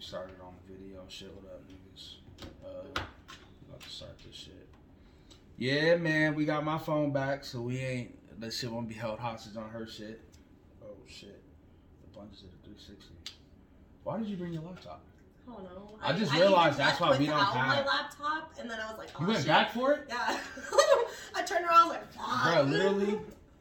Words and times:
we 0.00 0.04
started 0.06 0.36
on 0.42 0.54
the 0.66 0.72
video 0.74 1.02
shit. 1.08 1.30
What 1.34 1.52
up, 1.52 1.60
niggas? 1.68 2.14
Uh, 2.64 3.02
about 3.68 3.80
to 3.80 3.88
start 3.90 4.16
this 4.26 4.34
shit. 4.34 4.66
Yeah, 5.58 5.96
man, 5.96 6.34
we 6.34 6.46
got 6.46 6.64
my 6.64 6.78
phone 6.78 7.12
back, 7.12 7.44
so 7.44 7.60
we 7.60 7.80
ain't. 7.80 8.40
That 8.40 8.54
shit 8.54 8.70
won't 8.72 8.88
be 8.88 8.94
held 8.94 9.18
hostage 9.18 9.58
on 9.58 9.68
her 9.68 9.86
shit. 9.86 10.22
Oh 10.82 10.86
shit, 11.06 11.42
the 12.00 12.08
plunges 12.18 12.44
at 12.44 12.50
the 12.62 12.68
360. 12.70 13.34
Why 14.04 14.16
did 14.16 14.28
you 14.28 14.38
bring 14.38 14.54
your 14.54 14.62
laptop? 14.62 15.02
I 15.46 15.52
don't 15.52 15.64
know. 15.64 15.98
I 16.02 16.14
just 16.14 16.32
realized 16.32 16.78
that's 16.78 16.98
why 16.98 17.18
we 17.18 17.26
don't 17.26 17.38
have 17.38 17.54
my 17.54 17.84
laptop, 17.84 18.54
and 18.58 18.70
then 18.70 18.80
I 18.80 18.88
was 18.88 18.96
like, 18.96 19.08
oh 19.16 19.20
You 19.20 19.26
went 19.26 19.38
shit. 19.40 19.48
back 19.48 19.74
for 19.74 19.92
it, 19.92 20.06
Yeah. 20.08 20.38
I 21.34 21.42
turned 21.42 21.66
around, 21.66 21.74
I 21.74 21.84
was 21.84 21.90
like, 21.98 22.12
fuck. 22.14 22.54
bro. 22.54 22.62
Literally, 22.62 23.18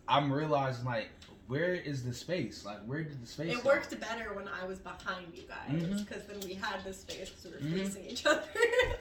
I'm 0.07 0.31
realizing 0.31 0.85
like, 0.85 1.09
where 1.49 1.73
is 1.73 2.03
the 2.03 2.13
space? 2.13 2.63
Like, 2.63 2.77
where 2.85 3.03
did 3.03 3.21
the 3.21 3.27
space? 3.27 3.51
It 3.57 3.63
go? 3.63 3.69
worked 3.69 3.99
better 3.99 4.33
when 4.33 4.47
I 4.47 4.65
was 4.67 4.77
behind 4.79 5.33
you 5.33 5.43
guys, 5.47 6.01
because 6.03 6.23
then 6.25 6.39
we 6.47 6.53
had 6.53 6.83
this 6.85 7.01
space 7.01 7.31
because 7.31 7.45
we 7.45 7.51
were 7.51 7.75
Mhm. 7.75 7.83
facing 7.87 8.05
each 8.05 8.25
other. 8.25 8.43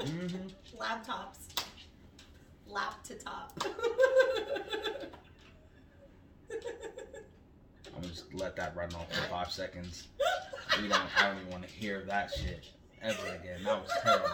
Mhm. 0.00 0.50
Laptops. 0.78 1.64
Lap 2.66 3.02
to 3.04 3.14
top. 3.16 3.52
I'm 7.96 8.02
just 8.08 8.32
let 8.34 8.56
that 8.56 8.74
run 8.76 8.94
off 8.94 9.12
for 9.12 9.28
five 9.28 9.50
seconds. 9.52 10.08
We 10.82 10.86
don't. 10.86 11.00
I 11.18 11.28
don't 11.28 11.38
even 11.38 11.50
want 11.50 11.64
to 11.64 11.68
hear 11.70 12.02
that 12.08 12.30
shit 12.30 12.62
ever 13.02 13.26
again. 13.34 13.64
That 13.64 13.82
was 13.82 13.90
terrible. 14.02 14.28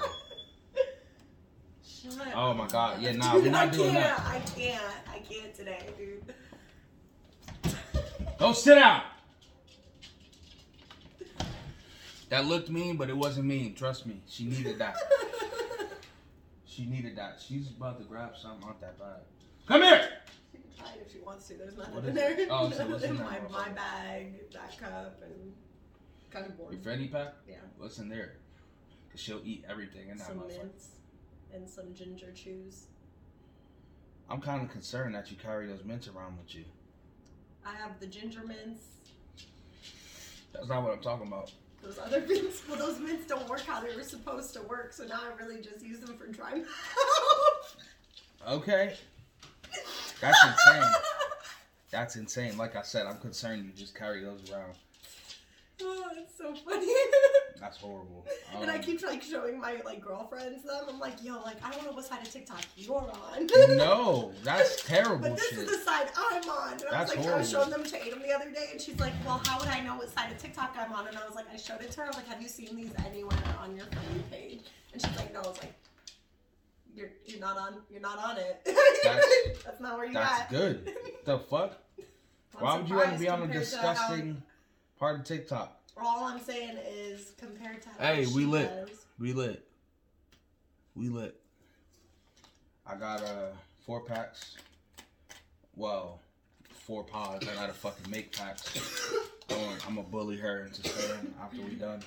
Shut 1.87 2.35
Oh 2.35 2.53
my. 2.53 2.67
God. 2.67 3.01
Yeah, 3.01 3.13
nah, 3.13 3.35
we're 3.37 3.51
not 3.51 3.69
I 3.69 3.71
doing 3.71 3.93
can't, 3.93 4.17
that. 4.17 4.27
I 4.27 4.41
can't. 4.41 4.83
I 5.09 5.19
can't 5.21 5.55
today, 5.55 5.87
dude. 5.97 6.35
Go 8.45 8.53
sit 8.53 8.75
down. 8.75 9.01
That 12.29 12.45
looked 12.45 12.69
mean, 12.69 12.99
but 12.99 13.09
it 13.09 13.17
wasn't 13.17 13.47
mean. 13.47 13.75
Trust 13.75 14.05
me. 14.05 14.21
She 14.29 14.45
needed 14.45 14.79
that. 14.79 14.97
She 16.67 16.87
needed 16.87 17.15
that. 17.17 17.41
She's 17.41 17.69
about 17.69 17.99
to 17.99 18.05
grab 18.05 18.37
something. 18.37 18.69
off 18.69 18.81
that 18.81 18.99
bag. 18.99 19.21
Come 19.69 19.83
here. 19.83 20.09
She 20.51 20.59
can 20.59 20.77
try 20.77 20.93
it 20.95 21.05
if 21.07 21.13
she 21.13 21.21
wants 21.21 21.47
to. 21.47 21.55
There's 21.55 21.77
nothing 21.77 21.95
What 21.95 22.05
in 22.05 22.15
there. 22.17 22.37
Oh, 22.51 22.69
so 22.69 22.85
what's 22.89 23.05
in 23.05 23.17
my, 23.17 23.39
my 23.49 23.69
bag, 23.69 24.51
that 24.53 24.77
cup, 24.77 25.23
and 25.23 25.53
kind 26.33 26.47
of 26.47 26.59
bored. 26.59 26.73
Your 26.73 26.83
Freddy 26.83 27.07
pack. 27.07 27.35
Yeah. 27.49 27.59
What's 27.79 27.99
in 27.99 28.09
there? 28.09 28.33
Cause 29.13 29.21
she'll 29.21 29.41
eat 29.45 29.65
everything 29.71 30.09
in 30.09 30.19
that 30.19 30.27
Some 30.27 30.41
motherfucker. 30.41 30.59
mints 30.59 30.89
and 31.55 31.71
some 31.71 31.95
ginger 31.95 32.33
chews. 32.35 32.89
I'm 34.29 34.41
kind 34.41 34.61
of 34.61 34.71
concerned 34.71 35.15
that 35.15 35.31
you 35.31 35.37
carry 35.37 35.69
those 35.69 35.85
mints 35.85 36.09
around 36.09 36.39
with 36.39 36.57
you. 36.57 36.65
I 37.67 37.75
have 37.77 37.99
the 38.01 38.07
ginger 38.07 38.43
mints. 38.47 38.85
That's 40.53 40.69
not 40.69 40.83
what 40.83 40.93
I'm 40.93 41.01
talking 41.01 41.27
about. 41.27 41.53
Those 41.83 41.99
other 41.99 42.21
mints, 42.29 42.63
well, 42.69 42.79
those 42.79 42.99
mints 43.01 43.27
don't 43.27 43.49
work 43.49 43.61
how 43.61 43.81
they 43.81 43.95
were 43.95 44.03
supposed 44.03 44.55
to 44.55 44.63
work, 44.63 44.93
so 44.93 45.05
now 45.05 45.21
I 45.23 45.43
really 45.43 45.61
just 45.61 45.85
use 45.85 46.01
them 46.01 46.17
for 46.17 46.27
dry 46.27 46.55
mouth. 46.55 47.77
Okay. 48.49 48.95
That's 50.21 50.45
insane. 50.47 50.91
That's 51.91 52.17
insane. 52.17 52.57
Like 52.57 52.77
I 52.77 52.83
said, 52.83 53.07
I'm 53.07 53.19
concerned 53.19 53.65
you 53.65 53.73
just 53.73 53.95
carry 53.95 54.23
those 54.25 54.51
around. 54.51 54.75
oh, 55.83 56.09
it's 56.17 56.37
so 56.37 56.55
funny. 56.55 56.93
That's 57.65 57.79
horrible. 57.79 58.27
and 58.61 58.71
I 58.71 58.75
Um, 58.77 58.83
keep 58.83 59.03
like 59.03 59.23
showing 59.23 59.59
my 59.59 59.81
like 59.87 60.03
girlfriends 60.03 60.65
them. 60.65 60.85
I'm 60.87 60.99
like, 61.01 61.15
yo, 61.25 61.41
like 61.43 61.57
I 61.65 61.71
don't 61.71 61.83
know 61.87 61.93
what 61.93 62.05
side 62.05 62.21
of 62.21 62.31
TikTok 62.31 62.61
you're 62.77 62.95
on. 63.11 63.47
no, 63.79 64.33
that's 64.45 64.85
terrible 64.85 65.31
But 65.31 65.37
this 65.39 65.49
shit. 65.49 65.61
is 65.61 65.71
the 65.71 65.79
side 65.79 66.09
I'm 66.15 66.43
on. 66.51 66.73
And 66.75 66.83
I 66.93 67.01
was 67.01 67.09
That's 67.11 67.17
like, 67.17 67.27
I 67.27 67.39
was 67.39 67.51
showing 67.51 67.71
them 67.71 67.83
to 67.83 68.07
Adam 68.07 68.21
the 68.21 68.33
other 68.35 68.51
day, 68.51 68.67
and 68.73 68.79
she's 68.79 69.01
like, 69.01 69.15
Well, 69.25 69.41
how 69.47 69.59
would 69.61 69.69
I 69.69 69.81
know 69.81 69.97
what 69.97 70.11
side 70.11 70.31
of 70.31 70.37
TikTok 70.37 70.77
I'm 70.79 70.93
on? 70.93 71.09
And 71.09 71.17
I 71.17 71.25
was 71.25 71.35
like, 71.37 71.47
I 71.51 71.57
showed 71.57 71.81
it 71.81 71.91
to 71.93 72.01
her. 72.01 72.05
I 72.05 72.09
was 72.09 72.17
like, 72.17 72.29
Have 72.29 72.43
you 72.43 72.49
seen 72.49 72.77
these 72.77 72.93
anywhere 73.07 73.39
on 73.59 73.75
your 73.75 73.87
page? 74.31 74.61
And 74.93 75.01
she's 75.01 75.17
like, 75.17 75.33
No. 75.33 75.41
I 75.41 75.49
was 75.49 75.59
like, 75.63 75.73
You're 76.95 77.13
you're 77.25 77.41
not 77.41 77.57
on 77.57 77.77
you're 77.91 78.03
not 78.03 78.19
on 78.19 78.37
it. 78.37 78.61
That's- 78.67 79.25
That's 79.65 79.81
not 79.81 79.97
where 79.97 80.07
you 80.07 80.13
That's 80.13 80.41
at. 80.43 80.51
That's 80.51 80.53
good. 80.63 80.95
The 81.25 81.39
fuck? 81.39 81.79
I'm 82.59 82.63
Why 82.63 82.77
would 82.77 82.89
you 82.91 82.97
want 82.97 83.13
to 83.15 83.19
be 83.19 83.29
on 83.31 83.41
a 83.43 83.47
to 83.47 83.53
how- 83.55 83.59
disgusting 83.59 84.43
part 84.99 85.19
of 85.21 85.25
TikTok? 85.25 85.81
All 85.97 86.25
I'm 86.25 86.41
saying 86.41 86.77
is 86.79 87.33
compared 87.39 87.83
to 87.83 87.89
how 87.91 87.99
Hey, 88.15 88.27
we 88.27 88.43
she 88.43 88.47
lit. 88.47 88.69
does- 88.87 89.07
We 89.19 89.33
lit. 89.33 89.67
We 90.95 91.09
lit. 91.09 91.41
I 92.87 92.97
got 92.97 93.23
uh 93.23 93.49
four 93.87 94.01
packs. 94.03 94.57
Well, 95.77 96.21
four 96.87 97.05
pods. 97.05 97.47
I 97.49 97.55
gotta 97.55 97.73
fucking 97.73 98.11
make 98.11 98.33
packs. 98.37 99.13
I'm 99.51 99.57
gonna- 99.57 99.79
I'm 99.87 99.95
gonna 99.97 100.09
bully 100.09 100.37
her 100.39 100.65
into 100.67 100.87
staying 100.89 101.35
after 101.41 101.61
we 101.63 101.75
done. 101.75 102.03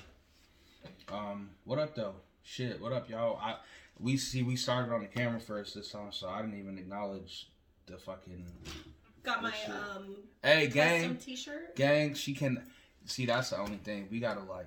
Um, 1.08 1.50
what 1.64 1.78
up 1.78 1.94
though? 1.94 2.14
Shit, 2.42 2.80
what 2.80 2.92
up, 2.92 3.08
y'all? 3.08 3.38
I 3.38 3.56
we 3.98 4.16
see 4.16 4.42
we 4.42 4.56
started 4.56 4.92
on 4.92 5.00
the 5.00 5.06
camera 5.08 5.40
first 5.40 5.74
this 5.74 5.90
time, 5.90 6.12
so 6.12 6.28
I 6.28 6.40
didn't 6.42 6.58
even 6.58 6.78
acknowledge 6.78 7.48
the 7.86 7.96
fucking. 7.98 8.46
Got 9.22 9.42
my 9.42 9.50
shit. 9.52 9.70
um 9.70 10.16
Hey, 10.42 10.66
custom 10.66 10.74
gang, 10.74 11.16
T-shirt. 11.16 11.74
gang. 11.76 12.14
She 12.14 12.32
can 12.34 12.62
see. 13.08 13.26
That's 13.26 13.50
the 13.50 13.58
only 13.58 13.78
thing 13.78 14.08
we 14.10 14.20
gotta 14.20 14.40
like 14.44 14.66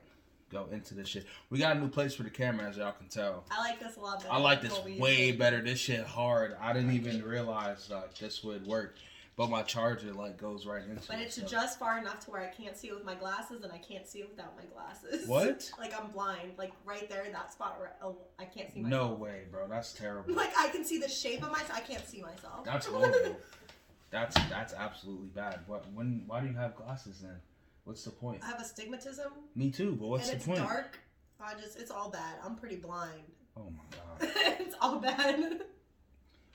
go 0.51 0.67
into 0.71 0.93
this 0.93 1.07
shit. 1.07 1.25
We 1.49 1.59
got 1.59 1.77
a 1.77 1.79
new 1.79 1.87
place 1.87 2.13
for 2.13 2.23
the 2.23 2.29
camera, 2.29 2.67
as 2.69 2.77
y'all 2.77 2.91
can 2.91 3.07
tell. 3.07 3.45
I 3.49 3.59
like 3.59 3.79
this 3.79 3.95
a 3.95 3.99
lot 4.01 4.19
better. 4.19 4.33
I 4.33 4.37
like 4.37 4.61
this 4.61 4.77
way 4.99 5.31
better. 5.31 5.61
This 5.61 5.79
shit 5.79 6.05
hard. 6.05 6.55
I 6.59 6.73
didn't 6.73 6.91
even 6.91 7.23
realize 7.23 7.89
like 7.89 8.17
this 8.17 8.43
would 8.43 8.67
work, 8.67 8.97
but 9.37 9.49
my 9.49 9.61
charger 9.61 10.13
like 10.13 10.37
goes 10.37 10.65
right 10.65 10.83
into 10.83 11.07
But 11.07 11.19
it. 11.19 11.23
it's 11.23 11.35
so- 11.35 11.45
just 11.45 11.79
far 11.79 11.97
enough 11.99 12.19
to 12.25 12.31
where 12.31 12.41
I 12.41 12.47
can't 12.47 12.75
see 12.75 12.89
it 12.89 12.95
with 12.95 13.05
my 13.05 13.15
glasses, 13.15 13.63
and 13.63 13.71
I 13.71 13.77
can't 13.77 14.05
see 14.05 14.19
it 14.19 14.29
without 14.29 14.53
my 14.57 14.65
glasses. 14.73 15.27
What? 15.27 15.71
Like 15.79 15.97
I'm 15.97 16.11
blind. 16.11 16.51
Like 16.57 16.73
right 16.85 17.07
there, 17.09 17.25
that 17.31 17.53
spot 17.53 17.79
where 17.79 17.93
oh, 18.03 18.17
I 18.37 18.43
can't 18.45 18.71
see 18.73 18.81
No 18.81 19.13
way, 19.13 19.43
bro. 19.51 19.67
That's 19.69 19.93
terrible. 19.93 20.33
Like 20.35 20.51
I 20.57 20.67
can 20.67 20.83
see 20.83 20.97
the 20.99 21.07
shape 21.09 21.43
of 21.43 21.51
myself. 21.51 21.73
I 21.75 21.79
can't 21.79 22.05
see 22.05 22.21
myself. 22.21 22.65
That's 22.65 22.85
horrible. 22.87 23.37
That's 24.09 24.35
that's 24.49 24.73
absolutely 24.73 25.29
bad. 25.29 25.61
What 25.67 25.85
when? 25.93 26.23
Why 26.27 26.41
do 26.41 26.47
you 26.47 26.53
have 26.55 26.75
glasses 26.75 27.19
then? 27.21 27.37
What's 27.83 28.03
the 28.03 28.11
point? 28.11 28.41
I 28.43 28.47
have 28.47 28.59
astigmatism, 28.61 29.31
Me 29.55 29.71
too, 29.71 29.97
but 29.99 30.07
what's 30.07 30.23
and 30.29 30.33
the 30.33 30.35
it's 30.37 30.45
point? 30.45 30.59
dark. 30.59 30.99
I 31.43 31.55
just, 31.55 31.79
it's 31.79 31.89
all 31.91 32.09
bad. 32.09 32.35
I'm 32.43 32.55
pretty 32.55 32.75
blind. 32.77 33.21
Oh 33.57 33.69
my 33.69 33.97
god, 33.97 34.31
it's 34.61 34.75
all 34.79 34.99
bad. 34.99 35.59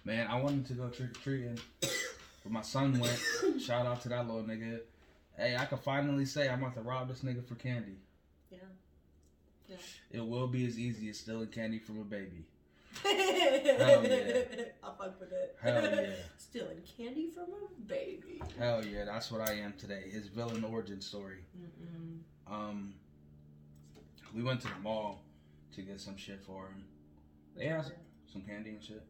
man! 0.06 0.26
I 0.28 0.40
wanted 0.40 0.64
to 0.68 0.72
go 0.72 0.88
trick 0.88 1.10
or 1.10 1.20
treating, 1.20 1.58
but 1.80 2.50
my 2.50 2.62
son 2.62 2.98
went. 2.98 3.20
Shout 3.60 3.84
out 3.84 4.00
to 4.02 4.08
that 4.08 4.26
little 4.26 4.42
nigga. 4.44 4.80
Hey, 5.36 5.54
I 5.58 5.66
can 5.66 5.76
finally 5.76 6.24
say 6.24 6.48
I'm 6.48 6.62
about 6.62 6.74
to 6.76 6.80
rob 6.80 7.08
this 7.08 7.20
nigga 7.20 7.46
for 7.46 7.54
candy. 7.56 7.98
Yeah. 8.50 8.58
Yeah. 9.68 9.76
It 10.10 10.26
will 10.26 10.46
be 10.46 10.64
as 10.66 10.78
easy 10.78 11.10
as 11.10 11.18
stealing 11.18 11.48
candy 11.48 11.78
from 11.80 12.00
a 12.00 12.04
baby. 12.04 12.46
Hell 13.02 13.12
yeah. 13.14 14.40
I'll 14.82 14.94
fuck 14.94 15.20
with 15.20 15.32
it. 15.32 15.56
Hell 15.60 15.82
yeah. 15.82 16.10
Stealing 16.56 16.80
candy 16.96 17.28
from 17.28 17.44
a 17.52 17.86
baby. 17.86 18.40
Hell 18.58 18.82
yeah, 18.82 19.04
that's 19.04 19.30
what 19.30 19.46
I 19.46 19.52
am 19.56 19.74
today. 19.76 20.04
His 20.10 20.28
villain 20.28 20.64
origin 20.64 21.02
story. 21.02 21.40
Mm-mm. 21.54 22.20
Um, 22.50 22.94
we 24.34 24.42
went 24.42 24.62
to 24.62 24.68
the 24.68 24.80
mall 24.82 25.20
to 25.74 25.82
get 25.82 26.00
some 26.00 26.16
shit 26.16 26.42
for 26.46 26.62
him. 26.68 26.84
They 27.54 27.66
had 27.66 27.84
some 28.32 28.40
candy 28.40 28.70
and 28.70 28.82
shit. 28.82 29.02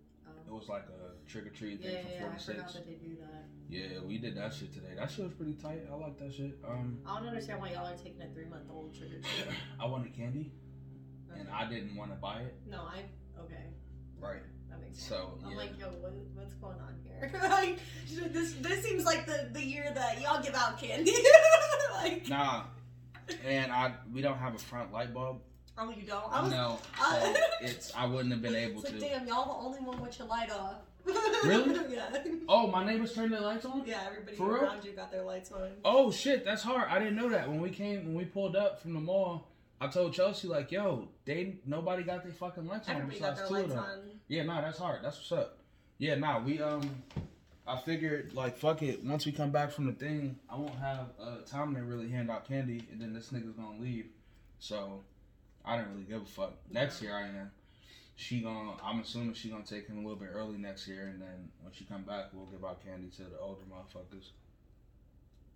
It 0.45 0.53
was 0.53 0.69
like 0.69 0.87
a 0.89 1.31
trick 1.31 1.47
or 1.47 1.51
treat 1.51 1.81
thing 1.81 1.93
yeah, 1.93 2.03
for 2.03 2.09
yeah, 2.09 2.35
I 2.35 2.39
forgot 2.39 2.41
six. 2.41 2.73
that 2.73 2.87
they 2.87 2.95
do 2.95 3.17
that. 3.21 3.45
Yeah, 3.69 4.01
we 4.05 4.19
did 4.19 4.37
that 4.37 4.53
shit 4.53 4.75
today. 4.75 4.95
That 4.99 5.09
shit 5.09 5.27
was 5.27 5.35
pretty 5.35 5.55
tight. 5.55 5.87
I 5.89 5.95
like 5.95 6.19
that 6.19 6.35
shit. 6.35 6.59
Um, 6.69 6.99
I 7.07 7.21
don't 7.21 7.29
understand 7.29 7.61
why 7.61 7.71
y'all 7.71 7.87
are 7.87 7.97
taking 7.97 8.23
a 8.23 8.29
three 8.35 8.47
month 8.47 8.65
old 8.73 8.93
trick 8.93 9.11
or 9.11 9.21
treat. 9.21 9.55
I 9.81 9.87
wanted 9.87 10.17
candy 10.17 10.51
and 11.39 11.49
I 11.49 11.71
didn't 11.71 11.95
want 11.95 12.11
to 12.11 12.17
buy 12.17 12.41
it. 12.41 12.55
No, 12.69 12.79
I 12.79 13.05
okay. 13.41 13.67
Right. 14.19 14.43
That 14.79 14.87
makes 14.87 14.99
sense. 14.99 15.09
So, 15.09 15.39
I'm 15.45 15.51
yeah. 15.53 15.57
like, 15.57 15.79
yo, 15.79 15.87
what, 15.87 16.13
what's 16.35 16.55
going 16.55 16.77
on 16.81 16.95
here? 17.03 17.31
like, 17.51 17.79
this 18.33 18.55
this 18.55 18.85
seems 18.85 19.05
like 19.05 19.27
the, 19.27 19.49
the 19.53 19.63
year 19.65 19.91
that 19.95 20.21
y'all 20.21 20.43
give 20.43 20.55
out 20.55 20.79
candy. 20.79 21.13
like, 21.95 22.29
Nah. 22.29 22.65
And 23.45 23.73
I 23.73 23.93
we 24.13 24.23
don't 24.23 24.39
have 24.39 24.55
a 24.55 24.59
front 24.59 24.93
light 24.93 25.13
bulb. 25.13 25.41
oh, 25.79 25.91
you 25.91 26.03
don't? 26.07 26.25
I 26.31 26.43
was, 26.43 26.51
No, 26.51 26.79
I- 27.01 27.21
so 27.21 27.35
it's 27.67 27.93
I 27.97 28.07
wouldn't 28.07 28.33
have 28.33 28.43
been 28.43 28.55
able 28.55 28.81
it's 28.83 28.93
like, 28.93 29.01
to. 29.01 29.09
damn, 29.09 29.27
y'all 29.27 29.47
the 29.61 29.67
only 29.67 29.81
one 29.81 30.01
with 30.01 30.19
your 30.19 30.29
light 30.29 30.51
off. 30.51 30.77
Really? 31.45 31.95
yeah. 31.95 32.19
Oh, 32.49 32.67
my 32.67 32.85
neighbors 32.85 33.13
turned 33.15 33.33
their 33.33 33.41
lights 33.41 33.65
on. 33.65 33.85
Yeah, 33.87 34.01
everybody 34.09 34.37
For 34.37 34.55
real? 34.55 34.65
around 34.65 34.85
you 34.85 34.91
got 34.93 35.13
their 35.13 35.23
lights 35.23 35.53
on. 35.53 35.69
Oh 35.85 36.11
shit, 36.11 36.45
that's 36.45 36.63
hard. 36.65 36.89
I 36.91 36.99
didn't 36.99 37.15
know 37.17 37.29
that. 37.31 37.49
When 37.49 37.61
we 37.61 37.71
came, 37.71 38.07
when 38.07 38.15
we 38.15 38.25
pulled 38.25 38.57
up 38.57 38.81
from 38.83 38.95
the 38.95 39.01
mall, 39.01 39.49
I 39.81 39.89
told 39.89 40.15
Chelsea 40.15 40.49
like, 40.49 40.73
"Yo, 40.73 41.09
they 41.25 41.57
nobody 41.67 42.03
got 42.03 42.23
their 42.23 42.33
fucking 42.33 42.67
lights 42.67 42.89
on 42.89 42.97
Everybody 42.97 43.21
got 43.21 43.33
besides 43.33 43.51
their 43.51 43.65
two 43.65 43.65
of 43.65 43.77
them." 43.77 44.01
Yeah, 44.29 44.43
nah, 44.45 44.61
that's 44.61 44.79
hard. 44.79 45.05
That's 45.05 45.17
what's 45.17 45.33
up. 45.33 45.59
Yeah, 45.99 46.15
nah, 46.15 46.41
we 46.41 46.61
um, 46.61 47.03
I 47.67 47.77
figured 47.79 48.33
like 48.35 48.57
fuck 48.57 48.83
it. 48.83 49.05
Once 49.05 49.27
we 49.27 49.33
come 49.33 49.51
back 49.51 49.71
from 49.71 49.87
the 49.87 49.93
thing, 49.93 50.39
I 50.49 50.57
won't 50.57 50.79
have 50.79 51.09
uh, 51.21 51.39
time 51.47 51.75
to 51.75 51.83
really 51.83 52.09
hand 52.09 52.31
out 52.31 52.47
candy, 52.47 52.87
and 52.91 53.01
then 53.01 53.13
this 53.13 53.31
nigga's 53.31 53.55
gonna 53.55 53.79
leave. 53.79 54.07
So 54.59 55.03
I 55.65 55.77
didn't 55.77 55.93
really 55.93 56.05
give 56.05 56.23
a 56.23 56.27
fuck. 56.27 56.53
Next 56.71 57.03
year 57.03 57.15
I 57.15 57.27
am. 57.27 57.51
She 58.15 58.41
gonna. 58.41 58.73
I'm 58.83 59.01
assuming 59.01 59.35
she 59.35 59.51
gonna 59.51 59.65
take 59.65 59.89
him 59.89 59.99
a 59.99 60.01
little 60.01 60.17
bit 60.17 60.31
early 60.33 60.57
next 60.57 60.89
year, 60.89 61.09
and 61.13 61.21
then 61.21 61.51
when 61.61 61.73
she 61.73 61.85
come 61.85 62.03
back, 62.03 62.27
we'll 62.33 62.47
give 62.47 62.65
out 62.65 62.83
candy 62.83 63.09
to 63.17 63.23
the 63.25 63.39
older 63.39 63.63
motherfuckers. 63.71 64.31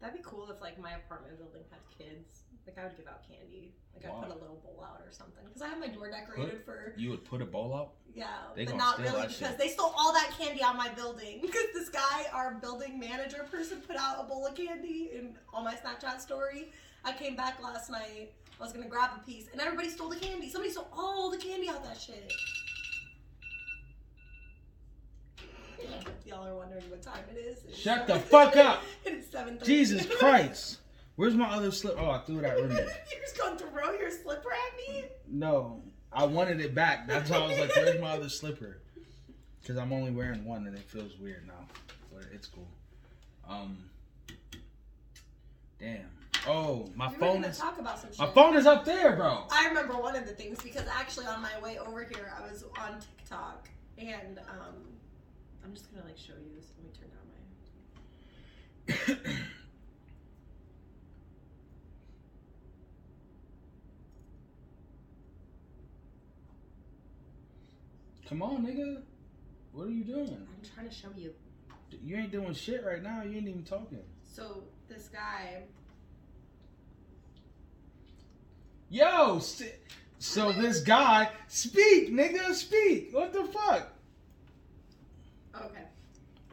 That'd 0.00 0.17
be 0.17 0.23
cool 0.25 0.50
if 0.50 0.61
like 0.61 0.79
my 0.81 0.93
apartment 0.93 1.38
building 1.38 1.62
had 1.70 1.81
kids. 1.97 2.43
Like 2.67 2.79
I 2.79 2.85
would 2.88 2.97
give 2.97 3.06
out 3.06 3.23
candy. 3.29 3.75
Like 3.94 4.06
I 4.06 4.11
Wow. 4.11 4.20
put 4.23 4.31
a 4.31 4.35
little 4.41 4.56
bowl 4.64 4.85
out 4.85 5.00
or 5.05 5.11
something. 5.12 5.44
Because 5.47 5.62
I 5.62 5.69
have 5.69 5.79
my 5.81 5.88
door 5.88 6.11
decorated 6.11 6.64
for 6.64 6.94
You 6.97 7.11
would 7.11 7.25
put 7.25 7.43
a 7.43 7.47
bowl 7.47 7.75
out? 7.75 7.93
yeah, 8.14 8.26
They 8.55 8.64
but 8.64 8.73
gonna 8.73 8.82
not 8.82 8.94
steal 8.94 9.06
really 9.06 9.20
that 9.23 9.29
because 9.29 9.49
shit. 9.50 9.58
they 9.58 9.69
stole 9.69 9.93
all 9.97 10.12
that 10.12 10.31
candy 10.38 10.62
out 10.62 10.73
of 10.73 10.79
my 10.79 10.88
building. 10.91 11.41
Because 11.43 11.67
this 11.75 11.88
guy, 11.88 12.26
our 12.32 12.55
building 12.55 12.99
manager 12.99 13.47
person, 13.50 13.81
put 13.81 13.97
out 13.97 14.17
a 14.20 14.25
bowl 14.25 14.47
of 14.47 14.55
candy 14.55 15.11
in 15.14 15.37
on 15.52 15.64
my 15.64 15.75
Snapchat 15.75 16.20
story. 16.20 16.70
I 17.05 17.12
came 17.12 17.35
back 17.37 17.62
last 17.62 17.91
night. 17.91 18.32
I 18.58 18.62
was 18.62 18.73
gonna 18.73 18.88
grab 18.88 19.11
a 19.17 19.25
piece, 19.25 19.49
and 19.52 19.61
everybody 19.61 19.88
stole 19.88 20.11
the 20.11 20.17
candy. 20.17 20.49
Somebody 20.50 20.70
stole 20.73 20.88
all 20.93 21.31
the 21.31 21.38
candy 21.38 21.69
out 21.69 21.82
that 21.85 21.99
shit. 22.00 22.31
Y'all 26.26 26.46
are 26.46 26.54
wondering 26.54 26.82
what 26.90 27.02
time 27.02 27.24
it 27.34 27.38
is. 27.38 27.64
It's 27.68 27.78
Shut 27.78 28.06
the 28.06 28.18
fuck 28.18 28.56
up! 28.56 28.82
it 29.04 29.14
is 29.14 29.28
seven 29.30 29.58
thirty. 29.58 29.66
Jesus 29.66 30.06
Christ! 30.18 30.78
Where's 31.16 31.34
my 31.34 31.48
other 31.50 31.70
slip? 31.70 31.96
Oh, 31.98 32.10
I 32.10 32.18
threw 32.18 32.38
it 32.38 32.44
at 32.44 32.56
Remy. 32.60 32.74
You're 32.74 33.20
just 33.20 33.38
gonna 33.38 33.58
throw 33.58 33.92
your 33.92 34.10
slipper 34.10 34.50
at 34.52 34.94
me? 34.94 35.04
No, 35.28 35.82
I 36.12 36.24
wanted 36.24 36.60
it 36.60 36.74
back. 36.74 37.06
That's 37.06 37.30
why 37.30 37.38
I 37.38 37.46
was 37.48 37.58
like, 37.58 37.74
"Where's 37.76 38.00
my 38.00 38.12
other 38.12 38.28
slipper?" 38.28 38.78
Because 39.60 39.76
I'm 39.76 39.92
only 39.92 40.10
wearing 40.12 40.44
one, 40.44 40.66
and 40.66 40.74
it 40.76 40.82
feels 40.88 41.18
weird 41.18 41.46
now, 41.46 41.66
but 42.12 42.24
it's 42.32 42.46
cool. 42.46 42.68
Um, 43.48 43.76
damn. 45.78 46.08
Oh, 46.46 46.88
my 46.94 47.08
we 47.08 47.12
were 47.14 47.18
phone 47.20 47.34
gonna 47.36 47.48
is 47.48 47.58
talk 47.58 47.78
about 47.78 47.98
some 47.98 48.10
shit. 48.10 48.18
my 48.18 48.26
phone 48.28 48.56
is 48.56 48.64
up 48.66 48.84
there, 48.86 49.14
bro. 49.14 49.44
I 49.50 49.66
remember 49.68 49.94
one 49.94 50.16
of 50.16 50.26
the 50.26 50.32
things 50.32 50.62
because 50.62 50.86
actually 50.90 51.26
on 51.26 51.42
my 51.42 51.58
way 51.62 51.78
over 51.78 52.02
here, 52.02 52.32
I 52.38 52.50
was 52.50 52.64
on 52.78 52.98
TikTok 53.00 53.68
and 53.98 54.38
um, 54.48 54.74
I'm 55.70 55.76
just 55.76 55.94
gonna 55.94 56.05
like 56.05 56.19
show 56.19 56.32
you 56.32 56.50
this. 56.56 56.72
Let 56.76 56.84
me 56.84 56.90
turn 56.99 57.11
down 57.14 57.22
my. 59.06 59.34
Come 68.28 68.43
on, 68.43 68.67
nigga. 68.67 69.02
What 69.70 69.87
are 69.87 69.90
you 69.90 70.02
doing? 70.02 70.26
I'm 70.26 70.70
trying 70.75 70.88
to 70.88 70.93
show 70.93 71.11
you. 71.17 71.32
You 72.02 72.16
ain't 72.16 72.32
doing 72.32 72.52
shit 72.52 72.84
right 72.84 73.00
now. 73.00 73.23
You 73.23 73.37
ain't 73.37 73.46
even 73.46 73.62
talking. 73.62 74.02
So 74.25 74.64
this 74.88 75.06
guy, 75.06 75.62
Yo, 78.88 79.40
so 80.19 80.50
this 80.50 80.81
guy, 80.81 81.31
speak, 81.46 82.11
nigga, 82.11 82.55
speak. 82.55 83.11
What 83.12 83.32
the 83.32 83.44
fuck? 83.44 84.00
Okay. 85.56 85.85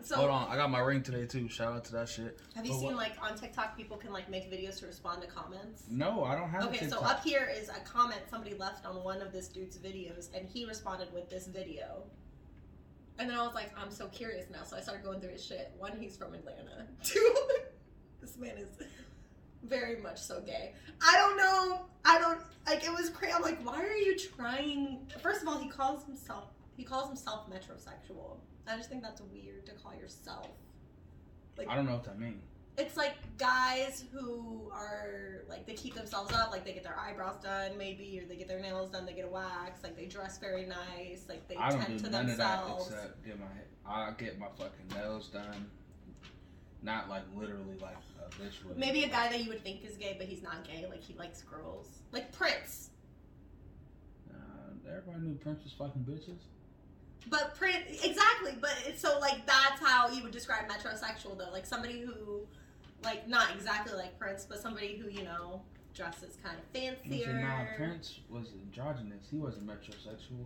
So 0.03 0.15
Hold 0.15 0.29
on, 0.29 0.47
I 0.49 0.55
got 0.55 0.69
my 0.69 0.79
ring 0.79 1.01
today 1.03 1.25
too. 1.25 1.49
Shout 1.49 1.73
out 1.73 1.83
to 1.85 1.91
that 1.93 2.07
shit. 2.07 2.39
have 2.55 2.65
you 2.65 2.71
But 2.71 2.79
seen 2.79 2.87
what- 2.89 2.95
like 2.97 3.13
on 3.21 3.35
TikTok 3.35 3.75
people 3.75 3.97
can 3.97 4.13
like 4.13 4.29
make 4.29 4.49
videos 4.51 4.79
to 4.79 4.85
respond 4.85 5.21
to 5.23 5.27
comments? 5.27 5.83
No, 5.89 6.23
I 6.23 6.35
don't 6.35 6.49
have 6.49 6.65
Okay, 6.65 6.87
so 6.87 6.99
up 6.99 7.23
here 7.23 7.51
is 7.53 7.67
a 7.69 7.79
comment 7.81 8.21
somebody 8.29 8.55
left 8.55 8.85
on 8.85 9.03
one 9.03 9.21
of 9.21 9.31
this 9.33 9.47
dude's 9.49 9.77
videos, 9.77 10.29
and 10.33 10.47
he 10.47 10.65
responded 10.65 11.11
with 11.13 11.29
this 11.29 11.47
video. 11.47 12.03
And 13.19 13.29
then 13.29 13.37
I 13.37 13.45
was 13.45 13.55
like, 13.55 13.71
I'm 13.77 13.89
so 13.91 14.07
curious 14.07 14.45
now, 14.51 14.63
so 14.63 14.77
I 14.77 14.81
started 14.81 15.03
going 15.03 15.19
through 15.19 15.31
his 15.31 15.43
shit. 15.43 15.73
One, 15.77 15.97
he's 15.99 16.15
from 16.15 16.35
Atlanta. 16.35 16.85
Two, 17.03 17.35
this 18.21 18.37
man 18.37 18.57
is 18.57 18.69
very 19.63 19.99
much 20.01 20.21
so 20.21 20.39
gay. 20.41 20.73
I 21.01 21.17
don't 21.17 21.37
know. 21.37 21.81
I 22.05 22.19
don't 22.19 22.39
like. 22.67 22.83
It 22.85 22.93
was 22.93 23.09
crazy. 23.09 23.33
I'm 23.33 23.41
like, 23.41 23.59
why 23.65 23.83
are 23.83 23.97
you 23.97 24.17
trying? 24.17 24.99
First 25.21 25.41
of 25.41 25.47
all, 25.47 25.57
he 25.57 25.67
calls 25.67 26.05
himself 26.05 26.45
he 26.77 26.83
calls 26.83 27.07
himself 27.07 27.49
metrosexual. 27.49 28.37
I 28.67 28.75
just 28.77 28.89
think 28.89 29.01
that's 29.03 29.21
weird 29.21 29.65
to 29.67 29.71
call 29.73 29.93
yourself. 29.95 30.49
Like, 31.57 31.69
I 31.69 31.75
don't 31.75 31.85
know 31.85 31.93
what 31.93 32.03
that 32.05 32.19
means. 32.19 32.43
It's 32.77 32.95
like 32.95 33.15
guys 33.39 34.03
who 34.13 34.69
are 34.71 35.43
like 35.49 35.65
they 35.65 35.73
keep 35.73 35.95
themselves 35.95 36.31
up, 36.31 36.51
like 36.51 36.63
they 36.63 36.73
get 36.73 36.83
their 36.83 36.97
eyebrows 36.99 37.37
done 37.41 37.75
maybe, 37.75 38.19
or 38.21 38.27
they 38.27 38.35
get 38.35 38.47
their 38.47 38.59
nails 38.59 38.91
done, 38.91 39.03
they 39.07 39.13
get 39.13 39.25
a 39.25 39.29
wax, 39.29 39.81
like 39.81 39.95
they 39.97 40.05
dress 40.05 40.37
very 40.37 40.67
nice, 40.67 41.25
like 41.27 41.47
they 41.47 41.55
I 41.55 41.71
don't 41.71 41.81
tend 41.81 41.97
do 41.97 42.03
to 42.05 42.11
none 42.11 42.27
themselves. 42.27 42.85
of 42.85 42.91
that 42.91 42.97
except 43.05 43.25
get 43.25 43.39
my 43.39 43.45
I 43.91 44.11
get 44.11 44.37
my 44.37 44.47
fucking 44.59 44.89
nails 44.93 45.29
done. 45.29 45.71
Not 46.83 47.09
like 47.09 47.23
literally 47.35 47.79
like 47.81 47.97
a 48.23 48.29
bitch 48.39 48.63
would. 48.63 48.77
Maybe 48.77 49.03
a 49.05 49.09
guy 49.09 49.29
that 49.29 49.43
you 49.43 49.49
would 49.49 49.63
think 49.63 49.83
is 49.83 49.97
gay, 49.97 50.15
but 50.19 50.27
he's 50.27 50.43
not 50.43 50.63
gay. 50.63 50.85
Like 50.87 51.01
he 51.01 51.15
likes 51.15 51.41
girls, 51.41 51.87
like 52.11 52.31
Prince. 52.31 52.91
Uh, 54.31 54.35
everybody 54.87 55.25
knew 55.25 55.35
Prince 55.37 55.63
was 55.63 55.73
fucking 55.73 56.03
bitches. 56.03 56.41
But 57.29 57.55
Prince, 57.55 58.03
exactly. 58.03 58.53
But 58.59 58.75
it's 58.85 59.01
so 59.01 59.19
like 59.19 59.45
that's 59.45 59.81
how 59.81 60.09
you 60.09 60.23
would 60.23 60.31
describe 60.31 60.67
metrosexual 60.69 61.37
though, 61.37 61.51
like 61.51 61.65
somebody 61.65 62.01
who, 62.01 62.41
like 63.03 63.27
not 63.27 63.47
exactly 63.55 63.93
like 63.97 64.17
Prince, 64.17 64.45
but 64.45 64.59
somebody 64.59 64.97
who 64.97 65.09
you 65.09 65.23
know 65.23 65.61
dresses 65.93 66.37
kind 66.43 66.57
of 66.57 66.63
fancier. 66.79 67.33
nah, 67.33 67.75
Prince 67.75 68.19
was 68.29 68.49
androgynous. 68.61 69.25
He 69.31 69.37
wasn't 69.37 69.67
metrosexual. 69.67 70.45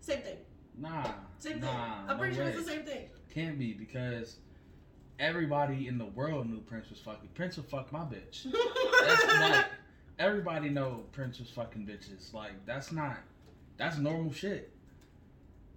Same 0.00 0.20
thing. 0.20 0.36
Nah, 0.78 1.04
Same 1.38 1.54
thing. 1.54 1.62
nah, 1.62 2.00
I'm 2.02 2.06
no 2.08 2.18
pretty 2.18 2.36
sure 2.36 2.44
it's 2.44 2.58
the 2.58 2.70
same 2.70 2.82
thing. 2.84 3.06
Can't 3.32 3.58
be 3.58 3.72
because 3.72 4.36
everybody 5.18 5.88
in 5.88 5.98
the 5.98 6.04
world 6.06 6.48
knew 6.48 6.60
Prince 6.60 6.90
was 6.90 7.00
fucking. 7.00 7.30
Prince 7.34 7.56
would 7.56 7.66
fuck 7.66 7.92
my 7.92 8.00
bitch. 8.00 8.46
That's 9.02 9.26
like 9.40 9.66
everybody 10.18 10.68
know 10.68 11.04
Prince 11.12 11.38
was 11.38 11.50
fucking 11.50 11.86
bitches. 11.86 12.32
Like 12.32 12.52
that's 12.66 12.92
not 12.92 13.18
that's 13.76 13.98
normal 13.98 14.32
shit. 14.32 14.70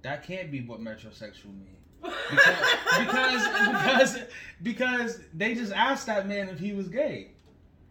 That 0.02 0.24
can't 0.24 0.52
be 0.52 0.62
what 0.62 0.80
metrosexual 0.80 1.46
mean. 1.46 1.78
Because 2.02 2.58
because 3.00 3.44
because 3.44 4.20
because 4.64 5.20
they 5.34 5.54
just 5.54 5.74
asked 5.74 6.06
that 6.08 6.28
man 6.28 6.48
if 6.50 6.60
he 6.60 6.72
was 6.72 6.88
gay. 6.88 7.32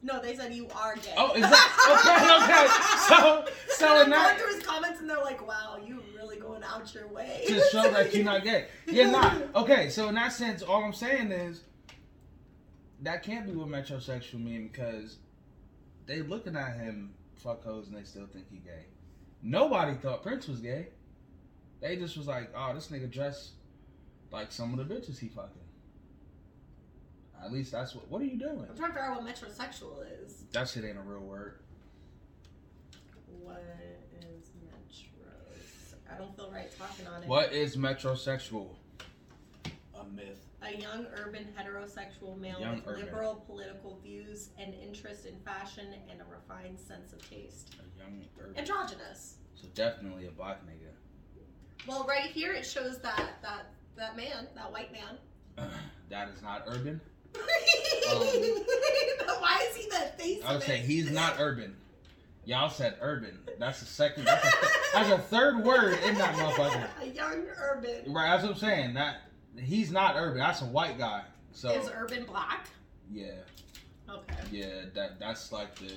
no, 0.03 0.21
they 0.21 0.35
said 0.35 0.55
you 0.55 0.67
are 0.75 0.97
gay. 0.97 1.13
Oh, 1.19 1.35
is 1.35 1.43
that 1.43 3.05
okay? 3.09 3.45
Okay, 3.45 3.55
so 3.69 3.75
so 3.75 3.97
in 3.97 4.05
I'm 4.05 4.11
that 4.11 4.39
going 4.39 4.39
through 4.39 4.57
his 4.57 4.67
comments 4.67 5.01
and 5.01 5.11
they're 5.11 5.19
like, 5.19 5.47
"Wow, 5.47 5.79
you 5.85 6.03
really 6.17 6.37
going 6.37 6.63
out 6.63 6.93
your 6.95 7.09
way 7.09 7.45
to 7.47 7.61
show 7.71 7.91
that 7.91 8.15
you're 8.15 8.25
not 8.25 8.45
gay. 8.45 8.67
Yeah, 8.87 9.11
not 9.11 9.43
okay. 9.55 9.91
So 9.91 10.09
in 10.09 10.15
that 10.15 10.33
sense, 10.33 10.63
all 10.63 10.83
I'm 10.83 10.93
saying 10.93 11.33
is 11.33 11.63
that 13.03 13.23
can't 13.23 13.47
be 13.47 13.53
what 13.53 13.69
metrosexual 13.69 14.43
mean 14.43 14.69
because 14.69 15.19
they 16.07 16.23
looking 16.23 16.57
at 16.57 16.77
him 16.77 17.13
fuck 17.37 17.63
hoes 17.65 17.89
and 17.89 17.97
they 17.97 18.05
still 18.05 18.27
think 18.27 18.47
he 18.51 18.59
gay. 18.59 18.87
Nobody 19.43 19.95
thought 19.95 20.23
Prince 20.23 20.49
was 20.49 20.61
gay. 20.61 20.89
They 21.81 21.97
just 21.97 22.17
was 22.17 22.27
like, 22.27 22.51
oh, 22.57 22.75
this 22.75 22.89
nigga 22.89 23.11
dress 23.11 23.53
like 24.31 24.53
some 24.53 24.79
of 24.79 24.89
the 24.89 24.95
bitches 24.95 25.19
he 25.19 25.29
fucking. 25.29 25.53
At 27.43 27.53
least 27.53 27.73
that's 27.73 27.95
what. 27.95 28.09
What 28.11 28.21
are 28.21 28.25
you 28.25 28.39
doing? 28.39 28.67
I'm 28.69 28.77
trying 28.77 28.91
to 28.91 28.95
figure 28.95 29.05
out 29.05 29.23
what 29.23 29.35
metrosexual 29.35 30.05
is. 30.25 30.45
That 30.53 30.69
shit 30.69 30.85
ain't 30.85 30.99
a 30.99 31.03
real 31.03 31.21
word. 31.21 31.61
What 33.41 33.63
is 34.21 34.51
metros? 34.67 35.95
I 36.13 36.19
don't 36.19 36.35
feel 36.35 36.51
right 36.51 36.69
talking 36.77 37.07
on 37.07 37.23
it. 37.23 37.29
What 37.29 37.53
is 37.53 37.77
metrosexual? 37.77 38.75
A 39.95 40.05
myth. 40.05 40.45
A 40.63 40.77
young 40.77 41.07
urban 41.17 41.47
heterosexual 41.57 42.37
male 42.37 42.61
Young 42.61 42.77
with 42.77 42.89
urban. 42.89 43.05
liberal 43.05 43.45
political 43.47 44.01
views 44.03 44.51
and 44.59 44.75
interest 44.75 45.27
in 45.27 45.39
fashion 45.41 45.87
and 46.11 46.21
a 46.21 46.25
refined 46.25 46.79
sense 46.81 47.13
of 47.13 47.31
taste. 47.31 47.77
A 47.79 47.99
young 47.99 48.25
urban. 48.41 48.59
Androgynous. 48.59 49.37
So 49.55 49.69
definitely 49.75 50.27
a 50.27 50.33
black 50.33 50.67
nigga. 50.67 50.91
Well, 51.89 52.05
right 52.07 52.31
here 52.31 52.53
it 52.53 52.67
shows 52.67 52.99
that 52.99 53.31
that 53.43 53.67
that 53.97 54.17
man, 54.17 54.47
that 54.55 54.71
white 54.71 54.93
man. 54.93 55.17
that 56.11 56.29
is 56.29 56.43
not 56.43 56.65
urban. 56.67 57.01
Why 57.35 57.43
is 59.71 59.77
he 59.77 59.89
that 59.91 60.19
face? 60.19 60.43
I 60.45 60.53
would 60.53 60.63
say 60.63 60.79
he's 60.79 61.11
not 61.11 61.37
urban. 61.39 61.75
Y'all 62.45 62.69
said 62.71 62.97
urban. 63.01 63.39
That's 63.59 63.81
the 63.81 63.87
second. 63.87 64.25
That's 64.25 64.47
a, 64.47 64.51
that's 64.95 65.11
a 65.11 65.19
third 65.19 65.65
word 65.65 65.99
in 66.05 66.15
that 66.17 66.35
motherfucker. 66.35 66.87
a 67.03 67.07
young 67.09 67.45
urban. 67.59 68.13
Right. 68.13 68.31
That's 68.31 68.43
what 68.45 68.53
I'm 68.53 68.59
saying. 68.59 68.95
That 68.95 69.23
he's 69.59 69.91
not 69.91 70.15
urban. 70.17 70.39
That's 70.39 70.63
a 70.63 70.67
white 70.67 70.99
guy. 70.99 71.23
So 71.53 71.71
Is 71.71 71.91
urban 71.95 72.25
black? 72.25 72.69
yeah, 73.11 73.33
Okay. 74.09 74.35
yeah. 74.53 74.83
That 74.95 75.19
that's 75.19 75.51
like 75.53 75.75
the 75.77 75.93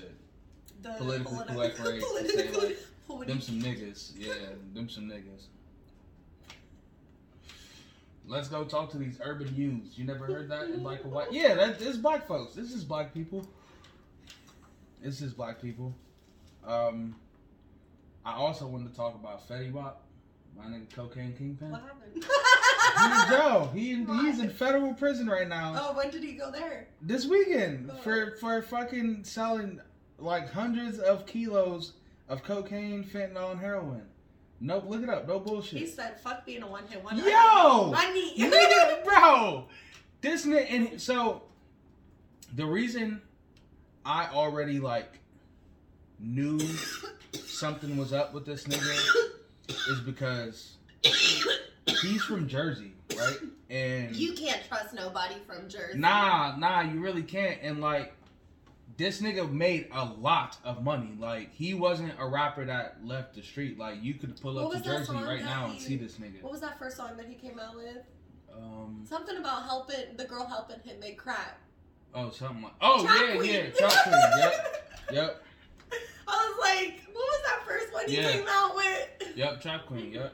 The 0.82 0.90
Politically 0.98 1.38
politi- 1.38 1.76
correct 1.76 1.84
way 1.84 2.00
to 2.00 2.06
like, 2.60 2.78
politi- 3.08 3.28
them 3.28 3.42
some 3.42 3.62
niggas. 3.62 4.14
Yeah, 4.18 4.34
them 4.74 4.90
some 4.90 5.08
niggas. 5.10 5.46
Let's 8.26 8.48
go 8.48 8.64
talk 8.64 8.92
to 8.92 8.98
these 8.98 9.20
urban 9.24 9.54
youths. 9.56 9.98
You 9.98 10.06
never 10.06 10.26
heard 10.26 10.50
that 10.50 10.66
in 10.70 10.82
black 10.84 11.04
a 11.04 11.08
white? 11.08 11.28
Yeah, 11.32 11.56
that 11.56 11.80
this 11.80 11.88
is 11.90 11.98
black 11.98 12.28
folks. 12.28 12.54
This 12.54 12.72
is 12.74 12.84
black 12.84 13.14
people. 13.14 13.46
This 15.02 15.22
is 15.22 15.34
black 15.34 15.62
people. 15.62 15.96
Um, 16.66 17.16
I 18.24 18.34
also 18.34 18.68
wanted 18.68 18.92
to 18.92 18.96
talk 18.96 19.16
about 19.16 19.48
Fetty 19.50 19.72
Wap, 19.72 20.04
my 20.56 20.66
nigga 20.66 20.94
cocaine 20.94 21.34
kingpin. 21.36 21.72
What 21.72 21.82
happened? 21.82 22.24
He's 22.24 23.24
in 23.24 23.30
jail. 23.30 23.72
He 23.74 23.92
in, 23.94 24.08
he's 24.20 24.40
in 24.40 24.50
federal 24.52 24.94
prison 24.94 25.28
right 25.28 25.48
now. 25.48 25.74
Oh, 25.78 25.98
when 25.98 26.12
did 26.12 26.24
he 26.24 26.34
go 26.34 26.52
there? 26.52 26.88
This 27.02 27.26
weekend 27.26 27.90
Oh. 27.92 27.96
for 27.98 28.36
for 28.40 28.62
fucking 28.62 29.24
selling 29.24 29.82
like 30.20 30.52
hundreds 30.52 31.00
of 31.00 31.26
kilos 31.26 31.94
of 32.30 32.44
cocaine, 32.44 33.04
fentanyl, 33.04 33.52
and 33.52 33.60
heroin. 33.60 34.04
Nope, 34.64 34.86
look 34.88 35.02
it 35.02 35.10
up. 35.10 35.28
No 35.28 35.40
bullshit. 35.40 35.80
He 35.80 35.88
said, 35.88 36.20
"Fuck 36.20 36.46
being 36.46 36.62
a 36.62 36.68
one 36.68 36.86
hit 36.88 37.04
wonder." 37.04 37.24
Yo! 37.24 37.94
I 37.96 38.12
need, 38.14 38.38
Nigga, 38.38 39.04
bro, 39.04 39.66
this 40.22 40.46
nigga, 40.46 40.72
and 40.72 41.02
so 41.02 41.42
the 42.54 42.66
reason 42.66 43.22
I 44.06 44.28
already 44.28 44.80
like 44.80 45.20
knew 46.20 46.60
something 47.34 47.98
was 47.98 48.14
up 48.14 48.34
with 48.36 48.46
this 48.46 48.66
nigga 48.66 49.30
is 49.90 50.00
because 50.02 50.78
he's 52.02 52.22
from 52.22 52.48
Jersey, 52.48 52.94
right? 53.18 53.38
And 53.72 54.16
You 54.16 54.34
can't 54.34 54.62
trust 54.68 54.94
nobody 54.94 55.36
from 55.48 55.70
Jersey. 55.70 55.98
Nah, 55.98 56.56
nah, 56.58 56.82
you 56.82 57.00
really 57.00 57.24
can't. 57.24 57.58
And 57.64 57.82
like, 57.82 58.14
this 59.02 59.22
nigga 59.22 59.52
made 59.52 59.88
a 59.92 60.06
lot 60.06 60.58
of 60.64 60.84
money. 60.84 61.16
Like, 61.18 61.52
he 61.54 61.74
wasn't 61.74 62.14
a 62.20 62.28
rapper 62.28 62.66
that 62.66 62.98
left 63.04 63.34
the 63.36 63.42
street. 63.42 63.78
Like, 63.80 63.96
you 64.02 64.14
could 64.14 64.40
pull 64.40 64.60
up 64.60 64.72
to 64.74 64.80
Jersey 64.80 65.14
right 65.14 65.42
now 65.44 65.70
and 65.72 65.80
see 65.80 65.96
this 65.98 66.16
nigga. 66.18 66.42
What 66.42 66.52
was 66.52 66.62
that 66.62 66.78
first 66.78 66.98
song 66.98 67.18
that 67.18 67.26
he 67.28 67.36
came 67.36 67.60
out 67.60 67.76
with? 67.76 67.98
Um, 68.56 69.04
Something 69.08 69.38
about 69.38 69.64
helping 69.64 70.16
the 70.18 70.26
girl 70.26 70.46
helping 70.46 70.80
him 70.82 71.00
make 71.00 71.18
crack. 71.18 71.58
oh, 72.14 72.30
something 72.30 72.62
like. 72.62 72.74
Oh 72.82 73.04
yeah, 73.04 73.36
Queen. 73.38 73.54
yeah, 73.54 73.70
Trap 73.72 73.92
Queen. 74.04 74.22
Yep, 74.38 74.86
yep, 75.14 75.44
I 76.28 76.32
was 76.50 76.60
like, 76.60 77.02
what 77.14 77.16
was 77.24 77.42
that 77.48 77.66
first 77.68 77.94
one 77.94 78.08
he 78.08 78.18
Yeah. 78.18 78.32
came 78.32 78.46
out 78.50 78.76
with? 78.76 79.38
yep. 79.38 79.62
Trap 79.62 79.86
Queen. 79.88 80.12
Yep. 80.14 80.34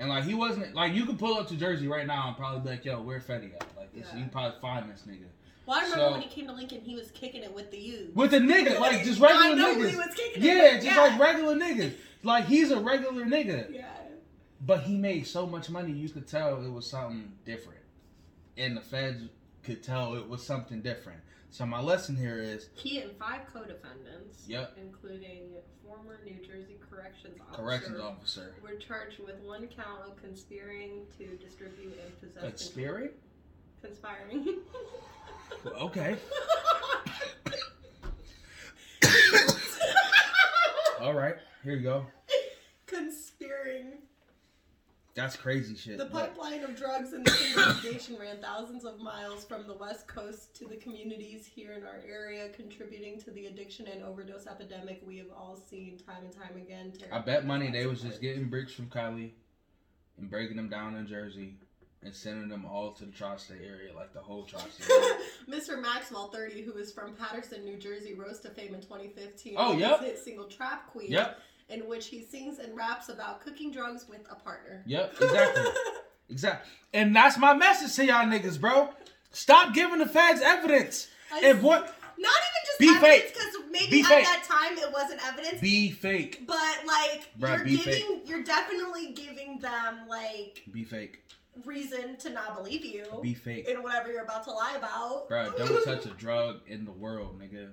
And 0.00 0.08
like, 0.08 0.24
he 0.24 0.34
wasn't 0.34 0.74
like 0.74 0.92
you 0.92 1.06
could 1.06 1.18
pull 1.18 1.38
up 1.38 1.46
to 1.48 1.56
Jersey 1.56 1.86
right 1.86 2.06
now 2.06 2.28
and 2.28 2.36
probably 2.36 2.60
be 2.60 2.68
like, 2.70 2.84
"Yo, 2.84 3.00
where 3.00 3.20
Fetty 3.20 3.54
at?" 3.54 3.66
Like, 3.76 3.94
this, 3.94 4.06
Yeah. 4.10 4.16
you 4.16 4.22
can 4.22 4.30
probably 4.30 4.58
find 4.60 4.90
this 4.90 5.02
nigga 5.08 5.26
Well, 5.72 5.80
I 5.80 5.84
remember 5.84 6.04
So- 6.04 6.12
when 6.12 6.20
he 6.20 6.28
came 6.28 6.46
to 6.48 6.52
Lincoln, 6.52 6.82
he 6.82 6.94
was 6.94 7.10
kicking 7.12 7.42
it 7.42 7.54
with 7.54 7.70
the 7.70 7.78
youth. 7.78 8.14
with 8.14 8.34
a 8.34 8.38
nigga, 8.38 8.78
like 8.78 9.04
just 9.04 9.22
I 9.22 9.48
regular 9.48 9.56
know 9.56 9.74
who 9.74 9.80
niggas. 9.86 9.90
he 9.90 9.96
was 9.96 10.14
kicking 10.14 10.42
it 10.42 10.46
Yeah, 10.46 10.78
just 10.80 10.96
like 10.98 11.18
regular 11.18 11.54
niggas. 11.56 11.94
Like 12.22 12.44
he's 12.44 12.70
a 12.70 12.78
regular 12.78 13.24
nigga. 13.24 13.72
Yeah. 13.74 13.90
But 14.60 14.82
he 14.82 14.96
made 14.98 15.26
so 15.26 15.46
much 15.46 15.70
money, 15.70 15.92
you 15.92 16.10
could 16.10 16.28
tell 16.28 16.62
it 16.62 16.68
was 16.70 16.86
something 16.86 17.32
different. 17.46 17.80
And 18.58 18.76
the 18.76 18.82
feds 18.82 19.22
could 19.62 19.82
tell 19.82 20.14
it 20.14 20.28
was 20.28 20.44
something 20.44 20.82
different. 20.82 21.20
So 21.48 21.64
my 21.64 21.80
lesson 21.80 22.16
here 22.16 22.36
is 22.38 22.68
He 22.74 22.98
and 22.98 23.16
five 23.16 23.46
co-defendants, 23.50 24.46
Yep. 24.46 24.76
including 24.76 25.54
former 25.86 26.20
New 26.22 26.36
Jersey 26.46 26.76
corrections 26.90 27.40
officer, 27.40 27.62
corrections 27.62 27.98
officer. 28.00 28.54
were 28.62 28.76
charged 28.76 29.20
with 29.20 29.36
one 29.40 29.68
count 29.68 30.02
of 30.06 30.16
conspiring 30.20 31.06
to 31.16 31.34
distribute 31.38 31.98
and 31.98 32.20
possess. 32.20 32.42
Conspiring? 32.42 33.10
Conspiring. 33.82 34.46
Okay. 35.80 36.16
All 41.00 41.14
right, 41.14 41.34
here 41.62 41.74
you 41.74 41.82
go. 41.82 42.06
Conspiring. 42.86 43.98
That's 45.14 45.36
crazy 45.36 45.76
shit. 45.76 45.98
The 45.98 46.06
but- 46.06 46.34
pipeline 46.34 46.64
of 46.64 46.74
drugs 46.74 47.12
and 47.12 47.24
the 47.24 47.46
investigation 47.48 48.16
ran 48.18 48.40
thousands 48.40 48.84
of 48.84 48.98
miles 49.00 49.44
from 49.44 49.66
the 49.66 49.74
west 49.74 50.08
coast 50.08 50.54
to 50.56 50.64
the 50.66 50.76
communities 50.76 51.46
here 51.46 51.72
in 51.72 51.84
our 51.84 52.00
area, 52.08 52.48
contributing 52.48 53.20
to 53.20 53.30
the 53.30 53.46
addiction 53.46 53.86
and 53.86 54.02
overdose 54.02 54.46
epidemic 54.46 55.02
we 55.06 55.18
have 55.18 55.30
all 55.36 55.56
seen 55.56 55.98
time 55.98 56.24
and 56.24 56.32
time 56.32 56.56
again. 56.56 56.92
I 57.12 57.18
bet 57.18 57.44
money 57.44 57.70
they 57.70 57.86
was 57.86 58.00
just 58.02 58.20
getting 58.20 58.48
bricks 58.48 58.72
from 58.72 58.88
Cali 58.88 59.34
and 60.18 60.30
breaking 60.30 60.56
them 60.56 60.68
down 60.68 60.96
in 60.96 61.06
Jersey 61.06 61.56
and 62.04 62.14
sending 62.14 62.48
them 62.48 62.64
all 62.64 62.92
to 62.92 63.04
the 63.04 63.12
tri-state 63.12 63.60
area, 63.64 63.94
like 63.94 64.12
the 64.12 64.20
whole 64.20 64.44
tri-state. 64.44 64.90
area. 64.90 65.14
Mr. 65.48 65.80
Maxwell, 65.80 66.28
30, 66.28 66.62
who 66.62 66.72
is 66.76 66.92
from 66.92 67.14
Paterson, 67.14 67.64
New 67.64 67.76
Jersey, 67.76 68.14
rose 68.14 68.40
to 68.40 68.50
fame 68.50 68.74
in 68.74 68.80
2015 68.80 69.54
Oh, 69.56 69.70
with 69.72 69.80
yep. 69.80 70.00
his 70.00 70.08
hit 70.10 70.18
single 70.18 70.46
Trap 70.46 70.90
Queen, 70.90 71.10
yep, 71.12 71.38
in 71.68 71.88
which 71.88 72.08
he 72.08 72.22
sings 72.22 72.58
and 72.58 72.76
raps 72.76 73.08
about 73.08 73.40
cooking 73.44 73.70
drugs 73.70 74.06
with 74.08 74.20
a 74.30 74.34
partner. 74.34 74.82
yep, 74.86 75.14
exactly. 75.20 75.62
Exactly. 76.30 76.72
And 76.94 77.14
that's 77.14 77.36
my 77.36 77.52
message 77.52 77.94
to 77.96 78.06
y'all 78.06 78.24
niggas, 78.24 78.58
bro. 78.58 78.88
Stop 79.32 79.74
giving 79.74 79.98
the 79.98 80.06
feds 80.06 80.40
evidence. 80.40 81.08
I- 81.30 81.40
And 81.44 81.62
what? 81.62 81.94
Not 82.16 82.32
even 82.32 82.62
just 82.64 82.78
Be 82.78 82.88
evidence, 82.88 83.32
because 83.32 83.54
maybe 83.70 83.90
Be 83.90 84.00
at 84.00 84.06
fake. 84.06 84.24
that 84.24 84.44
time 84.48 84.78
it 84.78 84.90
wasn't 84.92 85.20
evidence. 85.26 85.60
Be 85.60 85.90
fake. 85.90 86.44
but 86.46 86.56
like 86.86 87.28
Bruh, 87.38 87.58
you're 87.58 87.84
giving, 87.84 88.20
you're 88.24 88.42
definitely 88.44 89.12
giving 89.12 89.58
them 89.58 90.08
like 90.08 90.62
Be 90.72 90.84
fake. 90.84 91.22
Reason 91.64 92.16
to 92.18 92.30
not 92.30 92.56
believe 92.56 92.84
you 92.84 93.04
Be 93.22 93.34
fake. 93.34 93.68
in 93.68 93.82
whatever 93.82 94.10
you're 94.10 94.22
about 94.24 94.44
to 94.44 94.50
lie 94.52 94.74
about. 94.76 95.28
Bro, 95.28 95.52
don't 95.58 95.84
touch 95.84 96.06
a 96.06 96.10
drug 96.10 96.60
in 96.66 96.84
the 96.84 96.92
world, 96.92 97.40
nigga. 97.40 97.70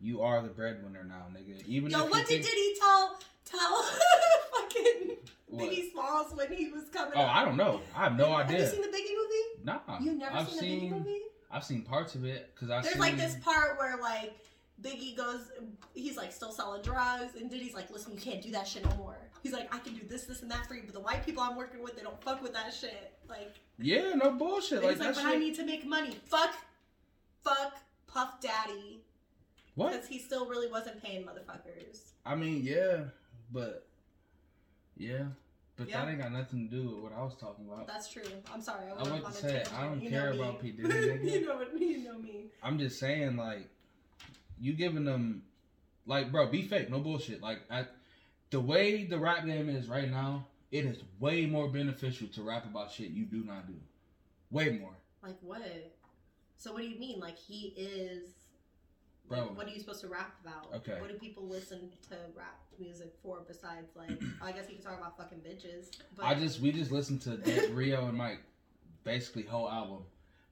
You 0.00 0.20
are 0.22 0.42
the 0.42 0.48
breadwinner 0.48 1.04
now, 1.04 1.26
nigga. 1.32 1.64
Even 1.66 1.90
Yo, 1.90 2.04
what 2.06 2.28
you 2.30 2.36
did 2.36 2.44
think- 2.44 2.46
Diddy 2.46 2.74
tell 2.78 3.18
tell 3.44 3.82
fucking 4.52 5.16
What? 5.46 5.70
Biggie 5.70 5.90
Smalls 5.92 6.34
when 6.34 6.52
he 6.52 6.68
was 6.68 6.84
coming? 6.92 7.12
Oh, 7.16 7.20
up? 7.22 7.36
I 7.36 7.44
don't 7.44 7.56
know. 7.56 7.80
I 7.96 8.04
have 8.04 8.16
no 8.16 8.36
Have 8.36 8.50
you 8.50 8.56
idea. 8.56 8.68
seen 8.68 8.82
the 8.82 8.88
Biggie 8.88 9.16
movie? 9.16 9.64
Nah. 9.64 9.78
You've 10.00 10.16
never 10.18 10.36
I've 10.36 10.48
seen, 10.48 10.58
seen, 10.60 10.80
the 10.90 10.96
Biggie 10.96 10.98
movie? 10.98 11.20
I've 11.50 11.64
seen 11.64 11.82
parts 11.82 12.14
of 12.16 12.24
it 12.24 12.50
because 12.54 12.70
I've 12.70 12.82
There's 12.82 12.94
seen. 12.94 13.00
like 13.02 13.16
this 13.16 13.36
part 13.36 13.78
where 13.78 13.96
like 14.00 14.34
Biggie 14.82 15.16
goes, 15.16 15.50
he's 15.94 16.16
like 16.16 16.32
still 16.32 16.50
selling 16.52 16.82
drugs, 16.82 17.36
and 17.40 17.48
Diddy's 17.50 17.74
like, 17.74 17.90
listen, 17.90 18.12
you 18.12 18.20
can't 18.20 18.42
do 18.42 18.50
that 18.50 18.66
shit 18.66 18.84
no 18.84 18.94
more. 18.96 19.16
He's 19.44 19.52
like, 19.52 19.72
I 19.74 19.78
can 19.78 19.92
do 19.92 20.00
this, 20.08 20.24
this, 20.24 20.40
and 20.40 20.50
that 20.50 20.66
for 20.66 20.74
you, 20.74 20.82
but 20.86 20.94
the 20.94 21.00
white 21.00 21.24
people 21.26 21.42
I'm 21.42 21.54
working 21.54 21.82
with, 21.82 21.96
they 21.96 22.02
don't 22.02 22.20
fuck 22.24 22.42
with 22.42 22.54
that 22.54 22.72
shit. 22.72 23.12
Like, 23.28 23.54
Yeah, 23.78 24.14
no 24.14 24.30
bullshit. 24.32 24.82
Like 24.82 24.92
he's 24.92 25.00
like, 25.00 25.14
but 25.16 25.24
I 25.26 25.36
need 25.36 25.54
to 25.56 25.66
make 25.66 25.86
money. 25.86 26.16
Fuck, 26.24 26.54
fuck 27.44 27.74
Puff 28.06 28.40
Daddy, 28.40 29.02
What? 29.74 29.92
because 29.92 30.06
he 30.08 30.18
still 30.18 30.46
really 30.48 30.70
wasn't 30.72 31.02
paying 31.02 31.24
motherfuckers. 31.26 32.12
I 32.24 32.34
mean, 32.36 32.62
yeah, 32.64 33.02
but 33.52 33.86
yeah, 34.96 35.24
but 35.76 35.90
Yeah. 35.90 36.04
that 36.06 36.10
ain't 36.12 36.22
got 36.22 36.32
nothing 36.32 36.70
to 36.70 36.74
do 36.76 36.88
with 36.88 37.02
what 37.02 37.12
I 37.12 37.22
was 37.22 37.36
talking 37.38 37.66
about. 37.66 37.86
That's 37.86 38.08
true. 38.08 38.22
I'm 38.50 38.62
sorry. 38.62 38.84
I, 38.96 38.98
I 38.98 39.10
went 39.10 39.26
to 39.26 39.32
say. 39.32 39.62
I 39.76 39.82
don't 39.84 40.00
You 40.00 40.08
care 40.08 40.32
about 40.32 40.62
P 40.62 40.70
Diddy, 40.72 40.88
you 41.30 41.46
know 41.46 41.56
what? 41.56 41.78
You 41.78 41.98
know 42.04 42.18
me. 42.18 42.46
I'm 42.62 42.78
just 42.78 42.98
saying, 42.98 43.36
like, 43.36 43.68
you 44.58 44.72
giving 44.72 45.04
them, 45.04 45.42
like, 46.06 46.32
bro, 46.32 46.46
be 46.46 46.62
fake, 46.62 46.88
no 46.88 47.00
bullshit. 47.00 47.42
Like, 47.42 47.58
at 47.68 47.90
the 48.54 48.60
way 48.60 49.02
the 49.02 49.18
rap 49.18 49.44
game 49.44 49.68
is 49.68 49.88
right 49.88 50.08
now, 50.08 50.46
it 50.70 50.84
is 50.84 50.98
way 51.18 51.44
more 51.44 51.66
beneficial 51.66 52.28
to 52.28 52.42
rap 52.44 52.64
about 52.64 52.88
shit 52.88 53.10
you 53.10 53.24
do 53.24 53.42
not 53.42 53.66
do. 53.66 53.74
Way 54.52 54.78
more, 54.80 54.94
Like 55.24 55.36
what? 55.40 55.60
So 56.56 56.72
what 56.72 56.82
do 56.82 56.88
you 56.88 56.96
mean? 57.00 57.18
Like 57.18 57.36
he 57.36 57.74
is. 57.76 58.30
bro. 59.28 59.40
Like, 59.40 59.56
what 59.56 59.66
are 59.66 59.70
you 59.70 59.80
supposed 59.80 60.02
to 60.02 60.08
rap 60.08 60.36
about? 60.44 60.72
Okay. 60.72 61.00
What 61.00 61.10
do 61.10 61.18
people 61.18 61.48
listen 61.48 61.90
to 62.10 62.14
rap 62.36 62.60
music 62.78 63.12
for 63.24 63.40
besides 63.44 63.96
like? 63.96 64.10
I 64.40 64.52
guess 64.52 64.66
you 64.68 64.76
can 64.76 64.84
talk 64.84 65.00
about 65.00 65.16
fucking 65.18 65.38
bitches. 65.38 65.90
But 66.16 66.26
I 66.26 66.36
just 66.36 66.60
we 66.60 66.70
just 66.70 66.92
listened 66.92 67.22
to 67.22 67.70
Rio 67.72 68.06
and 68.06 68.16
Mike, 68.16 68.38
basically 69.02 69.42
whole 69.42 69.68
album. 69.68 70.04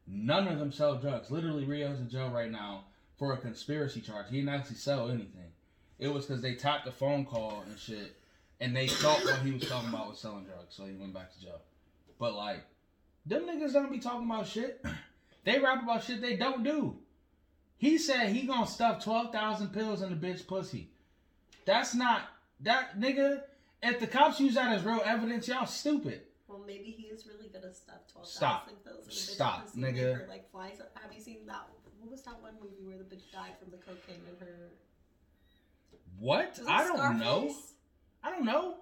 None 0.09 0.49
of 0.49 0.59
them 0.59 0.73
sell 0.73 0.97
drugs. 0.97 1.31
Literally, 1.31 1.65
Rio's 1.65 2.01
in 2.01 2.11
jail 2.11 2.31
right 2.31 2.51
now 2.51 2.87
for 3.17 3.33
a 3.33 3.37
conspiracy 3.37 4.01
charge. 4.01 4.27
He 4.29 4.39
didn't 4.41 4.49
actually 4.53 4.75
sell 4.75 5.09
anything. 5.09 5.52
It 6.03 6.13
was 6.13 6.27
because 6.27 6.43
they 6.43 6.55
tapped 6.55 6.85
the 6.85 6.91
phone 6.91 7.25
call 7.25 7.63
and 7.69 7.79
shit, 7.79 8.17
and 8.61 8.75
they 8.75 8.89
thought 8.89 9.25
what 9.25 9.39
he 9.39 9.53
was 9.53 9.69
talking 9.69 9.89
about 9.91 10.09
was 10.11 10.19
selling 10.19 10.45
drugs, 10.45 10.75
so 10.75 10.85
he 10.85 10.95
went 10.97 11.15
back 11.15 11.33
to 11.33 11.41
jail. 11.41 11.61
But 12.19 12.35
like, 12.35 12.65
them 13.25 13.43
niggas 13.43 13.73
don't 13.73 13.93
be 13.93 14.01
talking 14.01 14.29
about 14.29 14.47
shit. 14.49 14.85
They 15.45 15.59
rap 15.59 15.83
about 15.83 16.05
shit 16.05 16.21
they 16.21 16.37
don't 16.37 16.63
do. 16.63 16.97
He 17.77 17.99
said 17.99 18.29
he 18.29 18.43
gonna 18.47 18.65
stuff 18.67 19.03
twelve 19.03 19.33
thousand 19.33 19.71
pills 19.73 20.01
in 20.01 20.11
the 20.11 20.15
bitch 20.27 20.47
pussy. 20.47 20.91
That's 21.65 21.97
not 21.97 22.23
that 22.61 22.97
nigga. 23.01 23.43
If 23.83 23.99
the 23.99 24.07
cops 24.07 24.39
use 24.39 24.55
that 24.55 24.73
as 24.73 24.85
real 24.85 25.03
evidence, 25.05 25.49
y'all 25.49 25.67
stupid. 25.67 26.21
well, 26.47 26.63
maybe 26.65 26.95
he 26.97 27.09
is 27.09 27.27
really 27.27 27.49
gonna 27.53 27.75
stuff 27.75 28.07
twelve 28.13 28.29
Stop. 28.29 28.69
pills 28.85 29.07
in 29.07 29.11
a 29.11 29.15
bitch 29.15 29.35
Stop, 29.35 29.65
pussy, 29.67 29.81
nigga. 29.81 30.15
her, 30.15 30.27
like 30.29 30.49
flies. 30.53 30.81
Have 31.03 31.13
you 31.13 31.21
seen 31.21 31.41
that? 31.47 31.67
What 32.01 32.13
was 32.13 32.23
that 32.23 32.41
one 32.41 32.55
movie 32.63 32.87
where 32.87 32.99
the 32.99 33.05
bitch 33.05 33.33
died 33.33 33.59
from 33.61 33.73
the 33.73 33.79
cocaine 33.79 34.23
in 34.31 34.47
her? 34.47 34.71
What? 36.19 36.59
I 36.69 36.85
don't 36.85 37.19
know. 37.19 37.55
I 38.23 38.31
don't 38.31 38.45
know. 38.45 38.77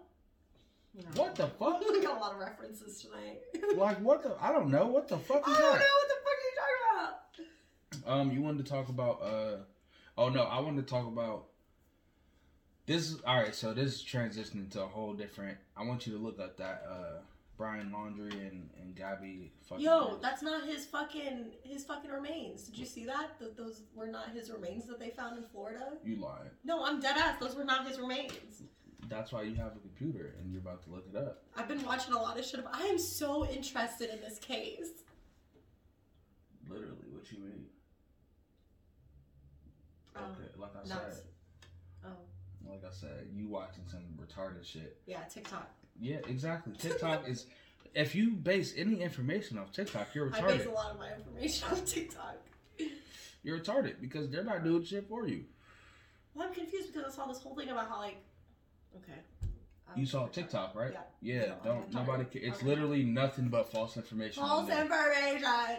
No. 0.95 1.23
What 1.23 1.35
the 1.37 1.47
fuck? 1.47 1.81
we 1.93 2.03
got 2.03 2.17
a 2.17 2.21
lot 2.21 2.33
of 2.33 2.39
references 2.39 3.03
tonight. 3.03 3.41
Like 3.77 4.01
what 4.01 4.23
the? 4.23 4.37
I 4.41 4.53
don't 4.53 4.71
know. 4.71 4.87
What 4.87 5.09
the 5.09 5.17
fuck 5.17 5.47
I 5.47 5.53
don't 5.53 5.61
know 5.61 5.69
what 5.71 6.09
the 6.09 6.15
fuck 6.25 6.37
are 6.37 6.45
you 6.45 7.47
talking 7.47 8.03
about. 8.03 8.21
Um, 8.21 8.31
you 8.33 8.43
wanted 8.43 8.65
to 8.67 8.71
talk 8.71 8.89
about 8.89 9.23
uh, 9.23 9.57
oh 10.19 10.29
no, 10.29 10.43
I 10.43 10.61
wanted 10.61 10.87
to 10.87 10.91
talk 10.91 11.07
about 11.07 11.47
this. 12.87 13.15
All 13.25 13.37
right, 13.37 13.55
so 13.55 13.73
this 13.73 13.95
is 13.95 14.03
transitioning 14.03 14.71
to 14.73 14.83
a 14.83 14.87
whole 14.87 15.15
different. 15.15 15.59
I 15.77 15.85
want 15.85 16.07
you 16.07 16.15
to 16.15 16.19
look 16.19 16.41
up 16.41 16.57
that 16.57 16.83
uh 16.89 17.21
Brian 17.61 17.93
Laundrie 17.95 18.33
and 18.49 18.71
and 18.81 18.97
Gabby. 18.97 19.53
Fucking 19.69 19.85
Yo, 19.85 20.17
that's 20.23 20.41
not 20.41 20.67
his 20.67 20.87
fucking 20.87 21.53
his 21.63 21.85
fucking 21.85 22.11
remains. 22.11 22.63
Did 22.63 22.79
you 22.79 22.87
see 22.87 23.05
that? 23.05 23.39
That 23.39 23.55
those 23.55 23.83
were 23.95 24.07
not 24.07 24.31
his 24.31 24.51
remains 24.51 24.87
that 24.87 24.99
they 24.99 25.11
found 25.11 25.37
in 25.37 25.45
Florida. 25.45 25.93
you 26.03 26.17
lying. 26.17 26.49
No, 26.65 26.83
I'm 26.83 27.01
dead 27.01 27.19
ass. 27.19 27.39
Those 27.39 27.55
were 27.55 27.65
not 27.65 27.87
his 27.87 28.01
remains. 28.01 28.63
That's 29.11 29.31
why 29.31 29.43
you 29.43 29.57
have 29.57 29.77
a 29.77 29.81
computer 29.81 30.37
and 30.41 30.51
you're 30.51 30.63
about 30.63 30.83
to 30.85 30.91
look 30.91 31.05
it 31.13 31.17
up. 31.19 31.43
I've 31.55 31.69
been 31.69 31.85
watching 31.85 32.15
a 32.15 32.19
lot 32.19 32.39
of 32.39 32.47
shit. 32.47 32.61
About, 32.61 32.77
I 32.77 32.87
am 32.87 32.99
so 32.99 33.47
interested 33.47 34.09
in 34.09 34.21
this 34.23 34.39
case. 34.39 34.89
Literally, 36.67 37.09
what 37.13 37.31
you 37.31 37.41
mean? 37.41 37.67
Um, 40.17 40.23
Okay, 40.33 40.49
like 40.57 40.71
I 40.83 40.89
said, 40.89 41.23
Oh, 42.07 42.09
like 42.67 42.85
I 42.87 42.91
said, 42.93 43.27
you 43.35 43.49
watching 43.49 43.85
some 43.87 44.05
retarded 44.17 44.65
shit. 44.65 44.97
yeah, 45.07 45.25
TikTok. 45.25 45.69
Yeah, 46.01 46.19
exactly. 46.29 46.73
TikTok 46.79 47.29
is. 47.29 47.47
If 47.95 48.15
you 48.15 48.31
base 48.31 48.73
any 48.77 49.03
information 49.03 49.59
off 49.59 49.73
TikTok, 49.73 50.15
you're 50.15 50.31
retarded. 50.31 50.45
I 50.45 50.57
base 50.59 50.67
a 50.67 50.71
lot 50.71 50.93
of 50.93 50.99
my 50.99 51.13
information 51.13 51.69
on 51.71 51.85
TikTok. 51.85 52.37
You're 53.43 53.59
retarded 53.59 54.01
because 54.01 54.31
they're 54.31 54.45
not 54.45 54.63
doing 54.65 54.85
shit 54.85 55.09
for 55.09 55.27
you. 55.27 55.45
Well, 56.35 56.47
I'm 56.47 56.55
confused 56.55 56.93
because 56.93 57.13
I 57.13 57.17
saw 57.17 57.27
this 57.27 57.43
whole 57.43 57.55
thing 57.57 57.69
about 57.69 57.89
how 57.89 57.99
like 57.99 58.17
Okay. 58.97 59.19
You 59.97 60.07
saw 60.07 60.27
TikTok, 60.29 60.75
right? 60.77 60.93
Yeah. 61.21 61.35
Yeah. 61.35 61.47
No, 61.65 61.75
don't 61.75 61.93
nobody. 61.93 62.25
Ca- 62.25 62.47
it's 62.47 62.59
Okay. 62.59 62.67
literally 62.67 63.03
nothing 63.03 63.49
but 63.49 63.71
false 63.73 63.97
information. 63.97 64.43
False 64.43 64.71
information. 64.71 65.79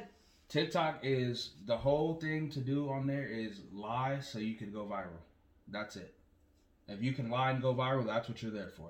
TikTok 0.50 1.00
is 1.04 1.52
the 1.66 1.78
whole 1.78 2.16
thing 2.16 2.50
to 2.50 2.60
do 2.60 2.90
on 2.90 3.08
there 3.08 3.26
is 3.26 3.62
lie 3.72 4.20
so 4.20 4.40
you 4.40 4.56
can 4.56 4.72
go 4.72 4.86
viral. 4.86 5.22
That's 5.70 5.96
it. 5.96 6.14
If 6.90 7.02
you 7.02 7.14
can 7.14 7.30
lie 7.30 7.52
and 7.52 7.62
go 7.62 7.74
viral, 7.74 8.06
that's 8.06 8.28
what 8.28 8.42
you're 8.44 8.52
there 8.52 8.72
for. 8.76 8.90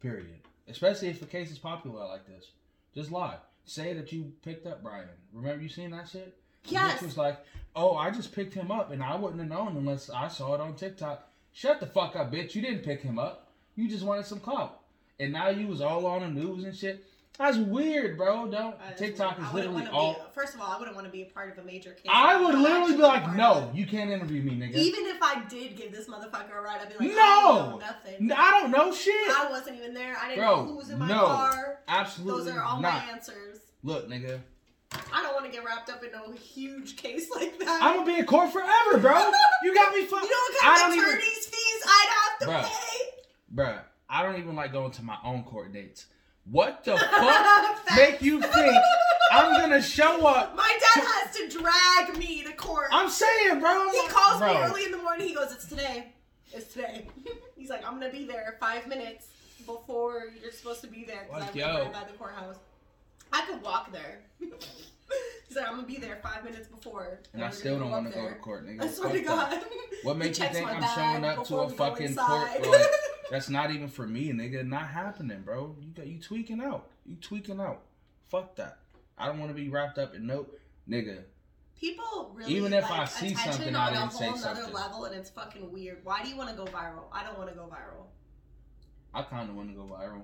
Period. 0.00 0.40
Especially 0.68 1.08
if 1.08 1.20
the 1.20 1.26
case 1.26 1.50
is 1.50 1.58
popular 1.58 2.06
like 2.06 2.26
this. 2.26 2.50
Just 2.94 3.10
lie. 3.10 3.36
Say 3.64 3.92
that 3.94 4.12
you 4.12 4.32
picked 4.42 4.66
up 4.66 4.82
Brian. 4.82 5.08
Remember 5.32 5.62
you 5.62 5.68
seen 5.68 5.90
that 5.90 6.08
shit? 6.08 6.36
Yes. 6.64 6.98
bitch 6.98 7.02
was 7.02 7.16
like, 7.16 7.38
"Oh, 7.74 7.96
I 7.96 8.10
just 8.10 8.34
picked 8.34 8.54
him 8.54 8.70
up, 8.70 8.90
and 8.90 9.02
I 9.02 9.16
wouldn't 9.16 9.40
have 9.40 9.48
known 9.48 9.76
unless 9.76 10.10
I 10.10 10.28
saw 10.28 10.54
it 10.54 10.60
on 10.60 10.74
TikTok." 10.74 11.30
Shut 11.52 11.80
the 11.80 11.86
fuck 11.86 12.16
up, 12.16 12.32
bitch! 12.32 12.54
You 12.54 12.62
didn't 12.62 12.84
pick 12.84 13.02
him 13.02 13.18
up. 13.18 13.52
You 13.74 13.88
just 13.88 14.04
wanted 14.04 14.26
some 14.26 14.40
clout, 14.40 14.80
and 15.18 15.32
now 15.32 15.48
you 15.48 15.66
was 15.66 15.80
all 15.80 16.06
on 16.06 16.20
the 16.22 16.28
news 16.28 16.64
and 16.64 16.76
shit. 16.76 17.04
That's 17.38 17.56
weird, 17.56 18.16
bro. 18.18 18.48
Don't 18.48 18.74
Uh, 18.74 18.90
TikTok 18.96 19.38
I 19.40 19.46
is 19.46 19.54
literally 19.54 19.86
all. 19.86 20.14
Be, 20.14 20.20
first 20.34 20.54
of 20.54 20.60
all, 20.60 20.72
I 20.72 20.78
wouldn't 20.78 20.96
want 20.96 21.06
to 21.06 21.12
be 21.12 21.22
a 21.22 21.26
part 21.26 21.52
of 21.52 21.58
a 21.58 21.66
major 21.66 21.92
case. 21.92 22.10
I 22.12 22.40
would 22.40 22.56
literally 22.58 22.96
be 22.96 23.02
like, 23.02 23.32
no, 23.36 23.70
you 23.72 23.86
can't 23.86 24.10
interview 24.10 24.42
me, 24.42 24.52
nigga. 24.56 24.74
Even 24.74 25.06
if 25.06 25.22
I 25.22 25.44
did 25.48 25.76
give 25.76 25.92
this 25.92 26.08
motherfucker 26.08 26.58
a 26.58 26.60
ride, 26.60 26.80
I'd 26.82 26.88
be 26.98 27.06
like, 27.06 27.14
No! 27.14 27.80
I 27.80 27.86
nothing. 27.86 28.32
I 28.32 28.50
don't 28.60 28.72
know 28.72 28.92
shit. 28.92 29.14
I 29.30 29.48
wasn't 29.50 29.76
even 29.78 29.94
there. 29.94 30.16
I 30.20 30.28
didn't 30.30 30.40
Bro, 30.40 30.56
know 30.56 30.64
who 30.66 30.76
was 30.78 30.90
in 30.90 30.98
my 30.98 31.06
no. 31.08 31.26
car. 31.26 31.78
Absolutely 31.86 32.44
Those 32.44 32.54
are 32.56 32.62
all 32.62 32.80
not. 32.80 33.06
my 33.06 33.12
answers. 33.12 33.58
Look, 33.84 34.08
nigga, 34.10 34.40
I 35.12 35.22
don't 35.22 35.34
want 35.34 35.46
to 35.46 35.52
get 35.52 35.64
wrapped 35.64 35.90
up 35.90 36.02
in 36.02 36.10
no 36.10 36.32
huge 36.32 36.96
case 36.96 37.30
like 37.32 37.56
that. 37.60 37.78
I'm 37.80 37.98
gonna 37.98 38.06
be 38.14 38.18
in 38.18 38.26
court 38.26 38.50
forever, 38.52 38.98
bro. 38.98 39.30
You 39.62 39.74
got 39.74 39.94
me 39.94 40.04
fucked. 40.06 40.24
you 40.24 40.30
know 40.30 40.36
what 40.36 40.64
I 40.64 40.66
kind 40.66 40.78
don't 40.80 40.90
of 40.90 40.96
even- 40.96 41.08
attorney's 41.08 41.46
fees 41.46 41.82
I'd 41.86 42.08
have 42.10 42.38
to 42.40 42.46
Bruh. 42.46 42.62
pay? 42.64 43.54
Bruh, 43.54 43.80
I 44.10 44.22
don't 44.24 44.38
even 44.40 44.56
like 44.56 44.72
going 44.72 44.90
to 44.92 45.04
my 45.04 45.18
own 45.24 45.44
court 45.44 45.72
dates. 45.72 46.06
What 46.50 46.84
the 46.84 46.96
fuck 46.96 47.78
make 47.96 48.22
you 48.22 48.40
think 48.40 48.74
I'm 49.32 49.60
gonna 49.60 49.82
show 49.82 50.26
up? 50.26 50.56
My 50.56 50.68
dad 50.94 51.04
has 51.04 51.36
to 51.36 51.48
drag 51.58 52.16
me 52.16 52.42
to 52.44 52.52
court. 52.52 52.88
I'm 52.90 53.10
saying, 53.10 53.60
bro. 53.60 53.70
I'm 53.70 53.90
he 53.90 53.98
like- 53.98 54.08
calls 54.08 54.38
bro, 54.38 54.54
me 54.54 54.60
early 54.60 54.84
in 54.86 54.92
the 54.92 54.98
morning. 54.98 55.28
He 55.28 55.34
goes, 55.34 55.52
"It's 55.52 55.66
today. 55.66 56.12
It's 56.52 56.72
today." 56.72 57.06
He's 57.56 57.68
like, 57.68 57.84
"I'm 57.86 57.94
gonna 58.00 58.10
be 58.10 58.24
there 58.24 58.56
five 58.60 58.86
minutes 58.86 59.26
before 59.66 60.28
you're 60.42 60.52
supposed 60.52 60.80
to 60.80 60.86
be 60.86 61.04
there 61.04 61.24
because 61.26 61.42
Like, 61.42 61.56
I 61.56 61.58
yo. 61.58 61.74
live 61.74 61.84
right 61.84 61.92
by 61.92 62.04
the 62.10 62.16
courthouse. 62.16 62.56
I 63.32 63.42
could 63.42 63.60
walk 63.62 63.92
there." 63.92 64.20
He's 65.48 65.56
like, 65.56 65.66
"I'm 65.68 65.76
gonna 65.76 65.86
be 65.86 65.96
there 65.98 66.18
five 66.22 66.44
minutes 66.44 66.68
before." 66.68 67.18
And 67.34 67.44
I 67.44 67.50
still 67.50 67.78
don't 67.78 67.90
want 67.90 68.10
to 68.10 68.18
go 68.18 68.26
to 68.28 68.34
court, 68.36 68.66
nigga. 68.66 68.82
I 68.84 68.88
swear 68.88 69.12
to 69.12 69.20
God. 69.20 69.60
What 70.02 70.16
makes 70.16 70.38
you 70.38 70.46
think 70.48 70.66
I'm 70.66 70.82
showing 70.94 71.24
up 71.24 71.46
to 71.48 71.56
a 71.58 71.68
fucking 71.68 72.14
court? 72.14 72.66
Like, 72.66 72.82
that's 73.30 73.48
not 73.48 73.70
even 73.70 73.88
for 73.88 74.06
me, 74.06 74.30
nigga. 74.32 74.66
Not 74.66 74.88
happening, 74.88 75.42
bro. 75.42 75.76
You 75.80 75.92
got 75.92 76.06
you 76.06 76.18
tweaking 76.20 76.60
out. 76.60 76.88
You 77.06 77.16
tweaking 77.16 77.60
out. 77.60 77.82
Fuck 78.28 78.56
that. 78.56 78.78
I 79.16 79.26
don't 79.26 79.38
want 79.38 79.50
to 79.50 79.54
be 79.54 79.68
wrapped 79.68 79.98
up 79.98 80.14
in 80.14 80.26
no, 80.26 80.46
nigga. 80.88 81.22
People 81.80 82.32
really 82.34 82.54
Even 82.54 82.72
if 82.72 82.82
like 82.90 83.00
I 83.00 83.04
see 83.04 83.34
something, 83.34 83.74
on 83.74 83.76
I 83.76 83.90
a 83.90 84.00
didn't 84.00 84.12
say 84.12 84.26
whole 84.26 84.38
nother 84.38 84.54
something. 84.56 84.74
level, 84.74 85.04
and 85.04 85.14
it's 85.14 85.30
fucking 85.30 85.70
weird. 85.72 85.98
Why 86.02 86.22
do 86.22 86.28
you 86.28 86.36
want 86.36 86.50
to 86.50 86.56
go 86.56 86.64
viral? 86.64 87.04
I 87.12 87.22
don't 87.24 87.38
want 87.38 87.50
to 87.50 87.54
go 87.54 87.64
viral. 87.64 88.06
I 89.14 89.22
kind 89.22 89.48
of 89.48 89.56
want 89.56 89.70
to 89.70 89.74
go 89.74 89.82
viral. 89.82 90.22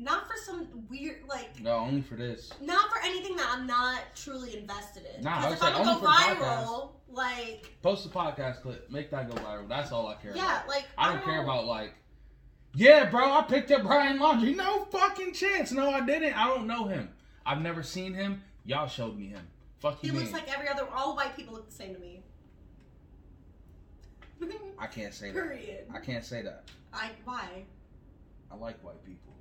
Not 0.00 0.28
for 0.28 0.34
some 0.44 0.68
weird 0.88 1.22
like. 1.28 1.60
No, 1.60 1.72
only 1.72 2.02
for 2.02 2.14
this. 2.14 2.52
Not 2.60 2.88
for 2.90 3.00
anything 3.04 3.36
that 3.36 3.48
I'm 3.50 3.66
not 3.66 4.00
truly 4.14 4.56
invested 4.56 5.04
in. 5.16 5.24
Nah, 5.24 5.40
I 5.40 5.44
would 5.46 5.52
if 5.54 5.58
say 5.60 5.66
I'm 5.66 5.84
gonna 5.84 6.00
go 6.00 6.06
viral, 6.06 6.90
like 7.10 7.66
Post 7.82 8.06
a 8.06 8.08
podcast 8.08 8.62
clip. 8.62 8.90
Make 8.90 9.10
that 9.10 9.28
go 9.28 9.34
viral. 9.42 9.68
That's 9.68 9.90
all 9.90 10.06
I 10.06 10.14
care 10.14 10.32
yeah, 10.36 10.58
about. 10.58 10.68
like 10.68 10.84
I 10.96 11.12
don't 11.12 11.24
care 11.24 11.42
about 11.42 11.66
like, 11.66 11.94
yeah, 12.74 13.08
bro. 13.10 13.32
I 13.32 13.42
picked 13.42 13.70
up 13.70 13.82
Brian 13.82 14.18
Laundrie. 14.18 14.56
No 14.56 14.84
fucking 14.84 15.32
chance. 15.32 15.72
No, 15.72 15.90
I 15.90 16.00
didn't. 16.00 16.34
I 16.34 16.46
don't 16.48 16.66
know 16.66 16.84
him. 16.86 17.08
I've 17.44 17.60
never 17.60 17.82
seen 17.82 18.14
him. 18.14 18.42
Y'all 18.64 18.88
showed 18.88 19.16
me 19.18 19.28
him. 19.28 19.46
Fuck 19.78 20.00
He 20.00 20.08
you, 20.08 20.12
looks 20.12 20.26
mean? 20.26 20.34
like 20.34 20.52
every 20.54 20.68
other. 20.68 20.86
All 20.94 21.16
white 21.16 21.36
people 21.36 21.54
look 21.54 21.68
the 21.68 21.74
same 21.74 21.94
to 21.94 22.00
me. 22.00 22.22
I 24.78 24.86
can't 24.86 25.12
say 25.12 25.28
that. 25.32 25.34
Period. 25.34 25.86
I 25.92 25.98
can't 25.98 26.24
say 26.24 26.42
that. 26.42 26.64
I 26.92 27.10
why? 27.24 27.64
I 28.50 28.54
like 28.56 28.82
white 28.84 29.04
people. 29.04 29.32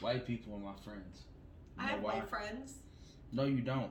White 0.00 0.26
people 0.26 0.54
are 0.54 0.58
my 0.58 0.74
friends. 0.84 1.24
You 1.76 1.82
I 1.82 1.86
know 1.86 1.92
have 1.92 2.02
why? 2.02 2.14
white 2.14 2.28
friends. 2.28 2.74
No, 3.32 3.44
you 3.44 3.60
don't. 3.60 3.90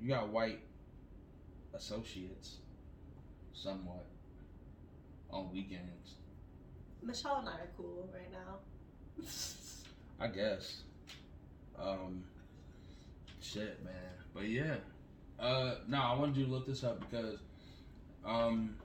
You 0.00 0.08
got 0.08 0.28
white 0.30 0.60
associates, 1.74 2.56
somewhat, 3.52 4.06
on 5.30 5.52
weekends. 5.52 6.14
Michelle 7.02 7.36
and 7.38 7.48
I 7.48 7.52
are 7.52 7.70
cool 7.76 8.08
right 8.12 8.30
now. 8.32 9.24
I 10.20 10.26
guess. 10.28 10.82
Um, 11.78 12.24
shit, 13.40 13.82
man. 13.84 13.94
But 14.34 14.48
yeah. 14.48 14.76
Uh, 15.38 15.76
no, 15.88 15.98
I 16.00 16.14
wanted 16.18 16.36
you 16.36 16.44
to 16.44 16.50
look 16.50 16.66
this 16.66 16.84
up 16.84 17.00
because, 17.00 17.38
um, 18.26 18.76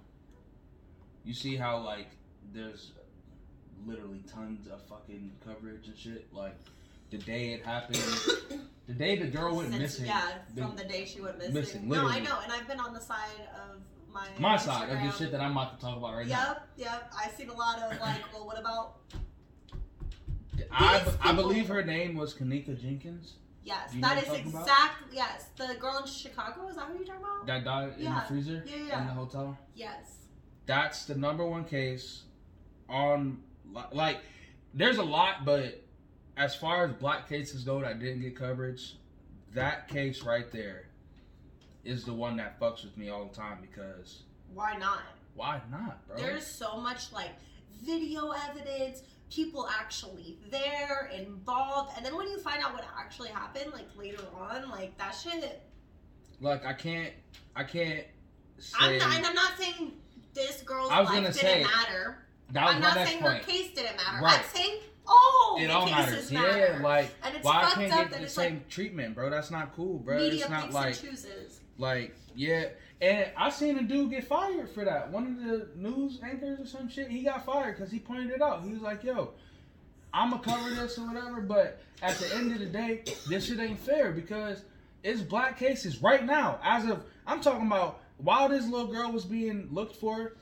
you 1.26 1.34
see 1.34 1.56
how 1.58 1.80
like 1.80 2.08
there's 2.54 2.92
literally 3.86 4.24
tons 4.34 4.68
of 4.68 4.82
fucking 4.84 5.32
coverage 5.46 5.88
and 5.88 5.98
shit. 5.98 6.28
Like 6.34 6.56
the 7.10 7.18
day 7.18 7.52
it 7.54 7.66
happened, 7.66 7.98
the 8.88 8.94
day 8.94 9.18
the 9.18 9.28
girl 9.28 9.58
went 9.58 9.70
Since- 9.72 9.82
missing. 9.82 10.06
Yeah, 10.06 10.22
the- 10.56 10.62
from 10.62 10.76
the 10.78 10.86
day 10.86 11.04
she 11.06 11.20
went 11.20 11.38
missing. 11.40 11.54
missing, 11.54 11.90
no, 11.90 12.08
I 12.08 12.20
know, 12.20 12.40
and 12.42 12.52
I've 12.54 12.68
been 12.68 12.80
on 12.80 12.94
the 12.94 13.02
side 13.02 13.50
of 13.70 13.82
my 14.16 14.28
my 14.40 14.58
side 14.58 14.90
of 14.90 15.00
the 15.00 15.12
shit 15.12 15.32
that 15.32 15.42
I'm 15.42 15.52
about 15.52 15.78
to 15.78 15.86
talk 15.86 15.98
about 15.98 16.14
right 16.16 16.26
now. 16.28 16.48
Yep, 16.48 16.68
yep. 16.78 17.14
I've 17.22 17.34
seen 17.34 17.50
a 17.50 17.54
lot 17.54 17.80
of 17.80 18.00
like, 18.00 18.22
well, 18.34 18.46
what 18.48 18.60
about? 18.60 18.96
I, 20.72 21.04
I 21.22 21.34
believe 21.34 21.68
her 21.68 21.84
name 21.84 22.16
was 22.16 22.34
Kenneka 22.34 22.80
Jenkins 22.82 23.34
Yes, 23.66 23.94
You 23.94 24.02
that 24.02 24.18
is 24.18 24.30
I'm 24.30 24.36
talking 24.36 24.50
about? 24.52 24.62
exactly 24.62 25.08
yes. 25.18 25.48
The 25.58 25.76
girl 25.80 25.98
in 25.98 26.08
Chicago 26.08 26.68
is 26.70 26.76
that 26.78 26.86
who 26.86 26.94
you're 26.98 27.06
talking 27.06 27.22
about? 27.24 27.46
that 27.48 27.66
died 27.66 27.94
in 28.00 28.06
the 28.14 28.22
freezer 28.22 28.64
Yeah, 28.66 28.76
yeah. 28.88 29.02
in 29.02 29.08
the 29.08 29.14
hotel. 29.14 29.58
yes. 29.76 30.28
that's 30.66 31.06
the 31.06 31.16
number 31.16 31.46
one 31.46 31.66
case 31.66 32.24
on 32.88 33.40
like 33.92 34.20
there's 34.74 34.98
a 34.98 35.04
lot 35.04 35.44
but 35.44 35.84
as 36.38 36.56
far 36.56 36.86
as 36.86 36.94
black 36.94 37.28
cases 37.28 37.64
go 37.64 37.82
that 37.82 38.00
didn't 38.00 38.22
get 38.22 38.36
coverage 38.38 38.96
that 39.54 39.88
case 39.90 40.22
right 40.24 40.52
there 40.52 40.85
is 41.86 42.04
the 42.04 42.14
one 42.14 42.36
that 42.38 42.60
fucks 42.60 42.84
with 42.84 42.98
me 42.98 43.10
all 43.10 43.26
the 43.26 43.36
time 43.36 43.60
because 43.62 44.24
Why 44.54 44.76
not? 44.78 45.04
why 45.36 45.62
not 45.72 46.08
bro 46.08 46.18
There's 46.18 46.46
so 46.46 46.78
much 46.78 47.12
like 47.14 47.30
video 47.84 48.32
evidence, 48.50 49.04
people 49.30 49.68
actually 49.80 50.38
there, 50.50 51.12
involved, 51.16 51.92
and 51.98 52.06
then 52.06 52.16
when 52.16 52.28
you 52.30 52.40
find 52.40 52.64
out 52.64 52.74
what 52.74 52.86
actually 52.98 53.30
happened, 53.30 53.72
like 53.74 53.88
later 53.98 54.24
on, 54.34 54.70
like 54.70 54.98
that 54.98 55.12
shit. 55.12 55.62
like 56.42 56.66
i 56.66 56.74
can't 56.74 57.12
i 57.56 57.64
can't 57.64 58.06
say 58.58 58.78
I'm 58.80 58.98
not, 58.98 59.18
and 59.18 59.26
I'm 59.28 59.36
not 59.36 59.52
saying 59.58 59.92
this 60.34 60.62
girl's 60.62 60.90
I 60.92 61.02
was 61.02 61.10
life 61.10 61.22
didn't 61.22 61.36
say, 61.36 61.64
matter. 61.64 62.18
that 62.52 62.66
was 62.66 62.76
I'm 62.76 62.82
not 62.82 62.94
saying 62.96 63.20
point 63.22 63.38
her 63.38 63.44
case 63.44 63.72
didn't 63.76 63.98
matter. 63.98 64.24
Right. 64.24 64.40
I'm 64.40 64.46
saying 64.56 64.80
all 65.08 65.58
it 65.60 65.70
all 65.70 65.86
matters 65.86 66.32
matter. 66.32 66.78
yeah 66.78 66.80
like 66.82 67.10
and 67.24 67.36
it's 67.36 67.46
why 67.46 67.64
I 67.64 67.72
can't 67.76 67.94
up 67.94 68.12
get 68.12 68.22
the 68.22 68.28
same 68.30 68.54
like 68.56 68.70
treatment 68.70 69.14
bro 69.16 69.30
that's 69.30 69.52
not 69.52 69.76
cool 69.76 70.00
bro 70.00 70.18
media 70.18 70.42
it's 70.42 70.50
not 70.50 70.64
picks 70.64 70.74
like 70.74 70.86
and 70.88 71.10
chooses. 71.12 71.62
Like, 71.78 72.16
yeah, 72.36 72.70
and 73.02 73.30
I 73.38 73.50
seen 73.50 73.78
a 73.78 73.84
dude 73.84 74.12
get 74.12 74.26
fired 74.26 74.70
for 74.70 74.86
that. 74.86 75.12
One 75.12 75.28
of 75.28 75.46
the 75.46 75.68
news 75.76 76.20
anchors 76.24 76.60
or 76.60 76.66
some 76.66 76.90
shit, 76.90 77.10
he 77.10 77.24
got 77.24 77.46
fired 77.46 77.76
because 77.76 77.92
he 77.92 78.00
pointed 78.00 78.32
it 78.32 78.42
out. 78.42 78.64
He 78.64 78.72
was 78.72 78.82
like, 78.82 79.04
"Yo, 79.04 79.34
I'm 80.14 80.32
gonna 80.32 80.42
cover 80.42 80.70
this 80.70 80.98
or 80.98 81.08
whatever," 81.08 81.42
but 81.42 81.82
at 82.02 82.18
the 82.18 82.36
end 82.36 82.54
of 82.54 82.60
the 82.60 82.66
day, 82.66 83.04
this 83.28 83.48
shit 83.48 83.60
ain't 83.60 83.80
fair 83.80 84.12
because 84.12 84.64
it's 85.04 85.22
black 85.22 85.60
cases 85.60 86.02
right 86.02 86.26
now. 86.26 86.60
As 86.64 86.86
of, 86.86 87.04
I'm 87.28 87.42
talking 87.42 87.68
about 87.68 88.02
while 88.18 88.48
this 88.50 88.66
little 88.66 88.88
girl 88.88 89.12
was 89.12 89.26
being 89.26 89.68
looked 89.72 89.98
for, 89.98 90.38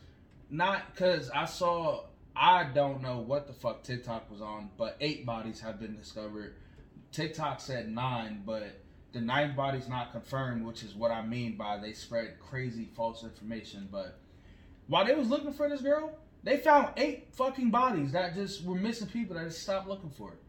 not 0.50 0.94
because 0.94 1.30
I 1.32 1.46
saw. 1.46 2.06
I 2.36 2.64
don't 2.64 3.04
know 3.04 3.20
what 3.20 3.46
the 3.46 3.54
fuck 3.54 3.84
TikTok 3.84 4.32
was 4.32 4.42
on, 4.42 4.72
but 4.76 4.98
eight 5.00 5.24
bodies 5.24 5.60
have 5.62 5.80
been 5.80 5.96
discovered. 5.96 6.56
TikTok 7.12 7.60
said 7.60 7.92
nine, 7.92 8.42
but 8.44 8.83
the 9.14 9.22
ninth 9.22 9.56
body's 9.56 9.88
not 9.88 10.12
confirmed, 10.12 10.66
which 10.66 10.84
is 10.84 10.96
what 10.96 11.12
I 11.12 11.26
mean 11.26 11.56
by 11.56 11.78
they 11.78 11.94
spread 11.94 12.40
crazy 12.40 12.90
false 12.96 13.24
information. 13.24 13.88
But 13.92 14.20
while 14.88 15.06
they 15.06 15.14
was 15.14 15.30
looking 15.30 15.54
for 15.54 15.70
this 15.70 15.82
girl, 15.82 16.18
they 16.44 16.58
found 16.58 16.90
eight 16.98 17.30
fucking 17.32 17.70
bodies 17.70 18.12
that 18.12 18.34
just 18.34 18.66
were 18.66 18.76
missing 18.76 19.08
people 19.08 19.36
that 19.36 19.46
just 19.46 19.62
stopped 19.62 19.88
looking 19.88 20.10
for 20.10 20.32
it. 20.32 20.40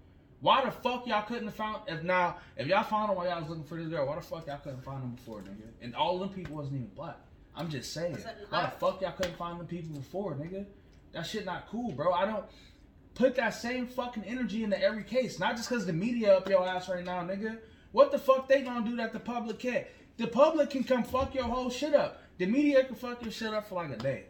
Why 0.40 0.64
the 0.64 0.70
fuck 0.70 1.06
y'all 1.06 1.22
couldn't 1.22 1.46
have 1.46 1.54
found 1.54 1.82
if 1.86 2.02
now 2.02 2.36
if 2.56 2.66
y'all 2.66 2.82
found 2.82 3.10
them 3.10 3.16
while 3.16 3.26
y'all 3.26 3.40
was 3.40 3.48
looking 3.48 3.64
for 3.64 3.78
this 3.78 3.88
girl, 3.88 4.06
why 4.06 4.16
the 4.16 4.20
fuck 4.20 4.46
y'all 4.46 4.58
couldn't 4.58 4.82
find 4.82 5.02
them 5.02 5.12
before, 5.12 5.40
nigga? 5.40 5.68
And 5.80 5.94
all 5.94 6.18
them 6.18 6.30
people 6.30 6.56
wasn't 6.56 6.76
even 6.76 6.90
black. 6.94 7.16
I'm 7.56 7.70
just 7.70 7.92
saying. 7.92 8.18
Why 8.48 8.64
the 8.64 8.70
fuck 8.72 9.00
y'all 9.00 9.12
couldn't 9.12 9.36
find 9.36 9.60
them 9.60 9.66
people 9.66 9.96
before, 9.96 10.34
nigga? 10.34 10.66
That 11.12 11.26
shit 11.26 11.44
not 11.44 11.68
cool, 11.70 11.92
bro. 11.92 12.12
I 12.12 12.26
don't 12.26 12.44
put 13.14 13.36
that 13.36 13.50
same 13.50 13.86
fucking 13.86 14.24
energy 14.24 14.64
into 14.64 14.80
every 14.82 15.04
case. 15.04 15.38
Not 15.38 15.56
just 15.56 15.68
because 15.68 15.86
the 15.86 15.92
media 15.92 16.36
up 16.36 16.48
your 16.48 16.66
ass 16.66 16.88
right 16.88 17.04
now, 17.04 17.20
nigga. 17.22 17.58
What 17.94 18.10
the 18.10 18.18
fuck 18.18 18.48
they 18.48 18.62
gonna 18.62 18.84
do 18.84 18.96
that 18.96 19.12
the 19.12 19.20
public 19.20 19.60
can't? 19.60 19.86
The 20.16 20.26
public 20.26 20.70
can 20.70 20.82
come 20.82 21.04
fuck 21.04 21.32
your 21.32 21.44
whole 21.44 21.70
shit 21.70 21.94
up. 21.94 22.20
The 22.38 22.46
media 22.46 22.82
can 22.82 22.96
fuck 22.96 23.22
your 23.22 23.30
shit 23.30 23.54
up 23.54 23.68
for 23.68 23.76
like 23.76 23.90
a 23.92 23.96
day. 23.96 24.24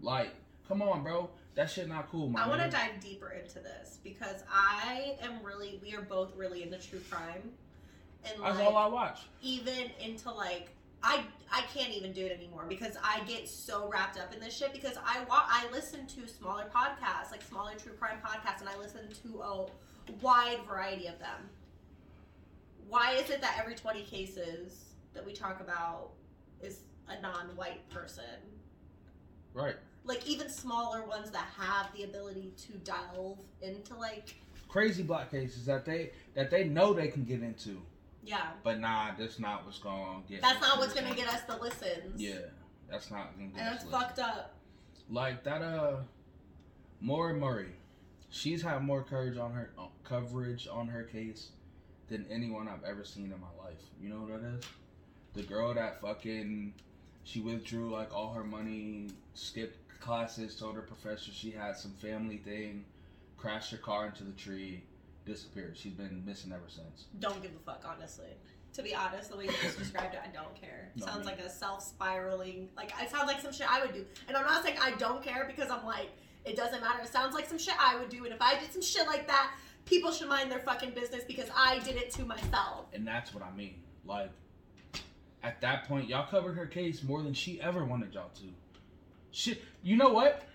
Like, 0.00 0.30
come 0.68 0.82
on, 0.82 1.02
bro. 1.02 1.28
That 1.56 1.68
shit 1.68 1.88
not 1.88 2.08
cool, 2.12 2.28
man. 2.28 2.44
I 2.44 2.48
want 2.48 2.62
to 2.62 2.70
dive 2.70 3.00
deeper 3.00 3.30
into 3.30 3.58
this 3.58 3.98
because 4.04 4.44
I 4.48 5.16
am 5.20 5.42
really, 5.42 5.80
we 5.82 5.96
are 5.96 6.02
both 6.02 6.36
really 6.36 6.62
into 6.62 6.78
true 6.78 7.00
crime, 7.10 7.42
and 8.24 8.40
That's 8.40 8.56
like, 8.56 8.64
all 8.68 8.76
I 8.76 8.86
watch. 8.86 9.18
even 9.42 9.90
into 10.00 10.30
like 10.30 10.68
I 11.02 11.24
I 11.52 11.62
can't 11.74 11.92
even 11.92 12.12
do 12.12 12.24
it 12.24 12.30
anymore 12.30 12.66
because 12.68 12.96
I 13.02 13.20
get 13.26 13.48
so 13.48 13.88
wrapped 13.92 14.16
up 14.16 14.32
in 14.32 14.38
this 14.38 14.56
shit 14.56 14.72
because 14.72 14.96
I 15.04 15.24
wa- 15.28 15.42
I 15.48 15.66
listen 15.72 16.06
to 16.06 16.28
smaller 16.28 16.70
podcasts 16.72 17.32
like 17.32 17.42
smaller 17.42 17.72
true 17.82 17.94
crime 17.94 18.18
podcasts 18.24 18.60
and 18.60 18.68
I 18.68 18.78
listen 18.78 19.08
to 19.24 19.40
a 19.40 19.66
wide 20.22 20.60
variety 20.68 21.08
of 21.08 21.18
them. 21.18 21.48
Why 22.88 23.12
is 23.12 23.30
it 23.30 23.40
that 23.40 23.56
every 23.60 23.74
20 23.74 24.02
cases 24.02 24.94
that 25.14 25.24
we 25.24 25.32
talk 25.32 25.60
about 25.60 26.10
is 26.62 26.80
a 27.08 27.20
non-white 27.20 27.88
person? 27.90 28.24
Right. 29.52 29.76
Like 30.04 30.26
even 30.26 30.48
smaller 30.48 31.04
ones 31.04 31.30
that 31.30 31.48
have 31.58 31.92
the 31.94 32.04
ability 32.04 32.52
to 32.56 32.72
delve 32.78 33.40
into 33.60 33.94
like 33.94 34.36
Crazy 34.68 35.02
black 35.02 35.30
cases 35.30 35.64
that 35.64 35.86
they 35.86 36.10
that 36.34 36.50
they 36.50 36.64
know 36.64 36.92
they 36.92 37.08
can 37.08 37.24
get 37.24 37.42
into, 37.42 37.80
yeah, 38.22 38.48
but 38.62 38.78
nah, 38.78 39.12
that's 39.18 39.38
not 39.38 39.64
what's 39.64 39.78
gonna 39.78 40.20
get. 40.28 40.42
that's 40.42 40.60
not 40.60 40.78
what's 40.78 40.92
gonna 40.92 41.14
get 41.14 41.26
us 41.26 41.40
the 41.42 41.56
listens. 41.56 42.20
Yeah, 42.20 42.34
that's 42.90 43.10
not 43.10 43.34
gonna 43.34 43.48
get 43.48 43.58
and 43.58 43.72
that's 43.72 43.84
fucked 43.84 44.18
up. 44.18 44.54
Like 45.08 45.42
that, 45.44 45.62
uh, 45.62 45.96
Maura 47.00 47.32
Murray, 47.32 47.72
she's 48.28 48.60
had 48.60 48.82
more 48.82 49.02
courage 49.02 49.38
on 49.38 49.52
her 49.52 49.70
uh, 49.78 49.86
coverage 50.04 50.68
on 50.70 50.86
her 50.88 51.04
case 51.04 51.52
than 52.08 52.26
anyone 52.30 52.68
I've 52.68 52.84
ever 52.84 53.04
seen 53.04 53.24
in 53.24 53.40
my 53.40 53.64
life. 53.64 53.82
You 54.00 54.08
know 54.10 54.20
what 54.20 54.42
that 54.42 54.58
is? 54.58 54.64
The 55.34 55.42
girl 55.42 55.74
that 55.74 56.00
fucking 56.00 56.72
she 57.24 57.40
withdrew 57.40 57.90
like 57.90 58.14
all 58.14 58.32
her 58.32 58.44
money, 58.44 59.08
skipped 59.34 60.00
classes, 60.00 60.56
told 60.56 60.74
her 60.76 60.82
professor 60.82 61.30
she 61.30 61.50
had 61.50 61.76
some 61.76 61.92
family 61.92 62.38
thing, 62.38 62.84
crashed 63.36 63.70
her 63.70 63.76
car 63.76 64.06
into 64.06 64.24
the 64.24 64.32
tree, 64.32 64.82
disappeared. 65.26 65.76
She's 65.76 65.92
been 65.92 66.22
missing 66.24 66.52
ever 66.52 66.68
since. 66.68 67.04
don't 67.20 67.42
give 67.42 67.52
a 67.52 67.70
fuck, 67.70 67.84
honestly. 67.86 68.30
To 68.74 68.82
be 68.82 68.94
honest, 68.94 69.30
the 69.30 69.36
way 69.36 69.44
you 69.44 69.52
just 69.62 69.78
described 69.78 70.14
it, 70.14 70.20
I 70.22 70.34
don't 70.34 70.54
care. 70.58 70.90
No, 70.96 71.06
sounds 71.06 71.26
like 71.26 71.38
a 71.40 71.50
self 71.50 71.82
spiraling, 71.82 72.68
like 72.76 72.92
it 73.00 73.10
sounds 73.10 73.26
like 73.26 73.40
some 73.40 73.52
shit 73.52 73.70
I 73.70 73.80
would 73.80 73.92
do. 73.92 74.04
And 74.26 74.36
I'm 74.36 74.46
not 74.46 74.64
saying 74.64 74.78
I 74.80 74.92
don't 74.92 75.22
care 75.22 75.44
because 75.46 75.70
I'm 75.70 75.84
like, 75.84 76.10
it 76.44 76.56
doesn't 76.56 76.80
matter. 76.80 77.02
It 77.02 77.12
sounds 77.12 77.34
like 77.34 77.46
some 77.46 77.58
shit 77.58 77.74
I 77.78 77.96
would 77.98 78.08
do. 78.08 78.24
And 78.24 78.32
if 78.32 78.40
I 78.40 78.58
did 78.58 78.72
some 78.72 78.82
shit 78.82 79.06
like 79.06 79.26
that, 79.26 79.52
people 79.88 80.12
should 80.12 80.28
mind 80.28 80.50
their 80.50 80.58
fucking 80.60 80.90
business 80.90 81.24
because 81.26 81.48
I 81.56 81.78
did 81.80 81.96
it 81.96 82.10
to 82.12 82.24
myself. 82.24 82.86
And 82.92 83.06
that's 83.06 83.34
what 83.34 83.42
I 83.42 83.56
mean. 83.56 83.76
Like, 84.04 84.30
at 85.42 85.60
that 85.62 85.88
point, 85.88 86.08
y'all 86.08 86.26
covered 86.26 86.54
her 86.54 86.66
case 86.66 87.02
more 87.02 87.22
than 87.22 87.32
she 87.32 87.60
ever 87.60 87.84
wanted 87.84 88.12
y'all 88.14 88.30
to. 88.36 88.42
Shit, 89.30 89.62
you 89.82 89.96
know 89.96 90.10
what? 90.10 90.46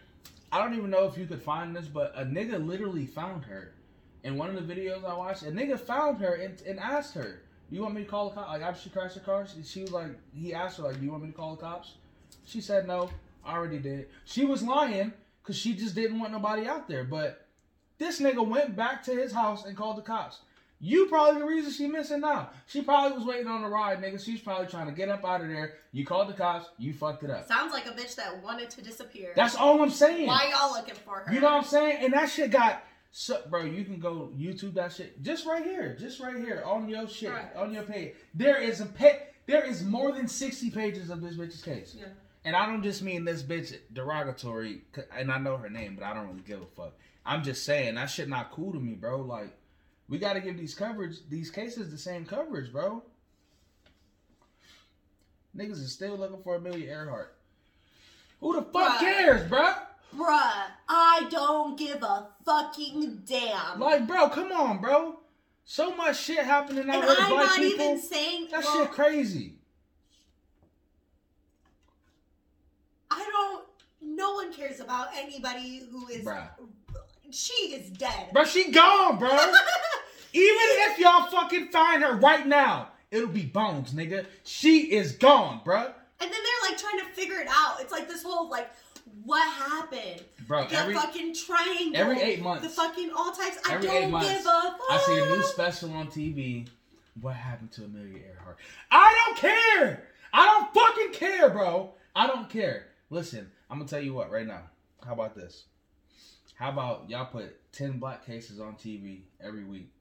I 0.51 0.59
don't 0.59 0.77
even 0.77 0.91
know 0.91 1.05
if 1.05 1.17
you 1.17 1.25
could 1.25 1.41
find 1.41 1.75
this, 1.75 1.87
but 1.87 2.13
a 2.15 2.23
nigga 2.23 2.63
literally 2.63 3.07
found 3.07 3.43
her. 3.45 3.73
In 4.23 4.37
one 4.37 4.55
of 4.55 4.67
the 4.67 4.73
videos 4.73 5.03
I 5.03 5.13
watched, 5.15 5.43
a 5.43 5.47
nigga 5.47 5.79
found 5.79 6.19
her 6.19 6.35
and, 6.35 6.61
and 6.61 6.79
asked 6.79 7.13
her, 7.15 7.41
"Do 7.69 7.75
you 7.75 7.81
want 7.81 7.95
me 7.95 8.03
to 8.03 8.09
call 8.09 8.29
the 8.29 8.35
cops?" 8.35 8.49
Like 8.49 8.61
after 8.61 8.81
she 8.81 8.89
crashed 8.89 9.15
her 9.15 9.21
car, 9.21 9.45
she, 9.45 9.63
she 9.63 9.81
was 9.81 9.91
like, 9.91 10.11
he 10.33 10.53
asked 10.53 10.77
her 10.77 10.83
like, 10.83 10.99
"Do 10.99 11.05
you 11.05 11.11
want 11.11 11.23
me 11.23 11.31
to 11.31 11.35
call 11.35 11.55
the 11.55 11.61
cops?" 11.61 11.95
She 12.45 12.61
said, 12.61 12.87
"No, 12.87 13.09
I 13.43 13.53
already 13.53 13.79
did." 13.79 14.07
She 14.23 14.45
was 14.45 14.63
lying 14.63 15.11
because 15.41 15.57
she 15.57 15.73
just 15.73 15.93
didn't 15.93 16.19
want 16.19 16.31
nobody 16.31 16.67
out 16.67 16.87
there. 16.87 17.03
But 17.03 17.42
this 17.97 18.19
nigga 18.19 18.45
went 18.45 18.75
back 18.75 19.03
to 19.03 19.11
his 19.15 19.31
house 19.31 19.65
and 19.65 19.75
called 19.77 19.97
the 19.97 20.01
cops. 20.01 20.39
You 20.79 21.05
probably 21.05 21.39
the 21.39 21.47
reason 21.47 21.71
she 21.71 21.87
missing 21.87 22.19
now. 22.19 22.49
She 22.67 22.81
probably 22.81 23.17
was 23.17 23.25
waiting 23.25 23.47
on 23.47 23.61
the 23.61 23.69
ride, 23.69 24.01
nigga. 24.01 24.21
She's 24.23 24.41
probably 24.41 24.67
trying 24.67 24.87
to 24.87 24.91
get 24.91 25.07
up 25.07 25.23
out 25.23 25.39
of 25.39 25.47
there. 25.47 25.75
You 25.93 26.05
called 26.05 26.27
the 26.27 26.33
cops. 26.33 26.67
You 26.77 26.93
fucked 26.93 27.23
it 27.23 27.29
up. 27.29 27.47
Sounds 27.47 27.71
like 27.71 27.85
a 27.85 27.91
bitch 27.91 28.15
that 28.15 28.43
wanted 28.43 28.69
to 28.71 28.81
disappear. 28.81 29.31
That's 29.33 29.55
all 29.55 29.81
I'm 29.81 29.89
saying. 29.89 30.27
Why 30.27 30.49
y'all 30.51 30.73
looking 30.73 30.95
for 30.95 31.19
her? 31.19 31.33
You 31.33 31.39
know 31.39 31.47
what 31.47 31.57
I'm 31.59 31.63
saying? 31.63 32.03
And 32.03 32.11
that 32.13 32.29
shit 32.29 32.51
got 32.51 32.83
so, 33.11 33.41
bro. 33.49 33.63
You 33.63 33.85
can 33.85 33.97
go 33.99 34.29
YouTube 34.37 34.73
that 34.73 34.91
shit 34.91 35.21
just 35.23 35.45
right 35.45 35.63
here, 35.63 35.95
just 35.97 36.19
right 36.19 36.35
here 36.35 36.63
on 36.65 36.89
your 36.89 37.07
shit, 37.07 37.29
Right. 37.31 37.55
on 37.55 37.71
your 37.71 37.83
page. 37.83 38.15
There 38.33 38.61
is 38.61 38.81
a 38.81 38.85
pet. 38.85 39.33
There 39.45 39.63
is 39.63 39.83
more 39.85 40.11
than 40.11 40.27
sixty 40.27 40.69
pages 40.69 41.09
of 41.09 41.21
this 41.21 41.35
bitch's 41.35 41.61
case. 41.61 41.95
Yeah. 41.97 42.07
And 42.43 42.57
I 42.57 42.65
don't 42.65 42.83
just 42.83 43.01
mean 43.03 43.23
this 43.23 43.41
bitch 43.41 43.73
derogatory, 43.93 44.81
and 45.15 45.31
I 45.31 45.37
know 45.37 45.55
her 45.55 45.69
name, 45.69 45.95
but 45.95 46.03
I 46.03 46.13
don't 46.13 46.27
really 46.27 46.41
give 46.41 46.61
a 46.61 46.65
fuck. 46.75 46.91
I'm 47.25 47.43
just 47.43 47.63
saying 47.65 47.95
that 47.95 48.09
shit 48.09 48.27
not 48.27 48.51
cool 48.51 48.73
to 48.73 48.79
me, 48.79 48.93
bro. 48.93 49.21
Like, 49.21 49.55
we 50.09 50.17
got 50.17 50.33
to 50.33 50.41
give 50.41 50.57
these 50.57 50.75
coverage, 50.75 51.17
these 51.29 51.49
cases, 51.49 51.89
the 51.89 51.97
same 51.97 52.25
coverage, 52.25 52.71
bro. 52.71 53.03
Niggas 55.55 55.81
is 55.81 55.91
still 55.91 56.17
looking 56.17 56.41
for 56.43 56.55
Amelia 56.55 56.89
Earhart. 56.89 57.35
Who 58.39 58.55
the 58.55 58.63
fuck 58.63 58.97
Bruh. 58.97 58.99
cares, 58.99 59.47
bro? 59.47 59.73
Bruh, 60.15 60.65
I 60.89 61.27
don't 61.29 61.77
give 61.77 62.03
a 62.03 62.27
fucking 62.45 63.23
damn. 63.25 63.79
Like, 63.79 64.05
bro, 64.07 64.29
come 64.29 64.51
on, 64.51 64.79
bro. 64.79 65.19
So 65.65 65.95
much 65.95 66.19
shit 66.19 66.39
happening 66.39 66.89
out 66.89 67.03
I'm 67.07 67.29
black 67.29 67.29
not 67.29 67.55
people. 67.55 67.85
even 67.85 68.01
saying 68.01 68.47
that 68.51 68.63
well, 68.63 68.83
shit 68.83 68.91
crazy. 68.91 69.55
I 73.09 73.25
don't. 73.31 73.65
No 74.01 74.33
one 74.33 74.51
cares 74.51 74.81
about 74.81 75.07
anybody 75.15 75.83
who 75.89 76.07
is. 76.09 76.25
Bruh. 76.25 76.49
She 77.33 77.53
is 77.53 77.89
dead. 77.89 78.29
Bro, 78.31 78.45
she 78.45 78.71
gone, 78.71 79.17
bro. 79.19 79.29
Even 80.33 80.57
if 80.89 80.99
y'all 80.99 81.27
fucking 81.27 81.67
find 81.67 82.03
her 82.03 82.15
right 82.15 82.47
now, 82.47 82.89
it'll 83.11 83.27
be 83.27 83.43
bones, 83.43 83.93
nigga. 83.93 84.25
She 84.43 84.91
is 84.93 85.13
gone, 85.13 85.61
bro. 85.63 85.77
And 85.79 85.85
then 86.19 86.29
they're 86.31 86.69
like 86.71 86.79
trying 86.79 86.99
to 86.99 87.05
figure 87.13 87.39
it 87.39 87.47
out. 87.49 87.81
It's 87.81 87.91
like 87.91 88.07
this 88.07 88.23
whole 88.23 88.49
like, 88.49 88.69
what 89.25 89.47
happened? 89.53 90.23
Bro, 90.47 90.67
The 90.69 90.75
every 90.77 90.93
fucking 90.95 91.35
triangle. 91.35 91.91
every 91.95 92.19
eight 92.21 92.41
months. 92.41 92.63
The 92.63 92.69
fucking 92.69 93.11
all 93.15 93.31
types. 93.31 93.57
I 93.69 93.73
Every 93.75 93.87
don't 93.87 94.03
eight 94.03 94.09
months, 94.09 94.29
give 94.29 94.39
a 94.41 94.41
fuck. 94.77 94.81
I 94.89 95.03
see 95.05 95.19
a 95.19 95.25
new 95.25 95.43
special 95.43 95.93
on 95.93 96.07
TV. 96.07 96.67
What 97.21 97.35
happened 97.35 97.71
to 97.73 97.83
Amelia 97.85 98.23
Earhart? 98.33 98.57
I 98.89 99.13
don't 99.25 99.37
care. 99.37 100.03
I 100.33 100.45
don't 100.47 100.73
fucking 100.73 101.13
care, 101.13 101.49
bro. 101.49 101.93
I 102.15 102.25
don't 102.25 102.49
care. 102.49 102.87
Listen, 103.11 103.51
I'm 103.69 103.77
gonna 103.77 103.89
tell 103.89 104.01
you 104.01 104.13
what 104.13 104.31
right 104.31 104.47
now. 104.47 104.61
How 105.05 105.13
about 105.13 105.35
this? 105.35 105.65
How 106.63 106.69
about 106.69 107.09
y'all 107.09 107.25
put 107.25 107.73
ten 107.73 107.99
black 107.99 108.25
cases 108.25 108.61
on 108.61 108.75
TV 108.75 109.23
every 109.41 109.65
week, 109.65 109.91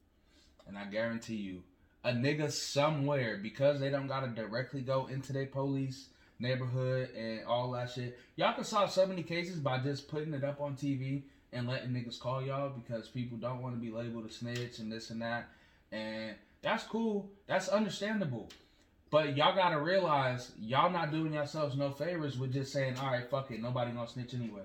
and 0.68 0.78
I 0.78 0.84
guarantee 0.84 1.34
you, 1.34 1.64
a 2.04 2.12
nigga 2.12 2.52
somewhere 2.52 3.36
because 3.42 3.80
they 3.80 3.90
don't 3.90 4.06
gotta 4.06 4.28
directly 4.28 4.80
go 4.80 5.08
into 5.08 5.32
their 5.32 5.46
police 5.46 6.10
neighborhood 6.38 7.08
and 7.16 7.44
all 7.46 7.72
that 7.72 7.90
shit. 7.90 8.16
Y'all 8.36 8.54
can 8.54 8.62
solve 8.62 8.92
so 8.92 9.04
many 9.04 9.24
cases 9.24 9.58
by 9.58 9.78
just 9.78 10.06
putting 10.06 10.34
it 10.34 10.44
up 10.44 10.60
on 10.60 10.76
TV 10.76 11.22
and 11.52 11.66
letting 11.66 11.90
niggas 11.90 12.20
call 12.20 12.40
y'all 12.40 12.68
because 12.68 13.08
people 13.08 13.38
don't 13.38 13.60
want 13.60 13.74
to 13.74 13.80
be 13.80 13.90
labeled 13.90 14.26
a 14.26 14.32
snitch 14.32 14.78
and 14.78 14.92
this 14.92 15.10
and 15.10 15.20
that. 15.20 15.48
And 15.90 16.36
that's 16.62 16.84
cool. 16.84 17.28
That's 17.48 17.70
understandable. 17.70 18.48
But 19.10 19.36
y'all 19.36 19.56
gotta 19.56 19.80
realize 19.80 20.52
y'all 20.60 20.92
not 20.92 21.10
doing 21.10 21.32
yourselves 21.32 21.76
no 21.76 21.90
favors 21.90 22.38
with 22.38 22.52
just 22.52 22.72
saying, 22.72 22.98
all 22.98 23.10
right, 23.10 23.28
fuck 23.28 23.50
it, 23.50 23.60
nobody 23.60 23.90
gonna 23.90 24.06
snitch 24.06 24.32
anyway. 24.32 24.62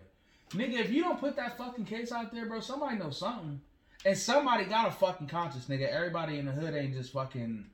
Nigga, 0.52 0.80
if 0.80 0.92
you 0.92 1.04
don't 1.04 1.20
put 1.20 1.36
that 1.36 1.58
fucking 1.58 1.86
case 1.86 2.12
out 2.12 2.34
there, 2.34 2.46
bro, 2.46 2.60
somebody 2.60 2.98
knows 2.98 3.18
something. 3.18 3.60
And 4.06 4.18
somebody 4.18 4.66
got 4.66 4.88
a 4.88 4.92
fucking 4.92 5.28
conscience, 5.28 5.66
nigga. 5.66 5.90
Everybody 5.90 6.40
in 6.40 6.46
the 6.46 6.52
hood 6.52 6.74
ain't 6.74 6.94
just 6.94 7.12
fucking 7.12 7.66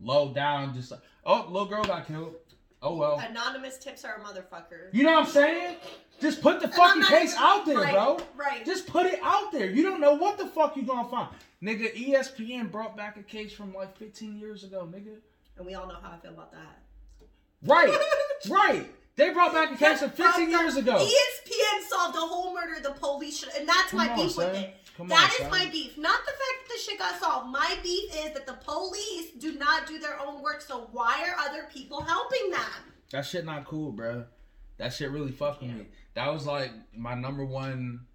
low 0.00 0.32
down, 0.34 0.74
just 0.74 0.90
like, 0.90 1.00
oh, 1.24 1.46
little 1.48 1.66
girl 1.68 1.84
got 1.84 2.06
killed. 2.06 2.34
Oh 2.80 2.96
well. 2.96 3.18
Anonymous 3.18 3.78
tips 3.78 4.04
are 4.04 4.16
a 4.16 4.20
motherfucker. 4.20 4.92
You 4.92 5.02
know 5.02 5.14
what 5.14 5.26
I'm 5.26 5.32
saying? 5.32 5.76
Just 6.20 6.42
put 6.42 6.60
the 6.60 6.68
fucking 6.68 7.02
case 7.02 7.32
even- 7.32 7.42
out 7.44 7.66
there, 7.66 7.78
bro. 7.78 8.20
Right. 8.36 8.64
Just 8.64 8.86
put 8.86 9.06
it 9.06 9.18
out 9.22 9.50
there. 9.50 9.68
You 9.70 9.82
don't 9.82 10.00
know 10.00 10.14
what 10.14 10.38
the 10.38 10.46
fuck 10.46 10.76
you 10.76 10.82
gonna 10.82 11.08
find. 11.08 11.28
Nigga, 11.62 11.92
ESPN 11.94 12.70
brought 12.70 12.96
back 12.96 13.16
a 13.16 13.22
case 13.22 13.52
from 13.52 13.74
like 13.74 13.96
15 13.96 14.38
years 14.38 14.62
ago, 14.62 14.88
nigga. 14.92 15.16
and 15.56 15.66
we 15.66 15.74
all 15.74 15.88
know 15.88 15.96
how 16.00 16.12
I 16.12 16.18
feel 16.18 16.30
about 16.30 16.52
that. 16.52 16.78
Right, 17.64 17.92
right. 18.48 18.86
They 19.18 19.30
brought 19.30 19.52
back 19.52 19.72
a 19.72 19.76
case 19.76 19.98
from 19.98 20.10
15 20.10 20.48
years 20.48 20.76
ago. 20.76 20.96
ESPN 20.96 21.88
solved 21.88 22.16
a 22.16 22.20
whole 22.20 22.54
murder 22.54 22.80
the 22.80 22.92
police 22.92 23.40
should, 23.40 23.48
and 23.58 23.68
that's 23.68 23.90
Come 23.90 23.98
my 23.98 24.08
on, 24.10 24.16
beef 24.16 24.36
with 24.36 24.54
it. 24.54 24.76
Come 24.96 25.08
That 25.08 25.24
on, 25.24 25.30
is 25.30 25.36
son. 25.38 25.50
my 25.50 25.66
beef. 25.72 25.98
Not 25.98 26.20
the 26.24 26.30
fact 26.30 26.68
that 26.68 26.68
the 26.68 26.80
shit 26.80 26.98
got 27.00 27.18
solved. 27.18 27.50
My 27.50 27.76
beef 27.82 28.14
is 28.14 28.32
that 28.34 28.46
the 28.46 28.52
police 28.64 29.32
do 29.40 29.54
not 29.58 29.88
do 29.88 29.98
their 29.98 30.20
own 30.20 30.40
work. 30.40 30.60
So 30.60 30.88
why 30.92 31.26
are 31.28 31.48
other 31.50 31.66
people 31.74 32.00
helping 32.00 32.50
them? 32.50 32.60
That 33.10 33.26
shit 33.26 33.44
not 33.44 33.64
cool, 33.64 33.90
bro. 33.90 34.24
That 34.76 34.92
shit 34.92 35.10
really 35.10 35.32
fucked 35.32 35.62
with 35.62 35.72
me. 35.72 35.88
That 36.14 36.32
was 36.32 36.46
like 36.46 36.70
my 36.96 37.14
number 37.14 37.44
one 37.44 38.06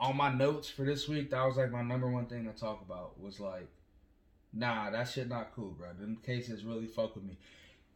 on 0.00 0.16
my 0.16 0.32
notes 0.32 0.70
for 0.70 0.86
this 0.86 1.08
week. 1.08 1.30
That 1.32 1.44
was 1.44 1.58
like 1.58 1.70
my 1.70 1.82
number 1.82 2.10
one 2.10 2.24
thing 2.24 2.46
to 2.46 2.58
talk 2.58 2.80
about. 2.80 3.20
Was 3.20 3.38
like, 3.38 3.68
nah, 4.54 4.88
that 4.88 5.10
shit 5.10 5.28
not 5.28 5.54
cool, 5.54 5.72
bro. 5.72 5.88
Them 5.92 6.16
cases 6.24 6.64
really 6.64 6.86
fuck 6.86 7.16
with 7.16 7.24
me. 7.24 7.36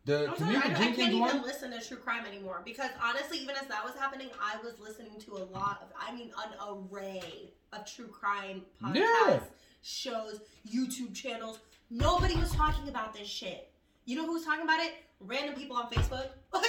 The 0.07 0.29
I'm 0.31 0.39
sorry, 0.39 0.57
I, 0.57 0.61
Tamika 0.61 0.71
I 0.77 0.93
can't 0.93 1.13
even 1.13 1.43
listen 1.43 1.71
to 1.73 1.81
true 1.87 1.97
crime 1.97 2.25
anymore 2.27 2.63
because 2.65 2.91
honestly, 3.03 3.39
even 3.39 3.57
as 3.57 3.67
that 3.67 3.85
was 3.85 3.95
happening, 3.99 4.29
I 4.41 4.57
was 4.65 4.79
listening 4.81 5.19
to 5.27 5.33
a 5.33 5.45
lot 5.53 5.83
of, 5.83 5.89
I 6.01 6.15
mean, 6.15 6.31
an 6.45 6.77
array 6.91 7.51
of 7.73 7.85
true 7.85 8.07
crime 8.07 8.63
podcasts, 8.83 8.95
Yeah. 8.95 9.39
shows, 9.83 10.41
YouTube 10.73 11.13
channels. 11.15 11.59
Nobody 11.91 12.37
was 12.37 12.53
talking 12.53 12.89
about 12.89 13.15
this 13.15 13.27
shit. 13.29 13.69
You 14.05 14.17
know 14.17 14.27
who 14.27 14.35
was 14.35 14.45
talking 14.45 14.63
about 14.63 14.81
it? 14.81 14.95
Random 15.21 15.55
people 15.55 15.77
on 15.77 15.91
Facebook. 15.91 16.29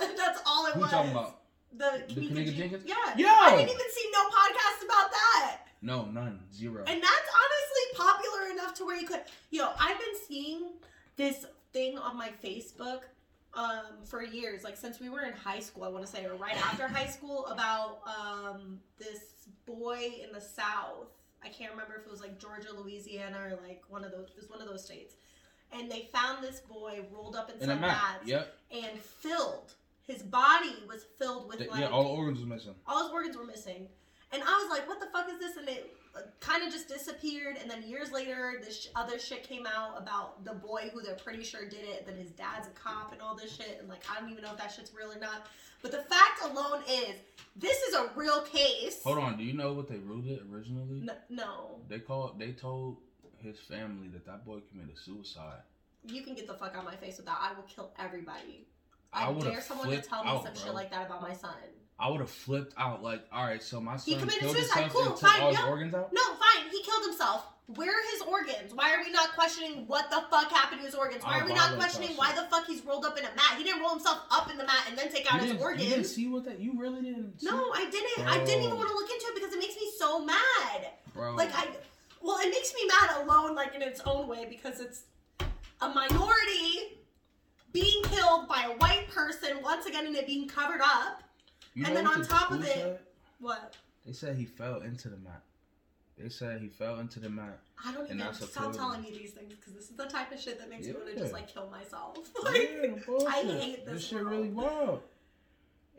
Like 0.00 0.16
that's 0.16 0.40
all 0.46 0.66
it 0.66 0.74
Who 0.74 0.80
was. 0.80 0.90
talking 0.90 1.10
about? 1.12 1.40
The 1.76 2.04
The 2.14 2.20
Kenneka 2.28 2.54
Jenkins? 2.56 2.84
Yeah. 2.86 2.94
Yo! 3.16 3.26
I 3.28 3.50
didn't 3.56 3.70
even 3.70 3.90
see 3.94 4.10
no 4.12 4.20
podcast 4.28 4.84
about 4.84 5.10
that. 5.10 5.58
No, 5.80 6.04
none, 6.06 6.40
zero. 6.52 6.84
And 6.86 7.02
that's 7.02 7.28
honestly 7.40 7.96
popular 7.96 8.50
enough 8.52 8.74
to 8.74 8.84
where 8.84 8.96
you 9.00 9.06
could. 9.06 9.20
Yo, 9.50 9.68
I've 9.80 9.98
been 9.98 10.20
seeing 10.28 10.70
this 11.16 11.46
thing 11.72 11.98
on 11.98 12.16
my 12.16 12.30
Facebook 12.42 13.00
um, 13.54 13.82
for 14.04 14.22
years, 14.22 14.64
like 14.64 14.76
since 14.76 15.00
we 15.00 15.08
were 15.08 15.22
in 15.22 15.32
high 15.32 15.60
school, 15.60 15.84
I 15.84 15.88
want 15.88 16.04
to 16.06 16.10
say, 16.10 16.24
or 16.24 16.34
right 16.36 16.56
after 16.56 16.88
high 16.88 17.06
school, 17.06 17.46
about 17.46 18.00
um, 18.06 18.78
this 18.98 19.48
boy 19.66 20.10
in 20.24 20.32
the 20.32 20.40
South. 20.40 21.08
I 21.44 21.48
can't 21.48 21.72
remember 21.72 21.96
if 21.96 22.06
it 22.06 22.10
was 22.10 22.20
like 22.20 22.38
Georgia, 22.38 22.68
Louisiana, 22.76 23.38
or 23.46 23.58
like 23.66 23.82
one 23.88 24.04
of 24.04 24.12
those. 24.12 24.28
It 24.30 24.36
was 24.36 24.48
one 24.48 24.62
of 24.62 24.68
those 24.68 24.84
states. 24.84 25.16
And 25.72 25.90
they 25.90 26.08
found 26.12 26.44
this 26.44 26.60
boy 26.60 27.00
rolled 27.12 27.34
up 27.34 27.50
in, 27.50 27.56
In 27.56 27.66
some 27.68 27.80
mats 27.80 28.26
Yep. 28.26 28.54
and 28.70 29.00
filled. 29.00 29.72
His 30.06 30.22
body 30.22 30.74
was 30.88 31.04
filled 31.18 31.48
with 31.48 31.58
Th- 31.58 31.70
like 31.70 31.80
yeah, 31.80 31.88
all 31.88 32.06
organs 32.06 32.38
was 32.40 32.46
missing. 32.48 32.74
all 32.86 33.02
his 33.04 33.12
organs 33.12 33.36
were 33.36 33.44
missing. 33.46 33.88
And 34.32 34.42
I 34.42 34.58
was 34.62 34.70
like, 34.70 34.86
what 34.88 35.00
the 35.00 35.06
fuck 35.06 35.28
is 35.30 35.38
this? 35.38 35.56
And 35.56 35.68
it 35.68 35.94
kind 36.40 36.62
of 36.66 36.72
just 36.72 36.88
disappeared. 36.88 37.56
And 37.60 37.70
then 37.70 37.82
years 37.82 38.10
later, 38.12 38.60
this 38.64 38.82
sh- 38.82 38.86
other 38.94 39.18
shit 39.18 39.42
came 39.48 39.66
out 39.66 39.96
about 40.00 40.44
the 40.44 40.52
boy 40.54 40.90
who 40.92 41.00
they're 41.02 41.14
pretty 41.14 41.42
sure 41.44 41.68
did 41.68 41.84
it. 41.84 42.06
Then 42.06 42.16
his 42.16 42.30
dad's 42.30 42.66
a 42.66 42.70
cop 42.70 43.12
and 43.12 43.22
all 43.22 43.34
this 43.34 43.54
shit. 43.56 43.78
And 43.80 43.88
like, 43.88 44.02
I 44.10 44.20
don't 44.20 44.30
even 44.30 44.42
know 44.44 44.52
if 44.52 44.58
that 44.58 44.72
shit's 44.72 44.92
real 44.94 45.10
or 45.12 45.18
not. 45.18 45.46
But 45.80 45.90
the 45.90 46.02
fact 46.02 46.42
alone 46.44 46.82
is, 46.88 47.16
this 47.56 47.76
is 47.82 47.94
a 47.94 48.10
real 48.14 48.42
case. 48.42 49.02
Hold 49.02 49.18
on, 49.18 49.36
do 49.36 49.42
you 49.44 49.52
know 49.52 49.72
what 49.72 49.88
they 49.88 49.96
ruled 49.98 50.26
it 50.26 50.42
originally? 50.52 51.00
N- 51.00 51.10
no, 51.28 51.80
They 51.88 51.98
called. 51.98 52.38
They 52.38 52.52
told 52.52 52.98
his 53.42 53.58
family 53.58 54.08
that 54.08 54.24
that 54.26 54.44
boy 54.46 54.60
committed 54.70 54.96
suicide. 54.98 55.62
you 56.06 56.22
can 56.22 56.34
get 56.34 56.46
the 56.46 56.54
fuck 56.54 56.72
out 56.74 56.80
of 56.80 56.84
my 56.84 56.94
face 56.96 57.16
with 57.16 57.26
that. 57.26 57.38
I 57.40 57.52
will 57.54 57.64
kill 57.64 57.92
everybody. 57.98 58.66
I 59.12 59.28
I, 59.28 59.32
dare 59.40 59.60
someone 59.60 59.90
to 59.90 60.00
tell 60.00 60.22
me 60.24 60.30
out, 60.30 60.44
some 60.44 60.52
bro. 60.54 60.62
shit 60.62 60.74
like 60.74 60.90
that 60.92 61.06
about 61.06 61.20
my 61.20 61.34
son. 61.34 61.50
I 62.02 62.10
would 62.10 62.20
have 62.20 62.30
flipped 62.30 62.74
out. 62.76 63.02
Like, 63.02 63.22
all 63.32 63.44
right, 63.44 63.62
so 63.62 63.80
my 63.80 63.94
He 63.96 64.12
son 64.12 64.20
committed 64.20 64.40
killed 64.40 64.56
suicide. 64.56 64.90
Cool, 64.90 65.10
and 65.10 65.18
fine, 65.18 65.40
all 65.40 65.52
yeah. 65.52 65.68
organs 65.68 65.94
out. 65.94 66.12
No, 66.12 66.20
fine. 66.34 66.68
He 66.70 66.82
killed 66.82 67.04
himself. 67.04 67.46
Where 67.76 67.90
are 67.90 68.02
his 68.12 68.22
organs? 68.22 68.74
Why 68.74 68.92
are 68.92 69.04
we 69.04 69.12
not 69.12 69.34
questioning 69.34 69.86
what 69.86 70.10
the 70.10 70.24
fuck 70.28 70.50
happened 70.50 70.80
to 70.80 70.86
his 70.86 70.96
organs? 70.96 71.22
Why 71.24 71.38
are 71.38 71.46
we 71.46 71.54
not 71.54 71.76
questioning 71.76 72.10
why 72.16 72.32
the 72.34 72.42
fuck 72.50 72.66
he's 72.66 72.84
rolled 72.84 73.04
up 73.04 73.16
in 73.16 73.24
a 73.24 73.28
mat? 73.28 73.54
He 73.56 73.62
didn't 73.62 73.80
roll 73.80 73.90
himself 73.90 74.18
up 74.32 74.50
in 74.50 74.58
the 74.58 74.64
mat 74.64 74.84
and 74.88 74.98
then 74.98 75.10
take 75.12 75.32
out 75.32 75.40
You 75.40 75.52
his 75.52 75.62
organs. 75.62 75.84
you 75.84 75.90
didn't 75.90 76.06
see 76.06 76.26
what 76.26 76.44
that. 76.46 76.58
You 76.58 76.72
really 76.76 77.02
didn't. 77.02 77.40
See? 77.40 77.46
no, 77.46 77.70
I 77.72 77.88
didn't. 77.88 78.26
I 78.28 78.44
didn't 78.44 78.64
even 78.64 78.76
want 78.76 78.88
to 78.88 78.94
look 78.94 79.08
into 79.08 79.26
it 79.28 79.34
because 79.36 79.52
it 79.54 79.60
makes 79.60 79.76
me 79.76 79.90
so 79.96 80.24
mad. 80.24 80.90
bro. 81.14 81.34
Like 81.36 81.50
I, 81.56 81.68
well, 82.20 82.38
it 82.40 82.50
makes 82.50 82.74
me 82.74 82.80
mad 82.88 83.22
alone, 83.22 83.54
like 83.54 83.74
in 83.76 83.80
its 83.80 84.00
own 84.04 84.26
way, 84.26 84.44
because 84.50 84.80
it's 84.80 85.02
a 85.80 85.88
minority 85.88 86.98
being 87.72 88.02
killed 88.04 88.48
by 88.48 88.64
a 88.64 88.76
white 88.78 89.08
person 89.08 89.62
once 89.62 89.86
again, 89.86 90.04
and 90.06 90.16
it 90.16 90.26
being 90.26 90.48
covered 90.48 90.80
up. 90.82 91.22
You 91.74 91.86
and 91.86 91.96
then 91.96 92.06
on 92.06 92.22
top 92.24 92.50
of 92.50 92.62
it- 92.62 92.72
said? 92.72 92.98
What? 93.40 93.76
they 94.06 94.12
said 94.12 94.36
he 94.36 94.44
fell 94.44 94.82
into 94.82 95.08
the 95.08 95.16
mat. 95.16 95.42
They 96.18 96.28
said 96.28 96.60
he 96.60 96.68
fell 96.68 96.98
into 97.00 97.18
the 97.20 97.28
mat. 97.30 97.58
I 97.84 97.92
don't 97.92 98.08
even 98.10 98.32
stop 98.34 98.72
telling 98.72 99.02
me 99.02 99.10
these 99.10 99.30
things 99.32 99.54
because 99.54 99.72
this 99.72 99.84
is 99.90 99.96
the 99.96 100.04
type 100.06 100.30
of 100.30 100.38
shit 100.40 100.58
that 100.60 100.68
makes 100.68 100.86
me 100.86 100.92
want 100.92 101.06
to 101.06 101.16
just 101.18 101.32
like 101.32 101.52
kill 101.52 101.68
myself. 101.70 102.18
Like, 102.44 103.04
bullshit. 103.06 103.28
I 103.28 103.32
hate 103.42 103.86
this 103.86 104.06
shit 104.06 104.18
world. 104.22 104.30
really 104.30 104.48
wild. 104.50 105.02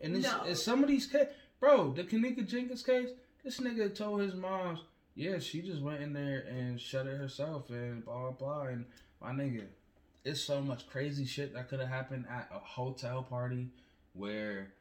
And 0.02 0.16
it's, 0.16 0.26
No. 0.26 0.54
some 0.54 0.84
of 0.84 0.90
these 0.90 1.08
case, 1.08 1.28
bro. 1.60 1.92
The 1.92 2.04
Kenneka 2.04 2.48
Jenkins 2.48 2.84
case. 2.84 3.10
This 3.44 3.60
nigga 3.60 3.94
told 3.94 4.22
his 4.22 4.36
mom, 4.36 4.80
yeah, 5.16 5.40
she 5.40 5.62
just 5.62 5.82
went 5.82 6.02
in 6.02 6.14
there 6.14 6.46
and 6.50 6.80
shut 6.80 7.08
it 7.08 7.18
herself 7.18 7.70
and 7.70 8.06
blah 8.06 8.20
blah 8.20 8.32
blah. 8.32 8.62
And 8.68 8.86
my 9.22 9.32
nigga, 9.32 9.64
it's 10.24 10.42
so 10.42 10.62
much 10.62 10.88
crazy 10.88 11.26
shit 11.26 11.54
that 11.54 11.68
could 11.70 11.80
have 11.80 11.90
happened 11.90 12.26
at 12.30 12.50
a 12.54 12.60
hotel 12.60 13.24
party 13.24 13.70
where 14.14 14.72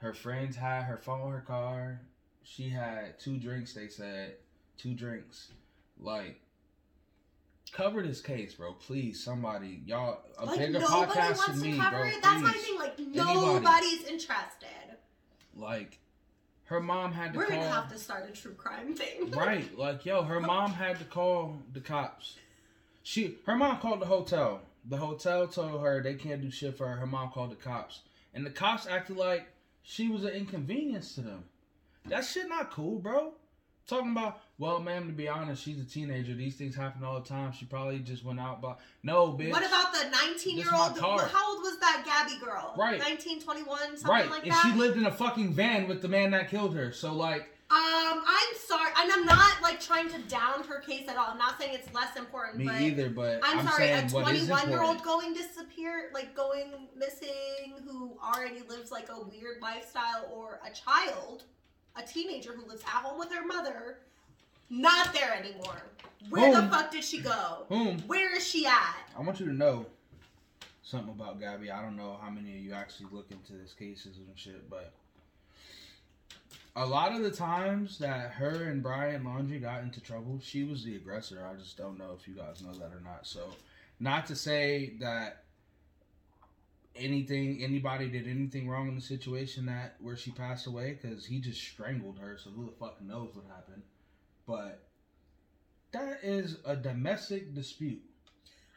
her 0.00 0.14
friends 0.14 0.56
had 0.56 0.82
her 0.84 0.96
phone, 0.96 1.30
her 1.32 1.40
car. 1.46 2.00
She 2.42 2.68
had 2.70 3.18
two 3.18 3.36
drinks. 3.36 3.74
They 3.74 3.88
said 3.88 4.34
two 4.78 4.94
drinks. 4.94 5.48
Like, 5.98 6.40
cover 7.72 8.02
this 8.02 8.20
case, 8.20 8.54
bro. 8.54 8.72
Please, 8.72 9.22
somebody, 9.22 9.82
y'all. 9.84 10.22
A 10.38 10.46
like 10.46 10.58
bigger 10.58 10.80
nobody 10.80 11.12
podcast 11.12 11.36
wants 11.36 11.46
than 11.46 11.56
to 11.58 11.64
me, 11.64 11.78
cover 11.78 11.96
bro. 11.98 12.06
it. 12.08 12.22
That's 12.22 12.42
my 12.42 12.52
thing. 12.52 12.78
Like 12.78 12.94
Anybody. 12.98 13.16
nobody's 13.34 14.04
interested. 14.06 14.68
Like, 15.54 15.98
her 16.64 16.80
mom 16.80 17.12
had 17.12 17.32
to 17.34 17.38
We're 17.38 17.46
call. 17.46 17.56
gonna 17.58 17.70
have 17.70 17.92
to 17.92 17.98
start 17.98 18.28
a 18.28 18.32
true 18.32 18.54
crime 18.54 18.94
thing. 18.94 19.30
right, 19.36 19.76
like 19.76 20.06
yo, 20.06 20.22
her 20.22 20.40
mom 20.40 20.72
had 20.72 20.98
to 20.98 21.04
call 21.04 21.58
the 21.72 21.80
cops. 21.80 22.36
She, 23.02 23.36
her 23.44 23.56
mom 23.56 23.78
called 23.80 24.00
the 24.00 24.06
hotel. 24.06 24.62
The 24.88 24.96
hotel 24.96 25.46
told 25.46 25.82
her 25.82 26.02
they 26.02 26.14
can't 26.14 26.40
do 26.40 26.50
shit 26.50 26.78
for 26.78 26.86
her. 26.86 26.96
Her 26.96 27.06
mom 27.06 27.30
called 27.32 27.50
the 27.50 27.56
cops, 27.56 28.00
and 28.32 28.46
the 28.46 28.50
cops 28.50 28.86
acted 28.86 29.16
like 29.18 29.46
she 29.82 30.08
was 30.08 30.24
an 30.24 30.30
inconvenience 30.30 31.14
to 31.14 31.22
them. 31.22 31.44
That 32.06 32.24
shit 32.24 32.48
not 32.48 32.70
cool, 32.70 32.98
bro. 32.98 33.34
Talking 33.86 34.12
about, 34.12 34.40
well, 34.56 34.78
ma'am, 34.78 35.08
to 35.08 35.12
be 35.12 35.28
honest, 35.28 35.64
she's 35.64 35.80
a 35.80 35.84
teenager. 35.84 36.32
These 36.32 36.54
things 36.54 36.76
happen 36.76 37.02
all 37.02 37.20
the 37.20 37.28
time. 37.28 37.50
She 37.50 37.64
probably 37.64 37.98
just 37.98 38.24
went 38.24 38.38
out, 38.38 38.62
but 38.62 38.78
no, 39.02 39.32
bitch. 39.32 39.50
What 39.50 39.66
about 39.66 39.92
the 39.92 40.08
19 40.10 40.56
year 40.56 40.68
old? 40.72 40.90
This 40.90 40.96
is 40.98 41.02
my 41.02 41.08
car. 41.08 41.26
How 41.26 41.54
old 41.54 41.62
was 41.62 41.78
that 41.80 42.04
Gabby 42.04 42.38
girl? 42.44 42.74
Right. 42.78 43.00
19, 43.00 43.42
21, 43.42 43.78
something 43.96 44.08
right? 44.08 44.30
like 44.30 44.42
and 44.44 44.52
that. 44.52 44.62
she 44.62 44.78
lived 44.78 44.96
in 44.96 45.06
a 45.06 45.10
fucking 45.10 45.54
van 45.54 45.88
with 45.88 46.02
the 46.02 46.08
man 46.08 46.30
that 46.30 46.48
killed 46.48 46.76
her. 46.76 46.92
So 46.92 47.12
like, 47.12 47.50
um, 47.72 48.24
I'm 48.26 48.56
sorry, 48.56 48.90
and 48.98 49.12
I'm 49.12 49.24
not 49.24 49.62
like 49.62 49.78
trying 49.78 50.08
to 50.08 50.18
down 50.22 50.64
her 50.64 50.80
case 50.80 51.08
at 51.08 51.16
all. 51.16 51.28
I'm 51.30 51.38
not 51.38 51.56
saying 51.56 51.72
it's 51.72 51.94
less 51.94 52.16
important. 52.16 52.58
me 52.58 52.64
but 52.64 52.80
either. 52.80 53.08
But 53.08 53.38
I'm, 53.44 53.60
I'm, 53.60 53.68
sorry, 53.68 53.90
a 53.92 54.08
21 54.08 54.70
year 54.70 54.82
old 54.82 55.04
going 55.04 55.34
disappear, 55.34 56.10
like 56.12 56.34
going 56.34 56.72
missing, 56.96 57.74
who 57.86 58.18
already 58.24 58.62
lives 58.68 58.90
like 58.90 59.08
a 59.08 59.20
weird 59.20 59.62
lifestyle, 59.62 60.28
or 60.34 60.58
a 60.66 60.70
child, 60.72 61.44
a 61.94 62.02
teenager 62.02 62.52
who 62.52 62.68
lives 62.68 62.82
at 62.82 63.04
home 63.04 63.20
with 63.20 63.32
her 63.32 63.46
mother, 63.46 63.98
not 64.68 65.14
there 65.14 65.32
anymore. 65.32 65.82
Where 66.28 66.52
the 66.52 66.66
fuck 66.68 66.90
did 66.90 67.04
she 67.04 67.20
go? 67.20 67.66
Boom. 67.68 68.02
Where 68.08 68.36
is 68.36 68.44
she 68.44 68.66
at? 68.66 68.96
I 69.16 69.22
want 69.22 69.38
you 69.38 69.46
to 69.46 69.54
know 69.54 69.86
something 70.82 71.10
about 71.10 71.38
Gabby. 71.38 71.70
I 71.70 71.80
don't 71.82 71.96
know 71.96 72.18
how 72.20 72.30
many 72.30 72.50
of 72.50 72.64
you 72.64 72.72
actually 72.72 73.06
look 73.12 73.30
into 73.30 73.52
these 73.52 73.74
cases 73.78 74.16
and 74.16 74.26
shit, 74.34 74.68
but 74.68 74.92
a 76.76 76.86
lot 76.86 77.12
of 77.12 77.22
the 77.22 77.30
times 77.30 77.98
that 77.98 78.30
her 78.32 78.70
and 78.70 78.82
Brian 78.82 79.24
Laundrie 79.24 79.60
got 79.60 79.82
into 79.82 80.00
trouble, 80.00 80.40
she 80.42 80.64
was 80.64 80.84
the 80.84 80.96
aggressor. 80.96 81.44
I 81.44 81.58
just 81.58 81.76
don't 81.76 81.98
know 81.98 82.16
if 82.18 82.28
you 82.28 82.34
guys 82.34 82.62
know 82.62 82.72
that 82.72 82.92
or 82.92 83.00
not. 83.02 83.26
So, 83.26 83.48
not 83.98 84.26
to 84.26 84.36
say 84.36 84.94
that 85.00 85.44
anything 86.96 87.62
anybody 87.62 88.08
did 88.08 88.26
anything 88.26 88.68
wrong 88.68 88.88
in 88.88 88.96
the 88.96 89.00
situation 89.00 89.64
that 89.66 89.94
where 90.00 90.16
she 90.16 90.32
passed 90.32 90.66
away 90.66 90.98
because 91.00 91.24
he 91.24 91.38
just 91.38 91.60
strangled 91.60 92.18
her 92.18 92.36
so 92.36 92.50
who 92.50 92.66
the 92.66 92.72
fuck 92.72 93.00
knows 93.00 93.30
what 93.32 93.44
happened 93.46 93.80
but 94.44 94.88
that 95.92 96.18
is 96.24 96.56
a 96.64 96.74
domestic 96.74 97.54
dispute 97.54 98.02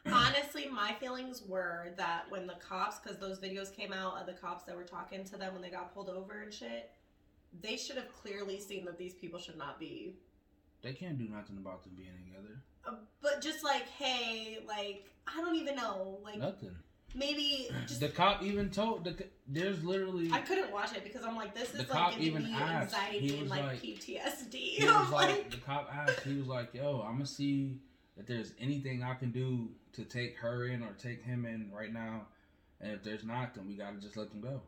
Honestly, 0.06 0.68
my 0.68 0.92
feelings 1.00 1.42
were 1.48 1.94
that 1.96 2.24
when 2.28 2.46
the 2.46 2.54
cops, 2.54 2.98
because 2.98 3.18
those 3.18 3.38
videos 3.38 3.74
came 3.74 3.92
out 3.92 4.20
of 4.20 4.26
the 4.26 4.34
cops 4.34 4.64
that 4.64 4.76
were 4.76 4.84
talking 4.84 5.24
to 5.24 5.36
them 5.38 5.54
when 5.54 5.62
they 5.62 5.70
got 5.70 5.94
pulled 5.94 6.10
over 6.10 6.42
and 6.42 6.52
shit, 6.52 6.90
they 7.62 7.76
should 7.76 7.96
have 7.96 8.12
clearly 8.12 8.60
seen 8.60 8.84
that 8.86 8.98
these 8.98 9.14
people 9.14 9.38
should 9.38 9.58
not 9.58 9.78
be. 9.78 10.16
They 10.82 10.92
can't 10.92 11.18
do 11.18 11.28
nothing 11.28 11.56
about 11.56 11.82
them 11.82 11.92
being 11.96 12.10
together. 12.26 12.60
Uh, 12.86 12.96
but 13.22 13.40
just 13.40 13.64
like, 13.64 13.88
hey, 13.88 14.58
like, 14.68 15.06
I 15.26 15.40
don't 15.40 15.56
even 15.56 15.76
know. 15.76 16.18
Like, 16.22 16.38
Nothing. 16.38 16.72
maybe 17.14 17.68
just. 17.86 18.00
The 18.00 18.08
cop 18.10 18.42
even 18.42 18.68
told 18.70 19.04
the 19.04 19.16
there's 19.46 19.82
literally 19.82 20.30
I 20.32 20.40
couldn't 20.40 20.70
watch 20.70 20.94
it 20.94 21.02
because 21.04 21.24
I'm 21.24 21.36
like, 21.36 21.54
this 21.54 21.72
is 21.74 21.88
like 21.88 22.18
giving 22.18 22.44
me 22.44 22.52
asked. 22.52 22.94
anxiety 22.94 23.38
and 23.38 23.48
like, 23.48 23.62
like- 23.64 23.82
PTSD. 23.82 24.54
he 24.54 24.84
was 24.84 25.10
like 25.12 25.50
the 25.50 25.56
cop 25.58 25.90
asked 25.94 26.20
he 26.20 26.36
was 26.36 26.46
like 26.46 26.74
yo 26.74 27.02
I'm 27.06 27.14
gonna 27.14 27.26
see 27.26 27.78
if 28.18 28.26
there's 28.26 28.52
anything 28.60 29.02
I 29.02 29.14
can 29.14 29.30
do 29.30 29.68
to 29.94 30.04
take 30.04 30.36
her 30.38 30.66
in 30.66 30.82
or 30.82 30.92
take 30.98 31.22
him 31.22 31.46
in 31.46 31.70
right 31.74 31.92
now, 31.92 32.26
and 32.80 32.92
if 32.92 33.02
there's 33.02 33.24
not 33.24 33.54
then 33.54 33.66
we 33.66 33.74
gotta 33.74 33.96
just 33.96 34.16
let 34.18 34.30
them 34.30 34.40
go. 34.42 34.60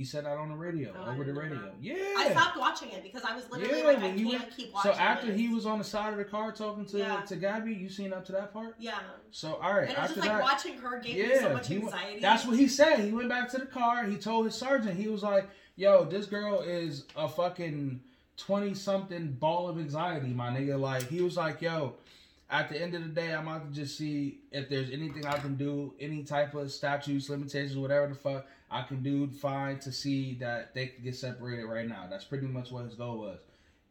He 0.00 0.06
said 0.06 0.24
that 0.24 0.38
on 0.38 0.48
the 0.48 0.54
radio 0.54 0.94
Oh, 0.98 1.10
over 1.12 1.24
the 1.24 1.34
radio. 1.34 1.58
that. 1.58 1.74
Yeah. 1.78 1.94
I 2.16 2.30
stopped 2.30 2.56
watching 2.56 2.88
it 2.88 3.02
because 3.02 3.22
I 3.22 3.36
was 3.36 3.50
literally 3.50 3.80
Yeah, 3.80 3.84
like, 3.86 3.98
I 3.98 4.00
can't 4.00 4.24
went- 4.26 4.56
keep 4.56 4.72
watching. 4.72 4.92
so 4.94 4.98
after 4.98 5.26
this. 5.26 5.38
he 5.38 5.48
was 5.50 5.66
on 5.66 5.76
the 5.76 5.84
side 5.84 6.12
of 6.14 6.16
the 6.18 6.24
car 6.24 6.52
talking 6.52 6.86
to 6.86 6.96
Yeah. 7.00 7.20
to 7.20 7.36
Gabby, 7.36 7.74
you 7.74 7.90
seen 7.90 8.14
up 8.14 8.24
to 8.24 8.32
that 8.32 8.50
part? 8.50 8.76
Yeah. 8.78 8.98
So 9.30 9.56
all 9.56 9.74
right, 9.74 9.80
And 9.82 9.90
it 9.90 9.98
was 9.98 9.98
after 9.98 10.14
just 10.14 10.26
like 10.26 10.38
that, 10.38 10.42
watching 10.42 10.78
her 10.78 11.00
gave 11.00 11.28
me 11.28 11.36
so 11.38 11.52
much 11.52 11.70
anxiety. 11.70 12.20
That's 12.20 12.46
what 12.46 12.56
he 12.56 12.66
said. 12.66 13.00
He 13.00 13.12
went 13.12 13.28
back 13.28 13.50
to 13.50 13.58
the 13.58 13.66
car. 13.66 14.04
He 14.04 14.16
told 14.16 14.46
his 14.46 14.54
sergeant, 14.54 14.96
he 14.98 15.08
was 15.08 15.22
like, 15.22 15.50
yo, 15.76 16.06
this 16.06 16.24
girl 16.24 16.60
is 16.62 17.04
a 17.14 17.28
fucking 17.28 18.00
20 18.38 18.72
something 18.72 19.32
ball 19.32 19.68
of 19.68 19.78
anxiety, 19.78 20.28
my 20.28 20.48
nigga. 20.48 20.80
Like, 20.80 21.02
he 21.08 21.20
was 21.20 21.36
like, 21.36 21.60
yo, 21.60 21.96
at 22.50 22.68
the 22.68 22.80
end 22.80 22.94
of 22.94 23.02
the 23.02 23.08
day, 23.08 23.32
I'm 23.32 23.46
out 23.46 23.68
to 23.68 23.72
just 23.74 23.96
see 23.96 24.40
if 24.50 24.68
there's 24.68 24.90
anything 24.90 25.24
I 25.24 25.38
can 25.38 25.54
do, 25.54 25.94
any 26.00 26.24
type 26.24 26.54
of 26.54 26.70
statutes, 26.72 27.30
limitations, 27.30 27.76
whatever 27.76 28.08
the 28.08 28.16
fuck 28.16 28.46
I 28.70 28.82
can 28.82 29.02
do, 29.02 29.28
fine, 29.28 29.78
to 29.80 29.92
see 29.92 30.34
that 30.40 30.74
they 30.74 30.88
can 30.88 31.04
get 31.04 31.14
separated 31.14 31.66
right 31.66 31.88
now. 31.88 32.06
That's 32.10 32.24
pretty 32.24 32.48
much 32.48 32.72
what 32.72 32.84
his 32.84 32.94
goal 32.94 33.18
was. 33.18 33.38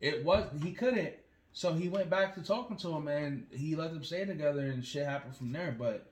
It 0.02 0.26
was, 0.26 0.46
he 0.62 0.74
couldn't. 0.74 1.14
So 1.54 1.74
he 1.74 1.88
went 1.88 2.10
back 2.10 2.36
to 2.36 2.44
talking 2.44 2.76
to 2.78 2.90
him 2.96 3.08
and 3.08 3.48
he 3.52 3.76
let 3.76 3.94
them 3.94 4.04
stay 4.04 4.26
together 4.26 4.62
and 4.62 4.86
shit 4.86 5.06
happened 5.06 5.36
from 5.36 5.54
there. 5.54 5.74
But 5.78 6.06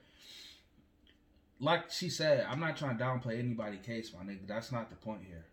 like 1.60 1.92
she 1.92 2.10
said, 2.10 2.46
I'm 2.50 2.60
not 2.60 2.78
trying 2.78 2.98
to 2.98 3.04
downplay 3.04 3.40
anybody's 3.40 3.86
case, 3.86 4.12
my 4.18 4.26
nigga. 4.26 4.48
That's 4.48 4.72
not 4.72 4.90
the 4.90 4.96
point 4.96 5.22
here. 5.28 5.46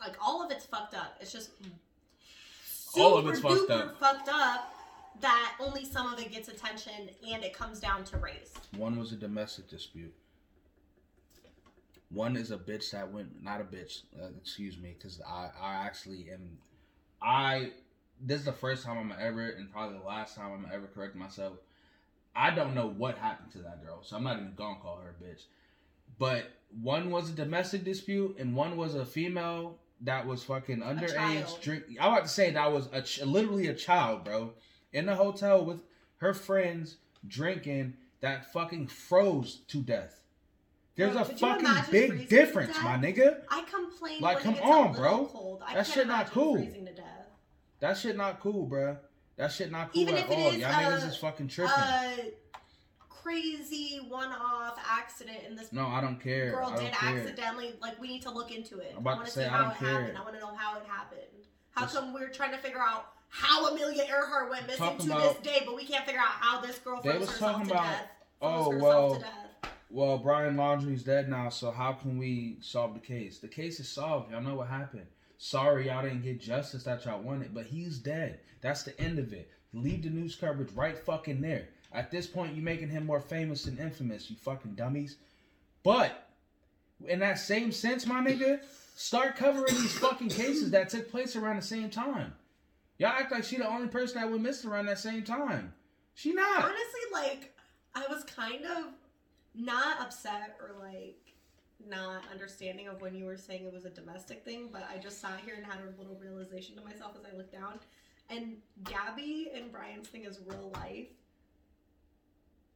Like 0.00 0.16
all 0.24 0.42
of 0.42 0.50
it's 0.50 0.64
fucked 0.64 0.94
up. 0.94 1.16
It's 1.20 1.32
just 1.32 1.50
All 2.96 3.18
of 3.18 3.28
it's 3.28 3.40
fucked 3.40 3.70
up. 3.70 4.00
fucked 4.00 4.28
up 4.28 4.74
that 5.20 5.54
only 5.60 5.84
some 5.84 6.12
of 6.12 6.18
it 6.18 6.32
gets 6.32 6.48
attention 6.48 7.10
and 7.30 7.44
it 7.44 7.52
comes 7.52 7.80
down 7.80 8.04
to 8.04 8.18
race. 8.18 8.52
One 8.76 8.98
was 8.98 9.12
a 9.12 9.16
domestic 9.16 9.68
dispute. 9.68 10.14
One 12.10 12.36
is 12.36 12.50
a 12.50 12.58
bitch 12.58 12.90
that 12.90 13.12
went, 13.12 13.42
not 13.42 13.60
a 13.60 13.64
bitch, 13.64 14.02
uh, 14.20 14.28
excuse 14.36 14.76
me, 14.76 14.96
because 14.98 15.20
I, 15.26 15.50
I 15.60 15.74
actually 15.86 16.26
am, 16.32 16.58
I, 17.22 17.70
this 18.20 18.40
is 18.40 18.46
the 18.46 18.52
first 18.52 18.84
time 18.84 18.98
I'm 18.98 19.14
ever, 19.20 19.50
and 19.50 19.70
probably 19.70 19.98
the 19.98 20.04
last 20.04 20.34
time 20.34 20.52
I'm 20.52 20.66
ever 20.72 20.88
correct 20.88 21.14
myself. 21.14 21.54
I 22.34 22.50
don't 22.50 22.74
know 22.74 22.88
what 22.88 23.16
happened 23.18 23.52
to 23.52 23.58
that 23.58 23.84
girl, 23.84 24.02
so 24.02 24.16
I'm 24.16 24.24
not 24.24 24.38
even 24.38 24.54
gonna 24.56 24.78
call 24.80 25.00
her 25.02 25.14
a 25.20 25.24
bitch. 25.24 25.42
But 26.18 26.50
one 26.80 27.10
was 27.10 27.30
a 27.30 27.32
domestic 27.32 27.84
dispute, 27.84 28.36
and 28.38 28.54
one 28.54 28.76
was 28.76 28.94
a 28.94 29.04
female 29.04 29.78
that 30.02 30.26
was 30.26 30.42
fucking 30.42 30.80
underage 30.80 31.60
drink. 31.60 31.84
I 32.00 32.08
about 32.08 32.22
to 32.24 32.28
say 32.28 32.50
that 32.50 32.72
was 32.72 32.88
a 32.92 33.02
ch- 33.02 33.22
literally 33.22 33.68
a 33.68 33.74
child, 33.74 34.24
bro, 34.24 34.52
in 34.92 35.06
the 35.06 35.14
hotel 35.14 35.64
with 35.64 35.82
her 36.18 36.34
friends 36.34 36.96
drinking 37.26 37.94
that 38.20 38.52
fucking 38.52 38.86
froze 38.88 39.60
to 39.68 39.78
death. 39.82 40.16
There's 40.96 41.12
Bro, 41.12 41.22
a 41.22 41.24
fucking 41.24 41.90
big 41.90 42.28
difference, 42.28 42.76
my 42.82 42.96
nigga. 42.98 43.40
I 43.48 43.62
complain 43.62 44.20
Like, 44.20 44.40
come 44.40 44.56
on, 44.56 44.92
bro. 44.92 45.26
cold. 45.26 45.62
I 45.66 45.74
That 45.74 45.86
shit 45.86 46.06
not 46.06 46.30
cool. 46.30 46.56
Freezing 46.56 46.84
to 46.86 46.92
death. 46.92 47.06
That 47.78 47.96
shit 47.96 48.16
not 48.16 48.40
cool, 48.40 48.66
bro. 48.66 48.98
That 49.36 49.50
shit 49.52 49.70
not 49.70 49.92
cool 49.92 50.02
Even 50.02 50.16
at 50.16 50.24
if 50.26 50.30
it 50.30 50.34
all. 50.38 50.48
is, 50.50 50.56
Y'all 50.58 50.70
niggas 50.72 51.08
is 51.08 51.16
fucking 51.16 51.48
tripping. 51.48 51.72
A 51.74 52.32
crazy 53.08 54.00
one-off 54.08 54.78
accident 54.86 55.38
and 55.46 55.56
this 55.58 55.72
no, 55.72 55.86
I 55.86 56.00
don't 56.02 56.20
care. 56.20 56.50
girl 56.50 56.68
don't 56.70 56.80
did 56.80 56.92
care. 56.92 57.20
accidentally. 57.20 57.74
Like 57.80 57.98
we 58.00 58.08
need 58.08 58.22
to 58.22 58.30
look 58.30 58.50
into 58.54 58.78
it. 58.80 58.90
I'm 58.92 58.98
about 58.98 59.12
I 59.12 59.16
want 59.16 59.26
to 59.28 59.32
say, 59.32 59.44
see 59.44 59.48
I 59.48 59.56
how 59.56 59.70
it 59.70 59.76
care. 59.78 59.88
happened. 60.00 60.18
I 60.18 60.22
want 60.22 60.34
to 60.34 60.40
know 60.40 60.54
how 60.54 60.76
it 60.78 60.84
happened. 60.86 61.20
How 61.70 61.86
come 61.86 62.12
we're 62.12 62.28
trying 62.28 62.50
to 62.52 62.58
figure 62.58 62.80
out 62.80 63.06
how 63.30 63.66
Amelia 63.72 64.04
Earhart 64.08 64.50
went 64.50 64.66
missing 64.66 64.84
Talking 64.84 65.06
to 65.06 65.12
about- 65.16 65.42
this 65.42 65.52
day, 65.52 65.62
but 65.64 65.74
we 65.76 65.84
can't 65.84 66.04
figure 66.04 66.20
out 66.20 66.26
how 66.26 66.60
this 66.60 66.78
girl 66.78 67.00
They 67.02 67.16
was 67.18 67.30
herself 67.30 67.52
talking 67.52 67.68
to 67.68 67.74
about- 67.74 67.84
death? 67.84 68.10
oh, 68.42 68.78
well. 68.78 69.24
Well, 69.92 70.18
Brian 70.18 70.56
Laundrie's 70.56 71.02
dead 71.02 71.28
now, 71.28 71.48
so 71.48 71.72
how 71.72 71.92
can 71.94 72.16
we 72.16 72.58
solve 72.60 72.94
the 72.94 73.00
case? 73.00 73.38
The 73.38 73.48
case 73.48 73.80
is 73.80 73.88
solved. 73.88 74.30
Y'all 74.30 74.40
know 74.40 74.54
what 74.54 74.68
happened. 74.68 75.06
Sorry, 75.36 75.86
y'all 75.88 76.02
didn't 76.02 76.22
get 76.22 76.40
justice 76.40 76.84
that 76.84 77.04
y'all 77.04 77.20
wanted, 77.20 77.52
but 77.52 77.66
he's 77.66 77.98
dead. 77.98 78.38
That's 78.60 78.84
the 78.84 78.98
end 79.00 79.18
of 79.18 79.32
it. 79.32 79.50
Leave 79.72 80.02
the 80.04 80.10
news 80.10 80.36
coverage 80.36 80.70
right 80.72 80.96
fucking 80.96 81.40
there. 81.40 81.68
At 81.92 82.12
this 82.12 82.28
point, 82.28 82.54
you're 82.54 82.62
making 82.64 82.88
him 82.90 83.04
more 83.04 83.20
famous 83.20 83.64
than 83.64 83.78
infamous, 83.78 84.30
you 84.30 84.36
fucking 84.36 84.74
dummies. 84.76 85.16
But 85.82 86.28
in 87.04 87.18
that 87.20 87.38
same 87.40 87.72
sense, 87.72 88.06
my 88.06 88.20
nigga, 88.20 88.60
start 88.94 89.34
covering 89.34 89.74
these 89.74 89.98
fucking 89.98 90.28
cases 90.28 90.70
that 90.70 90.88
took 90.90 91.10
place 91.10 91.34
around 91.34 91.56
the 91.56 91.62
same 91.62 91.90
time. 91.90 92.34
Y'all 93.00 93.08
act 93.08 93.32
like 93.32 93.42
she 93.42 93.56
the 93.56 93.66
only 93.66 93.88
person 93.88 94.20
that 94.20 94.30
went 94.30 94.42
missing 94.42 94.70
around 94.70 94.84
that 94.84 94.98
same 94.98 95.22
time. 95.22 95.72
She 96.12 96.34
not. 96.34 96.64
Honestly, 96.64 97.00
like 97.14 97.58
I 97.94 98.04
was 98.10 98.24
kind 98.24 98.62
of 98.66 98.92
not 99.54 100.02
upset 100.02 100.58
or 100.60 100.78
like 100.78 101.16
not 101.88 102.24
understanding 102.30 102.88
of 102.88 103.00
when 103.00 103.14
you 103.14 103.24
were 103.24 103.38
saying 103.38 103.64
it 103.64 103.72
was 103.72 103.86
a 103.86 103.90
domestic 103.90 104.44
thing, 104.44 104.68
but 104.70 104.86
I 104.94 104.98
just 104.98 105.18
sat 105.18 105.40
here 105.42 105.54
and 105.54 105.64
had 105.64 105.78
a 105.78 105.98
little 105.98 106.14
realization 106.16 106.76
to 106.76 106.84
myself 106.84 107.12
as 107.18 107.24
I 107.24 107.34
looked 107.34 107.54
down. 107.54 107.80
And 108.28 108.58
Gabby 108.84 109.50
and 109.54 109.72
Brian's 109.72 110.08
thing 110.08 110.26
is 110.26 110.38
real 110.46 110.70
life. 110.74 111.08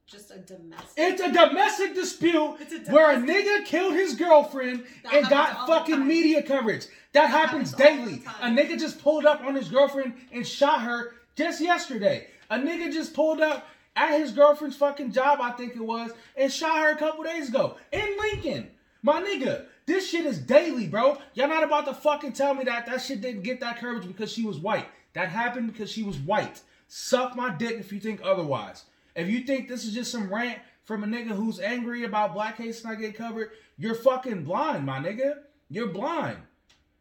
Just 0.06 0.30
a 0.30 0.38
domestic. 0.38 0.92
It's 0.96 1.20
a 1.22 1.32
domestic 1.32 1.94
dispute 1.94 2.56
It's 2.60 2.88
a 2.88 2.92
where 2.92 3.12
a 3.12 3.16
nigga 3.16 3.64
killed 3.64 3.94
his 3.94 4.14
girlfriend 4.14 4.84
That 5.02 5.14
and 5.14 5.28
got 5.30 5.66
fucking 5.66 6.06
media 6.06 6.42
coverage. 6.42 6.86
That, 7.12 7.30
happens, 7.30 7.70
happens 7.70 7.72
daily. 7.72 8.22
A 8.42 8.48
nigga 8.48 8.78
just 8.78 9.00
pulled 9.00 9.24
up 9.24 9.42
on 9.42 9.54
his 9.54 9.68
girlfriend 9.68 10.14
and 10.30 10.46
shot 10.46 10.82
her 10.82 11.14
just 11.36 11.60
yesterday. 11.60 12.26
A 12.50 12.58
nigga 12.58 12.92
just 12.92 13.14
pulled 13.14 13.40
up 13.40 13.66
at 13.96 14.18
his 14.18 14.32
girlfriend's 14.32 14.76
fucking 14.76 15.12
job, 15.12 15.38
I 15.40 15.52
think 15.52 15.74
it 15.74 15.84
was, 15.84 16.10
and 16.36 16.52
shot 16.52 16.82
her 16.82 16.90
a 16.90 16.96
couple 16.96 17.24
days 17.24 17.48
ago 17.48 17.76
in 17.90 18.16
Lincoln. 18.18 18.70
My 19.02 19.22
nigga, 19.22 19.66
this 19.86 20.10
shit 20.10 20.26
is 20.26 20.38
daily, 20.38 20.86
bro. 20.86 21.18
Y'all 21.34 21.48
not 21.48 21.62
about 21.62 21.86
to 21.86 21.94
fucking 21.94 22.32
tell 22.32 22.54
me 22.54 22.64
that 22.64 22.86
that 22.86 23.00
shit 23.00 23.20
didn't 23.20 23.42
get 23.42 23.60
that 23.60 23.80
coverage 23.80 24.06
because 24.06 24.30
she 24.30 24.44
was 24.44 24.58
white. 24.58 24.86
That 25.14 25.28
happened 25.28 25.72
because 25.72 25.90
she 25.90 26.02
was 26.02 26.18
white. 26.18 26.60
Suck 26.88 27.36
my 27.36 27.54
dick 27.54 27.78
if 27.78 27.92
you 27.92 28.00
think 28.00 28.20
otherwise. 28.22 28.84
If 29.14 29.28
you 29.28 29.40
think 29.40 29.68
this 29.68 29.84
is 29.84 29.94
just 29.94 30.10
some 30.10 30.32
rant 30.32 30.58
from 30.84 31.04
a 31.04 31.06
nigga 31.06 31.30
who's 31.30 31.60
angry 31.60 32.04
about 32.04 32.34
black 32.34 32.56
cases 32.56 32.84
not 32.84 32.98
getting 32.98 33.14
covered, 33.14 33.50
you're 33.78 33.94
fucking 33.94 34.44
blind, 34.44 34.84
my 34.84 34.98
nigga. 34.98 35.38
You're 35.70 35.88
blind. 35.88 36.38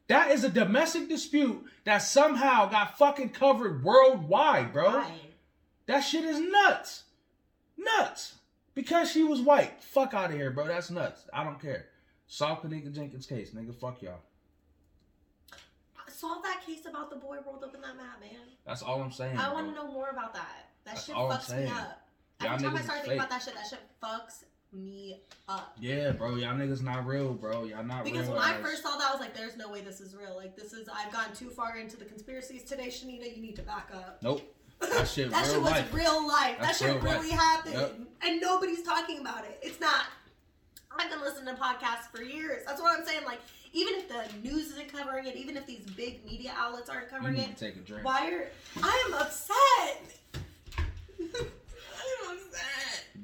That 0.08 0.32
is 0.32 0.44
a 0.44 0.50
domestic 0.50 1.10
dispute 1.10 1.66
that 1.86 2.00
somehow 2.00 2.70
got 2.70 2.98
fucking 2.98 3.30
covered 3.30 3.84
worldwide, 3.84 4.74
bro. 4.74 5.04
That 5.86 6.02
shit 6.02 6.24
is 6.24 6.40
nuts. 6.40 7.04
Nuts. 7.78 8.36
Because 8.76 9.12
she 9.12 9.24
was 9.24 9.42
white. 9.42 9.82
Fuck 9.84 10.14
out 10.14 10.32
of 10.32 10.36
here, 10.36 10.52
bro. 10.52 10.68
That's 10.68 10.90
nuts. 10.90 11.26
I 11.34 11.44
don't 11.44 11.62
care. 11.62 11.86
Solve 12.28 12.62
Kenneka 12.62 12.94
Jenkins' 12.94 13.26
case, 13.26 13.52
nigga. 13.52 13.76
Fuck 13.76 14.02
y'all. 14.02 14.22
Solve 16.10 16.44
that 16.44 16.62
case 16.66 16.86
about 16.86 17.10
the 17.10 17.18
boy 17.18 17.38
rolled 17.46 17.64
up 17.64 17.76
in 17.76 17.82
that 17.82 17.98
mat, 17.98 18.20
man. 18.22 18.40
That's 18.66 18.82
all 18.82 19.02
I'm 19.02 19.12
saying. 19.12 19.38
I 19.38 19.52
want 19.52 19.68
to 19.68 19.76
know 19.76 19.92
more 19.92 20.10
about 20.10 20.34
that. 20.34 20.70
That 20.86 20.96
That's 20.96 21.06
shit 21.06 21.16
fucks 21.16 21.56
me 21.56 21.66
up. 21.68 22.03
Every 22.46 22.66
time 22.68 22.76
I 22.76 22.82
start 22.82 23.00
thinking 23.00 23.10
fake. 23.12 23.18
about 23.20 23.30
that 23.30 23.42
shit, 23.44 23.54
that 23.56 23.68
shit 23.68 23.80
fucks 24.02 24.44
me 24.72 25.22
up. 25.48 25.76
Yeah, 25.80 26.12
bro. 26.12 26.36
Y'all 26.36 26.56
niggas 26.56 26.82
not 26.82 27.06
real, 27.06 27.34
bro. 27.34 27.64
Y'all 27.66 27.84
not 27.84 28.04
Because 28.04 28.28
real. 28.28 28.36
Because 28.36 28.50
when 28.52 28.60
I 28.60 28.62
first 28.62 28.82
saw 28.84 28.98
that, 28.98 29.08
I 29.10 29.12
was 29.12 29.20
like, 29.22 29.36
"There's 29.36 29.56
no 29.56 29.70
way 29.70 29.82
this 29.82 30.02
is 30.02 30.16
real. 30.16 30.36
Like, 30.36 30.56
this 30.56 30.74
is 30.74 30.90
I've 30.90 31.12
gone 31.14 31.34
too 31.36 31.50
far 31.50 31.78
into 31.78 31.96
the 31.98 32.06
conspiracies 32.06 32.64
today, 32.64 32.88
Shanita. 32.88 33.36
You 33.36 33.42
need 33.42 33.56
to 33.58 33.62
back 33.62 33.90
up." 33.94 34.18
Nope. 34.24 34.42
That 34.80 35.08
shit 35.08 35.30
that 35.32 35.44
real 35.46 35.54
shit 35.54 35.62
was 35.62 35.72
life. 35.72 35.94
real 35.94 36.28
life. 36.28 36.58
That's 36.60 36.80
that 36.80 36.86
shit 36.94 37.02
real 37.04 37.14
really 37.14 37.30
life. 37.30 37.40
happened, 37.40 37.76
Yep. 37.76 38.00
and 38.24 38.42
nobody's 38.42 38.82
talking 38.84 39.20
about 39.20 39.46
it. 39.46 39.60
It's 39.62 39.80
not. 39.80 40.06
I've 40.98 41.10
been 41.10 41.22
listening 41.22 41.56
to 41.56 41.62
podcasts 41.62 42.10
for 42.14 42.22
years. 42.22 42.64
That's 42.68 42.82
what 42.82 42.98
I'm 43.00 43.06
saying. 43.06 43.26
Like, 43.26 43.40
even 43.74 43.94
if 43.96 44.08
the 44.10 44.26
news 44.48 44.72
isn't 44.72 44.92
covering 44.92 45.26
it, 45.26 45.36
even 45.36 45.56
if 45.58 45.66
these 45.66 45.82
big 45.96 46.24
media 46.26 46.52
outlets 46.58 46.90
aren't 46.90 47.10
covering 47.10 47.38
it, 47.38 47.58
take 47.58 47.76
a 47.76 47.80
drink. 47.80 48.06
why 48.06 48.30
are 48.32 48.48
I 48.84 49.04
am 49.08 49.14
upset. 49.16 50.20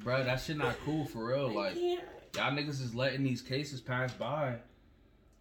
Bro, 0.02 0.24
that 0.24 0.40
shit 0.40 0.56
not 0.56 0.76
cool 0.84 1.04
for 1.04 1.26
real. 1.26 1.52
Like, 1.52 1.76
y'all 1.76 2.52
niggas 2.52 2.80
is 2.80 2.94
letting 2.94 3.22
these 3.22 3.42
cases 3.42 3.80
pass 3.80 4.12
by. 4.12 4.56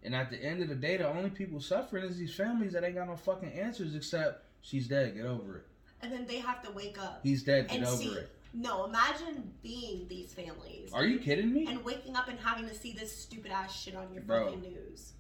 And 0.04 0.16
at 0.16 0.30
the 0.30 0.38
end 0.38 0.62
of 0.62 0.70
the 0.70 0.76
day, 0.76 0.98
the 0.98 1.08
only 1.08 1.30
people 1.30 1.60
suffering 1.60 2.06
is 2.06 2.18
these 2.18 2.34
families 2.34 2.74
that 2.74 2.84
ain't 2.84 2.96
got 2.96 3.08
no 3.08 3.16
fucking 3.16 3.52
answers 3.52 3.96
except 3.96 4.46
she's 4.62 4.88
dead, 4.88 5.16
get 5.16 5.26
over 5.26 5.58
it. 5.58 5.66
And 6.02 6.12
then 6.12 6.26
they 6.26 6.38
have 6.40 6.62
to 6.64 6.72
wake 6.72 6.98
up. 6.98 7.20
He's 7.24 7.44
dead, 7.44 7.68
get 7.68 7.84
over 7.84 7.98
see. 7.98 8.10
it. 8.10 8.30
No, 8.54 8.86
imagine 8.86 9.52
being 9.62 10.08
these 10.08 10.34
families 10.34 10.92
Are 10.94 11.06
you 11.06 11.20
kidding 11.20 11.54
me? 11.54 11.68
and 11.68 11.84
waking 11.86 12.16
up 12.16 12.30
and 12.30 12.40
having 12.40 12.68
to 12.68 12.74
see 12.74 12.94
this 12.94 13.16
stupid 13.16 13.52
ass 13.52 13.80
shit 13.80 13.96
on 13.96 14.12
your 14.14 14.24
Bro. 14.24 14.46
fucking 14.46 14.62
news. 14.62 15.14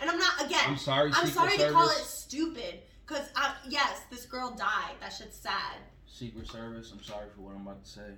And 0.00 0.08
I'm 0.08 0.18
not 0.18 0.46
again. 0.46 0.60
I'm 0.66 0.76
sorry, 0.78 1.10
I'm 1.10 1.26
Secret 1.26 1.34
sorry 1.34 1.50
Service. 1.50 1.66
to 1.66 1.72
call 1.72 1.88
it 1.88 2.04
stupid 2.06 2.74
because 3.06 3.28
yes, 3.68 4.00
this 4.10 4.24
girl 4.26 4.50
died. 4.56 4.94
That 5.00 5.12
shit's 5.12 5.36
sad. 5.36 5.76
Secret 6.06 6.48
Service, 6.48 6.90
I'm 6.92 7.02
sorry 7.02 7.26
for 7.34 7.42
what 7.42 7.54
I'm 7.54 7.62
about 7.62 7.84
to 7.84 7.90
say. 7.90 8.10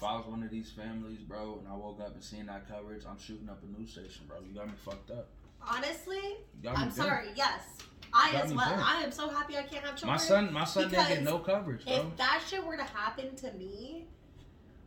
Don't 0.00 0.10
say 0.10 0.16
nothing. 0.16 0.16
If 0.16 0.16
I 0.16 0.16
was 0.16 0.26
one 0.26 0.42
of 0.42 0.50
these 0.50 0.70
families, 0.70 1.20
bro, 1.20 1.58
and 1.60 1.68
I 1.68 1.76
woke 1.76 2.00
up 2.00 2.14
and 2.14 2.22
seen 2.22 2.46
that 2.46 2.68
coverage, 2.68 3.02
I'm 3.08 3.18
shooting 3.18 3.48
up 3.48 3.62
a 3.62 3.78
news 3.80 3.92
station, 3.92 4.24
bro. 4.28 4.38
You 4.40 4.54
got 4.54 4.66
me 4.66 4.74
fucked 4.84 5.10
up. 5.10 5.28
Honestly, 5.62 6.16
You 6.16 6.62
got 6.62 6.76
me 6.76 6.82
I'm 6.82 6.88
bent. 6.88 6.94
sorry. 6.94 7.28
Yes, 7.36 7.62
I 8.14 8.30
as 8.42 8.52
well. 8.52 8.68
bent. 8.70 8.82
I 8.88 9.02
am 9.02 9.12
so 9.12 9.28
happy 9.28 9.56
I 9.56 9.62
can't 9.62 9.84
have 9.84 9.96
children. 9.96 10.12
My 10.12 10.16
son, 10.16 10.52
my 10.52 10.64
son 10.64 10.88
didn't 10.88 11.08
get 11.08 11.22
no 11.22 11.38
coverage, 11.38 11.84
bro. 11.84 11.94
If 11.94 12.16
that 12.16 12.42
shit 12.48 12.64
were 12.64 12.76
to 12.76 12.82
happen 12.84 13.34
to 13.36 13.52
me, 13.52 14.06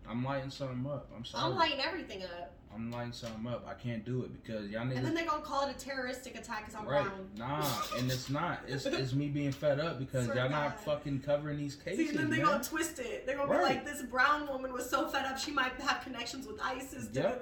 I'm 0.10 0.24
lighting 0.24 0.50
something 0.50 0.86
up. 0.92 1.10
I'm 1.16 1.24
sorry. 1.24 1.44
I'm 1.52 1.56
lighting 1.58 1.80
everything 1.80 2.24
up. 2.24 2.53
I'm 2.76 2.92
lighting 2.92 3.12
something 3.14 3.46
up. 3.48 3.66
I 3.68 3.74
can't 3.74 4.04
do 4.04 4.24
it 4.24 4.42
because 4.44 4.70
y'all 4.70 4.82
And 4.82 4.92
then 5.06 5.14
they're 5.14 5.26
gonna 5.26 5.42
call 5.44 5.68
it 5.68 5.76
a 5.76 5.80
terroristic 5.80 6.36
attack 6.36 6.66
because 6.66 6.76
I'm 6.80 6.88
Right? 6.88 7.04
brown. 7.06 7.30
Nah, 7.38 7.72
and 7.98 8.12
it's 8.12 8.30
not. 8.30 8.62
It's 8.68 8.86
it's 8.86 9.14
me 9.14 9.28
being 9.30 9.52
fed 9.52 9.80
up 9.80 10.00
because 10.00 10.26
Swear 10.26 10.38
y'all 10.38 10.46
to 10.48 10.52
not 10.52 10.84
fucking 10.84 11.22
covering 11.22 11.58
these 11.58 11.76
cases, 11.76 12.10
and 12.10 12.20
then 12.20 12.30
they're 12.30 12.40
man. 12.44 12.54
gonna 12.54 12.64
twist 12.64 13.00
it. 13.00 13.26
They're 13.26 13.38
gonna 13.38 13.52
Right. 13.52 13.60
be 13.70 13.76
like, 13.76 13.86
this 13.86 14.02
brown 14.04 14.48
woman 14.48 14.74
was 14.74 14.90
so 14.90 15.08
fed 15.08 15.26
up 15.26 15.38
she 15.38 15.52
might 15.52 15.74
have 15.82 16.02
connections 16.04 16.48
with 16.48 16.60
ISIS. 16.62 17.10
Yep. 17.14 17.42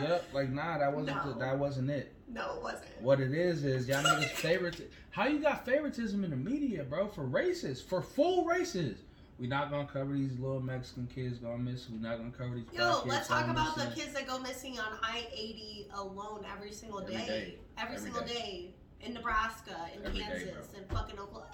Yep, 0.00 0.24
like 0.32 0.50
nah, 0.50 0.78
that 0.78 0.92
wasn't 0.94 1.16
No. 1.24 1.32
the, 1.32 1.38
that 1.38 1.58
wasn't 1.58 1.90
it. 1.90 2.14
No, 2.28 2.56
it 2.56 2.62
wasn't. 2.62 3.00
What 3.00 3.20
it 3.20 3.32
is 3.32 3.64
is 3.64 3.88
y'all 3.88 4.02
niggas 4.04 4.24
favorite. 4.30 4.92
How 5.10 5.26
you 5.26 5.38
got 5.40 5.64
favoritism 5.64 6.24
in 6.24 6.30
the 6.30 6.36
media, 6.36 6.84
bro? 6.84 7.08
For 7.08 7.24
races, 7.24 7.80
for 7.80 8.02
full 8.02 8.44
races. 8.44 8.98
We 9.38 9.46
not 9.46 9.70
gonna 9.70 9.86
cover 9.86 10.14
these 10.14 10.36
little 10.38 10.60
Mexican 10.60 11.06
kids 11.06 11.38
going 11.38 11.64
missing. 11.64 12.00
We're 12.02 12.08
not 12.08 12.18
gonna 12.18 12.30
cover 12.32 12.56
these. 12.56 12.64
black 12.64 12.78
Yo, 12.80 12.94
kids 13.02 13.06
let's 13.06 13.28
talk 13.28 13.40
going 13.46 13.50
about 13.50 13.76
the 13.76 13.86
kids 14.00 14.12
that 14.14 14.26
go 14.26 14.38
missing 14.40 14.78
on 14.80 14.98
I 15.02 15.26
80 15.32 15.86
alone 15.94 16.44
every 16.52 16.72
single 16.72 17.00
Every 17.00 17.14
day. 17.14 17.26
day. 17.26 17.58
Every, 17.78 17.96
Every 17.96 17.98
single 18.10 18.26
day. 18.26 18.34
day. 18.34 18.74
In 19.00 19.14
Nebraska, 19.14 19.76
in 19.96 20.04
Every 20.04 20.18
day, 20.18 20.24
Kansas, 20.24 20.66
bro. 20.68 20.80
in 20.80 20.88
fucking 20.88 21.18
Oklahoma. 21.20 21.52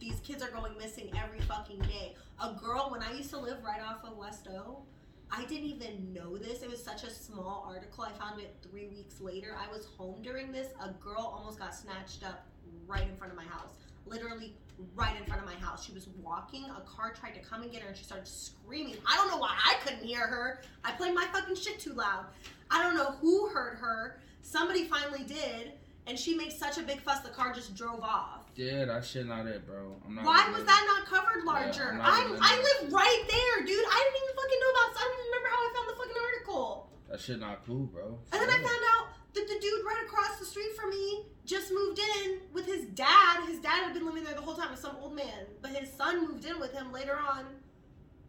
These 0.00 0.20
kids 0.20 0.42
are 0.42 0.50
going 0.50 0.76
missing 0.76 1.10
every 1.16 1.40
fucking 1.40 1.78
day. 1.80 2.14
A 2.42 2.52
girl, 2.52 2.88
when 2.90 3.02
I 3.02 3.12
used 3.14 3.30
to 3.30 3.38
live 3.38 3.62
right 3.64 3.80
off 3.80 4.04
of 4.04 4.18
West 4.18 4.48
O, 4.50 4.82
I 5.30 5.44
didn't 5.46 5.64
even 5.64 6.12
know 6.12 6.36
this. 6.36 6.62
It 6.62 6.68
was 6.68 6.82
such 6.84 7.04
a 7.04 7.10
small 7.10 7.64
article. 7.72 8.04
I 8.04 8.12
found 8.18 8.38
it 8.38 8.54
three 8.68 8.88
weeks 8.88 9.18
later. 9.20 9.56
I 9.58 9.72
was 9.72 9.86
home 9.86 10.20
during 10.20 10.52
this. 10.52 10.68
A 10.82 10.90
girl 11.02 11.20
almost 11.34 11.58
got 11.58 11.74
snatched 11.74 12.22
up 12.22 12.46
right 12.86 13.08
in 13.08 13.16
front 13.16 13.32
of 13.32 13.38
my 13.38 13.44
house. 13.46 13.76
Literally 14.04 14.52
right 14.94 15.16
in 15.18 15.24
front 15.26 15.40
of 15.42 15.46
my 15.46 15.54
house. 15.64 15.84
She 15.84 15.92
was 15.92 16.08
walking. 16.20 16.64
A 16.64 16.80
car 16.82 17.12
tried 17.12 17.32
to 17.34 17.40
come 17.40 17.62
and 17.62 17.70
get 17.72 17.82
her 17.82 17.88
and 17.88 17.96
she 17.96 18.04
started 18.04 18.26
screaming. 18.26 18.96
I 19.06 19.16
don't 19.16 19.30
know 19.30 19.38
why 19.38 19.56
I 19.64 19.74
couldn't 19.84 20.04
hear 20.04 20.26
her. 20.26 20.62
I 20.84 20.92
played 20.92 21.14
my 21.14 21.26
fucking 21.32 21.56
shit 21.56 21.78
too 21.80 21.92
loud. 21.92 22.26
I 22.70 22.82
don't 22.82 22.94
know 22.96 23.12
who 23.20 23.48
heard 23.48 23.78
her. 23.78 24.20
Somebody 24.42 24.84
finally 24.88 25.24
did. 25.24 25.72
And 26.06 26.18
she 26.18 26.34
made 26.34 26.52
such 26.52 26.78
a 26.78 26.82
big 26.82 27.00
fuss, 27.00 27.20
the 27.20 27.28
car 27.28 27.52
just 27.52 27.76
drove 27.76 28.00
off. 28.00 28.40
Yeah, 28.56 28.84
that 28.86 29.04
shit 29.04 29.24
not 29.26 29.46
it, 29.46 29.64
bro. 29.66 29.94
I'm 30.04 30.16
not. 30.16 30.24
Why 30.24 30.50
was 30.50 30.64
that 30.64 30.82
not 30.84 31.06
covered 31.08 31.44
larger? 31.44 31.92
I'm 31.92 31.98
not 31.98 32.08
I 32.12 32.22
gonna 32.24 32.38
I 32.42 32.56
live- 32.56 32.82
live 32.84 32.92
right 32.92 33.22
there, 33.30 33.64
dude. 33.64 33.84
I 33.86 33.98
didn't 34.02 34.18
even 34.18 34.34
fucking 34.36 34.60
know 34.60 34.70
about. 34.76 34.88
I 34.98 35.00
don't 35.06 35.14
even 35.14 35.26
remember 35.30 35.48
how 35.48 35.60
I 35.62 35.68
found 35.72 35.88
the 35.88 35.96
fucking 36.02 36.20
article. 36.20 36.90
That 37.12 37.20
shit 37.20 37.38
not 37.40 37.66
cool, 37.66 37.84
bro. 37.84 38.18
And 38.32 38.40
then 38.40 38.48
I 38.48 38.54
found 38.54 38.66
out 38.66 39.08
that 39.34 39.46
the 39.46 39.58
dude 39.60 39.84
right 39.84 40.02
across 40.06 40.38
the 40.38 40.46
street 40.46 40.74
from 40.74 40.88
me 40.88 41.26
just 41.44 41.70
moved 41.70 41.98
in 41.98 42.38
with 42.54 42.64
his 42.64 42.86
dad. 42.86 43.46
His 43.46 43.58
dad 43.58 43.84
had 43.84 43.92
been 43.92 44.06
living 44.06 44.24
there 44.24 44.32
the 44.32 44.40
whole 44.40 44.54
time 44.54 44.70
with 44.70 44.80
some 44.80 44.96
old 44.98 45.14
man, 45.14 45.44
but 45.60 45.72
his 45.72 45.92
son 45.92 46.26
moved 46.26 46.46
in 46.46 46.58
with 46.58 46.72
him 46.72 46.90
later 46.90 47.18
on. 47.18 47.44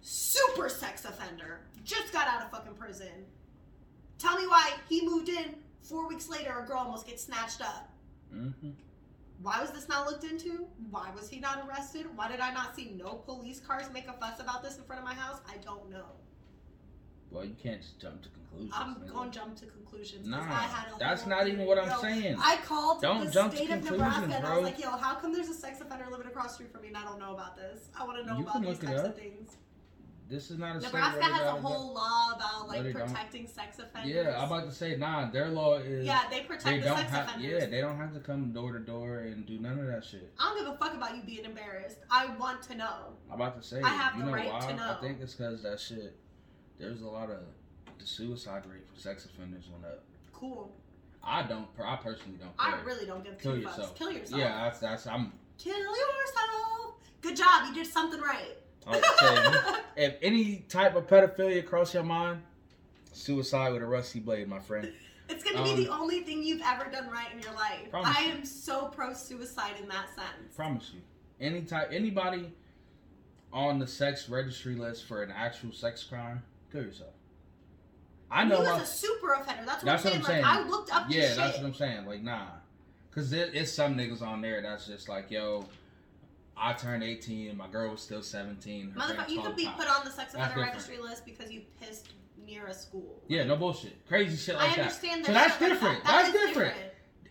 Super 0.01 0.67
sex 0.67 1.05
offender. 1.05 1.61
Just 1.85 2.11
got 2.11 2.27
out 2.27 2.41
of 2.41 2.51
fucking 2.51 2.73
prison. 2.73 3.23
Tell 4.19 4.37
me 4.37 4.47
why 4.47 4.73
he 4.89 5.07
moved 5.07 5.29
in 5.29 5.55
four 5.81 6.05
weeks 6.09 6.27
later. 6.27 6.59
A 6.61 6.67
girl 6.67 6.79
almost 6.79 7.07
gets 7.07 7.23
snatched 7.23 7.61
up. 7.61 7.89
hmm 8.33 8.49
Why 9.41 9.61
was 9.61 9.71
this 9.71 9.87
not 9.87 10.07
looked 10.07 10.25
into? 10.25 10.67
Why 10.91 11.09
was 11.15 11.29
he 11.29 11.39
not 11.39 11.65
arrested? 11.65 12.05
Why 12.17 12.29
did 12.29 12.41
I 12.41 12.53
not 12.53 12.75
see 12.75 12.93
no 13.01 13.13
police 13.13 13.61
cars 13.61 13.85
make 13.93 14.09
a 14.09 14.13
fuss 14.19 14.41
about 14.41 14.61
this 14.61 14.77
in 14.77 14.83
front 14.83 15.01
of 15.01 15.07
my 15.07 15.13
house? 15.13 15.39
I 15.47 15.55
don't 15.63 15.89
know. 15.89 16.07
Well, 17.31 17.45
you 17.45 17.55
can't 17.63 17.81
just 17.81 18.01
jump 18.01 18.15
to 18.23 18.27
conclusions. 18.27 18.42
I'm 18.73 18.95
nigga. 18.95 19.13
gonna 19.13 19.31
jump 19.31 19.55
to 19.59 19.65
conclusions. 19.65 20.27
Nah, 20.27 20.41
I 20.41 20.63
had 20.63 20.95
a 20.95 20.99
that's 20.99 21.25
not 21.25 21.47
even 21.47 21.65
what 21.65 21.77
I'm 21.77 21.89
yo, 21.89 22.01
saying. 22.01 22.35
I 22.39 22.57
called 22.65 23.01
Don't 23.01 23.25
the 23.25 23.31
jump 23.31 23.51
to 23.51 23.57
state 23.57 23.69
of 23.71 23.79
conclusions, 23.79 24.01
Nebraska 24.01 24.35
and 24.35 24.45
I 24.45 24.55
was 24.55 24.63
like, 24.63 24.79
yo, 24.79 24.89
how 24.91 25.15
come 25.15 25.33
there's 25.33 25.49
a 25.49 25.53
sex 25.53 25.81
offender 25.81 26.05
living 26.11 26.27
across 26.27 26.49
the 26.49 26.53
street 26.55 26.71
from 26.71 26.81
me 26.81 26.89
and 26.89 26.97
I 26.97 27.03
don't 27.03 27.19
know 27.19 27.33
about 27.33 27.55
this? 27.55 27.89
I 27.99 28.05
want 28.05 28.19
to 28.19 28.25
know 28.25 28.37
You 28.37 28.43
about 28.43 28.61
these 28.61 28.79
types 28.79 29.01
of 29.01 29.15
things. 29.15 29.57
This 30.29 30.49
is 30.49 30.57
not 30.57 30.77
a 30.77 30.79
Nebraska 30.79 31.23
has 31.23 31.41
a 31.41 31.51
whole 31.51 31.93
law 31.93 32.31
about 32.35 32.67
like 32.67 32.91
protecting 32.91 33.45
sex 33.45 33.77
offenders. 33.77 34.11
Yeah, 34.11 34.39
I'm 34.39 34.45
about 34.51 34.65
to 34.65 34.71
say, 34.71 34.95
nah. 34.95 35.29
Their 35.29 35.49
law 35.49 35.75
is. 35.77 36.05
Yeah, 36.05 36.23
they 36.31 36.41
protect 36.41 36.63
They 36.63 36.79
the 36.79 36.85
don't 36.85 36.97
sex 36.97 37.11
have. 37.11 37.27
offenders. 37.27 37.51
Yeah, 37.51 37.65
they 37.67 37.81
don't 37.81 37.97
have 37.97 38.13
to 38.13 38.19
come 38.19 38.51
door 38.51 38.71
to 38.71 38.79
door 38.79 39.19
and 39.19 39.45
do 39.45 39.59
none 39.59 39.77
of 39.79 39.85
that 39.87 40.03
shit. 40.03 40.33
I 40.39 40.49
don't 40.49 40.65
give 40.65 40.73
a 40.73 40.77
fuck 40.77 40.95
about 40.95 41.15
you 41.15 41.23
being 41.23 41.45
embarrassed. 41.45 41.97
I 42.09 42.27
want 42.37 42.63
to 42.63 42.75
know. 42.75 43.13
I'm 43.29 43.35
about 43.35 43.61
to 43.61 43.67
say. 43.67 43.81
I 43.81 43.89
have 43.89 44.15
you 44.15 44.21
the 44.21 44.27
know 44.27 44.33
right 44.35 44.51
why? 44.51 44.67
to 44.67 44.75
know. 44.75 44.95
I 44.97 45.01
think 45.01 45.19
it's 45.21 45.35
because 45.35 45.61
that 45.63 45.79
shit. 45.79 46.15
There's 46.79 47.01
a 47.01 47.07
lot 47.07 47.29
of 47.29 47.39
the 48.03 48.09
suicide 48.09 48.63
rate 48.69 48.85
for 48.93 48.99
sex 48.99 49.25
offenders 49.25 49.63
went 49.71 49.85
up. 49.85 50.03
Cool. 50.33 50.71
I 51.23 51.43
don't. 51.43 51.67
I 51.81 51.95
personally 51.95 52.37
don't. 52.37 52.51
I 52.59 52.79
really 52.83 53.05
don't 53.05 53.23
give 53.23 53.37
Kill 53.39 53.53
two 53.53 53.61
yourself. 53.61 53.93
fucks. 53.93 53.97
Kill 53.97 54.11
yourself. 54.11 54.39
Yeah, 54.41 54.63
that's 54.65 54.79
that's. 54.79 55.07
I'm. 55.07 55.31
Kill 55.57 55.73
yourself. 55.77 56.95
Good 57.21 57.37
job. 57.37 57.67
You 57.67 57.73
did 57.73 57.87
something 57.87 58.19
right. 58.19 58.57
If 59.95 60.15
any 60.21 60.65
type 60.67 60.95
of 60.95 61.07
pedophilia 61.07 61.65
cross 61.65 61.93
your 61.93 62.03
mind, 62.03 62.41
suicide 63.13 63.71
with 63.71 63.81
a 63.81 63.85
rusty 63.85 64.19
blade, 64.19 64.47
my 64.49 64.59
friend. 64.59 64.91
It's 65.29 65.41
gonna 65.43 65.59
Um, 65.61 65.63
be 65.77 65.85
the 65.85 65.91
only 65.91 66.19
thing 66.23 66.43
you've 66.43 66.61
ever 66.65 66.91
done 66.91 67.09
right 67.09 67.27
in 67.33 67.39
your 67.41 67.53
life. 67.53 67.87
I 67.93 68.25
you. 68.25 68.31
am 68.33 68.45
so 68.45 68.87
pro 68.87 69.13
suicide 69.13 69.75
in 69.81 69.87
that 69.87 70.07
sense. 70.09 70.53
Promise 70.55 70.91
you. 70.93 70.99
Any 71.39 71.61
type, 71.61 71.89
anybody 71.93 72.51
on 73.53 73.79
the 73.79 73.87
sex 73.87 74.27
registry 74.27 74.75
list 74.75 75.05
for 75.05 75.23
an 75.23 75.31
actual 75.31 75.71
sex 75.71 76.03
crime, 76.03 76.43
kill 76.71 76.83
yourself. 76.83 77.12
I 78.33 78.43
know. 78.45 78.57
He 78.57 78.63
my- 78.63 78.73
was 78.79 78.81
a 78.83 78.85
super 78.91 79.33
offender. 79.33 79.63
That's 79.65 79.83
what 79.83 79.85
That's 79.85 80.05
I'm 80.05 80.11
what 80.11 80.19
I'm 80.19 80.25
saying. 80.25 80.43
saying. 80.43 80.45
I 80.45 80.67
looked 80.67 80.93
up 80.95 81.05
yeah, 81.09 81.33
that's 81.35 81.53
shit. 81.55 81.61
what 81.63 81.67
I'm 81.67 81.73
saying. 81.75 82.05
Like, 82.05 82.23
nah, 82.23 82.47
because 83.09 83.29
there, 83.29 83.49
it's 83.53 83.71
some 83.71 83.95
niggas 83.95 84.21
on 84.21 84.41
there 84.41 84.61
that's 84.61 84.87
just 84.87 85.07
like, 85.07 85.29
yo, 85.29 85.65
I 86.57 86.73
turned 86.73 87.03
18, 87.03 87.55
my 87.55 87.67
girl 87.67 87.91
was 87.91 88.01
still 88.01 88.21
17. 88.21 88.93
Motherfucker, 88.97 89.29
you 89.29 89.41
could 89.41 89.55
be 89.55 89.69
put 89.77 89.87
on 89.87 90.03
the 90.05 90.11
sex 90.11 90.33
offender 90.33 90.49
different. 90.49 90.71
registry 90.73 90.97
list 90.97 91.25
because 91.25 91.51
you 91.51 91.61
pissed 91.79 92.09
near 92.45 92.65
a 92.67 92.73
school. 92.73 93.21
Yeah, 93.27 93.43
no 93.43 93.55
bullshit. 93.55 94.05
Crazy 94.07 94.35
shit 94.35 94.55
like 94.55 94.65
I 94.71 94.75
that. 94.75 94.79
understand 94.81 95.25
that. 95.25 95.27
So 95.27 95.33
that's 95.33 95.61
like 95.61 95.69
different. 95.71 96.03
that. 96.03 96.11
That 96.11 96.23
That's 96.23 96.35
is 96.35 96.47
different. 96.47 96.75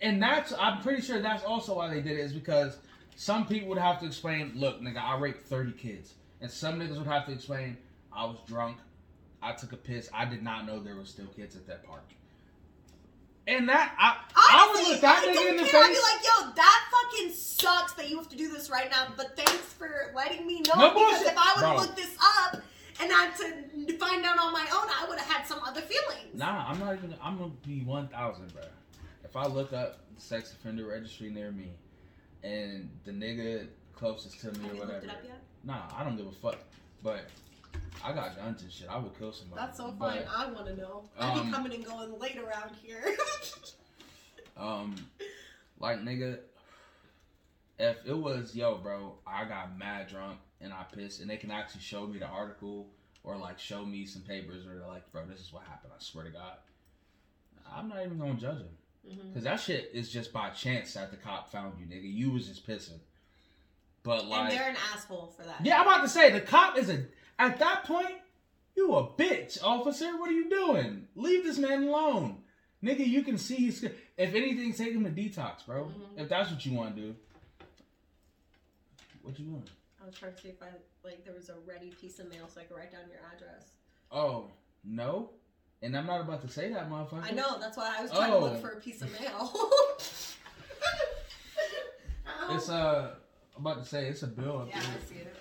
and 0.00 0.22
that's 0.22 0.52
I'm 0.58 0.80
pretty 0.82 1.02
sure 1.02 1.20
that's 1.20 1.44
also 1.44 1.76
why 1.76 1.88
they 1.92 2.00
did 2.00 2.12
it 2.18 2.20
is 2.20 2.32
because 2.32 2.78
some 3.16 3.46
people 3.46 3.68
would 3.68 3.78
have 3.78 4.00
to 4.00 4.06
explain, 4.06 4.52
look, 4.54 4.80
nigga, 4.80 5.02
I 5.02 5.18
raped 5.18 5.42
30 5.46 5.72
kids, 5.72 6.14
and 6.40 6.50
some 6.50 6.78
niggas 6.80 6.96
would 6.96 7.06
have 7.06 7.26
to 7.26 7.32
explain, 7.32 7.76
I 8.12 8.24
was 8.24 8.38
drunk, 8.46 8.78
I 9.42 9.52
took 9.52 9.72
a 9.72 9.76
piss, 9.76 10.08
I 10.14 10.24
did 10.24 10.42
not 10.42 10.66
know 10.66 10.80
there 10.80 10.96
were 10.96 11.04
still 11.04 11.26
kids 11.26 11.56
at 11.56 11.66
that 11.66 11.84
park. 11.84 12.04
And 13.48 13.68
that 13.68 13.94
I 13.98 14.18
I 14.36 14.68
would 14.68 14.76
Honestly, 14.76 14.92
look 14.92 15.00
that 15.00 15.24
nigga 15.24 15.50
in 15.50 15.56
the 15.56 15.64
care. 15.64 15.82
I'd 15.82 15.88
be 15.88 15.94
like, 15.94 16.22
yo, 16.24 16.52
that 16.54 16.84
fucking 16.92 17.32
sucks 17.32 17.92
that 17.94 18.08
you 18.08 18.16
have 18.16 18.28
to 18.28 18.36
do 18.36 18.48
this 18.52 18.70
right 18.70 18.88
now, 18.88 19.08
but 19.16 19.36
thanks 19.36 19.52
for 19.72 20.12
letting 20.14 20.46
me 20.46 20.60
know. 20.60 20.74
No 20.78 20.90
because 20.94 21.18
bullshit. 21.18 21.26
if 21.32 21.34
I 21.36 21.52
would 21.56 21.64
have 21.66 21.76
looked 21.80 21.96
this 21.96 22.16
up 22.22 22.62
and 23.00 23.10
had 23.10 23.34
to 23.38 23.98
find 23.98 24.24
out 24.24 24.38
on 24.38 24.52
my 24.52 24.60
own, 24.72 24.88
I 24.88 25.06
would 25.08 25.18
have 25.18 25.28
had 25.28 25.44
some 25.46 25.58
other 25.64 25.80
feelings. 25.80 26.34
Nah, 26.34 26.68
I'm 26.68 26.78
not 26.78 26.94
even. 26.94 27.16
I'm 27.20 27.36
gonna 27.36 27.50
be 27.66 27.80
1,000, 27.82 28.52
bro. 28.52 28.62
If 29.24 29.34
I 29.34 29.46
look 29.46 29.72
up 29.72 29.98
the 30.14 30.20
sex 30.22 30.52
offender 30.52 30.86
registry 30.86 31.28
near 31.30 31.50
me, 31.50 31.72
and 32.44 32.88
the 33.04 33.10
nigga 33.10 33.66
closest 33.96 34.40
to 34.42 34.52
me 34.52 34.60
Have 34.60 34.70
or 34.70 34.74
you 34.74 34.80
whatever, 34.82 34.92
looked 34.92 35.04
it 35.04 35.10
up 35.10 35.24
yet? 35.24 35.40
nah, 35.64 35.82
I 35.96 36.04
don't 36.04 36.16
give 36.16 36.26
a 36.28 36.32
fuck. 36.32 36.58
But 37.02 37.24
I 38.04 38.12
got 38.12 38.36
guns 38.36 38.62
and 38.62 38.72
shit. 38.72 38.88
I 38.90 38.98
would 38.98 39.16
kill 39.18 39.32
somebody. 39.32 39.60
That's 39.60 39.78
so 39.78 39.92
But. 39.92 40.26
I 40.34 40.50
want 40.50 40.66
to 40.66 40.76
know. 40.76 41.04
I 41.18 41.34
be 41.34 41.40
um, 41.40 41.52
coming 41.52 41.74
and 41.74 41.84
going 41.84 42.18
late 42.18 42.38
around 42.38 42.72
here. 42.82 43.16
Um, 44.56 44.94
like 45.80 45.98
nigga, 46.00 46.38
if 47.78 47.96
it 48.06 48.16
was 48.16 48.54
yo, 48.54 48.76
bro, 48.76 49.14
I 49.26 49.44
got 49.44 49.78
mad 49.78 50.08
drunk 50.08 50.38
and 50.60 50.72
I 50.72 50.84
pissed, 50.94 51.20
and 51.20 51.30
they 51.30 51.36
can 51.36 51.50
actually 51.50 51.80
show 51.80 52.06
me 52.06 52.18
the 52.18 52.26
article 52.26 52.86
or 53.24 53.36
like 53.36 53.58
show 53.58 53.84
me 53.84 54.06
some 54.06 54.22
papers 54.22 54.66
or 54.66 54.86
like, 54.88 55.10
bro, 55.12 55.24
this 55.26 55.40
is 55.40 55.52
what 55.52 55.64
happened. 55.64 55.92
I 55.96 56.02
swear 56.02 56.24
to 56.24 56.30
God, 56.30 56.56
I'm 57.74 57.88
not 57.88 58.04
even 58.04 58.18
gonna 58.18 58.34
judge 58.34 58.58
him 58.58 59.16
because 59.28 59.44
that 59.44 59.58
shit 59.60 59.90
is 59.92 60.10
just 60.10 60.32
by 60.32 60.50
chance 60.50 60.94
that 60.94 61.10
the 61.10 61.16
cop 61.16 61.50
found 61.50 61.74
you, 61.80 61.86
nigga. 61.86 62.12
You 62.12 62.30
was 62.30 62.46
just 62.46 62.66
pissing, 62.66 63.00
but 64.02 64.20
and 64.20 64.28
like, 64.28 64.50
they're 64.50 64.68
an 64.68 64.76
asshole 64.94 65.32
for 65.36 65.44
that. 65.44 65.64
yeah, 65.64 65.80
I'm 65.80 65.86
about 65.88 66.02
to 66.02 66.08
say 66.08 66.30
the 66.30 66.40
cop 66.40 66.78
is 66.78 66.88
a 66.88 67.04
at 67.42 67.58
that 67.58 67.84
point. 67.84 68.14
You 68.74 68.94
a 68.94 69.06
bitch, 69.06 69.62
officer. 69.62 70.16
What 70.18 70.30
are 70.30 70.34
you 70.34 70.48
doing? 70.48 71.06
Leave 71.14 71.44
this 71.44 71.58
man 71.58 71.82
alone. 71.84 72.38
Nigga, 72.82 73.06
you 73.06 73.22
can 73.22 73.36
see 73.36 73.56
he's 73.56 73.82
if 73.84 73.94
anything, 74.16 74.72
take 74.72 74.92
him 74.94 75.04
to 75.04 75.10
detox, 75.10 75.66
bro. 75.66 75.84
Mhm. 75.84 76.20
If 76.22 76.28
that's 76.30 76.50
what 76.50 76.64
you 76.64 76.72
want 76.72 76.96
to 76.96 77.02
do. 77.02 77.16
What 79.22 79.38
you 79.38 79.44
doing? 79.46 79.62
I 80.02 80.06
was 80.06 80.14
trying 80.16 80.34
to 80.34 80.40
see 80.40 80.48
if 80.48 80.62
I 80.62 80.68
like 81.04 81.24
there 81.24 81.34
was 81.34 81.48
a 81.50 81.54
ready 81.66 81.90
piece 81.90 82.18
of 82.18 82.28
mail 82.30 82.48
so 82.52 82.60
I 82.60 82.64
could 82.64 82.76
write 82.76 82.90
down 82.92 83.02
your 83.08 83.20
address. 83.34 83.66
Oh, 84.10 84.50
no. 84.84 85.30
And 85.82 85.96
I'm 85.96 86.06
not 86.06 86.20
about 86.22 86.40
to 86.42 86.48
say 86.48 86.72
that, 86.72 86.88
motherfucker. 86.90 87.24
I 87.24 87.30
know. 87.32 87.58
That's 87.60 87.76
why 87.76 87.94
I 87.98 88.02
was 88.02 88.10
trying 88.10 88.32
Oh. 88.32 88.38
to 88.40 88.44
look 88.46 88.60
for 88.60 88.70
a 88.70 88.80
piece 88.80 89.02
of 89.02 89.12
mail. 89.20 89.52
It's 92.50 92.68
uh 92.68 93.14
I'm 93.56 93.66
about 93.66 93.82
to 93.82 93.88
say 93.88 94.06
it's 94.08 94.22
a 94.22 94.26
bill 94.26 94.66
yeah. 94.68 94.78
I 94.78 95.08
see 95.08 95.16
it. 95.20 95.34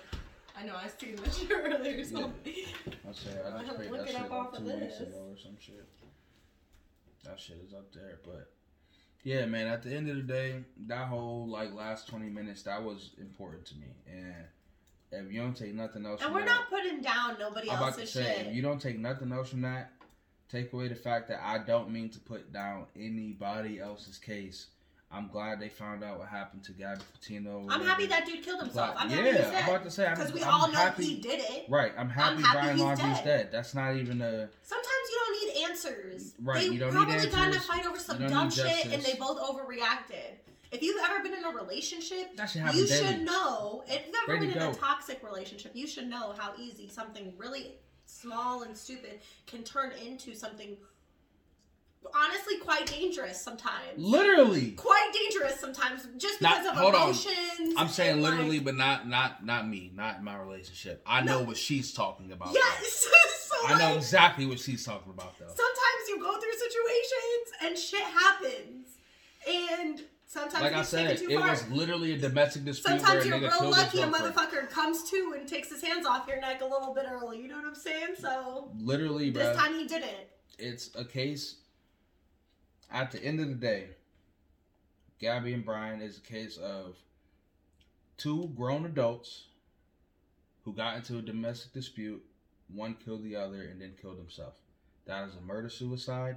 I 0.62 0.66
know. 0.66 0.74
I 0.76 0.88
seen 0.88 1.16
that 1.16 1.34
shit 1.34 1.50
earlier. 1.50 2.04
So. 2.04 2.18
I 2.46 3.12
say 3.12 3.30
I 3.44 3.48
I'll 3.58 3.64
just 3.64 3.78
look 3.90 4.00
that 4.00 4.08
it 4.08 4.12
shit 4.12 4.20
up 4.20 4.32
off 4.32 4.56
two 4.56 4.64
weeks 4.64 4.98
this. 4.98 5.00
ago 5.00 5.26
or 5.30 5.36
some 5.36 5.56
shit. 5.58 5.84
That 7.24 7.38
shit 7.40 7.58
is 7.66 7.72
up 7.72 7.92
there, 7.92 8.18
but 8.24 8.50
yeah, 9.22 9.46
man. 9.46 9.66
At 9.68 9.82
the 9.82 9.94
end 9.94 10.08
of 10.08 10.16
the 10.16 10.22
day, 10.22 10.56
that 10.86 11.08
whole 11.08 11.46
like 11.48 11.72
last 11.72 12.08
twenty 12.08 12.28
minutes 12.28 12.62
that 12.62 12.82
was 12.82 13.10
important 13.20 13.64
to 13.66 13.76
me, 13.76 13.86
and 14.06 14.44
if 15.12 15.32
you 15.32 15.40
don't 15.40 15.56
take 15.56 15.74
nothing 15.74 16.04
else, 16.06 16.20
And 16.22 16.32
we're 16.34 16.40
that, 16.40 16.46
not 16.46 16.70
putting 16.70 17.00
down 17.00 17.36
nobody 17.38 17.70
I'm 17.70 17.82
else's 17.82 18.10
say, 18.10 18.22
shit. 18.24 18.46
if 18.48 18.54
you 18.54 18.62
don't 18.62 18.80
take 18.80 18.98
nothing 18.98 19.30
else 19.32 19.50
from 19.50 19.60
that, 19.62 19.92
take 20.48 20.72
away 20.72 20.88
the 20.88 20.94
fact 20.96 21.28
that 21.28 21.40
I 21.44 21.58
don't 21.58 21.90
mean 21.90 22.10
to 22.10 22.18
put 22.18 22.52
down 22.52 22.86
anybody 22.96 23.78
else's 23.80 24.18
case. 24.18 24.66
I'm 25.14 25.28
glad 25.28 25.60
they 25.60 25.68
found 25.68 26.02
out 26.02 26.18
what 26.18 26.28
happened 26.28 26.64
to 26.64 26.72
Gabby 26.72 27.02
Petito. 27.12 27.66
I'm 27.68 27.84
happy 27.84 28.06
that 28.06 28.24
dude 28.24 28.42
killed 28.42 28.62
himself. 28.62 28.94
I'm 28.96 29.10
yeah, 29.10 29.16
happy 29.16 29.30
he's 29.30 29.46
I'm 29.46 29.68
about 29.68 29.84
to 29.84 29.90
say, 29.90 30.06
I'm, 30.06 30.14
Because 30.14 30.32
we 30.32 30.42
I'm 30.42 30.48
all 30.48 30.72
know 30.72 30.90
he 30.96 31.20
did 31.20 31.40
it. 31.40 31.66
Right, 31.68 31.92
I'm 31.98 32.08
happy, 32.08 32.42
happy 32.42 32.58
Brian 32.58 32.78
Laundrie's 32.78 33.18
dead. 33.18 33.24
dead. 33.24 33.48
That's 33.52 33.74
not 33.74 33.94
even 33.96 34.22
a 34.22 34.48
Sometimes 34.62 34.88
you 35.10 35.18
don't 35.18 35.44
need 35.44 35.64
answers. 35.64 36.34
Right, 36.42 36.60
They 36.60 36.74
you 36.74 36.78
don't 36.78 36.94
need 36.94 37.04
probably 37.04 37.28
got 37.28 37.48
in 37.48 37.54
a 37.54 37.60
fight 37.60 37.86
over 37.86 37.98
some 37.98 38.26
dumb 38.26 38.50
shit 38.50 38.86
and 38.86 39.02
they 39.02 39.14
both 39.14 39.38
overreacted. 39.38 40.38
If 40.70 40.82
you've 40.82 41.02
ever 41.04 41.22
been 41.22 41.34
in 41.34 41.44
a 41.44 41.50
relationship, 41.50 42.34
that 42.36 42.48
should 42.48 42.62
you 42.74 42.86
daily. 42.86 43.06
should 43.06 43.20
know. 43.20 43.84
If 43.86 44.06
you've 44.06 44.14
ever 44.22 44.32
Ready 44.32 44.46
been 44.46 44.62
in 44.62 44.70
a 44.70 44.74
toxic 44.74 45.22
relationship, 45.22 45.72
you 45.74 45.86
should 45.86 46.08
know 46.08 46.34
how 46.38 46.54
easy 46.58 46.88
something 46.88 47.34
really 47.36 47.74
small 48.06 48.62
and 48.62 48.74
stupid 48.74 49.20
can 49.46 49.62
turn 49.62 49.92
into 50.04 50.34
something 50.34 50.76
honestly 52.14 52.58
quite 52.58 52.86
dangerous 52.86 53.40
sometimes. 53.40 53.96
Literally, 53.96 54.72
Quite 54.72 55.10
dangerous 55.12 55.58
sometimes 55.60 56.06
just 56.18 56.40
Not- 56.40 56.58
because 56.58 56.72
of 56.72 56.78
hold 56.78 56.94
on. 56.94 57.02
emotions. 57.10 57.74
I'm 57.76 57.88
saying 57.88 58.14
and, 58.14 58.22
like- 58.22 58.32
literally, 58.32 58.58
but 58.60 58.74
not 58.76 59.08
not 59.08 59.44
not 59.44 59.68
me, 59.68 59.90
not 59.94 60.18
in 60.18 60.24
my 60.24 60.36
relationship. 60.36 61.02
I 61.06 61.22
know 61.22 61.42
what 61.42 61.56
she's 61.56 61.92
talking 61.92 62.32
about. 62.32 62.52
Yes. 62.54 63.06
so 63.48 63.54
I 63.66 63.78
know 63.78 63.88
like, 63.90 63.96
exactly 63.96 64.46
what 64.46 64.58
she's 64.58 64.84
talking 64.84 65.10
about 65.12 65.38
though. 65.38 65.46
sometimes 65.46 66.08
you 66.08 66.18
go 66.20 66.38
through 66.38 66.52
situations 66.52 67.46
and 67.64 67.78
shit 67.78 68.02
happens, 68.02 68.86
and 69.48 70.02
sometimes 70.26 70.62
Like 70.62 70.72
it 70.72 70.78
I 70.78 70.82
said, 70.82 71.10
it 71.22 71.38
far. 71.38 71.50
was 71.50 71.68
literally 71.70 72.12
a 72.14 72.18
domestic 72.18 72.64
dispute 72.64 73.00
Sometimes 73.00 73.26
you're 73.26 73.38
real 73.38 73.70
lucky 73.70 74.00
a 74.00 74.06
motherfucker 74.06 74.68
comes 74.70 75.08
to 75.10 75.34
and 75.38 75.48
takes 75.48 75.70
his 75.70 75.82
hands 75.82 76.06
off 76.06 76.26
your 76.26 76.40
neck 76.40 76.60
a 76.62 76.64
little 76.66 76.92
bit 76.94 77.06
early. 77.10 77.40
You 77.40 77.48
know 77.48 77.56
what 77.56 77.66
I'm 77.66 77.74
saying? 77.74 78.14
So 78.18 78.70
Literally, 78.78 79.30
bro. 79.30 79.42
this 79.44 79.56
time 79.56 79.74
he 79.74 79.86
didn't. 79.86 80.10
it's 80.58 80.90
a 80.96 81.04
case. 81.04 81.56
At 82.92 83.10
the 83.10 83.24
end 83.24 83.40
of 83.40 83.48
the 83.48 83.54
day, 83.54 83.86
Gabby 85.18 85.54
and 85.54 85.64
Brian 85.64 86.02
is 86.02 86.18
a 86.18 86.20
case 86.20 86.58
of 86.58 86.96
two 88.18 88.52
grown 88.54 88.84
adults 88.84 89.44
who 90.64 90.74
got 90.74 90.96
into 90.96 91.16
a 91.16 91.22
domestic 91.22 91.72
dispute. 91.72 92.22
One 92.68 92.94
killed 93.02 93.24
the 93.24 93.36
other 93.36 93.62
and 93.62 93.80
then 93.80 93.94
killed 94.00 94.18
himself. 94.18 94.56
That 95.06 95.26
is 95.26 95.34
a 95.34 95.40
murder 95.40 95.70
suicide, 95.70 96.36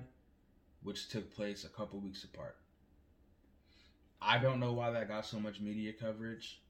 which 0.81 1.09
took 1.09 1.35
place 1.35 1.65
a 1.65 1.69
couple 1.69 1.99
weeks 1.99 2.23
apart. 2.23 2.55
I 4.21 4.37
don't 4.37 4.61
know 4.61 4.71
why 4.71 4.91
that 4.91 5.09
got 5.09 5.25
so 5.25 5.41
much 5.41 5.59
media 5.59 5.91
coverage. 5.91 6.61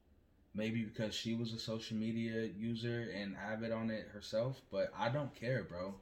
Maybe 0.55 0.81
because 0.81 1.13
she 1.13 1.35
was 1.35 1.53
a 1.53 1.59
social 1.59 1.95
media 1.95 2.49
user 2.57 3.11
and 3.15 3.35
avid 3.37 3.71
on 3.71 3.91
it 3.91 4.07
herself, 4.13 4.61
but 4.71 4.91
I 4.97 5.09
don't 5.09 5.35
care, 5.35 5.63
bro. 5.63 5.93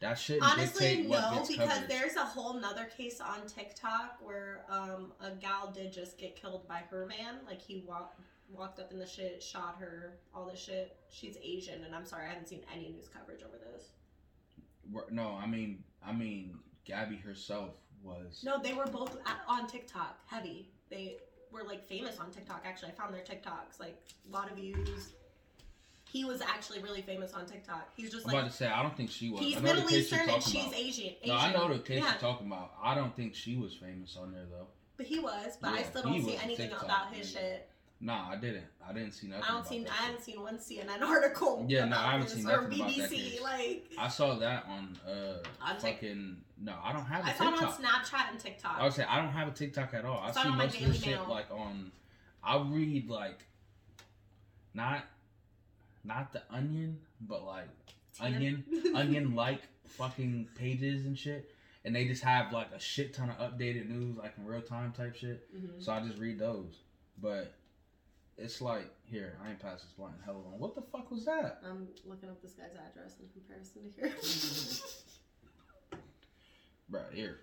That 0.00 0.18
shouldn't 0.18 0.44
Honestly, 0.44 1.06
no, 1.08 1.44
because 1.48 1.86
there's 1.88 2.16
a 2.16 2.24
whole 2.24 2.54
nother 2.60 2.84
case 2.84 3.20
on 3.20 3.46
TikTok 3.46 4.18
where 4.20 4.64
um, 4.68 5.12
a 5.20 5.30
gal 5.30 5.72
did 5.74 5.90
just 5.92 6.18
get 6.18 6.36
killed 6.36 6.68
by 6.68 6.82
her 6.90 7.06
man. 7.06 7.36
Like 7.46 7.62
he 7.62 7.82
walked 7.86 8.20
walked 8.50 8.78
up 8.78 8.92
in 8.92 8.98
the 8.98 9.06
shit, 9.06 9.42
shot 9.42 9.76
her, 9.80 10.18
all 10.34 10.46
this 10.46 10.60
shit. 10.60 10.96
She's 11.08 11.36
Asian, 11.42 11.82
and 11.84 11.94
I'm 11.94 12.04
sorry, 12.04 12.26
I 12.26 12.28
haven't 12.28 12.48
seen 12.48 12.60
any 12.72 12.90
news 12.90 13.08
coverage 13.08 13.40
over 13.42 13.56
this. 13.56 13.88
We're- 14.92 15.06
No, 15.10 15.32
I 15.32 15.46
mean, 15.46 15.82
I 16.04 16.12
mean, 16.12 16.58
Gabby 16.84 17.16
herself 17.16 17.70
was. 18.02 18.42
No, 18.44 18.60
they 18.62 18.72
were 18.74 18.86
both 18.86 19.16
at, 19.26 19.40
on 19.48 19.66
TikTok, 19.66 20.20
heavy. 20.26 20.70
They 20.90 21.16
were 21.50 21.64
like 21.64 21.88
famous 21.88 22.18
on 22.20 22.30
TikTok. 22.30 22.62
Actually, 22.64 22.90
I 22.90 22.94
found 22.94 23.14
their 23.14 23.24
TikToks, 23.24 23.80
like 23.80 23.96
a 24.28 24.32
lot 24.32 24.50
of 24.50 24.56
views. 24.58 25.12
He 26.08 26.24
was 26.24 26.40
actually 26.40 26.80
really 26.82 27.02
famous 27.02 27.34
on 27.34 27.46
TikTok. 27.46 27.88
He's 27.96 28.10
just 28.10 28.26
I'm 28.26 28.32
like 28.32 28.42
about 28.42 28.50
to 28.52 28.56
say, 28.56 28.66
I 28.68 28.82
don't 28.82 28.96
think 28.96 29.10
she 29.10 29.28
was. 29.28 29.40
he's 29.40 29.56
I 29.56 29.60
know 29.60 29.66
the 29.68 29.74
Middle 29.74 29.88
case 29.90 30.10
you're 30.10 30.20
Eastern 30.20 30.20
and 30.20 30.28
talking 30.30 30.52
she's 30.52 30.62
about. 30.62 30.74
Asian. 30.78 31.04
Asian. 31.22 31.28
No, 31.28 31.34
I 31.34 31.52
know 31.52 31.72
the 31.74 31.78
case 31.80 32.02
you're 32.02 32.12
talking 32.20 32.46
about. 32.46 32.72
I 32.82 32.94
don't 32.94 33.14
think 33.16 33.34
she 33.34 33.56
was 33.56 33.74
famous 33.74 34.16
on 34.20 34.32
there 34.32 34.44
though. 34.50 34.66
but 34.96 35.06
he 35.06 35.18
was. 35.18 35.58
But 35.60 35.70
I 35.72 35.78
Yeah, 35.78 35.82
still 35.84 36.02
he 36.02 36.08
don't 36.10 36.20
see 36.26 36.32
was 36.32 36.42
anything 36.42 36.68
TikTok, 36.68 36.84
about 36.84 37.12
his 37.14 37.30
shit. 37.32 37.68
Nah, 37.98 38.30
I 38.30 38.36
didn't. 38.36 38.64
I 38.86 38.92
didn't 38.92 39.12
see 39.12 39.26
nothing. 39.26 39.44
I 39.44 39.48
don't 39.48 39.56
about 39.58 39.68
see. 39.68 39.78
that 39.84 39.90
I 39.90 39.94
shit. 39.96 40.04
haven't 40.04 40.22
seen 40.22 40.40
one 40.42 40.58
CNN 40.58 41.02
article. 41.02 41.64
Yeah, 41.68 41.80
no, 41.80 41.86
about 41.86 41.98
I 42.06 42.10
haven't 42.12 42.26
this, 42.28 42.34
seen 42.36 42.46
or 42.46 42.62
nothing 42.62 42.80
about 42.80 42.88
that 42.96 43.10
BBC. 43.10 43.10
case. 43.10 43.40
Like 43.42 43.84
I 43.98 44.08
saw 44.08 44.34
that 44.38 44.64
on 44.68 44.96
uh 45.06 45.38
On 45.62 45.76
Tik- 45.80 45.94
fucking 45.96 46.36
no, 46.62 46.74
I 46.82 46.92
don't 46.92 47.04
have 47.04 47.24
a 47.24 47.28
I 47.28 47.32
saw 47.32 47.44
it 47.44 47.46
on 47.46 47.58
TikTok. 47.58 47.80
Snapchat 47.80 48.30
and 48.30 48.38
TikTok. 48.40 48.76
I 48.78 48.84
would 48.84 48.92
say 48.92 49.04
I 49.08 49.16
don't 49.20 49.32
have 49.32 49.48
a 49.48 49.50
TikTok 49.50 49.92
at 49.94 50.04
all. 50.04 50.18
I 50.20 50.26
not 50.26 50.34
see 50.34 50.40
on 50.40 50.50
my 50.56 50.64
most 50.66 50.74
of 50.80 50.80
this 50.80 50.80
Daily 50.80 50.98
shit 50.98 51.20
Mail. 51.20 51.26
like 51.28 51.50
on. 51.50 51.90
I 52.44 52.58
read 52.62 53.08
like, 53.10 53.44
not, 54.74 55.04
not 56.06 56.32
the 56.32 56.42
Onion, 56.50 56.98
but 57.20 57.44
like 57.44 57.68
Onion, 58.20 58.64
Onion 58.94 59.34
like 59.34 59.62
fucking 59.88 60.48
pages 60.56 61.04
and 61.06 61.18
shit, 61.18 61.50
and 61.84 61.94
they 61.94 62.06
just 62.06 62.22
have 62.22 62.52
like 62.52 62.68
a 62.74 62.80
shit 62.80 63.12
ton 63.14 63.30
of 63.30 63.36
updated 63.38 63.88
news 63.88 64.16
like 64.16 64.34
in 64.38 64.44
real 64.46 64.62
time 64.62 64.92
type 64.92 65.14
shit. 65.16 65.46
Mhm. 65.54 65.82
So 65.82 65.92
I 65.92 66.00
just 66.00 66.18
read 66.18 66.38
those, 66.38 66.80
but 67.20 67.52
it's 68.38 68.60
like 68.60 68.90
here 69.04 69.36
I 69.44 69.50
ain't 69.50 69.58
passed 69.60 69.82
this 69.84 69.92
blunt 69.92 70.14
in 70.18 70.22
hell 70.24 70.42
long. 70.44 70.58
What 70.58 70.74
the 70.74 70.82
fuck 70.82 71.10
was 71.10 71.24
that? 71.26 71.60
I'm 71.64 71.88
looking 72.04 72.28
up 72.28 72.40
this 72.42 72.52
guy's 72.52 72.70
address 72.74 73.14
in 73.20 73.28
comparison 73.32 73.90
to 73.92 74.00
here. 74.00 74.14
Right 76.88 77.12
here. 77.12 77.40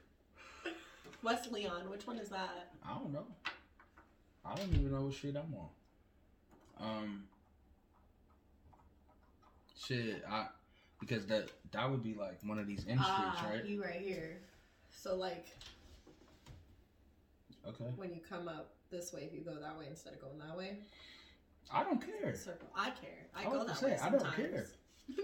West 1.21 1.51
Leon. 1.51 1.89
Which 1.89 2.07
one 2.07 2.17
is 2.17 2.29
that? 2.29 2.71
I 2.85 2.93
don't 2.93 3.11
know. 3.11 3.25
I 4.45 4.55
don't 4.55 4.69
even 4.73 4.91
know 4.91 5.01
what 5.03 5.13
street 5.13 5.35
I'm 5.35 5.53
on. 5.53 5.69
Um, 6.79 7.23
shit, 9.87 10.23
I 10.29 10.47
because 10.99 11.25
that 11.27 11.49
that 11.71 11.89
would 11.89 12.03
be 12.03 12.13
like 12.13 12.39
one 12.43 12.59
of 12.59 12.67
these 12.67 12.85
end 12.87 12.99
streets, 13.01 13.09
Ah, 13.37 13.47
right? 13.49 13.65
you 13.65 13.81
right 13.83 13.99
here. 14.01 14.37
So 14.95 15.15
like 15.15 15.47
Okay, 17.67 17.85
when 17.95 18.09
you 18.13 18.19
come 18.27 18.47
up 18.47 18.71
this 18.91 19.13
way, 19.13 19.21
if 19.23 19.33
you 19.33 19.41
go 19.41 19.55
that 19.59 19.77
way 19.77 19.85
instead 19.89 20.13
of 20.13 20.21
going 20.21 20.37
that 20.39 20.57
way, 20.57 20.77
I 21.71 21.83
don't 21.83 22.01
care. 22.05 22.35
circle. 22.35 22.67
I 22.75 22.89
care. 22.91 23.27
I, 23.35 23.41
I 23.41 23.43
go 23.45 23.51
that 23.51 23.67
gonna 23.67 23.87
way 23.91 23.97
say, 23.97 24.03
I 24.03 24.09
don't 24.09 24.35
care. 24.35 24.67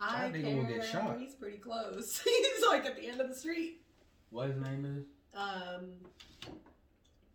I 0.00 0.28
That 0.30 0.32
nigga 0.32 0.56
will 0.56 0.62
get 0.64 0.80
care. 0.80 0.84
shot. 0.92 1.18
He's 1.18 1.34
pretty 1.34 1.58
close. 1.58 2.20
He's 2.24 2.66
like 2.68 2.86
at 2.86 2.96
the 2.96 3.06
end 3.06 3.20
of 3.20 3.28
the 3.28 3.34
street. 3.34 3.82
What 4.30 4.48
his 4.48 4.56
name 4.60 4.84
is? 4.86 5.04
Um. 5.38 5.90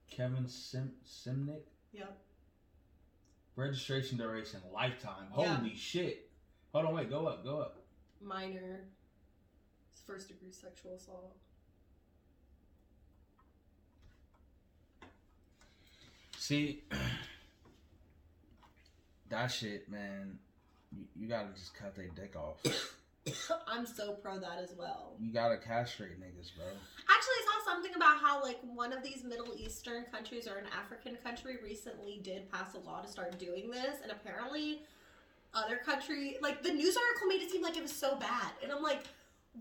Kevin 0.10 0.48
Sim 0.48 0.92
Simnick. 1.08 1.62
Yep. 1.94 2.18
Registration 3.56 4.18
duration 4.18 4.60
lifetime. 4.74 5.28
Yeah. 5.38 5.56
Holy 5.56 5.76
shit! 5.76 6.30
Hold 6.74 6.88
on, 6.88 6.96
wait, 6.96 7.10
go 7.10 7.28
up, 7.28 7.44
go 7.44 7.60
up. 7.60 7.78
Minor. 8.22 8.82
First 10.06 10.28
degree 10.28 10.52
sexual 10.52 10.96
assault. 10.96 11.36
See, 16.38 16.84
that 19.30 19.48
shit, 19.48 19.90
man. 19.90 20.38
You, 20.96 21.06
you 21.16 21.28
gotta 21.28 21.50
just 21.56 21.74
cut 21.74 21.96
their 21.96 22.10
dick 22.10 22.36
off. 22.36 22.95
I'm 23.68 23.86
so 23.86 24.14
pro 24.14 24.40
that 24.40 24.60
as 24.62 24.74
well. 24.78 25.14
You 25.20 25.32
gotta 25.34 25.58
castrate 25.58 26.20
niggas, 26.20 26.56
bro. 26.56 26.66
Actually, 26.66 27.34
I 27.40 27.46
saw 27.46 27.72
something 27.72 27.92
about 27.96 28.18
how 28.20 28.42
like 28.42 28.60
one 28.64 28.94
of 28.94 29.04
these 29.04 29.24
Middle 29.24 29.54
Eastern 29.58 30.04
countries 30.12 30.48
or 30.48 30.58
an 30.58 30.66
African 30.78 31.16
country 31.24 31.58
recently 31.64 32.20
did 32.24 32.52
pass 32.52 32.74
a 32.76 32.80
law 32.80 33.02
to 33.02 33.08
start 33.08 33.38
doing 33.40 33.70
this, 33.72 33.96
and 34.04 34.12
apparently, 34.12 34.82
other 35.54 35.78
country 35.78 36.38
like 36.42 36.62
the 36.64 36.72
news 36.72 36.96
article 36.98 37.28
made 37.28 37.42
it 37.42 37.50
seem 37.52 37.62
like 37.64 37.78
it 37.78 37.82
was 37.84 37.92
so 37.96 38.16
bad, 38.16 38.52
and 38.62 38.72
I'm 38.72 38.84
like, 38.84 39.04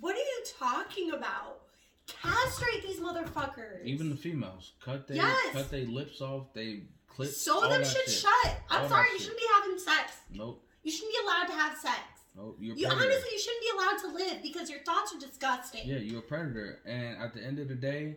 what 0.01 0.15
are 0.15 0.19
you 0.19 0.45
talking 0.59 1.13
about? 1.13 1.61
Castrate 2.07 2.83
these 2.87 3.01
motherfuckers. 3.01 3.83
Even 3.85 4.11
the 4.11 4.17
females 4.17 4.73
cut 4.85 5.07
their 5.09 5.17
Yes. 5.17 5.53
cut 5.55 5.71
their 5.71 5.87
lips 5.87 6.21
off. 6.21 6.53
They 6.53 6.83
clip. 7.09 7.31
sew 7.31 7.55
all 7.63 7.69
them 7.71 7.83
shit, 7.83 7.97
shit. 8.11 8.11
shut. 8.11 8.57
I'm 8.69 8.83
All 8.83 8.89
sorry, 8.91 9.07
you 9.13 9.13
shit. 9.19 9.23
shouldn't 9.23 9.41
be 9.41 9.47
having 9.55 9.79
sex. 9.79 10.13
Nope, 10.31 10.63
You 10.83 10.93
shouldn't 10.93 11.13
be 11.13 11.19
allowed 11.25 11.47
to 11.47 11.53
have 11.55 11.79
sex. 11.79 11.99
Nope. 12.37 12.57
You're 12.61 12.77
You 12.77 12.87
honestly, 12.89 13.31
you 13.33 13.39
shouldn't 13.39 13.63
be 13.63 13.71
allowed 13.79 13.99
to 13.99 14.25
live 14.25 14.43
because 14.43 14.71
your 14.71 14.81
thoughts 14.81 15.15
are 15.15 15.19
disgusting. 15.19 15.83
Yeah, 15.85 15.99
you're 15.99 16.21
a 16.21 16.23
predator, 16.23 16.81
and 16.87 17.17
at 17.23 17.33
the 17.35 17.43
end 17.45 17.59
of 17.59 17.69
the 17.69 17.75
day, 17.75 18.17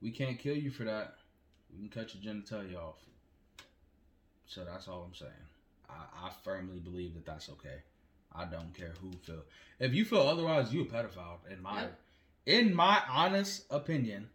we 0.00 0.10
can't 0.10 0.38
kill 0.38 0.56
you 0.56 0.70
for 0.70 0.84
that. 0.84 1.14
We 1.72 1.88
can 1.88 2.02
cut 2.02 2.14
your 2.14 2.34
genitalia 2.34 2.76
off. 2.76 2.96
So 4.46 4.64
that's 4.64 4.88
all 4.88 5.02
I'm 5.02 5.14
saying. 5.14 5.30
I, 5.88 6.26
I 6.26 6.30
firmly 6.44 6.78
believe 6.78 7.14
that 7.14 7.24
that's 7.24 7.48
okay. 7.50 7.82
I 8.34 8.44
don't 8.44 8.74
care 8.74 8.92
who 9.00 9.12
feel. 9.22 9.42
If 9.78 9.92
you 9.94 10.04
feel 10.04 10.20
otherwise, 10.22 10.72
you 10.72 10.82
a 10.82 10.84
pedophile. 10.84 11.38
In 11.50 11.62
my, 11.62 11.82
Yep. 11.82 11.98
in 12.46 12.74
my 12.74 13.02
honest 13.08 13.64
opinion, 13.70 14.28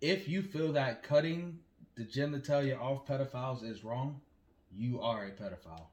if 0.00 0.28
you 0.28 0.42
feel 0.42 0.72
that 0.72 1.02
cutting 1.02 1.58
the 1.96 2.04
genitalia 2.04 2.78
off 2.78 3.06
pedophiles 3.06 3.64
is 3.64 3.82
wrong, 3.84 4.20
you 4.70 5.00
are 5.00 5.24
a 5.24 5.30
pedophile. 5.30 5.86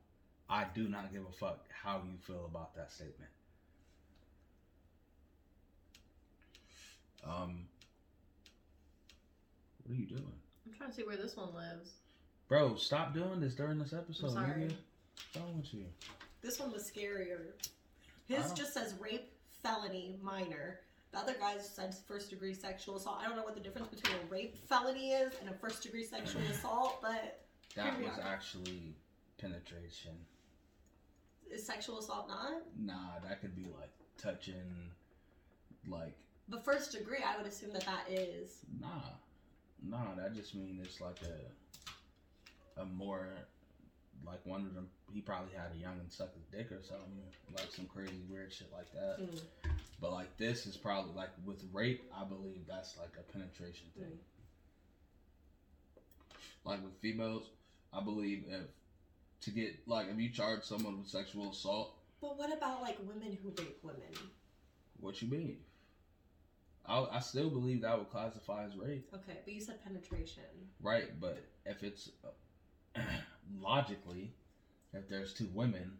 I 0.49 0.65
do 0.73 0.87
not 0.87 1.11
give 1.11 1.23
a 1.27 1.31
fuck 1.31 1.65
how 1.83 2.01
you 2.05 2.17
feel 2.21 2.45
about 2.45 2.75
that 2.75 2.91
statement. 2.91 3.29
Um, 7.25 7.65
what 9.85 9.95
are 9.95 9.99
you 9.99 10.05
doing, 10.07 10.33
I'm 10.67 10.73
trying 10.77 10.89
to 10.89 10.95
see 10.95 11.03
where 11.03 11.15
this 11.15 11.37
one 11.37 11.53
lives. 11.53 11.91
bro? 12.49 12.75
Stop 12.75 13.13
doing 13.13 13.39
this 13.39 13.55
during 13.55 13.79
this 13.79 13.93
episode, 13.93 14.27
I'm 14.27 14.33
sorry. 14.33 14.61
nigga. 14.61 14.73
What's 15.15 15.37
wrong 15.37 15.57
with 15.57 15.73
you? 15.73 15.85
This 16.41 16.59
one 16.59 16.71
was 16.71 16.91
scarier. 16.91 17.53
His 18.27 18.51
just 18.53 18.73
says 18.73 18.95
rape, 18.99 19.31
felony, 19.61 20.19
minor. 20.21 20.79
The 21.13 21.19
other 21.19 21.35
guy's 21.39 21.69
says 21.69 22.01
first 22.07 22.29
degree 22.29 22.53
sexual 22.53 22.97
assault. 22.97 23.19
I 23.21 23.27
don't 23.27 23.37
know 23.37 23.43
what 23.43 23.55
the 23.55 23.61
difference 23.61 23.87
between 23.87 24.17
a 24.17 24.25
rape 24.31 24.57
felony 24.67 25.11
is 25.11 25.31
and 25.39 25.49
a 25.49 25.53
first 25.53 25.83
degree 25.83 26.03
sexual 26.03 26.41
assault, 26.51 27.01
but 27.01 27.45
That 27.75 27.99
was 28.01 28.19
actually 28.21 28.95
penetration. 29.37 30.11
Is 31.53 31.65
sexual 31.65 31.99
assault 31.99 32.27
not? 32.27 32.61
Nah, 32.79 33.19
that 33.27 33.41
could 33.41 33.55
be 33.55 33.65
like 33.79 33.91
touching, 34.17 34.91
like 35.87 36.15
But 36.49 36.63
first 36.65 36.91
degree, 36.91 37.19
I 37.25 37.37
would 37.37 37.47
assume 37.47 37.73
that 37.73 37.85
that 37.85 38.05
is. 38.09 38.57
nah, 38.79 38.87
nah. 39.87 40.15
That 40.15 40.35
just 40.35 40.55
means 40.55 40.85
it's 40.85 40.99
like 41.01 41.19
a, 42.77 42.81
a 42.81 42.85
more, 42.85 43.27
like 44.25 44.45
one 44.45 44.61
of 44.61 44.73
them. 44.73 44.89
He 45.13 45.21
probably 45.21 45.53
had 45.55 45.67
a 45.75 45.77
young 45.79 45.99
and 45.99 46.11
suck 46.11 46.33
his 46.33 46.45
dick 46.51 46.71
or 46.71 46.81
something, 46.81 47.07
like 47.55 47.71
some 47.71 47.85
crazy 47.85 48.21
weird 48.29 48.51
shit 48.51 48.71
like 48.73 48.91
that. 48.93 49.21
Mm. 49.21 49.39
But 50.01 50.11
like 50.11 50.35
this 50.37 50.65
is 50.65 50.75
probably 50.75 51.13
like 51.15 51.29
with 51.45 51.63
rape, 51.71 52.03
I 52.15 52.23
believe 52.23 52.61
that's 52.67 52.97
like 52.97 53.13
a 53.19 53.31
penetration 53.31 53.87
thing. 53.95 54.17
Like 56.65 56.83
with 56.83 56.93
females, 57.01 57.49
I 57.93 58.01
believe 58.01 58.45
if 58.47 58.65
to 59.43 59.51
get 59.51 59.87
like 59.87 60.07
if 60.09 60.17
you 60.19 60.29
charge 60.29 60.63
someone 60.63 60.97
with 60.99 61.07
sexual 61.07 61.51
assault, 61.51 61.95
But 62.21 62.37
what 62.37 62.51
about 62.55 62.81
like 62.81 62.97
women 63.05 63.37
who 63.41 63.49
rape 63.57 63.79
women? 63.83 64.13
What 64.99 65.21
you 65.21 65.29
mean? 65.29 65.57
I 66.85 67.05
I 67.11 67.19
still 67.19 67.49
believe 67.49 67.81
that 67.81 67.97
would 67.97 68.09
classify 68.11 68.65
as 68.65 68.75
rape, 68.75 69.09
Okay, 69.13 69.39
but 69.45 69.53
you 69.53 69.61
said 69.61 69.83
penetration. 69.83 70.43
right? 70.81 71.19
But 71.19 71.43
if 71.65 71.83
it's 71.83 72.09
uh, 72.95 72.99
logically, 73.59 74.33
if 74.93 75.07
there's 75.09 75.33
two 75.33 75.47
women, 75.53 75.97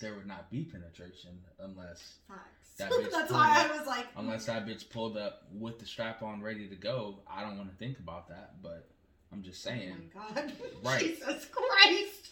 there 0.00 0.14
would 0.14 0.26
not 0.26 0.50
be 0.50 0.64
penetration 0.64 1.38
unless 1.58 2.14
Facts. 2.28 2.74
That 2.78 2.90
bitch 2.92 3.10
That's 3.10 3.28
pulled 3.30 3.40
why 3.40 3.60
up. 3.64 3.70
I 3.70 3.76
was 3.78 3.86
like, 3.86 4.06
unless 4.16 4.46
that 4.46 4.66
bitch 4.66 4.88
pulled 4.90 5.16
up 5.18 5.42
with 5.52 5.78
the 5.78 5.86
strap 5.86 6.22
on 6.22 6.40
ready 6.42 6.66
to 6.68 6.76
go. 6.76 7.18
I 7.30 7.42
don't 7.42 7.56
want 7.58 7.70
to 7.70 7.76
think 7.76 7.98
about 7.98 8.28
that, 8.28 8.62
but 8.62 8.88
I'm 9.32 9.42
just 9.42 9.62
saying. 9.62 10.10
Oh 10.16 10.20
my 10.34 10.40
god. 10.42 10.52
Right. 10.82 11.00
Jesus 11.00 11.46
Christ. 11.52 12.30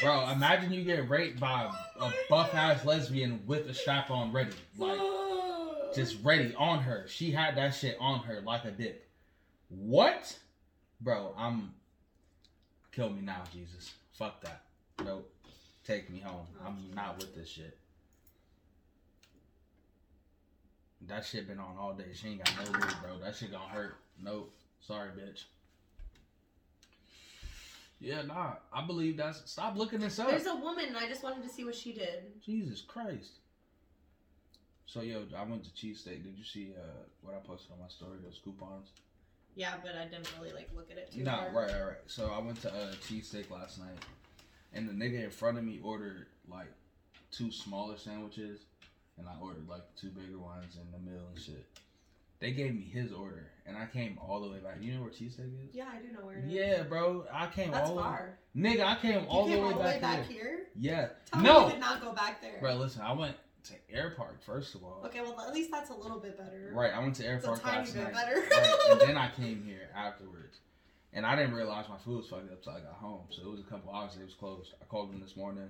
Bro, 0.00 0.30
imagine 0.30 0.72
you 0.72 0.84
get 0.84 1.08
raped 1.08 1.40
by 1.40 1.70
a 2.00 2.10
buff 2.28 2.54
ass 2.54 2.84
lesbian 2.84 3.40
with 3.46 3.68
a 3.68 3.74
strap 3.74 4.10
on 4.10 4.32
ready. 4.32 4.52
Like, 4.76 5.00
just 5.94 6.22
ready 6.22 6.54
on 6.56 6.80
her. 6.80 7.06
She 7.08 7.30
had 7.30 7.56
that 7.56 7.74
shit 7.74 7.96
on 8.00 8.20
her 8.20 8.40
like 8.40 8.64
a 8.64 8.70
dick. 8.70 9.08
What? 9.68 10.38
Bro, 11.00 11.34
I'm. 11.36 11.74
Kill 12.92 13.10
me 13.10 13.22
now, 13.22 13.42
Jesus. 13.52 13.92
Fuck 14.12 14.40
that. 14.42 14.62
Nope. 15.04 15.30
Take 15.84 16.10
me 16.10 16.20
home. 16.20 16.46
I'm 16.64 16.76
not 16.94 17.18
with 17.18 17.34
this 17.34 17.48
shit. 17.48 17.76
That 21.06 21.24
shit 21.24 21.46
been 21.46 21.58
on 21.58 21.76
all 21.78 21.94
day. 21.94 22.06
She 22.12 22.28
ain't 22.28 22.44
got 22.44 22.54
no 22.56 22.78
lube, 22.78 22.94
bro. 23.02 23.18
That 23.18 23.36
shit 23.36 23.52
gonna 23.52 23.68
hurt. 23.68 23.96
Nope. 24.22 24.52
Sorry, 24.80 25.10
bitch. 25.10 25.44
Yeah, 28.00 28.22
nah. 28.22 28.54
I 28.72 28.86
believe 28.86 29.16
that's. 29.16 29.50
Stop 29.50 29.76
looking 29.76 29.98
this 30.00 30.18
up. 30.18 30.28
There's 30.28 30.46
a 30.46 30.54
woman, 30.54 30.84
and 30.86 30.96
I 30.96 31.08
just 31.08 31.22
wanted 31.22 31.42
to 31.42 31.48
see 31.48 31.64
what 31.64 31.74
she 31.74 31.92
did. 31.92 32.40
Jesus 32.44 32.80
Christ. 32.80 33.40
So 34.86 35.02
yo, 35.02 35.24
I 35.36 35.42
went 35.44 35.64
to 35.64 35.70
cheesesteak. 35.70 36.22
Did 36.24 36.34
you 36.38 36.44
see 36.44 36.72
uh, 36.78 36.82
what 37.20 37.34
I 37.34 37.38
posted 37.46 37.72
on 37.72 37.80
my 37.80 37.88
story? 37.88 38.18
Those 38.24 38.40
coupons. 38.42 38.88
Yeah, 39.54 39.74
but 39.82 39.94
I 39.96 40.04
didn't 40.04 40.32
really 40.38 40.54
like 40.54 40.70
look 40.74 40.90
at 40.90 40.96
it 40.98 41.10
too 41.12 41.24
No, 41.24 41.32
hard. 41.32 41.54
right, 41.54 41.70
right, 41.70 41.82
right. 41.82 41.96
So 42.06 42.30
I 42.32 42.38
went 42.38 42.62
to 42.62 42.68
uh, 42.70 42.92
cheesesteak 43.06 43.50
last 43.50 43.78
night, 43.80 43.98
and 44.72 44.88
the 44.88 44.92
nigga 44.92 45.24
in 45.24 45.30
front 45.30 45.58
of 45.58 45.64
me 45.64 45.80
ordered 45.82 46.26
like 46.48 46.68
two 47.32 47.50
smaller 47.50 47.96
sandwiches, 47.98 48.60
and 49.18 49.26
I 49.28 49.32
ordered 49.42 49.68
like 49.68 49.82
two 50.00 50.10
bigger 50.10 50.38
ones 50.38 50.76
and 50.76 50.86
the 50.94 51.10
meal 51.10 51.24
and 51.34 51.42
shit. 51.42 51.66
They 52.40 52.52
gave 52.52 52.74
me 52.74 52.82
his 52.82 53.12
order, 53.12 53.50
and 53.66 53.76
I 53.76 53.86
came 53.86 54.16
all 54.24 54.40
the 54.40 54.48
way 54.48 54.58
back. 54.58 54.76
You 54.80 54.94
know 54.94 55.00
where 55.02 55.10
cheesesteak 55.10 55.68
is? 55.68 55.74
Yeah, 55.74 55.86
I 55.92 55.98
do 56.00 56.12
know 56.12 56.24
where 56.24 56.36
it 56.36 56.44
is. 56.44 56.50
Yeah, 56.52 56.82
bro. 56.84 57.24
I 57.32 57.46
came 57.48 57.72
That's 57.72 57.88
all 57.90 57.96
the 57.96 58.02
far. 58.02 58.38
nigga. 58.56 58.84
I 58.84 58.94
came 58.96 59.22
You 59.22 59.26
all 59.28 59.46
came 59.46 59.56
the 59.56 59.66
way 59.68 59.72
all 59.72 59.78
back, 59.80 59.94
way 59.96 60.00
back 60.00 60.26
here. 60.26 60.42
here? 60.44 60.58
Yeah. 60.76 61.08
Tell 61.32 61.42
no, 61.42 61.60
me 61.60 61.66
you 61.66 61.70
did 61.72 61.80
not 61.80 62.00
go 62.00 62.12
back 62.12 62.40
there. 62.40 62.58
bro. 62.60 62.76
Listen, 62.76 63.02
I 63.02 63.12
went 63.12 63.34
to 63.64 63.74
Air 63.90 64.14
Park 64.16 64.40
first 64.44 64.76
of 64.76 64.84
all. 64.84 65.02
Okay, 65.06 65.20
well 65.20 65.40
at 65.40 65.52
least 65.52 65.72
that's 65.72 65.90
a 65.90 65.94
little 65.94 66.20
bit 66.20 66.38
better. 66.38 66.70
Right, 66.72 66.92
I 66.94 67.00
went 67.00 67.16
to 67.16 67.26
Air 67.26 67.36
It's 67.36 67.44
a 67.44 67.48
Park 67.48 67.62
tiny 67.62 67.78
last 67.78 67.94
bit 67.94 68.04
night. 68.04 68.14
better. 68.14 68.34
right, 68.36 68.76
and 68.92 69.00
then 69.08 69.16
I 69.16 69.30
came 69.32 69.64
here 69.66 69.88
afterwards, 69.96 70.60
and 71.12 71.26
I 71.26 71.34
didn't 71.34 71.54
realize 71.54 71.88
my 71.88 71.98
food 71.98 72.18
was 72.18 72.28
fucked 72.28 72.52
up 72.52 72.62
till 72.62 72.72
I 72.72 72.80
got 72.80 72.92
home. 72.94 73.22
So 73.30 73.42
it 73.42 73.48
was 73.50 73.58
a 73.60 73.64
couple 73.64 73.92
hours. 73.92 74.12
It 74.18 74.24
was 74.24 74.34
closed. 74.34 74.74
I 74.80 74.84
called 74.84 75.12
them 75.12 75.20
this 75.20 75.36
morning, 75.36 75.68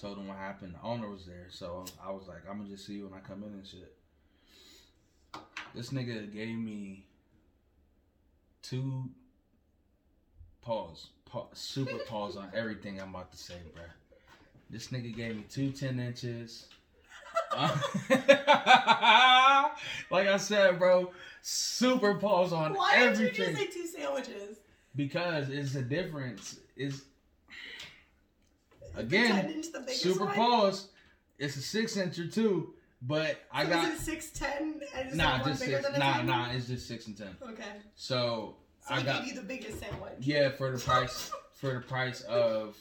told 0.00 0.16
them 0.16 0.28
what 0.28 0.38
happened. 0.38 0.74
The 0.80 0.86
owner 0.86 1.10
was 1.10 1.26
there, 1.26 1.48
so 1.50 1.84
I 2.02 2.10
was 2.10 2.26
like, 2.26 2.38
"I'm 2.50 2.56
gonna 2.56 2.70
just 2.70 2.86
see 2.86 2.94
you 2.94 3.04
when 3.08 3.18
I 3.18 3.20
come 3.22 3.42
in 3.44 3.50
and 3.52 3.66
shit." 3.66 3.94
This 5.74 5.90
nigga 5.90 6.32
gave 6.32 6.56
me 6.56 7.04
two 8.62 9.08
pause, 10.62 11.08
pause 11.24 11.46
super 11.54 11.98
pause 12.08 12.36
on 12.36 12.48
everything 12.54 13.00
I'm 13.00 13.10
about 13.10 13.30
to 13.32 13.38
say, 13.38 13.54
bro. 13.74 13.84
This 14.68 14.88
nigga 14.88 15.14
gave 15.14 15.36
me 15.36 15.44
two 15.48 15.70
10 15.72 15.98
inches. 15.98 16.66
Uh, 17.52 17.76
like 20.10 20.28
I 20.28 20.36
said, 20.36 20.78
bro, 20.78 21.10
super 21.42 22.14
pause 22.14 22.52
on 22.52 22.74
Why 22.74 22.98
did 22.98 23.18
you 23.18 23.26
everything 23.26 23.56
just 23.56 23.58
say 23.58 23.66
two 23.66 23.86
sandwiches? 23.86 24.58
because 24.96 25.48
it's 25.50 25.74
a 25.74 25.82
difference. 25.82 26.58
Is 26.76 27.04
again 28.96 29.42
10 29.42 29.50
inch 29.50 29.72
the 29.72 29.80
biggest 29.80 30.02
super 30.02 30.24
one? 30.26 30.34
pause. 30.34 30.88
It's 31.38 31.56
a 31.56 31.62
six 31.62 31.96
inch 31.96 32.18
or 32.18 32.26
too, 32.26 32.74
but 33.02 33.40
I 33.52 33.64
So 33.64 33.70
got 33.70 33.88
is 33.88 33.94
it 33.94 34.02
six 34.02 34.30
ten 34.30 34.80
and 34.96 35.14
nah, 35.16 35.42
just 35.44 35.62
six. 35.62 35.86
Nah, 35.98 36.22
nah, 36.22 36.50
it's 36.52 36.66
just 36.68 36.86
six 36.88 37.06
and 37.06 37.16
ten. 37.16 37.36
Okay. 37.42 37.64
So, 37.94 38.56
So 38.86 38.94
I 38.94 39.02
got 39.02 39.24
gave 39.24 39.34
you 39.34 39.40
the 39.40 39.46
biggest 39.46 39.80
sandwich. 39.80 40.12
yeah 40.20 40.50
for 40.50 40.70
the 40.70 40.78
price 40.78 41.30
for 41.54 41.74
the 41.74 41.80
price 41.80 42.20
of 42.22 42.76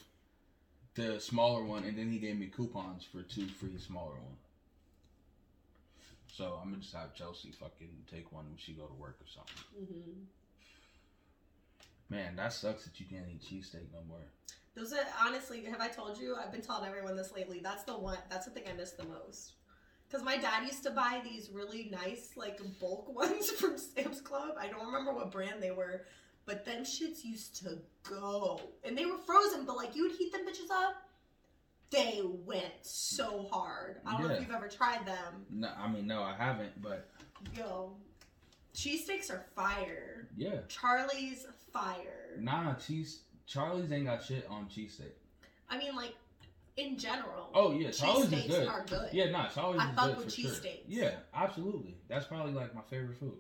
the 0.96 1.20
smaller 1.20 1.64
one, 1.64 1.84
and 1.84 1.98
then 1.98 2.10
he 2.12 2.18
gave 2.20 2.38
me 2.38 2.48
coupons 2.48 3.04
for 3.06 3.22
two 3.22 3.48
free 3.48 3.78
smaller 3.78 4.16
ones. 4.16 4.40
So 6.28 6.60
I'm 6.62 6.70
gonna 6.72 6.82
just 6.82 6.96
have 6.96 7.14
Chelsea 7.14 7.52
fucking 7.52 7.90
take 8.10 8.32
one 8.32 8.46
when 8.46 8.58
she 8.58 8.74
go 8.74 8.86
to 8.86 8.94
work 8.94 9.18
or 9.22 9.28
something. 9.28 9.88
hmm 9.88 10.24
Man, 12.10 12.36
that 12.38 12.54
sucks 12.54 12.86
that 12.86 13.00
you 13.00 13.06
can't 13.06 13.26
eat 13.32 13.42
cheesesteak 13.44 13.92
no 13.94 14.00
more. 14.08 14.18
Those 14.76 14.94
are 14.94 15.06
honestly, 15.24 15.64
have 15.66 15.80
I 15.80 15.90
told 15.90 16.18
you? 16.20 16.36
I've 16.36 16.52
been 16.52 16.62
telling 16.62 16.88
everyone 16.90 17.16
this 17.16 17.32
lately. 17.34 17.60
That's 17.62 17.84
the 17.84 17.94
one. 17.98 18.18
That's 18.32 18.46
the 18.46 18.52
thing 18.52 18.64
I 18.68 18.74
miss 18.74 18.92
the 18.94 19.04
most. 19.06 19.54
Because 20.10 20.26
my 20.26 20.38
dad 20.38 20.64
used 20.66 20.84
to 20.84 20.91
buy 20.91 21.22
these 21.24 21.49
really 21.53 21.89
nice, 21.91 22.32
like 22.36 22.60
bulk 22.80 23.14
ones 23.16 23.51
from 23.51 23.78
Sam's 23.78 24.22
Club. 24.22 24.55
I 24.60 24.68
don't 24.68 24.86
remember 24.86 25.14
what 25.14 25.32
brand 25.32 25.62
they 25.62 25.72
were, 25.72 26.05
but 26.45 26.66
them 26.66 26.84
shits 26.84 27.24
used 27.24 27.57
to 27.64 27.78
go, 28.03 28.60
and 28.84 28.97
they 28.97 29.05
were 29.05 29.18
frozen. 29.18 29.66
But 29.66 29.78
like 29.78 29.95
you 29.95 30.03
would 30.03 30.14
heat 30.14 30.32
them 30.32 30.41
bitches 30.47 30.72
up, 30.72 30.95
they 31.91 32.22
went 32.24 32.74
so 32.82 33.47
hard. 33.51 33.97
I 34.05 34.14
don't 34.18 34.28
know 34.28 34.34
if 34.34 34.41
you've 34.41 34.51
ever 34.51 34.68
tried 34.68 35.05
them. 35.05 35.45
No, 35.49 35.70
I 35.78 35.88
mean 35.91 36.07
no, 36.07 36.24
I 36.24 36.34
haven't, 36.34 36.82
but 36.82 37.10
Yo, 37.55 37.91
cheese 38.74 39.07
cheesesteaks 39.07 39.32
are 39.32 39.45
fire. 39.55 40.28
yeah. 40.36 40.62
Charlie's 40.68 41.45
fire. 41.72 42.36
Nah, 42.39 42.74
cheese. 42.76 43.22
Charlie's 43.45 43.91
ain't 43.91 44.05
got 44.05 44.24
shit 44.24 44.45
on 44.49 44.66
cheesesteak. 44.66 45.12
I 45.70 45.78
mean, 45.78 45.95
like 45.95 46.16
in 46.80 46.98
general. 46.98 47.50
Oh 47.54 47.72
yeah, 47.72 47.92
Charlie's 47.92 48.32
is 48.32 48.46
good. 48.46 48.68
are 48.68 48.86
good. 48.88 49.10
Yeah, 49.12 49.30
nah, 49.30 49.48
Charlie's 49.50 49.82
I 49.82 49.90
is 49.90 49.96
fuck 49.96 50.08
good 50.16 50.18
with 50.26 50.36
cheese 50.36 50.46
sure. 50.46 50.56
cheesesteaks. 50.56 50.84
Yeah, 50.88 51.12
absolutely. 51.34 51.98
That's 52.08 52.26
probably 52.26 52.54
like 52.54 52.74
my 52.74 52.82
favorite 52.90 53.18
food. 53.18 53.38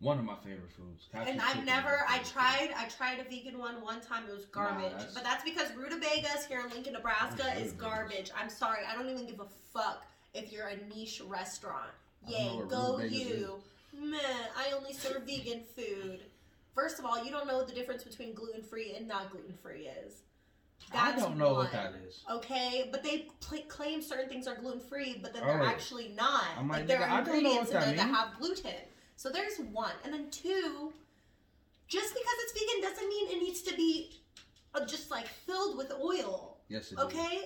One 0.00 0.18
of 0.18 0.24
my 0.24 0.36
favorite 0.36 0.70
foods. 0.70 1.08
And 1.14 1.40
I've 1.40 1.64
never, 1.64 2.04
I 2.08 2.18
tried, 2.18 2.74
I 2.76 2.88
tried 2.88 3.20
a 3.20 3.24
vegan 3.24 3.58
one 3.58 3.80
one 3.80 4.00
time. 4.00 4.24
It 4.28 4.34
was 4.34 4.44
garbage. 4.46 4.90
that's- 4.92 5.14
But 5.14 5.22
that's 5.22 5.42
because 5.44 5.70
Rutabagas 5.74 6.46
here 6.46 6.60
in 6.60 6.68
Lincoln, 6.70 6.94
oh, 6.94 6.98
Nebraska 6.98 7.58
is 7.58 7.72
garbage. 7.72 8.30
I'm 8.38 8.50
sorry. 8.50 8.80
I 8.86 8.94
don't 8.94 9.08
even 9.08 9.26
give 9.26 9.40
a 9.40 9.46
fuck 9.72 10.04
if 10.34 10.52
you're 10.52 10.66
a 10.66 10.76
niche 10.94 11.22
restaurant. 11.26 11.90
I 12.26 12.30
don't 12.32 12.68
know 12.70 12.98
Yay, 12.98 13.08
go 13.08 13.14
you. 13.14 13.54
Meh, 13.98 14.18
I 14.56 14.72
only 14.76 14.92
serve 14.92 15.22
vegan 15.22 15.62
food. 15.74 16.20
First 16.74 16.98
of 16.98 17.04
all, 17.06 17.24
you 17.24 17.30
don't 17.30 17.46
know 17.46 17.56
what 17.56 17.68
the 17.68 17.74
difference 17.74 18.02
between 18.02 18.34
gluten 18.34 18.62
free 18.62 18.94
and 18.96 19.06
not 19.06 19.30
gluten 19.30 19.54
free 19.62 19.88
is. 20.04 20.22
I 20.96 21.16
don't 21.16 21.36
know 21.36 21.46
one. 21.54 21.64
what 21.64 21.72
that 21.72 21.92
is. 22.06 22.22
Okay, 22.30 22.88
but 22.90 23.02
they 23.02 23.26
claim 23.68 24.02
certain 24.02 24.28
things 24.28 24.46
are 24.46 24.54
gluten 24.56 24.80
free, 24.80 25.18
but 25.22 25.32
then 25.32 25.42
they're 25.44 25.62
Oh. 25.62 25.66
actually 25.66 26.08
not. 26.08 26.44
I'm 26.58 26.68
like 26.68 26.80
like, 26.80 26.86
there 26.88 27.02
are 27.02 27.08
I 27.08 27.18
ingredients 27.20 27.70
in 27.70 27.74
there 27.80 27.86
that 27.86 27.96
that 27.96 28.08
have 28.08 28.38
gluten. 28.38 28.72
So 29.16 29.30
there's 29.30 29.58
one, 29.58 29.92
and 30.04 30.12
then 30.12 30.30
two. 30.30 30.92
Just 31.86 32.14
because 32.14 32.34
it's 32.44 32.52
vegan 32.58 32.82
doesn't 32.90 33.08
mean 33.08 33.30
it 33.30 33.42
needs 33.42 33.62
to 33.62 33.74
be 33.76 34.20
uh, 34.74 34.84
just 34.86 35.10
like 35.10 35.26
filled 35.28 35.76
with 35.76 35.92
oil. 35.92 36.58
Yes, 36.68 36.90
it 36.92 36.98
is. 36.98 37.04
Okay. 37.04 37.40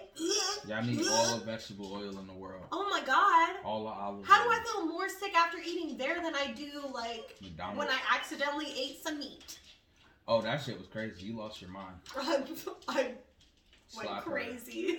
Y'all 0.69 0.83
need 0.83 1.05
all 1.09 1.39
the 1.39 1.45
vegetable 1.45 1.93
oil 1.93 2.19
in 2.19 2.27
the 2.27 2.33
world. 2.33 2.65
Oh 2.71 2.89
my 2.89 3.01
god. 3.05 3.57
All 3.65 3.83
the 3.83 3.91
olive 3.91 4.25
How 4.27 4.45
do. 4.45 4.51
I 4.51 4.61
feel 4.65 4.87
more 4.87 5.09
sick 5.09 5.35
after 5.37 5.59
eating 5.59 5.99
there 5.99 6.23
than 6.23 6.35
I 6.37 6.53
do 6.53 6.71
like 6.95 7.35
McDonald's. 7.43 7.79
when 7.81 7.89
I 7.89 7.99
accidentally 8.15 8.73
ate 8.79 9.03
some 9.03 9.19
meat? 9.19 9.59
Oh, 10.29 10.41
that 10.43 10.63
shit 10.63 10.79
was 10.79 10.87
crazy. 10.87 11.27
You 11.27 11.37
lost 11.37 11.61
your 11.61 11.71
mind. 11.71 11.97
I 12.89 13.13
went 13.97 14.09
Slap 14.09 14.25
her. 14.25 14.31
crazy. 14.31 14.99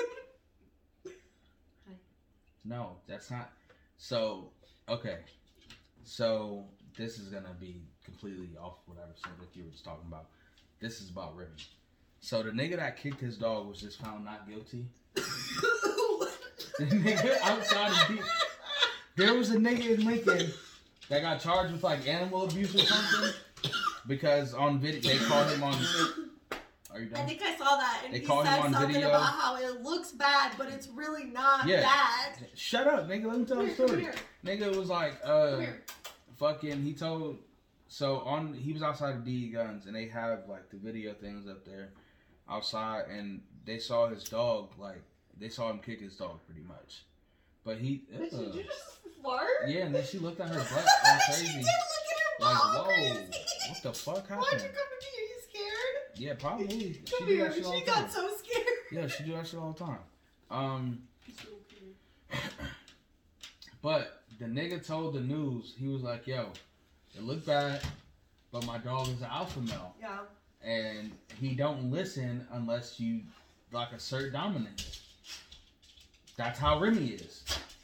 No, 2.66 2.98
that's 3.08 3.32
not. 3.32 3.52
So, 3.98 4.50
okay. 4.88 5.20
So, 6.04 6.66
this 6.98 7.18
is 7.18 7.30
gonna 7.30 7.56
be 7.60 7.82
completely 8.04 8.50
off 8.62 8.76
whatever 8.86 9.12
subject 9.16 9.56
you 9.56 9.64
were 9.64 9.72
just 9.72 9.86
talking 9.86 10.06
about. 10.08 10.26
This 10.80 11.02
is 11.02 11.10
about 11.10 11.36
Remy. 11.38 11.52
So, 12.20 12.44
the 12.44 12.52
nigga 12.52 12.76
that 12.78 12.98
kicked 12.98 13.22
his 13.22 13.38
dog 13.38 13.68
was 13.68 13.80
just 13.80 14.00
found 14.02 14.26
not 14.26 14.48
guilty. 14.48 14.86
The 15.16 16.86
nigga 16.86 17.38
outside 17.44 17.92
of 17.92 18.08
D. 18.08 18.22
There 19.18 19.34
was 19.34 19.52
a 19.52 19.58
nigga 19.58 19.98
in 19.98 20.06
Lincoln 20.06 20.52
that 21.10 21.22
got 21.22 21.42
charged 21.42 21.74
with 21.74 21.84
like 21.84 22.08
animal 22.08 22.44
abuse 22.44 22.74
or 22.76 22.80
something 22.80 23.34
because 24.08 24.54
on 24.54 24.80
video 24.80 25.12
they 25.12 25.18
called 25.26 25.50
him 25.52 25.64
on. 25.64 25.76
Are 27.00 27.04
you 27.04 27.10
I 27.16 27.22
think 27.26 27.42
I 27.42 27.56
saw 27.58 27.78
that, 27.78 28.02
and 28.06 28.14
They 28.14 28.20
he 28.20 28.26
said 28.26 28.62
something 28.62 28.88
video. 28.94 29.08
about 29.10 29.22
how 29.24 29.56
it 29.58 29.82
looks 29.82 30.12
bad, 30.12 30.52
but 30.58 30.68
it's 30.70 30.88
really 30.90 31.26
not 31.26 31.66
Yeah. 31.68 31.82
bad. 31.82 32.48
Shut 32.56 32.88
up, 32.88 33.08
nigga. 33.08 33.26
Let 33.28 33.40
me 33.40 33.46
tell 33.46 33.64
the 33.64 33.70
story. 33.74 34.08
Nigga 34.46 34.76
was 34.76 34.90
like, 34.90 35.16
uh, 35.24 35.62
fucking. 36.38 36.84
He 36.84 36.94
told. 36.94 37.38
So 37.88 38.20
on, 38.20 38.54
he 38.54 38.72
was 38.74 38.84
outside 38.84 39.16
of 39.16 39.26
D 39.26 39.50
Guns, 39.50 39.86
and 39.86 39.96
they 39.96 40.08
have 40.10 40.48
like 40.48 40.70
the 40.70 40.78
video 40.78 41.14
things 41.14 41.48
up 41.50 41.66
there, 41.66 41.94
outside, 42.50 43.06
and 43.10 43.42
they 43.66 43.80
saw 43.80 44.08
his 44.10 44.24
dog 44.26 44.70
like 44.78 45.02
they 45.40 45.50
saw 45.50 45.70
him 45.70 45.80
kick 45.80 46.02
his 46.02 46.16
dog 46.16 46.40
pretty 46.46 46.62
much. 46.68 47.06
But 47.64 47.78
he, 47.78 48.04
Did 48.12 48.34
ugh. 48.34 48.56
you 48.56 48.64
just 48.64 49.00
fart? 49.24 49.48
yeah, 49.68 49.86
and 49.86 49.96
then 49.96 50.04
she 50.06 50.20
looked 50.20 50.40
at 50.40 50.50
her 50.50 50.56
butt 50.60 50.68
she 51.26 51.32
crazy. 51.34 51.54
did 51.54 51.66
look 51.66 52.08
at 52.12 52.20
her 52.20 52.46
Like, 52.46 52.58
whoa, 52.58 52.84
crazy. 52.86 53.70
what 53.70 53.84
the 53.84 53.94
fuck 53.94 54.28
happened? 54.28 54.48
come 54.50 54.60
to 54.60 54.60
me? 54.62 55.12
Are 55.18 55.28
you 55.28 55.40
scared? 55.50 56.09
Yeah, 56.20 56.34
probably. 56.38 56.68
She 56.94 57.02
Come 57.18 57.28
do 57.28 57.34
here. 57.34 57.46
that 57.46 57.56
shit 57.56 57.66
all 57.66 57.74
She 57.74 57.80
the 57.80 57.92
time. 57.92 58.04
got 58.04 58.12
so 58.12 58.30
scared. 58.38 58.68
Yeah, 58.92 59.08
she 59.08 59.24
do 59.24 59.32
that 59.34 59.48
shit 59.48 59.60
all 59.60 59.72
the 59.72 59.86
time. 59.86 60.00
Um, 60.52 61.02
but 63.82 64.22
the 64.40 64.46
nigga 64.46 64.86
told 64.86 65.14
the 65.14 65.22
news, 65.22 65.74
he 65.78 65.88
was 65.88 66.02
like, 66.02 66.28
yo, 66.28 66.50
it 67.16 67.24
looked 67.24 67.46
bad, 67.46 67.82
but 68.52 68.66
my 68.66 68.78
dog 68.80 69.08
is 69.08 69.22
an 69.22 69.28
alpha 69.32 69.62
male. 69.62 69.96
Yeah. 70.02 70.20
And 70.62 71.12
he 71.40 71.56
don't 71.56 71.90
listen 71.90 72.46
unless 72.52 73.00
you 73.00 73.22
like 73.72 73.92
assert 73.94 74.34
dominance. 74.34 75.02
That's 76.36 76.60
how 76.60 76.80
Remy 76.80 77.08
is. 77.08 77.44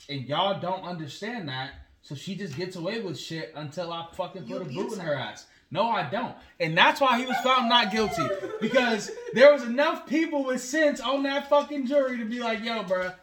And 0.10 0.22
y'all 0.24 0.60
don't 0.60 0.84
understand 0.84 1.48
that, 1.50 1.72
so 2.02 2.16
she 2.16 2.36
just 2.36 2.56
gets 2.58 2.76
away 2.76 3.00
with 3.02 3.18
shit 3.18 3.54
until 3.56 3.94
I 3.94 4.08
fucking 4.14 4.46
You 4.46 4.58
put 4.58 4.68
a 4.68 4.70
boot 4.70 4.94
in 4.94 5.00
her 5.00 5.14
ass. 5.16 5.46
No, 5.76 5.90
I 5.90 6.10
don't. 6.10 6.34
And 6.62 6.78
that's 6.78 7.02
why 7.02 7.20
he 7.20 7.26
was 7.26 7.36
found 7.44 7.68
not 7.68 7.92
guilty. 7.92 8.26
Because 8.62 9.12
there 9.34 9.52
was 9.52 9.64
enough 9.64 10.08
people 10.08 10.46
with 10.46 10.62
sense 10.62 11.02
on 11.02 11.24
that 11.24 11.50
fucking 11.50 11.86
jury 11.86 12.18
to 12.18 12.24
be 12.24 12.40
like, 12.40 12.64
yo, 12.64 12.84
bruh, 12.84 13.14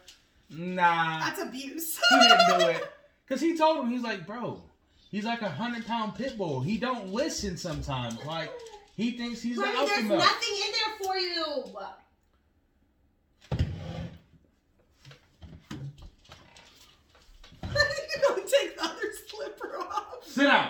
nah. 0.51 1.19
That's 1.19 1.41
abuse. 1.41 1.99
He 2.09 2.19
didn't 2.19 2.59
do 2.59 2.67
it. 2.67 2.93
Because 3.25 3.41
he 3.41 3.57
told 3.57 3.79
him, 3.79 3.89
he's 3.89 4.03
like, 4.03 4.27
bro, 4.27 4.61
he's 5.09 5.25
like 5.25 5.41
a 5.41 5.49
hundred 5.49 5.87
pound 5.87 6.13
pit 6.13 6.37
bull. 6.37 6.61
He 6.61 6.77
don't 6.77 7.07
listen 7.11 7.57
sometimes. 7.57 8.23
Like, 8.23 8.51
he 8.95 9.17
thinks 9.17 9.41
he's 9.41 9.55
the 9.55 9.63
Remy, 9.63 9.87
there's 9.87 10.03
nothing 10.03 10.55
in 10.65 10.71
there 10.71 10.93
for 11.01 11.17
you. 11.17 11.63
you 17.73 18.21
don't 18.21 18.47
take 18.47 18.77
the 18.77 18.83
other 18.83 19.11
slipper 19.27 19.75
off. 19.79 20.23
Sit 20.23 20.43
down. 20.43 20.69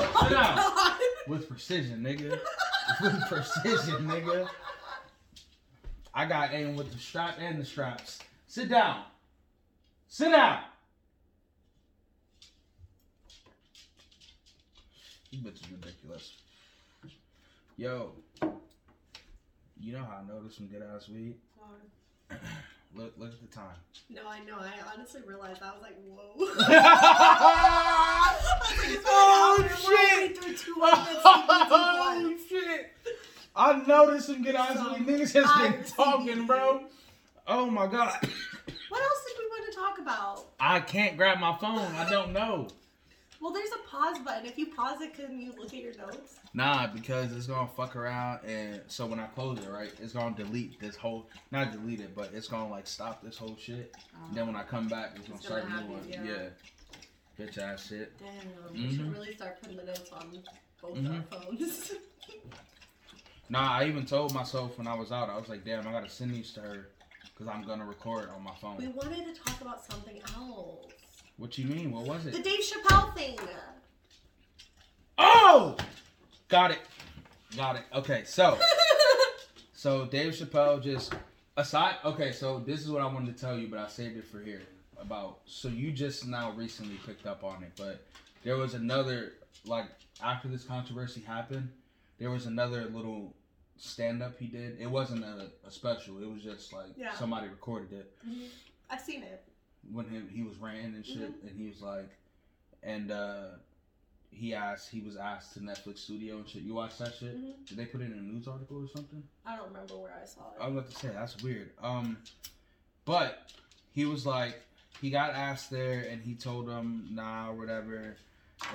Oh, 0.00 0.28
down. 0.30 0.56
God. 0.56 0.98
With 1.26 1.48
precision, 1.48 2.02
nigga. 2.02 2.38
With 3.00 3.20
precision, 3.28 4.06
nigga. 4.06 4.48
I 6.12 6.26
got 6.26 6.52
aim 6.52 6.76
with 6.76 6.92
the 6.92 6.98
strap 6.98 7.36
and 7.38 7.60
the 7.60 7.64
straps. 7.64 8.18
Sit 8.46 8.68
down. 8.68 9.04
Sit 10.08 10.30
down. 10.30 10.60
You 15.30 15.38
bitch 15.38 15.64
is 15.64 15.70
ridiculous. 15.70 16.32
Yo, 17.76 18.10
you 19.78 19.92
know 19.92 20.00
how 20.00 20.22
I 20.22 20.28
know 20.28 20.42
this 20.42 20.56
some 20.56 20.66
good 20.66 20.82
ass 20.82 21.08
weed? 21.08 21.36
Look, 22.94 23.12
look 23.18 23.32
at 23.32 23.40
the 23.40 23.46
time. 23.54 23.76
No, 24.08 24.22
I 24.28 24.40
know. 24.40 24.56
I 24.58 24.72
honestly 24.92 25.20
realized 25.26 25.62
I 25.62 25.72
was 25.72 25.82
like, 25.82 25.96
whoa. 26.04 26.34
I 26.58 28.36
was 28.36 28.78
like, 28.78 28.88
it's 28.88 28.96
been 28.96 28.96
an 28.96 29.04
Oh, 29.06 29.58
hour, 29.58 29.68
we're 29.88 29.94
already 29.96 30.34
shit. 30.34 30.38
through 30.38 30.56
two 30.56 30.82
of 30.82 30.90
the 30.90 30.96
CBD 31.22 32.48
shit! 32.48 32.92
I 33.54 33.82
know 33.86 34.10
this 34.10 34.26
some 34.26 34.42
good 34.42 34.54
So, 34.56 34.94
weed. 34.94 35.06
Niggas 35.06 35.32
has 35.34 35.72
been 35.72 35.84
talking, 35.84 36.46
bro. 36.46 36.84
Oh 37.46 37.66
my 37.70 37.86
god. 37.86 38.12
What 38.88 39.02
else 39.02 39.24
did 39.26 39.36
we 39.38 39.46
want 39.48 39.72
to 39.72 39.76
talk 39.78 39.98
about? 39.98 40.46
I 40.58 40.80
can't 40.80 41.16
grab 41.16 41.38
my 41.38 41.56
phone. 41.58 41.94
I 41.96 42.08
don't 42.08 42.32
know. 42.32 42.68
Well, 43.40 43.52
there's 43.52 43.70
a 43.70 43.88
pause 43.88 44.18
button. 44.18 44.44
If 44.46 44.58
you 44.58 44.66
pause 44.74 45.00
it, 45.00 45.14
can 45.14 45.40
you 45.40 45.52
look 45.58 45.72
at 45.72 45.80
your 45.80 45.94
notes? 45.96 46.36
Nah, 46.52 46.86
because 46.88 47.32
it's 47.32 47.46
gonna 47.46 47.68
fuck 47.74 47.96
around, 47.96 48.40
and 48.44 48.82
so 48.88 49.06
when 49.06 49.18
I 49.18 49.26
close 49.28 49.58
it, 49.60 49.68
right, 49.70 49.90
it's 49.98 50.12
gonna 50.12 50.36
delete 50.36 50.78
this 50.78 50.94
whole, 50.96 51.26
not 51.50 51.72
delete 51.72 52.00
it, 52.00 52.14
but 52.14 52.30
it's 52.34 52.48
gonna 52.48 52.68
like 52.70 52.86
stop 52.86 53.22
this 53.22 53.38
whole 53.38 53.56
shit. 53.56 53.94
And 54.28 54.36
then 54.36 54.46
when 54.46 54.56
I 54.56 54.62
come 54.62 54.88
back, 54.88 55.12
it's 55.16 55.26
gonna 55.26 55.40
start 55.40 55.62
gonna 55.68 55.78
a 55.78 55.84
new 55.84 55.92
one. 55.94 56.08
Yeah. 56.08 56.22
yeah. 56.24 56.48
Bitch 57.46 57.56
ass 57.56 57.86
shit. 57.86 58.12
Damn, 58.18 58.72
we 58.74 58.80
Mhm. 58.80 58.96
should 58.96 59.12
really 59.12 59.34
start 59.34 59.58
putting 59.62 59.76
the 59.78 59.84
notes 59.84 60.10
on 60.12 60.42
both 60.82 60.98
Mhm. 60.98 61.16
our 61.32 61.40
phones. 61.40 61.92
Nah, 63.52 63.78
I 63.78 63.86
even 63.88 64.06
told 64.06 64.32
myself 64.32 64.78
when 64.78 64.86
I 64.86 64.94
was 64.94 65.10
out, 65.10 65.28
I 65.28 65.36
was 65.36 65.48
like, 65.48 65.64
damn, 65.64 65.84
I 65.88 65.90
gotta 65.90 66.08
send 66.08 66.32
these 66.32 66.52
to 66.52 66.60
her, 66.60 66.90
cause 67.36 67.48
I'm 67.48 67.62
gonna 67.64 67.84
record 67.84 68.28
on 68.30 68.44
my 68.44 68.54
phone. 68.60 68.76
we 68.76 68.86
wanted 68.88 69.24
to 69.34 69.40
talk 69.42 69.60
about 69.60 69.84
something 69.90 70.20
else. 70.36 70.92
What 71.40 71.56
you 71.56 71.64
mean? 71.64 71.90
What 71.90 72.04
was 72.04 72.26
it? 72.26 72.32
The? 72.34 72.42
Dave 72.42 72.60
Chappelle 72.60 73.14
thing. 73.16 73.38
Oh, 75.16 75.74
got 76.48 76.70
it, 76.70 76.80
got 77.56 77.76
it. 77.76 77.82
Okay, 77.94 78.22
so. 78.26 78.58
So 79.72 80.04
Dave 80.04 80.34
Chappelle 80.34 80.82
just 80.82 81.14
aside. 81.56 81.94
Okay, 82.04 82.32
so 82.32 82.58
this 82.58 82.80
is 82.80 82.90
what 82.90 83.00
I 83.00 83.06
wanted 83.06 83.34
to 83.34 83.40
tell 83.40 83.56
you, 83.56 83.66
but 83.66 83.78
I 83.78 83.88
saved 83.88 84.18
it 84.18 84.26
for 84.26 84.38
here. 84.38 84.60
About 85.00 85.38
so 85.46 85.68
you 85.68 85.90
just 85.90 86.26
now 86.26 86.50
recently 86.50 86.96
picked 87.06 87.26
up 87.26 87.42
on 87.42 87.62
it, 87.62 87.72
but 87.78 88.04
there 88.44 88.58
was 88.58 88.74
another 88.74 89.32
like 89.64 89.86
after 90.22 90.48
this 90.48 90.64
controversy 90.64 91.22
happened, 91.22 91.70
there 92.18 92.30
was 92.30 92.44
another 92.44 92.90
little 92.92 93.34
stand 93.78 94.22
up 94.22 94.38
he 94.38 94.48
did. 94.48 94.78
It 94.78 94.90
wasn't 94.90 95.24
a, 95.24 95.46
a 95.66 95.70
special. 95.70 96.22
It 96.22 96.30
was 96.30 96.42
just 96.42 96.74
like 96.74 96.88
Yeah. 96.98 97.14
somebody 97.14 97.48
recorded 97.48 97.90
it 97.94 98.12
mm-hmm. 98.28 98.42
I've 98.90 99.00
seen 99.00 99.22
it. 99.22 99.42
When 99.92 100.08
him 100.08 100.28
he 100.32 100.42
was 100.42 100.56
ranting 100.58 100.94
and 100.94 101.04
shit, 101.06 101.16
Mm-hmm. 101.18 101.48
and 101.48 101.56
he 101.58 101.66
was 101.68 101.80
like, 101.80 102.08
and 102.82 103.10
uh 103.10 103.44
he 104.30 104.54
asked 104.54 104.88
he 104.90 105.00
was 105.00 105.16
asked 105.16 105.54
to 105.54 105.60
Netflix 105.60 105.98
studio 105.98 106.36
and 106.36 106.48
shit. 106.48 106.62
You 106.62 106.74
watched 106.74 106.98
that 107.00 107.14
shit? 107.14 107.36
Mhm. 107.36 107.66
Did 107.66 107.76
they 107.78 107.86
put 107.86 108.00
it 108.00 108.04
in 108.12 108.12
a 108.12 108.22
news 108.22 108.46
article 108.46 108.82
or 108.84 108.88
something? 108.88 109.22
I 109.44 109.56
don't 109.56 109.68
remember 109.68 109.96
where 109.96 110.12
I 110.22 110.24
saw 110.26 110.42
it. 110.52 110.60
I 110.60 110.68
was 110.68 110.76
about 110.78 110.90
to 110.90 110.96
say 110.96 111.08
that's 111.08 111.42
weird. 111.42 111.70
Um, 111.82 112.18
but 113.04 113.50
he 113.92 114.04
was 114.04 114.24
like, 114.24 114.60
he 115.00 115.10
got 115.10 115.30
asked 115.30 115.70
there, 115.70 116.06
and 116.10 116.22
he 116.22 116.34
told 116.34 116.66
them 116.68 117.08
nah 117.10 117.50
whatever, 117.52 118.16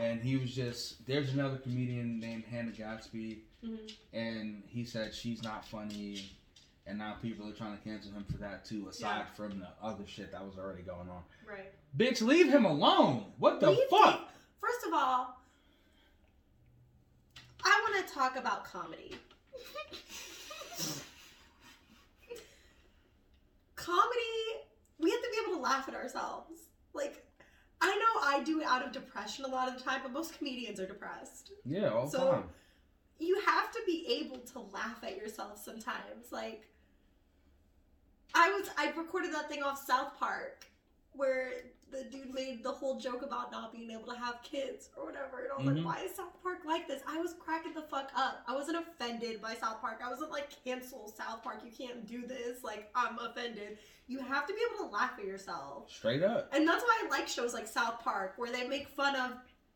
and 0.02 0.20
he 0.22 0.36
was 0.36 0.54
just 0.54 1.06
there's 1.06 1.32
another 1.34 1.58
comedian 1.58 2.20
named 2.20 2.44
Hannah 2.52 2.72
Gadsby, 2.72 3.44
Mhm. 3.64 3.92
and 4.12 4.64
he 4.68 4.84
said 4.84 5.14
she's 5.14 5.42
not 5.42 5.66
funny, 5.66 6.30
and 6.88 6.98
now 6.98 7.16
people 7.22 7.48
are 7.50 7.54
trying 7.54 7.78
to 7.78 7.84
cancel 7.84 8.12
him 8.12 8.26
for 8.32 8.38
that 8.38 8.64
too. 8.66 8.88
Aside 8.90 9.18
Yeah. 9.20 9.26
from 9.36 9.60
the 9.60 9.68
other 9.82 10.06
shit 10.06 10.32
that 10.32 10.46
was 10.46 10.58
already 10.58 10.84
going 10.84 11.10
on, 11.10 11.24
Right. 11.48 11.74
bitch, 11.98 12.22
leave 12.22 12.48
him 12.50 12.66
alone. 12.66 13.34
What 13.38 13.60
the 13.60 13.72
Leave 13.72 13.90
fuck? 13.90 14.30
First 14.62 14.86
of 14.86 14.94
all, 14.94 15.42
I 17.64 17.82
want 17.92 18.08
to 18.08 18.14
talk 18.14 18.36
about 18.36 18.66
comedy. 18.66 19.18
comedy, 23.76 24.64
we 25.00 25.10
have 25.12 25.22
to 25.22 25.30
be 25.32 25.38
able 25.44 25.56
to 25.58 25.62
laugh 25.62 25.88
at 25.88 25.96
ourselves. 25.96 26.52
Like, 26.94 27.26
I 27.82 27.88
know 27.96 28.22
I 28.24 28.44
do 28.44 28.62
it 28.62 28.68
out 28.68 28.86
of 28.86 28.92
depression 28.92 29.46
a 29.46 29.48
lot 29.48 29.68
of 29.68 29.78
the 29.78 29.84
time, 29.84 30.02
but 30.04 30.12
most 30.12 30.38
comedians 30.38 30.80
are 30.80 30.88
depressed. 30.88 31.52
Yeah, 31.66 31.90
all 31.90 32.06
the 32.06 32.12
So- 32.18 32.32
time. 32.32 32.50
You 33.18 33.40
have 33.46 33.72
to 33.72 33.82
be 33.86 34.06
able 34.08 34.40
to 34.40 34.60
laugh 34.60 35.02
at 35.04 35.16
yourself 35.16 35.64
sometimes. 35.64 36.32
Like, 36.34 36.68
I 38.36 38.50
was, 38.52 38.70
I 38.78 38.92
recorded 38.98 39.34
that 39.34 39.50
thing 39.50 39.64
off 39.64 39.84
South 39.86 40.18
Park 40.20 40.66
where 41.14 41.52
the 41.92 42.04
dude 42.04 42.34
made 42.34 42.62
the 42.64 42.72
whole 42.72 43.00
joke 43.00 43.22
about 43.22 43.52
not 43.52 43.72
being 43.72 43.90
able 43.92 44.12
to 44.12 44.20
have 44.20 44.42
kids 44.44 44.90
or 44.98 45.06
whatever. 45.06 45.44
And 45.44 45.52
I 45.54 45.56
was 45.56 45.66
Mhm. 45.66 45.86
like, 45.86 45.96
why 45.98 46.04
is 46.04 46.16
South 46.16 46.34
Park 46.44 46.60
like 46.66 46.88
this? 46.88 47.02
I 47.08 47.18
was 47.20 47.34
cracking 47.40 47.74
the 47.74 47.84
fuck 47.84 48.12
up. 48.16 48.44
I 48.48 48.54
wasn't 48.54 48.78
offended 48.86 49.42
by 49.42 49.54
South 49.56 49.80
Park. 49.80 50.02
I 50.04 50.10
wasn't 50.10 50.32
like, 50.32 50.50
cancel 50.66 51.08
South 51.08 51.42
Park. 51.44 51.62
You 51.64 51.72
can't 51.72 52.06
do 52.06 52.26
this. 52.28 52.64
Like, 52.64 52.92
I'm 52.96 53.18
offended. 53.20 53.78
You 54.08 54.20
have 54.20 54.46
to 54.48 54.54
be 54.54 54.60
able 54.74 54.86
to 54.90 54.92
laugh 54.94 55.14
at 55.18 55.24
yourself. 55.26 55.90
Straight 55.90 56.22
up. 56.24 56.54
And 56.54 56.68
that's 56.68 56.84
why 56.84 57.02
I 57.06 57.08
like 57.08 57.28
shows 57.30 57.54
like 57.54 57.68
South 57.68 58.00
Park 58.02 58.34
where 58.36 58.52
they 58.52 58.68
make 58.68 58.90
fun 58.90 59.16
of 59.16 59.32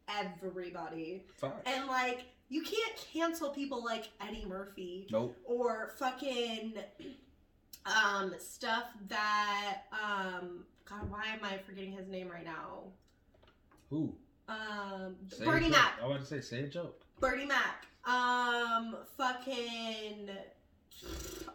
everybody. 0.10 1.24
Facts. 1.38 1.62
And 1.66 1.88
like, 1.88 2.26
you 2.50 2.64
can't 2.64 2.96
cancel 3.14 3.52
people 3.52 3.84
like 3.84 4.10
Eddie 4.20 4.46
Murphy 4.46 5.08
Nope. 5.12 5.38
or 5.46 5.94
fucking 6.00 6.74
um 7.86 8.34
stuff 8.40 8.86
that 9.08 9.84
um 9.92 10.66
God, 10.88 11.10
why 11.10 11.26
am 11.28 11.40
I 11.44 11.58
forgetting 11.66 11.92
his 11.92 12.08
name 12.08 12.30
right 12.30 12.46
now? 12.46 12.84
Who? 13.90 14.14
Um 14.48 15.16
Say 15.30 15.46
Bernie. 15.46 15.70
Mac. 15.70 16.00
I 16.04 16.08
want 16.08 16.22
to 16.22 16.26
say, 16.28 16.42
say 16.42 16.64
a 16.64 16.68
joke. 16.68 17.02
Bernie 17.20 17.46
Mac. 17.46 17.86
Um 18.06 18.96
fucking 19.18 20.30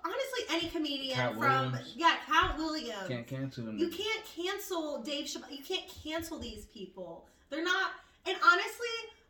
honestly 0.05 0.45
any 0.51 0.69
comedian 0.69 1.17
Cat 1.17 1.33
from 1.33 1.41
Williams. 1.73 1.95
yeah, 1.97 2.15
Katt 2.27 2.57
Williams. 2.57 3.09
Can't 3.09 3.27
cancel 3.27 3.69
him. 3.69 3.79
You 3.79 3.89
can't 3.89 4.25
cancel 4.37 5.03
Dave 5.03 5.27
Chappelle. 5.27 5.51
You 5.51 5.65
can't 5.65 5.89
cancel 6.03 6.39
these 6.39 6.65
people. 6.67 7.27
They're 7.51 7.65
not. 7.65 7.91
And 8.27 8.37
honestly, 8.43 8.87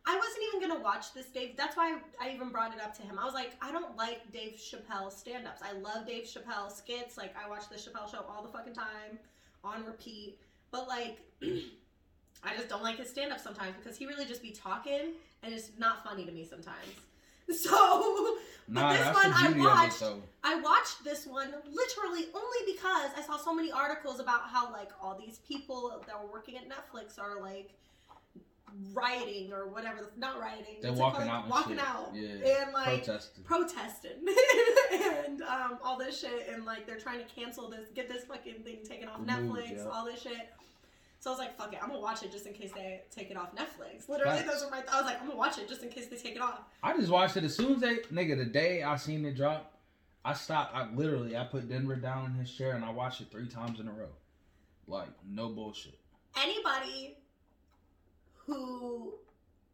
I 0.06 0.16
wasn't 0.16 0.44
even 0.48 0.68
gonna 0.68 0.82
watch 0.82 1.14
this 1.14 1.26
Dave. 1.26 1.56
That's 1.56 1.76
why 1.76 1.96
I 2.20 2.30
even 2.30 2.50
brought 2.50 2.74
it 2.74 2.80
up 2.82 2.94
to 2.96 3.02
him. 3.02 3.18
I 3.18 3.24
was 3.24 3.34
like, 3.34 3.52
I 3.62 3.72
don't 3.72 3.96
like 3.96 4.30
Dave 4.32 4.54
Chappelle 4.58 5.10
stand-ups. 5.10 5.62
I 5.62 5.72
love 5.72 6.06
Dave 6.06 6.24
Chappelle 6.24 6.70
skits. 6.70 7.16
Like 7.16 7.34
I 7.36 7.48
watch 7.48 7.68
the 7.70 7.76
Chappelle 7.76 8.10
show 8.10 8.24
all 8.28 8.42
the 8.42 8.50
fucking 8.50 8.74
time 8.74 9.18
on 9.62 9.84
repeat. 9.84 10.38
But 10.70 10.88
like, 10.88 11.18
I 11.42 12.54
just 12.54 12.68
don't 12.68 12.82
like 12.82 12.98
his 12.98 13.08
stand-up 13.08 13.40
sometimes 13.40 13.76
because 13.82 13.96
he 13.96 14.06
really 14.06 14.26
just 14.26 14.42
be 14.42 14.50
talking 14.50 15.12
and 15.42 15.54
it's 15.54 15.70
not 15.78 16.04
funny 16.04 16.24
to 16.26 16.32
me 16.32 16.44
sometimes. 16.44 16.76
So, 17.54 18.38
Nah, 18.68 18.92
this 18.92 19.04
one 19.04 19.32
I 19.34 19.50
it 19.50 19.56
watched. 19.58 20.02
I 20.42 20.60
watched 20.60 21.04
this 21.04 21.26
one 21.26 21.52
literally 21.70 22.28
only 22.34 22.72
because 22.72 23.10
I 23.16 23.22
saw 23.26 23.36
so 23.36 23.54
many 23.54 23.70
articles 23.70 24.20
about 24.20 24.48
how 24.50 24.72
like 24.72 24.90
all 25.02 25.18
these 25.18 25.38
people 25.46 26.02
that 26.06 26.22
were 26.22 26.32
working 26.32 26.56
at 26.56 26.64
Netflix 26.66 27.18
are 27.18 27.40
like 27.42 27.74
rioting 28.92 29.52
or 29.52 29.66
whatever. 29.68 30.10
Not 30.16 30.40
rioting. 30.40 30.76
They're 30.82 30.92
walking 30.92 31.20
called? 31.26 31.30
out 31.30 31.42
and 31.42 31.50
walking 31.50 31.76
shit. 31.76 31.86
out. 31.86 32.10
Yeah. 32.14 32.62
And 32.62 32.72
like 32.72 33.04
Protesting. 33.04 33.44
protesting 33.44 34.10
and 35.26 35.42
um, 35.42 35.78
all 35.82 35.98
this 35.98 36.20
shit 36.20 36.48
and 36.52 36.64
like 36.64 36.86
they're 36.86 36.98
trying 36.98 37.18
to 37.18 37.24
cancel 37.26 37.68
this 37.70 37.88
get 37.94 38.08
this 38.08 38.24
fucking 38.24 38.62
thing 38.64 38.78
taken 38.88 39.08
off 39.08 39.18
Removed, 39.20 39.58
netflix 39.60 39.76
yeah. 39.76 39.88
all 39.92 40.04
this 40.04 40.22
shit 40.22 40.50
so 41.20 41.30
i 41.30 41.32
was 41.32 41.38
like 41.38 41.56
fuck 41.56 41.72
it 41.72 41.78
i'm 41.82 41.88
gonna 41.88 42.00
watch 42.00 42.22
it 42.22 42.30
just 42.30 42.46
in 42.46 42.52
case 42.52 42.70
they 42.72 43.00
take 43.14 43.30
it 43.30 43.36
off 43.36 43.54
netflix 43.56 44.08
literally 44.08 44.38
Facts. 44.38 44.52
those 44.60 44.64
were 44.64 44.70
my 44.70 44.80
thoughts. 44.82 44.92
i 44.94 44.96
was 45.00 45.06
like 45.06 45.20
i'm 45.20 45.26
gonna 45.28 45.38
watch 45.38 45.58
it 45.58 45.68
just 45.68 45.82
in 45.82 45.88
case 45.88 46.06
they 46.06 46.16
take 46.16 46.36
it 46.36 46.42
off 46.42 46.60
I 46.82 46.96
just 46.96 47.10
watched 47.10 47.36
it 47.36 47.44
as 47.44 47.54
soon 47.56 47.74
as 47.76 47.80
they 47.80 47.96
nigga 48.12 48.36
the 48.36 48.44
day 48.44 48.82
I 48.82 48.96
seen 48.96 49.24
it 49.24 49.36
drop. 49.36 49.72
I 50.24 50.32
stopped. 50.34 50.74
I 50.74 50.86
literally 50.94 51.36
I 51.36 51.44
put 51.44 51.68
Denver 51.68 51.96
down 51.96 52.26
in 52.26 52.32
his 52.34 52.50
chair 52.50 52.72
and 52.76 52.84
I 52.84 52.90
watched 52.90 53.20
it 53.20 53.28
three 53.30 53.46
times 53.48 53.80
in 53.80 53.88
a 53.88 53.92
row. 53.92 54.08
Like 54.86 55.08
no 55.26 55.48
bullshit. 55.48 55.98
anybody 56.42 57.16
who 58.46 59.14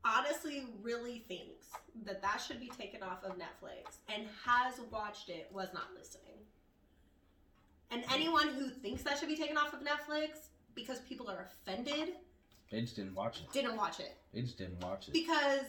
honestly 0.05 0.65
really 0.83 1.25
thinks 1.29 1.67
that 2.05 2.23
that 2.23 2.39
should 2.47 2.59
be 2.61 2.69
taken 2.79 3.03
off 3.03 3.23
of 3.25 3.33
netflix 3.33 3.97
and 4.09 4.25
has 4.45 4.81
watched 4.91 5.29
it 5.29 5.49
was 5.53 5.69
not 5.75 5.89
listening 5.97 6.25
and 7.91 8.03
anyone 8.13 8.49
who 8.49 8.69
thinks 8.71 9.03
that 9.03 9.19
should 9.19 9.29
be 9.29 9.37
taken 9.37 9.57
off 9.59 9.73
of 9.75 9.81
netflix 9.81 10.49
because 10.75 11.01
people 11.01 11.29
are 11.29 11.47
offended 11.67 12.15
They 12.71 12.81
just 12.81 12.97
didn't 12.97 13.15
watch 13.15 13.41
it. 13.41 13.53
didn't 13.53 13.77
watch 13.77 14.01
it 14.01 14.17
They 14.33 14.41
just 14.43 14.57
didn't 14.57 14.81
watch 14.83 15.09
it. 15.09 15.13
because 15.13 15.67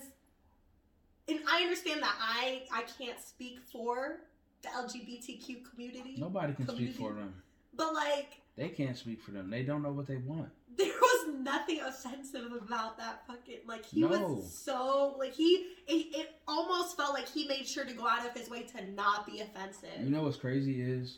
and 1.27 1.39
I 1.51 1.61
understand 1.63 2.01
that 2.01 2.15
I 2.19 2.63
I 2.73 2.83
can't 2.97 3.19
speak 3.19 3.59
for 3.71 4.17
the 4.61 4.69
LGBTQ 4.69 5.69
community, 5.71 6.15
Nobody 6.17 6.53
can 6.53 6.67
speak 6.69 6.95
for 6.95 7.13
them. 7.13 7.33
but 7.75 7.93
like 7.93 8.41
They 8.55 8.69
can't 8.69 8.95
speak 8.95 9.21
for 9.21 9.31
them. 9.31 9.49
They 9.49 9.63
don't 9.63 9.81
know 9.81 9.91
what 9.91 10.05
they 10.07 10.17
want. 10.17 10.49
there 10.77 10.87
nothing 11.43 11.79
offensive 11.81 12.51
about 12.61 12.97
that 12.97 13.25
fucking 13.27 13.59
like 13.67 13.85
he 13.85 14.01
No. 14.01 14.07
was 14.07 14.53
so 14.53 15.15
like 15.19 15.33
he 15.33 15.67
it, 15.87 16.15
it 16.15 16.35
almost 16.47 16.95
felt 16.97 17.13
like 17.13 17.27
he 17.27 17.47
made 17.47 17.67
sure 17.67 17.85
to 17.85 17.93
go 17.93 18.07
out 18.07 18.25
of 18.25 18.33
his 18.33 18.49
way 18.49 18.63
to 18.63 18.91
not 18.91 19.25
be 19.25 19.41
offensive. 19.41 19.89
You 19.99 20.09
know 20.09 20.23
what's 20.23 20.37
crazy 20.37 20.81
is 20.81 21.17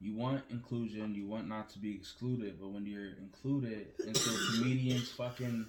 you 0.00 0.14
want 0.14 0.42
inclusion, 0.50 1.14
you 1.14 1.26
want 1.26 1.48
not 1.48 1.70
to 1.70 1.78
be 1.78 1.94
excluded, 1.94 2.58
but 2.60 2.68
when 2.68 2.84
you're 2.86 3.12
included 3.18 3.86
into 4.06 4.30
a 4.30 4.52
comedian's 4.58 5.10
fucking 5.16 5.66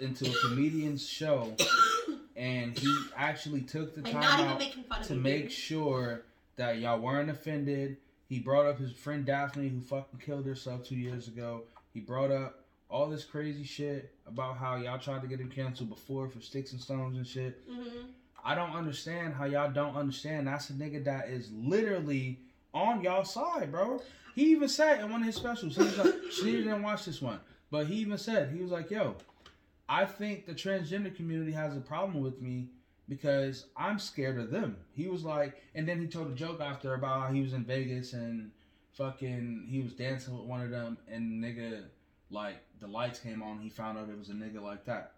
into 0.00 0.30
a 0.30 0.34
comedian's 0.48 1.06
show 1.08 1.54
and 2.36 2.78
he 2.78 2.94
actually 3.16 3.62
took 3.62 3.94
the 3.94 4.02
time 4.02 4.22
out 4.22 4.58
making 4.58 4.84
fun 4.84 5.00
of 5.00 5.06
to 5.06 5.14
make 5.14 5.50
sure 5.50 6.22
that 6.56 6.78
y'all 6.78 6.98
weren't 7.00 7.30
offended. 7.30 7.96
He 8.28 8.38
brought 8.38 8.66
up 8.66 8.78
his 8.78 8.92
friend 8.92 9.24
Daphne 9.26 9.68
who 9.68 9.80
fucking 9.80 10.20
killed 10.20 10.46
herself 10.46 10.86
two 10.86 10.94
years 10.96 11.28
ago. 11.28 11.62
He 11.92 12.00
brought 12.00 12.30
up 12.30 12.64
all 12.88 13.08
this 13.08 13.24
crazy 13.24 13.64
shit 13.64 14.14
about 14.26 14.58
how 14.58 14.76
y'all 14.76 14.98
tried 14.98 15.22
to 15.22 15.26
get 15.26 15.40
him 15.40 15.50
canceled 15.50 15.88
before 15.88 16.28
for 16.28 16.40
sticks 16.40 16.72
and 16.72 16.80
stones 16.80 17.16
and 17.16 17.26
shit. 17.26 17.66
Mhm. 17.70 18.06
I 18.44 18.54
don't 18.54 18.72
understand 18.72 19.34
how 19.34 19.44
y'all 19.44 19.70
don't 19.72 19.96
understand. 19.96 20.46
That's 20.46 20.68
a 20.70 20.72
nigga 20.74 21.04
that 21.04 21.28
is 21.28 21.50
literally 21.52 22.40
on 22.74 23.02
y'all 23.02 23.24
side, 23.24 23.70
bro. 23.70 24.02
He 24.34 24.50
even 24.50 24.68
said 24.68 25.00
in 25.00 25.10
one 25.10 25.20
of 25.20 25.26
his 25.26 25.36
specials, 25.36 25.76
he 25.76 25.82
was 25.82 25.98
like, 25.98 26.14
she 26.32 26.52
didn't 26.52 26.82
watch 26.82 27.04
this 27.04 27.22
one, 27.22 27.40
but 27.70 27.86
he 27.86 27.96
even 27.96 28.18
said, 28.18 28.50
he 28.50 28.60
was 28.60 28.70
like, 28.70 28.90
yo, 28.90 29.16
I 29.88 30.04
think 30.06 30.46
the 30.46 30.54
transgender 30.54 31.14
community 31.14 31.52
has 31.52 31.76
a 31.76 31.80
problem 31.80 32.22
with 32.22 32.40
me 32.40 32.68
because 33.08 33.66
I'm 33.76 33.98
scared 33.98 34.38
of 34.38 34.50
them. 34.50 34.76
He 34.94 35.06
was 35.08 35.22
like, 35.24 35.62
and 35.74 35.86
then 35.86 36.00
he 36.00 36.06
told 36.06 36.30
a 36.30 36.34
joke 36.34 36.60
after 36.60 36.94
about 36.94 37.20
how 37.28 37.32
he 37.32 37.42
was 37.42 37.52
in 37.52 37.64
Vegas 37.64 38.12
and 38.12 38.50
fucking, 38.92 39.66
he 39.70 39.80
was 39.82 39.92
dancing 39.92 40.36
with 40.36 40.46
one 40.46 40.60
of 40.60 40.70
them 40.70 40.98
and 41.10 41.42
nigga, 41.42 41.84
like, 42.30 42.56
the 42.80 42.86
lights 42.86 43.18
came 43.20 43.42
on, 43.42 43.58
he 43.60 43.68
found 43.68 43.98
out 43.98 44.08
it 44.08 44.18
was 44.18 44.28
a 44.30 44.32
nigga 44.34 44.62
like 44.62 44.84
that 44.86 45.12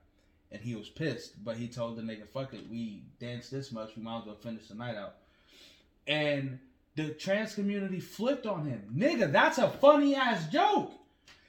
and 0.54 0.62
he 0.62 0.74
was 0.74 0.88
pissed. 0.88 1.44
But 1.44 1.56
he 1.56 1.68
told 1.68 1.96
the 1.96 2.02
nigga, 2.02 2.26
"Fuck 2.28 2.54
it, 2.54 2.68
we 2.70 3.02
danced 3.18 3.50
this 3.50 3.72
much, 3.72 3.96
we 3.96 4.02
might 4.02 4.20
as 4.20 4.26
well 4.26 4.36
finish 4.36 4.68
the 4.68 4.74
night 4.74 4.96
out." 4.96 5.16
And 6.06 6.58
the 6.96 7.10
trans 7.10 7.54
community 7.54 8.00
flipped 8.00 8.46
on 8.46 8.66
him, 8.66 8.82
nigga. 8.96 9.30
That's 9.32 9.58
a 9.58 9.68
funny 9.68 10.14
ass 10.14 10.48
joke. 10.50 10.92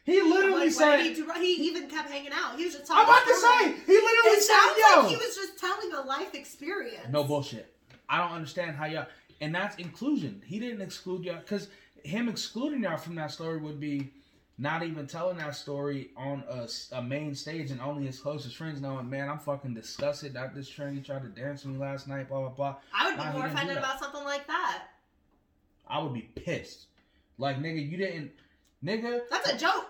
He 0.06 0.22
literally 0.22 0.66
Like, 0.66 0.72
said, 0.72 1.00
he, 1.02 1.56
he 1.56 1.68
even 1.68 1.90
kept 1.90 2.10
hanging 2.12 2.32
out. 2.32 2.58
He 2.58 2.66
was 2.66 2.76
just 2.76 2.92
"I'm 2.92 3.06
talking. 3.06 3.14
about 3.14 3.28
to 3.28 3.36
say." 3.36 3.86
He 3.86 3.94
literally 3.94 4.38
It 4.38 4.44
said, 4.44 4.74
"Yo." 4.78 5.02
like 5.02 5.10
he 5.10 5.16
was 5.18 5.36
just 5.36 5.60
telling 5.60 5.94
a 5.94 6.02
life 6.02 6.34
experience. 6.36 7.08
No 7.10 7.24
bullshit. 7.24 7.74
I 8.08 8.20
don't 8.20 8.32
understand 8.34 8.76
how 8.76 8.86
y'all, 8.86 9.08
and 9.42 9.54
that's 9.54 9.76
inclusion. 9.78 10.42
He 10.46 10.60
didn't 10.60 10.82
exclude 10.82 11.26
y'all 11.26 11.38
because 11.40 11.70
him 12.06 12.30
excluding 12.30 12.84
y'all 12.84 12.98
from 12.98 13.16
that 13.16 13.32
story 13.32 13.58
would 13.60 13.80
be 13.80 14.12
not 14.58 14.84
even 14.84 15.06
telling 15.06 15.38
that 15.38 15.56
story 15.56 16.12
on 16.16 16.44
a 16.94 17.02
main 17.02 17.36
stage 17.36 17.72
and 17.72 17.82
only 17.82 18.06
his 18.06 18.20
closest 18.20 18.56
friends 18.56 18.80
knowing. 18.80 19.10
Man, 19.10 19.28
I'm 19.30 19.40
fucking 19.40 19.74
disgusted 19.74 20.34
that 20.34 20.56
this 20.56 20.70
tranny 20.70 21.04
tried 21.04 21.24
to 21.24 21.28
dance 21.30 21.66
with 21.66 21.74
me 21.76 21.80
last 21.80 22.08
night. 22.08 22.30
Blah 22.30 22.40
blah 22.40 22.50
blah. 22.50 22.76
I 22.94 23.08
would 23.10 23.18
be 23.18 23.24
Nah, 23.26 23.32
more 23.34 23.48
offended 23.48 23.78
about 23.78 24.00
something 24.00 24.24
like 24.24 24.48
that. 24.48 24.84
I 25.88 26.02
would 26.02 26.14
be 26.14 26.22
pissed. 26.22 26.88
Like 27.38 27.58
nigga, 27.60 27.90
you 27.90 27.98
didn't, 27.98 28.32
nigga, 28.84 29.22
That's 29.30 29.50
a 29.50 29.58
joke. 29.58 29.88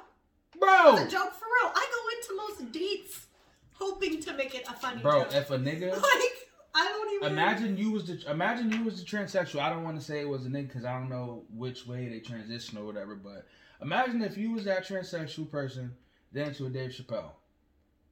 bro, 0.59 0.95
That's 0.95 1.13
a 1.13 1.15
joke 1.15 1.33
for 1.33 1.45
real. 1.45 1.71
I 1.75 1.87
go 1.91 2.33
into 2.33 2.47
most 2.47 2.71
dates 2.71 3.27
hoping 3.73 4.19
to 4.23 4.33
make 4.33 4.55
it 4.55 4.65
a 4.67 4.73
funny 4.73 5.01
bro. 5.01 5.23
joke. 5.25 5.33
If 5.35 5.51
a 5.51 5.59
nigga, 5.59 5.91
like 6.01 6.49
I 6.77 6.83
don't 6.89 7.13
even 7.15 7.31
Imagine 7.31 7.77
you 7.77 7.91
was 7.91 8.05
the 8.05 8.29
imagine 8.29 8.69
you 8.71 8.83
was 8.83 9.01
the 9.01 9.05
transsexual. 9.09 9.61
I 9.61 9.69
don't 9.69 9.83
want 9.83 9.97
to 9.97 10.03
say 10.05 10.19
it 10.19 10.27
was 10.27 10.45
a 10.45 10.49
nigga 10.49 10.67
because 10.67 10.83
I 10.83 10.99
don't 10.99 11.09
know 11.09 11.43
which 11.55 11.87
way 11.87 12.09
they 12.09 12.19
transition 12.19 12.77
or 12.77 12.83
whatever. 12.85 13.15
But 13.15 13.45
imagine 13.81 14.21
if 14.21 14.37
you 14.37 14.51
was 14.51 14.65
that 14.65 14.85
transsexual 14.85 15.49
person 15.49 15.95
then 16.33 16.53
to 16.55 16.65
a 16.65 16.69
Dave 16.69 16.91
Chappelle, 16.91 17.31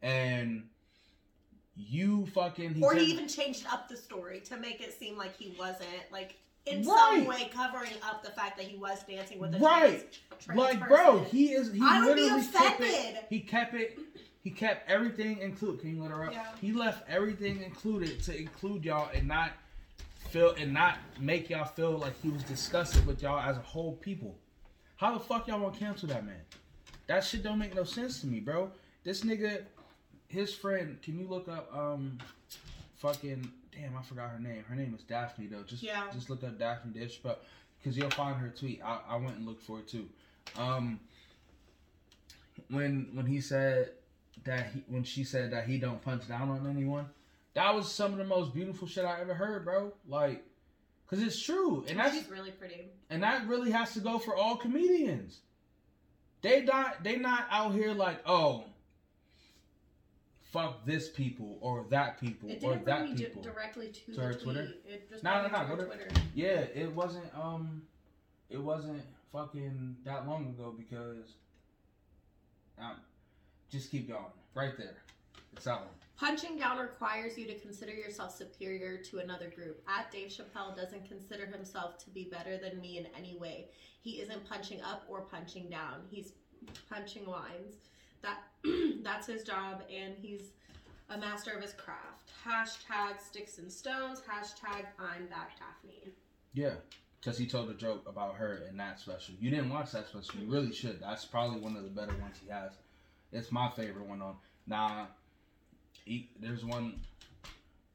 and 0.02 0.64
you 1.76 2.26
fucking 2.28 2.74
he 2.76 2.84
or 2.84 2.94
he 2.96 3.06
even 3.12 3.28
changed 3.28 3.66
up 3.72 3.90
the 3.90 3.98
story 3.98 4.40
to 4.46 4.58
make 4.58 4.80
it 4.80 4.98
seem 4.98 5.18
like 5.18 5.36
he 5.36 5.54
wasn't 5.60 5.90
like 6.12 6.36
in 6.66 6.86
Right. 6.86 7.16
some 7.18 7.26
way 7.26 7.52
covering 7.54 7.92
up 8.08 8.24
the 8.24 8.30
fact 8.32 8.56
that 8.58 8.66
he 8.68 8.78
was 8.78 9.04
dancing 9.04 9.40
with 9.40 9.56
a 9.56 9.60
Right. 9.60 10.10
trans, 10.40 10.46
trans 10.46 10.58
like 10.60 10.88
bro, 10.88 11.20
he 11.24 11.52
is 11.52 11.74
he 11.74 11.82
I 11.84 12.06
would 12.06 12.16
be 12.16 12.22
literally 12.22 12.46
kept 12.48 12.80
it. 12.80 12.88
offended. 12.90 13.24
He 13.30 13.40
kept 13.42 13.74
it. 13.74 14.00
He 14.44 14.52
kept 14.52 14.90
everything 14.90 15.38
included. 15.40 15.82
Can 15.82 15.96
you 15.96 16.02
let 16.02 16.12
her 16.12 16.26
up? 16.26 16.34
Yeah. 16.34 16.46
He 16.60 16.74
left 16.74 17.10
everything 17.10 17.64
included 17.64 18.22
to 18.24 18.38
include 18.38 18.84
y'all 18.84 19.10
and 19.14 19.28
not 19.28 19.52
feel 20.30 20.52
and 20.60 20.74
not 20.74 20.98
make 21.20 21.50
y'all 21.50 21.64
feel 21.66 21.98
like 21.98 22.20
he 22.22 22.30
was 22.30 22.44
disgusted 22.44 23.06
with 23.06 23.22
y'all 23.22 23.40
as 23.40 23.56
a 23.58 23.62
whole 23.62 23.94
people. 23.94 24.36
How 24.98 25.14
the 25.14 25.20
fuck 25.20 25.48
y'all 25.48 25.60
want 25.62 25.76
to 25.76 25.80
cancel 25.80 26.10
that 26.10 26.26
man? 26.26 26.42
That 27.08 27.24
shit 27.24 27.42
don't 27.44 27.58
make 27.58 27.74
no 27.76 27.84
sense 27.86 28.20
to 28.22 28.28
me, 28.28 28.40
bro. 28.42 28.70
This 29.04 29.22
nigga, 29.24 29.64
his 30.28 30.54
friend. 30.54 31.02
Can 31.02 31.18
you 31.20 31.28
look 31.28 31.48
up 31.48 31.70
um, 31.74 32.18
fucking 32.98 33.50
damn? 33.74 33.96
I 33.98 34.02
forgot 34.02 34.30
her 34.30 34.40
name. 34.40 34.64
Her 34.68 34.76
name 34.76 34.94
is 34.98 35.04
Daphne 35.04 35.48
though. 35.48 35.64
Just 35.64 35.84
Yeah. 35.84 36.04
just 36.14 36.30
look 36.30 36.44
up 36.44 36.60
Daphne 36.60 36.92
Dish, 36.94 37.20
but 37.24 37.46
because 37.82 37.98
you'll 37.98 38.10
find 38.12 38.38
her 38.38 38.50
tweet. 38.50 38.82
I, 38.84 39.00
I 39.10 39.16
went 39.18 39.38
and 39.38 39.46
looked 39.46 39.64
for 39.64 39.80
it 39.80 39.88
too. 39.88 40.08
Um, 40.58 41.00
when 42.70 43.10
when 43.14 43.26
he 43.26 43.42
said 43.42 43.92
that 44.46 44.68
he 44.74 44.84
when 44.88 45.04
she 45.04 45.24
said 45.24 45.52
that 45.52 45.66
he 45.68 45.78
don't 45.78 46.02
punch 46.02 46.28
down 46.28 46.50
on 46.50 46.68
anyone, 46.70 47.08
that 47.54 47.74
was 47.74 47.92
some 47.92 48.12
of 48.12 48.18
the 48.18 48.26
most 48.26 48.54
beautiful 48.54 48.88
shit 48.88 49.06
I 49.06 49.22
ever 49.22 49.34
heard, 49.34 49.64
bro. 49.66 49.94
Like, 50.08 50.44
cause 51.08 51.22
it's 51.22 51.42
true, 51.42 51.86
and 51.88 52.00
that's 52.00 52.16
she's 52.18 52.30
really 52.30 52.52
pretty. 52.52 52.88
and 53.10 53.24
that 53.24 53.48
really 53.48 53.72
has 53.72 53.94
to 53.94 54.00
go 54.00 54.18
for 54.20 54.36
all 54.36 54.58
comedians. 54.58 55.40
They 56.42 56.62
not 56.64 57.04
they 57.04 57.16
not 57.18 57.48
out 57.50 57.74
here 57.74 57.94
like 57.94 58.20
oh. 58.26 58.66
Fuck 60.52 60.86
this 60.86 61.10
people 61.10 61.58
or 61.62 61.88
that 61.90 62.20
people 62.22 62.48
It 62.48 62.64
or 62.64 62.76
that 62.76 62.84
bring 62.86 63.12
me 63.12 63.16
di- 63.18 63.24
people. 63.26 63.42
directly 63.42 63.88
to, 63.88 64.14
To 64.14 64.22
her 64.22 64.34
tweet. 64.34 64.44
Twitter? 64.44 64.74
It 64.88 65.10
just 65.10 65.24
No, 65.24 65.42
no, 65.42 65.48
no, 65.48 65.68
go 65.68 65.76
to- 65.78 65.86
Twitter. 65.86 66.08
Yeah, 66.36 66.60
it 66.76 66.94
wasn't 66.94 67.26
um 67.36 67.82
it 68.52 68.60
wasn't 68.60 69.02
fucking 69.32 69.96
that 70.06 70.28
long 70.28 70.50
ago 70.50 70.72
because 70.78 71.34
um 72.78 72.98
just 73.74 73.92
keep 73.92 74.08
going. 74.08 74.24
Right 74.54 74.78
there. 74.78 74.98
It's 75.54 75.66
that 75.66 75.80
one. 75.80 75.90
Punching 76.16 76.58
down 76.58 76.78
requires 76.78 77.38
you 77.38 77.48
to 77.48 77.60
consider 77.60 77.92
yourself 77.92 78.36
superior 78.38 78.98
to 78.98 79.18
another 79.18 79.50
group. 79.50 79.84
At 79.88 80.12
Dave 80.12 80.30
Chappelle 80.30 80.76
doesn't 80.76 81.08
consider 81.08 81.48
himself 81.48 81.98
to 82.06 82.10
be 82.12 82.30
better 82.32 82.58
than 82.58 82.80
me 82.80 83.00
in 83.00 83.08
any 83.18 83.36
way. 83.36 83.70
He 84.02 84.22
isn't 84.22 84.48
punching 84.48 84.82
up 84.82 85.06
or 85.10 85.22
punching 85.22 85.70
down. 85.70 86.02
He's 86.10 86.34
punching 86.88 87.26
lines. 87.26 87.78
That 88.22 88.44
that's 89.04 89.26
his 89.28 89.44
job, 89.44 89.82
and 89.92 90.14
he's 90.22 90.52
a 91.10 91.18
master 91.18 91.52
of 91.52 91.62
his 91.62 91.74
craft. 91.74 92.32
Hashtag 92.46 93.20
sticks 93.20 93.58
and 93.58 93.72
stones. 93.72 94.22
Hashtag 94.22 94.86
I'm 95.00 95.26
back 95.26 95.58
Daphne. 95.58 96.14
Yeah. 96.54 96.76
Because 97.20 97.38
he 97.38 97.48
told 97.48 97.70
a 97.70 97.74
joke 97.74 98.04
about 98.08 98.36
her 98.36 98.66
in 98.70 98.78
that 98.78 99.00
special. 99.00 99.34
You 99.40 99.50
didn't 99.50 99.70
watch 99.70 99.92
that 99.94 100.08
special. 100.08 100.42
You 100.42 100.52
really 100.52 100.74
should. 100.74 101.00
That's 101.02 101.26
probably 101.26 101.60
one 101.60 101.76
of 101.76 101.84
the 101.84 101.90
better 101.90 102.16
ones 102.18 102.36
he 102.44 102.52
has. 102.52 102.74
It's 103.34 103.52
my 103.52 103.70
favorite 103.70 104.08
one 104.08 104.22
on. 104.22 104.36
Nah, 104.68 105.08
he, 106.06 106.30
there's 106.40 106.64
one. 106.64 107.02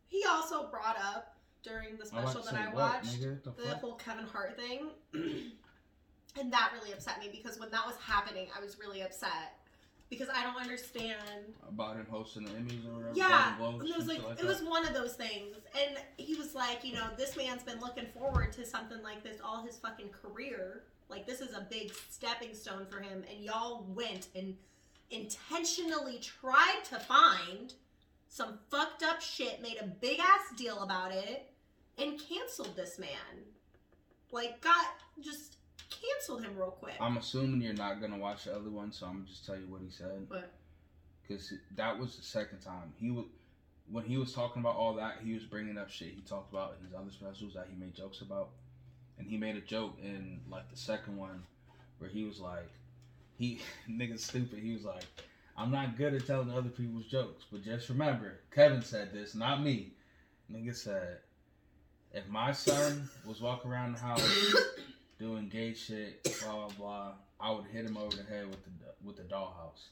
He 0.09 0.25
also 0.29 0.69
brought 0.69 0.97
up 0.99 1.37
during 1.63 1.97
the 1.97 2.07
special 2.07 2.43
that 2.43 2.55
I 2.55 2.67
what, 2.67 2.75
watched. 2.75 3.21
nigga? 3.21 3.43
The 3.43 3.51
the 3.51 3.77
whole 3.77 3.95
Kevin 3.95 4.27
Hart 4.27 4.59
thing. 4.59 4.91
and 6.39 6.53
that 6.53 6.73
really 6.79 6.93
upset 6.93 7.21
me 7.21 7.29
because 7.31 7.59
when 7.59 7.71
that 7.71 7.87
was 7.87 7.97
happening, 7.97 8.49
I 8.57 8.61
was 8.61 8.79
really 8.79 9.03
upset 9.03 9.59
because 10.11 10.29
I 10.35 10.43
don't 10.43 10.61
understand. 10.61 11.55
About 11.69 11.97
him 11.97 12.07
hosting 12.11 12.45
the 12.45 12.51
Emmys 12.53 12.87
or 12.87 12.97
whatever. 12.97 13.13
Yeah, 13.15 13.57
it 13.59 13.97
was 13.97 14.07
like, 14.07 14.23
like 14.25 14.41
it 14.41 14.47
was 14.47 14.63
one 14.63 14.87
of 14.87 14.95
those 14.95 15.15
things, 15.15 15.57
and 15.79 15.99
he 16.17 16.35
was 16.35 16.55
like, 16.55 16.85
you 16.85 16.95
know, 16.95 17.09
this 17.17 17.37
man's 17.37 17.63
been 17.63 17.81
looking 17.81 18.07
forward 18.07 18.53
to 18.55 18.65
something 18.65 19.03
like 19.03 19.23
this 19.23 19.39
all 19.45 19.63
his 19.65 19.77
fucking 19.79 20.11
career. 20.11 20.83
Like 21.09 21.27
this 21.27 21.41
is 21.41 21.55
a 21.55 21.67
big 21.71 21.93
stepping 22.11 22.55
stone 22.55 22.87
for 22.91 23.01
him, 23.01 23.25
and 23.31 23.45
y'all 23.45 23.87
went 23.95 24.29
and 24.35 24.55
intentionally 25.11 26.19
tried 26.21 26.83
to 26.91 26.99
find 26.99 27.73
some 28.29 28.59
fucked 28.71 29.03
up 29.03 29.21
shit, 29.21 29.63
made 29.63 29.79
a 29.81 29.87
big 29.87 30.21
ass 30.21 30.57
deal 30.57 30.83
about 30.83 31.13
it, 31.13 31.51
and 31.97 32.21
canceled 32.21 32.77
this 32.77 32.99
man. 32.99 33.45
Like, 34.31 34.61
got 34.61 34.87
just 35.21 35.57
canceled 35.91 36.43
him 36.43 36.57
real 36.57 36.71
quick. 36.71 36.95
I'm 37.01 37.17
assuming 37.17 37.61
you're 37.63 37.73
not 37.73 38.01
gonna 38.01 38.19
watch 38.19 38.45
the 38.45 38.55
other 38.55 38.71
one, 38.71 38.93
so 38.93 39.07
I'm 39.07 39.15
gonna 39.15 39.27
just 39.27 39.47
tell 39.47 39.57
you 39.57 39.67
what 39.69 39.81
he 39.81 39.91
said. 39.91 40.27
What? 40.29 40.53
Because 41.27 41.53
that 41.77 41.99
was 41.99 42.17
the 42.17 42.23
second 42.23 42.61
time 42.61 42.93
he 42.99 43.11
was 43.11 43.25
when 43.91 44.05
he 44.05 44.19
was 44.19 44.33
talking 44.33 44.61
about 44.61 44.77
all 44.77 44.95
that. 44.95 45.19
He 45.25 45.35
was 45.35 45.45
bringing 45.45 45.79
up 45.79 45.91
shit 45.91 46.09
he 46.09 46.21
talked 46.21 46.53
about 46.53 46.77
in 46.79 46.87
his 46.87 46.95
other 46.95 47.11
specials 47.11 47.55
that 47.55 47.69
he 47.71 47.79
made 47.79 47.95
jokes 47.95 48.21
about, 48.21 48.51
and 49.19 49.27
he 49.27 49.37
made 49.37 49.57
a 49.57 49.61
joke 49.61 49.97
in 50.03 50.41
like 50.51 50.71
the 50.71 50.77
second 50.77 51.17
one 51.17 51.43
where 51.99 52.11
he 52.11 52.25
was 52.25 52.39
like, 52.39 52.71
he 53.39 53.61
nigga 53.91 54.19
stupid. 54.19 54.59
He 54.59 54.73
was 54.73 54.85
like, 54.85 55.05
I'm 55.57 55.71
not 55.71 55.97
good 55.97 56.15
at 56.15 56.27
telling 56.27 56.51
other 56.51 56.69
people's 56.69 57.07
jokes, 57.07 57.45
but 57.51 57.65
just 57.65 57.89
remember, 57.89 58.41
Kevin 58.55 58.83
said 58.83 59.13
this, 59.13 59.35
not 59.35 59.63
me. 59.63 59.93
Nigga 60.53 60.75
said, 60.75 61.19
if 62.13 62.29
my 62.29 62.53
son 62.53 63.09
was 63.25 63.41
walking 63.41 63.71
around 63.71 63.95
the 63.95 64.01
house 64.01 64.55
doing 65.19 65.49
gay 65.49 65.75
shit, 65.75 66.23
blah 66.43 66.55
blah 66.55 66.69
blah, 66.79 67.13
I 67.41 67.51
would 67.51 67.67
hit 67.67 67.85
him 67.85 67.97
over 67.97 68.17
the 68.17 68.23
head 68.23 68.47
with 68.49 68.65
the 68.65 68.71
with 69.05 69.17
the 69.17 69.23
dollhouse. 69.23 69.89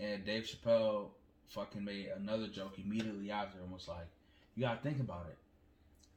And 0.00 0.24
Dave 0.24 0.44
Chappelle 0.44 1.08
fucking 1.48 1.84
made 1.84 2.08
another 2.16 2.46
joke 2.48 2.78
immediately 2.78 3.30
after 3.30 3.58
and 3.58 3.72
was 3.72 3.88
like, 3.88 4.06
"You 4.54 4.62
gotta 4.62 4.80
think 4.80 5.00
about 5.00 5.26
it. 5.28 5.36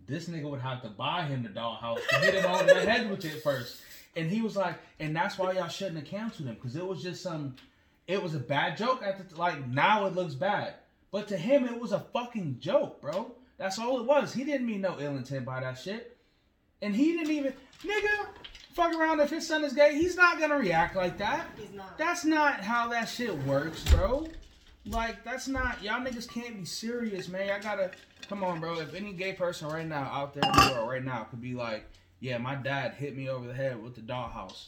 This 0.07 0.29
nigga 0.29 0.49
would 0.49 0.61
have 0.61 0.81
to 0.83 0.89
buy 0.89 1.23
him 1.23 1.43
the 1.43 1.49
dollhouse 1.49 2.05
to 2.07 2.15
hit 2.19 2.35
him 2.35 2.49
over 2.49 2.63
the 2.63 2.81
head 2.81 3.09
with 3.09 3.25
it 3.25 3.43
first. 3.43 3.81
And 4.15 4.31
he 4.31 4.41
was 4.41 4.55
like, 4.55 4.75
and 4.99 5.15
that's 5.15 5.37
why 5.37 5.51
y'all 5.51 5.67
shouldn't 5.67 5.97
have 5.97 6.07
canceled 6.07 6.47
him 6.47 6.55
because 6.55 6.75
it 6.75 6.85
was 6.85 7.03
just 7.03 7.21
some, 7.21 7.55
it 8.07 8.21
was 8.21 8.33
a 8.33 8.39
bad 8.39 8.77
joke 8.77 9.03
at 9.03 9.29
the 9.29 9.35
like 9.35 9.67
now 9.67 10.05
it 10.05 10.15
looks 10.15 10.33
bad, 10.33 10.75
but 11.11 11.27
to 11.27 11.37
him 11.37 11.65
it 11.65 11.79
was 11.79 11.91
a 11.91 11.99
fucking 11.99 12.57
joke, 12.59 13.01
bro. 13.01 13.31
That's 13.57 13.77
all 13.79 13.99
it 13.99 14.05
was. 14.05 14.33
He 14.33 14.43
didn't 14.43 14.65
mean 14.65 14.81
no 14.81 14.97
ill 14.99 15.17
intent 15.17 15.45
by 15.45 15.59
that 15.59 15.77
shit. 15.77 16.17
And 16.81 16.95
he 16.95 17.13
didn't 17.13 17.31
even, 17.31 17.53
nigga, 17.83 18.27
fuck 18.73 18.93
around. 18.93 19.19
If 19.19 19.31
his 19.31 19.47
son 19.47 19.63
is 19.63 19.73
gay, 19.73 19.95
he's 19.95 20.15
not 20.15 20.39
gonna 20.39 20.57
react 20.57 20.95
like 20.95 21.17
that. 21.17 21.47
He's 21.57 21.73
not. 21.73 21.97
That's 21.97 22.23
not 22.23 22.61
how 22.61 22.87
that 22.89 23.05
shit 23.05 23.35
works, 23.43 23.83
bro. 23.85 24.27
Like, 24.89 25.23
that's 25.23 25.47
not, 25.47 25.83
y'all 25.83 25.99
niggas 26.05 26.27
can't 26.29 26.57
be 26.57 26.65
serious, 26.65 27.27
man. 27.27 27.47
Y'all 27.47 27.61
gotta, 27.61 27.91
come 28.29 28.43
on, 28.43 28.59
bro. 28.59 28.79
If 28.79 28.93
any 28.93 29.13
gay 29.13 29.33
person 29.33 29.67
right 29.67 29.85
now 29.85 30.03
out 30.03 30.33
there 30.33 30.43
in 30.43 30.51
the 30.51 30.71
world 30.73 30.89
right 30.89 31.03
now 31.03 31.23
could 31.23 31.41
be 31.41 31.53
like, 31.53 31.85
yeah, 32.19 32.37
my 32.37 32.55
dad 32.55 32.93
hit 32.93 33.15
me 33.15 33.29
over 33.29 33.47
the 33.47 33.53
head 33.53 33.81
with 33.81 33.95
the 33.95 34.01
dollhouse. 34.01 34.67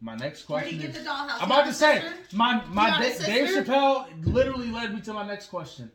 My 0.00 0.14
next 0.14 0.42
question 0.44 0.54
Where 0.54 0.64
did 0.64 0.80
question 0.80 0.80
he 0.80 0.86
get 0.86 0.96
is, 0.96 1.04
the 1.04 1.10
dollhouse? 1.10 1.42
I'm 1.42 1.50
about 1.50 1.66
to 1.66 1.72
say, 1.72 2.00
sister? 2.00 2.36
my, 2.36 2.62
my 2.66 2.86
You 2.86 2.92
got 2.92 3.02
a 3.02 3.18
Da- 3.18 3.26
Dave? 3.26 3.66
Chappelle 3.66 4.26
literally 4.26 4.70
led 4.70 4.94
me 4.94 5.00
to 5.02 5.12
my 5.12 5.26
next 5.26 5.46
question. 5.48 5.90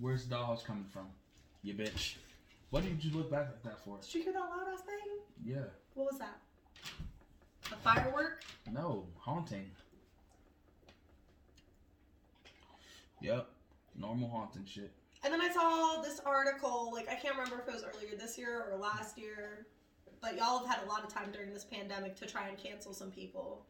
Where's 0.00 0.26
the 0.26 0.34
dollhouse 0.34 0.64
coming 0.64 0.84
from? 0.92 1.06
You 1.62 1.74
bitch. 1.74 2.16
What 2.70 2.82
did 2.82 3.04
you 3.04 3.16
look 3.16 3.30
back 3.30 3.48
at 3.48 3.62
that 3.64 3.78
for? 3.84 3.98
Did 3.98 4.14
you 4.14 4.22
hear 4.22 4.32
that 4.32 4.40
loud 4.40 4.66
ass 4.72 4.80
thing? 4.80 4.96
Yeah. 5.44 5.64
What 5.94 6.10
was 6.10 6.18
that? 6.18 6.38
A 7.70 7.76
firework? 7.76 8.42
No, 8.72 9.06
haunting. 9.18 9.70
Yep, 13.22 13.48
normal 13.96 14.28
haunting 14.28 14.64
shit. 14.66 14.90
And 15.24 15.32
then 15.32 15.40
I 15.40 15.50
saw 15.52 16.02
this 16.02 16.20
article, 16.26 16.90
like 16.92 17.08
I 17.08 17.14
can't 17.14 17.36
remember 17.36 17.60
if 17.62 17.68
it 17.68 17.74
was 17.74 17.84
earlier 17.84 18.16
this 18.18 18.36
year 18.36 18.66
or 18.70 18.76
last 18.76 19.16
year, 19.16 19.66
but 20.20 20.36
y'all 20.36 20.58
have 20.64 20.76
had 20.78 20.84
a 20.86 20.88
lot 20.88 21.04
of 21.04 21.12
time 21.12 21.30
during 21.32 21.52
this 21.52 21.64
pandemic 21.64 22.16
to 22.16 22.26
try 22.26 22.48
and 22.48 22.58
cancel 22.58 22.92
some 22.92 23.10
people. 23.10 23.64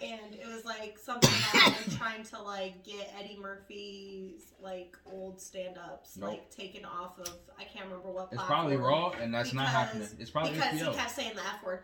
And 0.00 0.34
it 0.34 0.46
was 0.48 0.64
like 0.64 0.98
something 0.98 1.30
about 1.52 1.74
they're 1.86 1.96
trying 1.98 2.24
to 2.24 2.42
like 2.42 2.82
get 2.82 3.14
Eddie 3.20 3.38
Murphy's 3.40 4.54
like 4.60 4.96
old 5.06 5.40
stand 5.40 5.78
ups 5.78 6.16
Nope. 6.16 6.30
like 6.30 6.50
taken 6.50 6.84
off 6.84 7.18
of 7.20 7.32
I 7.58 7.64
can't 7.64 7.84
remember 7.84 8.10
what 8.10 8.28
It's 8.32 8.42
probably 8.42 8.76
raw, 8.76 9.10
and 9.10 9.32
that's 9.32 9.52
not 9.52 9.68
happening. 9.68 10.08
It's 10.18 10.30
probably 10.30 10.52
because 10.54 10.80
HBO. 10.80 10.90
he 10.90 10.96
kept 10.96 11.10
saying 11.12 11.32
the 11.36 11.42
F 11.42 11.62
word. 11.64 11.80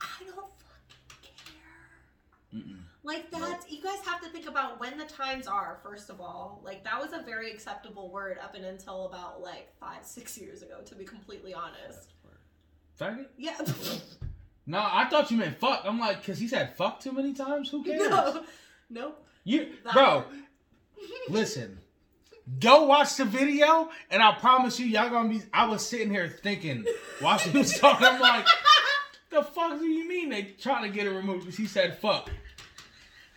I 0.00 0.24
don't 0.24 0.50
fucking 0.58 1.36
care. 1.44 2.60
Mm-mm. 2.60 2.83
Like 3.04 3.30
that's 3.30 3.70
you 3.70 3.82
guys 3.82 3.98
have 4.06 4.22
to 4.22 4.28
think 4.30 4.48
about 4.48 4.80
when 4.80 4.96
the 4.96 5.04
times 5.04 5.46
are. 5.46 5.78
First 5.82 6.08
of 6.08 6.20
all, 6.22 6.62
like 6.64 6.82
that 6.84 6.98
was 6.98 7.12
a 7.12 7.22
very 7.22 7.52
acceptable 7.52 8.10
word 8.10 8.38
up 8.42 8.54
and 8.54 8.64
until 8.64 9.06
about 9.06 9.42
like 9.42 9.72
five, 9.78 10.04
six 10.04 10.38
years 10.38 10.62
ago. 10.62 10.80
To 10.86 10.94
be 10.94 11.04
completely 11.04 11.52
honest, 11.52 12.14
Faggot? 12.98 13.26
yeah. 13.36 13.58
No, 14.66 14.78
I 14.78 15.06
thought 15.10 15.30
you 15.30 15.36
meant 15.36 15.58
fuck. 15.58 15.82
I'm 15.84 15.98
like, 16.00 16.24
cause 16.24 16.38
he 16.38 16.48
said 16.48 16.74
fuck 16.74 16.98
too 16.98 17.12
many 17.12 17.34
times. 17.34 17.70
Who 17.70 17.84
cares? 17.84 18.08
no, 18.10 18.44
nope. 18.88 19.26
You, 19.44 19.72
That 19.84 19.92
bro, 19.92 20.24
listen. 21.28 21.80
Go 22.60 22.84
watch 22.84 23.16
the 23.16 23.26
video, 23.26 23.90
and 24.10 24.22
I 24.22 24.32
promise 24.32 24.78
you, 24.78 24.86
y'all 24.86 25.10
gonna 25.10 25.28
be. 25.28 25.42
I 25.52 25.66
was 25.66 25.86
sitting 25.86 26.10
here 26.10 26.28
thinking, 26.28 26.86
watching 27.20 27.52
was 27.52 27.78
talking, 27.78 28.06
I'm 28.06 28.20
like, 28.20 28.46
the 29.30 29.42
fuck 29.42 29.78
do 29.78 29.86
you 29.86 30.08
mean 30.08 30.30
they 30.30 30.54
trying 30.58 30.84
to 30.84 30.88
get 30.88 31.06
it 31.06 31.10
removed? 31.10 31.40
Because 31.40 31.56
he 31.58 31.66
said 31.66 31.98
fuck. 31.98 32.30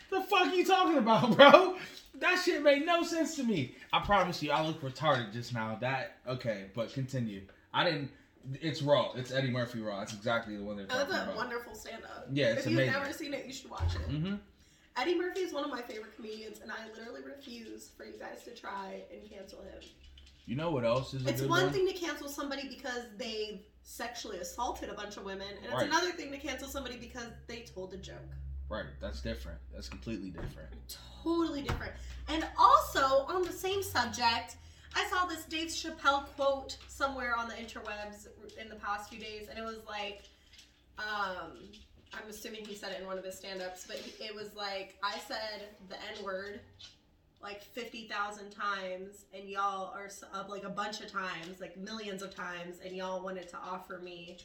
The 0.09 0.21
fuck 0.21 0.53
you 0.55 0.65
talking 0.65 0.97
about, 0.97 1.35
bro? 1.37 1.75
That 2.19 2.41
shit 2.43 2.63
made 2.63 2.85
no 2.85 3.03
sense 3.03 3.35
to 3.35 3.43
me. 3.43 3.75
I 3.93 3.99
promise 3.99 4.41
you, 4.41 4.51
I 4.51 4.65
look 4.65 4.81
retarded 4.81 5.33
just 5.33 5.53
now. 5.53 5.77
That 5.81 6.17
okay, 6.27 6.65
but 6.73 6.93
continue. 6.93 7.41
I 7.73 7.83
didn't. 7.83 8.09
It's 8.61 8.81
raw. 8.81 9.11
It's 9.15 9.31
Eddie 9.31 9.51
Murphy 9.51 9.81
raw. 9.81 10.01
It's 10.01 10.13
exactly 10.13 10.55
the 10.55 10.63
one 10.63 10.77
they're 10.77 10.85
talking 10.85 11.09
that's 11.09 11.19
a 11.19 11.23
about. 11.23 11.35
wonderful 11.35 11.75
stand-up. 11.75 12.27
Yeah, 12.31 12.53
it's 12.53 12.65
if 12.65 12.71
you've 12.71 12.85
never 12.85 13.11
seen 13.11 13.33
it, 13.33 13.45
you 13.45 13.51
should 13.51 13.69
watch 13.69 13.95
it. 13.95 14.09
Mm-hmm. 14.09 14.35
Eddie 14.95 15.15
Murphy 15.15 15.41
is 15.41 15.53
one 15.53 15.65
of 15.65 15.69
my 15.69 15.81
favorite 15.81 16.15
comedians, 16.15 16.61
and 16.61 16.71
I 16.71 16.75
literally 16.97 17.21
refuse 17.23 17.89
for 17.97 18.05
you 18.05 18.17
guys 18.17 18.43
to 18.45 18.51
try 18.55 19.01
and 19.13 19.29
cancel 19.29 19.59
him. 19.61 19.81
You 20.45 20.55
know 20.55 20.71
what 20.71 20.85
else 20.85 21.13
is 21.13 21.25
a 21.25 21.29
It's 21.29 21.41
one 21.41 21.63
one? 21.65 21.73
thing 21.73 21.87
to 21.87 21.93
cancel 21.93 22.29
somebody 22.29 22.69
because 22.69 23.03
they've 23.17 23.59
sexually 23.83 24.37
assaulted 24.37 24.89
a 24.89 24.93
bunch 24.93 25.17
of 25.17 25.25
women, 25.25 25.47
and 25.49 25.65
it's 25.65 25.73
Right. 25.73 25.85
another 25.87 26.11
thing 26.11 26.31
to 26.31 26.37
cancel 26.37 26.69
somebody 26.69 26.95
because 26.95 27.27
they 27.47 27.59
told 27.61 27.93
a 27.93 27.97
joke. 27.97 28.15
Right, 28.69 28.85
that's 28.99 29.21
different. 29.21 29.59
That's 29.73 29.87
completely 29.87 30.29
different. 30.29 30.97
Totally 31.23 31.61
different. 31.61 31.93
And 32.27 32.45
also, 32.57 33.25
on 33.33 33.43
the 33.43 33.53
same 33.53 33.81
subject, 33.81 34.57
I 34.95 35.05
saw 35.09 35.25
this 35.25 35.45
Dave 35.45 35.67
Chappelle 35.69 36.25
quote 36.35 36.77
somewhere 36.87 37.35
on 37.37 37.47
the 37.47 37.55
interwebs 37.55 38.27
in 38.61 38.67
the 38.69 38.75
past 38.75 39.09
few 39.09 39.19
days, 39.19 39.47
and 39.49 39.57
it 39.57 39.63
was 39.63 39.79
like, 39.87 40.23
um, 40.97 41.57
I'm 42.13 42.29
assuming 42.29 42.65
he 42.65 42.75
said 42.75 42.91
it 42.91 43.01
in 43.01 43.07
one 43.07 43.17
of 43.17 43.23
his 43.23 43.35
stand 43.35 43.61
ups, 43.61 43.85
but 43.87 44.01
it 44.19 44.35
was 44.35 44.53
like, 44.55 44.95
I 45.03 45.17
said 45.19 45.69
the 45.87 45.95
N 45.95 46.23
word 46.23 46.59
like 47.41 47.61
50,000 47.61 48.49
times, 48.49 49.25
and 49.33 49.47
y'all 49.47 49.93
are 49.93 50.09
like 50.49 50.63
a 50.63 50.69
bunch 50.69 51.01
of 51.01 51.11
times, 51.11 51.61
like 51.61 51.77
millions 51.77 52.23
of 52.23 52.35
times, 52.35 52.77
and 52.83 52.95
y'all 52.95 53.23
wanted 53.23 53.47
to 53.49 53.57
offer 53.57 53.99
me 54.03 54.39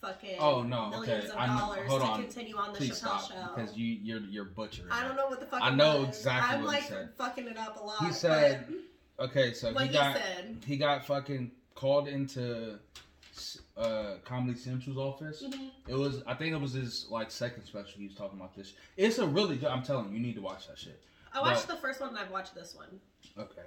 fucking 0.00 0.36
Oh, 0.38 0.62
no, 0.62 0.88
millions 0.90 1.24
okay, 1.24 1.28
of 1.30 1.36
I 1.36 1.46
know- 1.46 1.58
dollars 1.60 1.88
hold 1.88 2.00
to 2.02 2.06
on. 2.06 2.22
continue 2.22 2.56
on 2.56 2.72
the 2.72 2.78
Please 2.78 2.90
Chappelle 2.92 3.20
stop 3.20 3.30
show. 3.30 3.54
because 3.54 3.76
you 3.76 3.86
you're 4.02 4.20
you're 4.20 4.44
butchering. 4.46 4.88
I 4.90 5.06
don't 5.06 5.16
know 5.16 5.26
what 5.28 5.40
the 5.40 5.46
fuck. 5.46 5.60
I 5.62 5.70
know 5.74 6.00
was. 6.00 6.08
exactly 6.16 6.56
I'm 6.58 6.64
what 6.64 6.74
he 6.76 6.80
like 6.80 6.88
said. 6.88 7.08
fucking 7.18 7.46
it 7.48 7.56
up 7.58 7.80
a 7.80 7.84
lot. 7.84 8.04
He 8.04 8.12
said 8.12 8.66
but 8.68 8.76
Okay, 9.26 9.52
so 9.52 9.72
he 9.74 9.86
he 9.86 9.92
got 9.92 10.16
said. 10.16 10.56
he 10.66 10.76
got 10.78 11.06
fucking 11.06 11.50
called 11.74 12.08
into 12.08 12.78
uh 13.76 14.14
Comedy 14.24 14.58
Central's 14.58 14.98
office. 14.98 15.42
Mhm. 15.42 15.70
It 15.88 15.94
was 15.94 16.22
I 16.26 16.34
think 16.34 16.54
it 16.54 16.60
was 16.60 16.72
his 16.72 17.06
like 17.10 17.30
second 17.30 17.64
special. 17.64 17.98
He 18.00 18.06
was 18.06 18.16
talking 18.16 18.38
about 18.38 18.54
this. 18.54 18.72
It's 18.96 19.18
a 19.18 19.26
really 19.26 19.56
good. 19.56 19.68
I'm 19.68 19.82
telling 19.82 20.08
you, 20.10 20.14
you 20.16 20.20
need 20.20 20.34
to 20.36 20.40
watch 20.42 20.68
that 20.68 20.78
shit. 20.78 21.00
I 21.32 21.40
watched 21.40 21.68
the 21.68 21.76
first 21.76 22.00
one 22.00 22.10
and 22.10 22.18
I've 22.18 22.30
watched 22.30 22.54
this 22.54 22.74
one. 22.74 22.88
Okay. 23.38 23.62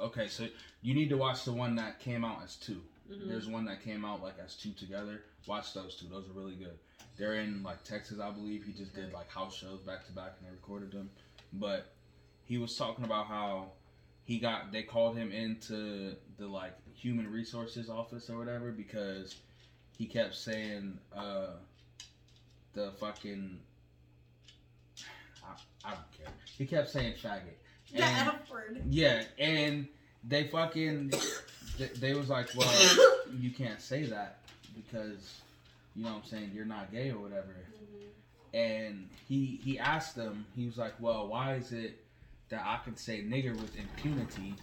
Okay, 0.00 0.28
so 0.28 0.46
you 0.82 0.94
need 0.94 1.10
to 1.10 1.16
watch 1.16 1.44
the 1.44 1.52
one 1.52 1.74
that 1.76 1.98
came 2.00 2.24
out 2.24 2.42
as 2.42 2.56
2 2.56 2.80
Mhm. 3.10 3.28
There's 3.28 3.46
one 3.48 3.64
that 3.66 3.82
came 3.82 4.04
out 4.04 4.22
like 4.22 4.38
as 4.44 4.54
two 4.54 4.70
together. 4.72 5.24
Watch 5.46 5.72
those 5.74 5.96
two; 5.96 6.06
those 6.08 6.28
are 6.28 6.32
really 6.32 6.54
good. 6.54 6.78
They're 7.16 7.34
in 7.34 7.62
like 7.62 7.82
Texas, 7.84 8.18
I 8.20 8.30
believe. 8.30 8.64
He 8.64 8.72
just 8.72 8.94
did 8.94 9.12
like 9.12 9.30
house 9.30 9.56
shows 9.56 9.80
back 9.80 10.06
to 10.06 10.12
back, 10.12 10.34
and 10.38 10.46
they 10.48 10.52
recorded 10.52 10.92
them. 10.92 11.10
But 11.52 11.92
he 12.44 12.58
was 12.58 12.76
talking 12.76 13.04
about 13.04 13.26
how 13.26 13.72
he 14.24 14.38
got 14.38 14.70
they 14.72 14.82
called 14.82 15.16
him 15.16 15.32
into 15.32 16.14
the 16.38 16.46
like 16.46 16.74
human 16.94 17.30
resources 17.30 17.88
office 17.90 18.28
or 18.30 18.38
whatever 18.38 18.70
because 18.70 19.34
he 19.98 20.06
kept 20.06 20.34
saying 20.34 20.98
uh 21.16 21.48
the 22.74 22.92
fucking 23.00 23.58
I, 25.44 25.88
I 25.88 25.90
don't 25.94 26.12
care. 26.16 26.32
He 26.58 26.66
kept 26.66 26.90
saying 26.90 27.14
faggot. 27.22 27.56
The 27.92 28.02
And- 28.04 28.30
word. 28.50 28.82
yeah, 28.88 29.24
and 29.38 29.88
they 30.22 30.44
fucking 30.48 31.12
they, 31.78 31.86
they 31.98 32.14
was 32.14 32.28
like, 32.28 32.48
well, 32.56 32.72
you 33.38 33.50
can't 33.50 33.80
say 33.80 34.04
that 34.04 34.38
because 34.74 35.40
you 35.94 36.04
know 36.04 36.10
what 36.10 36.24
I'm 36.24 36.28
saying 36.28 36.50
you're 36.54 36.64
not 36.64 36.92
gay 36.92 37.10
or 37.10 37.18
whatever. 37.18 37.56
And 38.52 39.08
he 39.28 39.60
he 39.62 39.78
asked 39.78 40.16
them, 40.16 40.46
he 40.56 40.66
was 40.66 40.76
like, 40.76 40.94
well, 41.00 41.28
why 41.28 41.54
is 41.54 41.72
it 41.72 42.04
that 42.48 42.62
I 42.64 42.80
can 42.82 42.96
say 42.96 43.22
nigger 43.22 43.54
with 43.60 43.76
impunity 43.76 44.54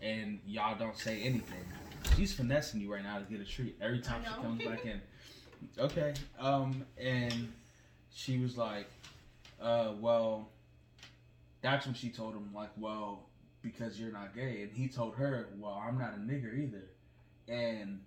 and 0.00 0.40
y'all 0.46 0.76
don't 0.78 0.96
say 0.96 1.20
anything? 1.22 1.64
She's 2.16 2.32
finessing 2.32 2.80
you 2.80 2.92
right 2.92 3.02
now 3.02 3.18
to 3.18 3.24
get 3.24 3.40
a 3.40 3.44
treat 3.44 3.76
every 3.80 4.00
time 4.00 4.22
she 4.24 4.42
comes 4.42 4.62
back 4.64 4.84
in. 4.86 5.00
Okay, 5.78 6.14
um, 6.38 6.84
and 6.98 7.52
she 8.14 8.38
was 8.38 8.56
like, 8.56 8.86
uh, 9.60 9.92
well, 9.98 10.48
that's 11.62 11.86
when 11.86 11.94
she 11.94 12.10
told 12.10 12.34
him 12.34 12.50
like, 12.54 12.70
well, 12.76 13.26
because 13.62 13.98
you're 13.98 14.12
not 14.12 14.34
gay, 14.34 14.62
and 14.62 14.72
he 14.72 14.88
told 14.88 15.16
her, 15.16 15.48
well, 15.58 15.82
I'm 15.86 15.98
not 15.98 16.12
a 16.14 16.18
nigger 16.18 16.56
either, 16.56 16.84
and 17.48 18.00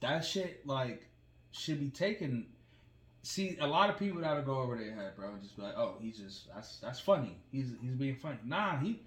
that 0.00 0.24
shit 0.24 0.66
like 0.66 1.06
should 1.52 1.80
be 1.80 1.90
taken. 1.90 2.46
See, 3.22 3.58
a 3.60 3.66
lot 3.66 3.90
of 3.90 3.98
people 3.98 4.22
that'll 4.22 4.42
go 4.42 4.58
over 4.60 4.76
their 4.76 4.94
head, 4.94 5.14
bro, 5.14 5.30
just 5.42 5.54
be 5.56 5.62
like, 5.62 5.76
oh, 5.76 5.96
he's 6.00 6.16
just 6.18 6.52
that's 6.54 6.78
that's 6.78 7.00
funny. 7.00 7.36
He's 7.52 7.72
he's 7.82 7.94
being 7.94 8.16
funny. 8.16 8.38
Nah, 8.44 8.78
he 8.78 9.00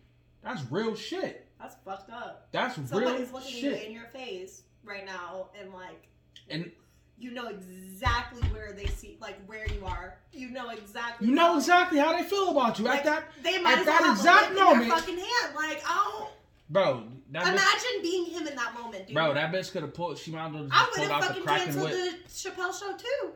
that's 0.43 0.61
real 0.69 0.95
shit. 0.95 1.47
That's 1.59 1.75
fucked 1.85 2.11
up. 2.11 2.47
That's 2.51 2.75
Somebody's 2.75 3.27
real 3.29 3.33
looking 3.33 3.55
you 3.55 3.61
shit. 3.61 3.83
in 3.87 3.91
your 3.93 4.05
face 4.13 4.63
right 4.83 5.05
now 5.05 5.47
and 5.59 5.73
like 5.73 6.07
And 6.49 6.69
you 7.17 7.31
know 7.31 7.47
exactly 7.47 8.41
where 8.49 8.73
they 8.73 8.85
see 8.87 9.17
like 9.21 9.37
where 9.45 9.65
you 9.67 9.85
are. 9.85 10.17
You 10.33 10.49
know 10.51 10.69
exactly 10.69 11.27
you 11.27 11.33
know 11.33 11.55
exactly 11.57 11.99
how 11.99 12.15
they 12.17 12.23
feel 12.23 12.49
about 12.49 12.77
you 12.79 12.85
Like, 12.85 12.99
at 12.99 13.05
that, 13.05 13.23
they 13.41 13.61
might 13.61 13.79
at 13.79 13.85
that 13.85 14.11
exact 14.11 14.51
a 14.51 14.53
whip 14.53 14.59
in 14.59 14.63
moment- 14.65 14.91
fucking 14.91 15.17
hand. 15.17 15.55
Like, 15.55 15.81
oh 15.87 16.29
bro. 16.69 17.03
That 17.31 17.43
bitch, 17.45 17.51
imagine 17.51 18.01
being 18.01 18.25
him 18.25 18.47
in 18.47 18.55
that 18.55 18.73
moment, 18.73 19.07
dude. 19.07 19.15
bro, 19.15 19.33
that 19.33 19.51
bitch 19.51 19.71
could 19.71 19.81
have 19.81 19.93
pulled. 19.93 20.17
She 20.17 20.31
might 20.31 20.45
I 20.45 20.49
just 20.49 20.53
would 20.53 20.71
pulled 20.71 20.97
have 20.99 21.11
out 21.11 21.21
the 21.21 21.27
fucking 21.27 21.43
crack 21.43 21.61
and 21.67 21.73
canceled 21.73 21.91
whip. 21.91 22.23
the 22.23 22.29
Chappelle 22.29 22.79
show 22.79 22.95
too. 22.97 23.31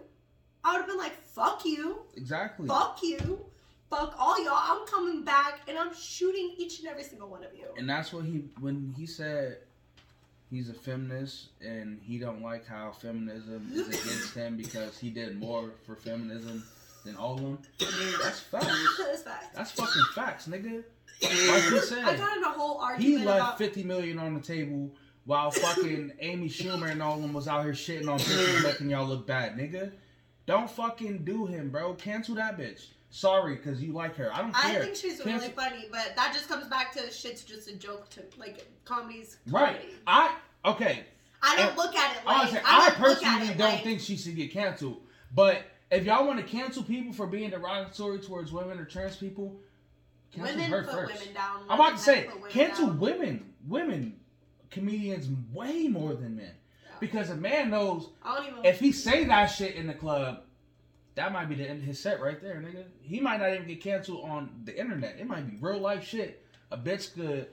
I 0.64 0.74
would 0.74 0.80
have 0.80 0.88
been 0.88 0.98
like, 0.98 1.16
fuck 1.24 1.64
you, 1.66 2.00
Exactly. 2.16 2.68
fuck 2.68 3.00
you, 3.02 3.46
fuck 3.90 4.16
all 4.20 4.44
y'all. 4.44 4.54
I'm 4.56 4.86
coming 4.88 5.24
back 5.24 5.62
and 5.68 5.78
I'm 5.78 5.94
shooting 5.96 6.54
each 6.58 6.80
and 6.80 6.88
every 6.90 7.04
single 7.04 7.30
one 7.30 7.44
of 7.44 7.54
you. 7.56 7.66
And 7.78 7.90
that's 7.90 8.12
what 8.12 8.26
he 8.26 8.46
when 8.60 8.94
he 8.98 9.06
said 9.06 9.60
he's 10.50 10.70
a 10.70 10.74
feminist 10.74 11.50
and 11.62 12.00
he 12.04 12.18
don't 12.18 12.42
like 12.42 12.66
how 12.66 12.92
feminism 12.92 13.70
is 13.74 13.88
against 13.88 14.34
him 14.34 14.58
because 14.58 14.98
he 14.98 15.10
did 15.10 15.40
more 15.40 15.72
for 15.86 15.96
feminism 15.96 16.64
than 17.06 17.16
all 17.16 17.36
of 17.36 17.42
them. 17.42 17.60
That's 17.80 18.40
facts. 18.42 18.68
That's 18.98 19.22
facts. 19.24 19.48
That's 19.56 19.72
fucking 19.72 20.04
facts, 20.16 20.48
nigga. 20.48 20.84
Like 21.22 21.32
he 21.32 22.02
I 22.02 22.16
got 22.16 22.38
in 22.38 22.44
a 22.44 22.50
whole 22.50 22.78
argument. 22.80 23.20
he 23.20 23.26
left 23.26 23.40
about 23.40 23.58
fifty 23.58 23.84
million 23.84 24.20
on 24.20 24.34
the 24.34 24.40
table 24.40 24.92
while 25.26 25.52
fucking 25.52 26.14
Amy 26.20 26.48
Schumer 26.48 26.90
and 26.90 27.02
all 27.02 27.16
of 27.16 27.22
them 27.22 27.34
was 27.34 27.48
out 27.48 27.64
here 27.66 27.74
shitting 27.74 28.08
on 28.08 28.20
bitches 28.20 28.60
mm. 28.60 28.64
making 28.64 28.90
y'all 28.90 29.06
look 29.06 29.28
bad, 29.28 29.58
nigga. 29.58 29.92
Don't 30.46 30.70
fucking 30.70 31.26
do 31.26 31.46
him, 31.46 31.70
bro. 31.70 31.94
Cancel 31.96 32.36
that 32.36 32.58
bitch. 32.58 32.88
Sorry, 33.10 33.58
cause 33.58 33.82
you 33.82 33.94
like 33.94 34.16
her. 34.16 34.34
I 34.34 34.42
don't 34.42 34.54
care. 34.54 34.82
I 34.82 34.86
think 34.86 34.96
she's 34.96 35.22
Cancel- 35.22 35.34
really 35.34 35.50
funny, 35.50 35.88
but 35.92 36.14
that 36.16 36.34
just 36.34 36.48
comes 36.48 36.68
back 36.68 36.94
to 36.94 37.12
shit's 37.12 37.44
just 37.44 37.70
a 37.70 37.76
joke 37.76 38.10
to 38.12 38.24
like 38.38 38.66
comedy's 38.86 39.38
Right. 39.48 39.82
I 40.06 40.36
okay. 40.66 41.04
I 41.42 41.56
don't 41.58 41.70
And- 41.70 41.78
look 41.78 41.96
at 41.96 42.18
it 42.18 42.26
like 42.26 42.38
Honestly, 42.38 42.60
I, 42.60 42.64
I 42.64 42.90
don't 42.90 43.00
look 43.00 43.18
at 43.18 43.24
personally 43.24 43.54
don't 43.58 43.74
like, 43.74 43.84
think 43.84 44.00
she 44.00 44.18
should 44.18 44.36
get 44.36 44.52
canceled. 44.52 45.02
But 45.34 45.64
if 45.92 46.06
y'all 46.06 46.26
want 46.26 46.40
to 46.40 46.46
cancel 46.46 46.84
people 46.84 47.14
for 47.14 47.28
being 47.28 47.50
derogatory 47.50 48.20
towards 48.20 48.52
women 48.52 48.80
or 48.80 48.86
trans 48.86 49.16
people, 49.18 49.56
cancel 50.34 50.56
women 50.56 50.72
her 50.72 50.84
put 50.84 50.94
first. 50.94 51.20
women 51.20 51.34
down. 51.34 51.62
I'm 51.70 51.80
about 51.80 51.98
to 51.98 52.04
say, 52.04 52.30
cancel 52.50 52.88
down. 52.88 53.00
women, 53.00 53.54
women 53.68 54.20
comedians 54.70 55.28
way 55.54 55.88
more 55.88 56.14
than 56.14 56.36
men. 56.36 56.52
Because 57.00 57.30
a 57.30 57.36
man 57.36 57.70
knows 57.70 58.10
I 58.24 58.36
don't 58.36 58.48
even. 58.48 58.66
if 58.66 58.80
he 58.80 58.92
say 58.92 59.26
that 59.26 59.48
shit 59.48 59.76
in 59.76 59.88
the 59.88 59.94
club, 59.94 60.42
that 61.16 61.32
might 61.32 61.48
be 61.50 61.56
the 61.56 61.68
end 61.68 61.80
of 61.80 61.86
his 61.86 62.00
set 62.00 62.22
right 62.22 62.42
there, 62.42 62.56
nigga. 62.56 62.86
He 63.02 63.20
might 63.20 63.40
not 63.40 63.54
even 63.54 63.68
get 63.68 63.82
canceled 63.82 64.24
on 64.24 64.62
the 64.66 64.80
internet. 64.80 65.18
It 65.20 65.28
might 65.28 65.50
be 65.50 65.58
real 65.60 65.80
life 65.80 66.08
shit. 66.08 66.44
A 66.72 66.78
bitch 66.78 67.14
could, 67.14 67.48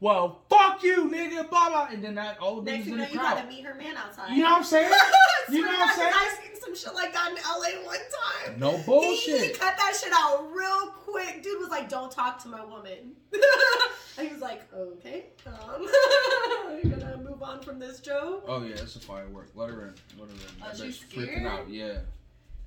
well, 0.00 0.42
fuck 0.48 0.82
you, 0.82 1.10
nigga, 1.10 1.48
blah 1.50 1.68
blah, 1.70 1.88
and 1.90 2.02
then 2.04 2.14
that 2.16 2.38
old 2.40 2.64
Next 2.64 2.78
dude's 2.84 2.88
you 2.88 2.96
know, 2.96 3.02
you 3.04 3.18
crowd. 3.18 3.36
gotta 3.36 3.48
meet 3.48 3.64
her 3.64 3.74
man 3.74 3.96
outside. 3.96 4.30
You 4.30 4.42
know 4.42 4.50
what 4.50 4.58
I'm 4.58 4.64
saying? 4.64 4.92
You 5.50 5.62
know 5.62 5.68
what 5.68 5.80
I'm 5.80 5.88
to 5.88 5.94
God, 5.94 5.94
'cause 5.94 5.96
saying? 5.96 6.12
I 6.14 6.42
seen 6.52 6.60
some 6.60 6.74
shit 6.76 6.94
like 6.94 7.12
that 7.14 7.30
in 7.30 7.36
LA 7.36 7.82
one 7.86 7.96
time. 7.96 8.60
No 8.60 8.76
He, 9.00 9.16
he 9.16 9.48
cut 9.54 9.78
that 9.78 9.98
shit 9.98 10.12
out 10.14 10.50
real 10.52 10.88
quick. 10.90 11.42
Dude 11.42 11.58
was 11.58 11.70
like, 11.70 11.88
"Don't 11.88 12.12
talk 12.12 12.38
to 12.42 12.48
my 12.48 12.62
woman." 12.62 13.14
and 14.18 14.26
he 14.28 14.32
was 14.34 14.42
like, 14.42 14.70
"Okay, 14.74 15.26
um, 15.46 15.82
you 16.84 16.90
gonna 16.90 17.16
move 17.16 17.42
on 17.42 17.62
from 17.62 17.78
this, 17.78 18.00
Joe?" 18.00 18.42
Oh 18.46 18.62
yeah, 18.62 18.72
it's 18.74 18.96
a 18.96 19.00
firework. 19.00 19.48
Let 19.54 19.70
her 19.70 19.86
in. 19.86 19.94
Let 20.18 20.28
her 20.28 20.34
in. 20.34 20.40
Oh, 20.62 20.84
she's 20.84 20.98
freaking 20.98 21.46
out. 21.46 21.70
Yeah. 21.70 22.00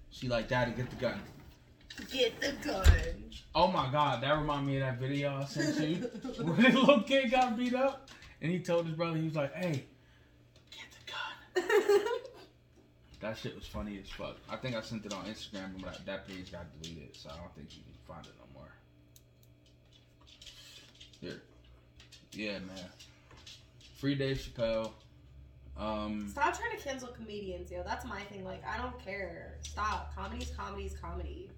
She 0.10 0.28
like, 0.28 0.48
Daddy, 0.48 0.72
get 0.72 0.90
the 0.90 0.96
gun. 0.96 1.22
Get 2.12 2.40
the 2.42 2.52
gun. 2.68 2.86
Oh 3.54 3.68
my 3.68 3.92
God, 3.92 4.24
that 4.24 4.32
reminded 4.38 4.68
me 4.68 4.76
of 4.78 4.82
that 4.82 5.00
video 5.00 5.36
I 5.42 5.46
sent 5.46 5.78
you 5.88 5.96
where 6.44 6.72
the 6.72 6.80
little 6.80 7.02
kid 7.02 7.32
got 7.32 7.58
beat 7.58 7.76
up, 7.76 8.10
and 8.42 8.52
he 8.52 8.60
told 8.60 8.86
his 8.86 8.96
brother, 8.96 9.18
he 9.18 9.26
was 9.26 9.36
like, 9.36 9.54
Hey, 9.54 9.86
get 10.72 10.86
the 11.56 11.62
gun. 11.62 12.00
That 13.20 13.38
shit 13.38 13.54
was 13.56 13.68
funny 13.68 14.00
as 14.02 14.10
fuck. 14.10 14.38
I 14.50 14.56
think 14.56 14.76
I 14.76 14.82
sent 14.82 15.06
it 15.06 15.14
on 15.14 15.26
Instagram, 15.26 15.74
but 15.80 15.94
that- 15.94 16.06
that 16.08 16.28
page 16.28 16.52
got 16.52 16.66
deleted, 16.82 17.16
so 17.16 17.30
I 17.30 17.38
don't 17.38 17.54
think 17.56 17.68
you 17.78 17.84
can 17.84 17.94
find 18.08 18.26
it 18.26 18.34
no 18.40 18.60
more. 18.60 18.72
Here. 21.20 21.42
Yeah, 22.32 22.58
man. 22.60 22.90
Free 24.00 24.16
Dave 24.16 24.38
Chappelle. 24.38 24.92
Um, 25.78 26.30
Stop 26.30 26.58
trying 26.58 26.76
to 26.76 26.84
cancel 26.84 27.10
comedians, 27.10 27.70
yo. 27.72 27.84
That's 27.84 28.06
my 28.06 28.22
thing. 28.22 28.44
Like, 28.44 28.64
I 28.68 28.78
don't 28.78 28.98
care. 29.06 29.60
Stop. 29.62 30.16
Comedy's 30.16 30.50
comedy's 30.58 30.96
comedy. 30.98 31.52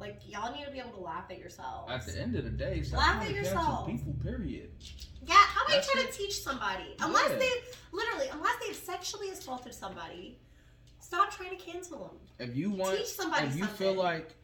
Like, 0.00 0.20
y'all 0.26 0.52
need 0.52 0.64
to 0.64 0.70
be 0.72 0.80
able 0.80 0.90
to 0.90 1.00
laugh 1.00 1.24
at 1.30 1.38
yourselves. 1.38 1.90
at 1.90 2.04
the 2.06 2.20
end 2.20 2.34
of 2.34 2.44
the 2.44 2.50
day, 2.50 2.82
stop 2.82 2.98
Laugh 3.00 3.22
at 3.24 3.30
yourself. 3.32 3.86
people. 3.86 4.12
Period. 4.22 4.70
Yeah, 5.26 5.34
how 5.34 5.62
about 5.64 5.70
you 5.70 5.74
That's 5.76 5.92
trying 5.92 6.06
to 6.06 6.12
teach 6.12 6.40
somebody? 6.42 6.96
Unless 7.00 7.30
Yeah. 7.30 7.36
they've 7.38 7.78
literally, 7.92 8.26
unless 8.32 8.56
they've 8.66 8.76
sexually 8.76 9.30
assaulted 9.30 9.72
somebody, 9.72 10.36
stop 11.00 11.30
trying 11.30 11.56
to 11.56 11.64
cancel 11.64 11.98
them. 11.98 12.18
If 12.48 12.56
you 12.56 12.70
want, 12.70 12.98
Teach 12.98 13.06
somebody 13.06 13.46
if 13.46 13.54
you 13.56 13.60
something. 13.64 13.76
feel 13.76 13.94
like 13.94 14.34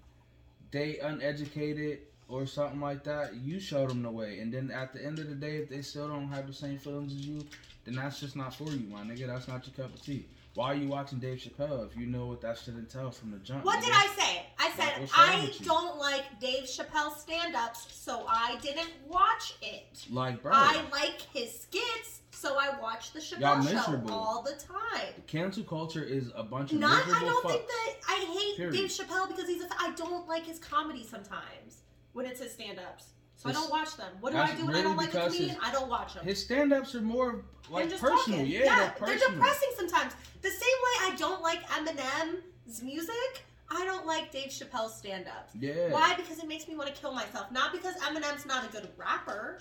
they 0.70 0.98
uneducated 1.01 2.01
or 2.28 2.46
something 2.46 2.80
like 2.80 3.03
that, 3.05 3.34
you 3.34 3.59
show 3.59 3.86
them 3.88 4.03
the 4.03 4.11
way. 4.11 4.38
And 4.38 4.55
then 4.55 4.70
at 4.70 4.92
the 4.92 5.05
end 5.05 5.18
of 5.18 5.28
the 5.28 5.34
day, 5.34 5.57
if 5.57 5.68
they 5.68 5.82
still 5.82 6.07
don't 6.09 6.28
have 6.28 6.46
the 6.46 6.53
same 6.53 6.78
feelings 6.78 7.12
as 7.12 7.27
you, 7.27 7.44
then 7.85 7.97
that's 7.97 8.20
just 8.20 8.36
not 8.36 8.55
for 8.55 8.64
you, 8.70 8.89
my 8.89 9.01
nigga. 9.02 9.27
That's 9.27 9.48
not 9.48 9.66
your 9.66 9.74
cup 9.74 9.94
of 9.94 10.01
tea. 10.02 10.27
Why 10.55 10.72
are 10.72 10.74
you 10.74 10.89
watching 10.89 11.18
Dave 11.18 11.39
Chappelle 11.39 11.86
if 11.90 11.97
you 11.97 12.06
know 12.06 12.27
what 12.27 12.40
that 12.43 12.59
shit 12.59 12.74
entails 12.74 13.18
from 13.18 13.31
the 13.32 13.39
jump? 13.39 13.64
What 13.64 13.78
nigga? 13.81 13.85
did 13.86 13.94
I 13.94 14.06
say? 14.18 14.47
I 14.72 14.76
said 14.76 15.09
I 15.14 15.51
don't 15.62 15.98
like 15.98 16.24
Dave 16.40 16.64
Chappelle 16.64 17.16
stand-ups, 17.16 17.86
so 17.90 18.24
I 18.28 18.56
didn't 18.62 18.90
watch 19.09 19.55
it. 19.62 20.06
Like, 20.10 20.42
bro, 20.42 20.52
I 20.55 20.82
like 20.92 21.20
his 21.34 21.60
skits, 21.60 22.20
so 22.30 22.56
I 22.59 22.78
watch 22.80 23.12
the 23.12 23.20
Chappelle 23.20 23.68
show 23.68 24.12
all 24.12 24.42
the 24.42 24.52
time. 24.52 25.12
cancel 25.26 25.64
culture 25.64 26.02
is 26.05 26.30
a 26.36 26.42
bunch 26.42 26.72
of 26.72 26.78
Not, 26.78 27.02
I 27.06 27.20
don't 27.20 27.44
fucks. 27.44 27.51
think 27.52 27.66
that 27.66 27.94
I 28.09 28.14
hate 28.38 28.56
Period. 28.56 28.74
Dave 28.74 28.88
Chappelle 28.90 29.28
because 29.28 29.48
he's 29.48 29.62
a. 29.62 29.68
I 29.78 29.92
don't 29.97 30.26
like 30.28 30.44
his 30.47 30.59
comedy 30.59 31.05
sometimes 31.05 31.82
when 32.12 32.26
it's 32.26 32.40
his 32.40 32.52
stand-ups, 32.52 33.06
so 33.36 33.48
I 33.48 33.52
don't 33.52 33.70
watch 33.70 33.97
them. 33.97 34.12
What 34.20 34.32
do 34.32 34.38
I 34.38 34.55
do 34.55 34.66
when 34.66 34.76
I 34.76 34.82
don't 34.82 34.97
like 34.97 35.14
a 35.14 35.24
comedian? 35.24 35.51
his- 35.51 35.59
I 35.62 35.72
don't 35.72 35.88
watch 35.88 36.14
them. 36.14 36.24
His 36.24 36.42
stand-ups 36.42 36.94
are 36.94 37.01
more 37.02 37.44
like 37.70 37.90
personal. 37.90 38.16
talking. 38.16 38.47
Yeah, 38.47 38.92
they're 38.98 39.06
they're 39.06 39.28
depressing 39.30 39.68
sometimes. 39.76 40.12
The 40.42 40.51
same 40.51 40.60
way 40.60 41.12
I 41.12 41.14
don't 41.18 41.42
like 41.42 41.62
Eminem's 41.68 42.82
music, 42.82 43.44
I 43.70 43.84
don't 43.84 44.06
like 44.06 44.32
Dave 44.32 44.48
Chappelle's 44.51 44.94
stand-ups. 44.97 45.55
Yeah. 45.59 45.90
Why? 45.90 46.14
Because 46.16 46.38
it 46.38 46.48
makes 46.48 46.66
me 46.66 46.74
want 46.76 46.92
to 46.94 47.01
kill 47.01 47.12
myself. 47.14 47.52
Not 47.52 47.72
because 47.72 47.94
Eminem's 47.97 48.44
not 48.47 48.68
a 48.68 48.72
good 48.72 48.88
rapper. 48.97 49.59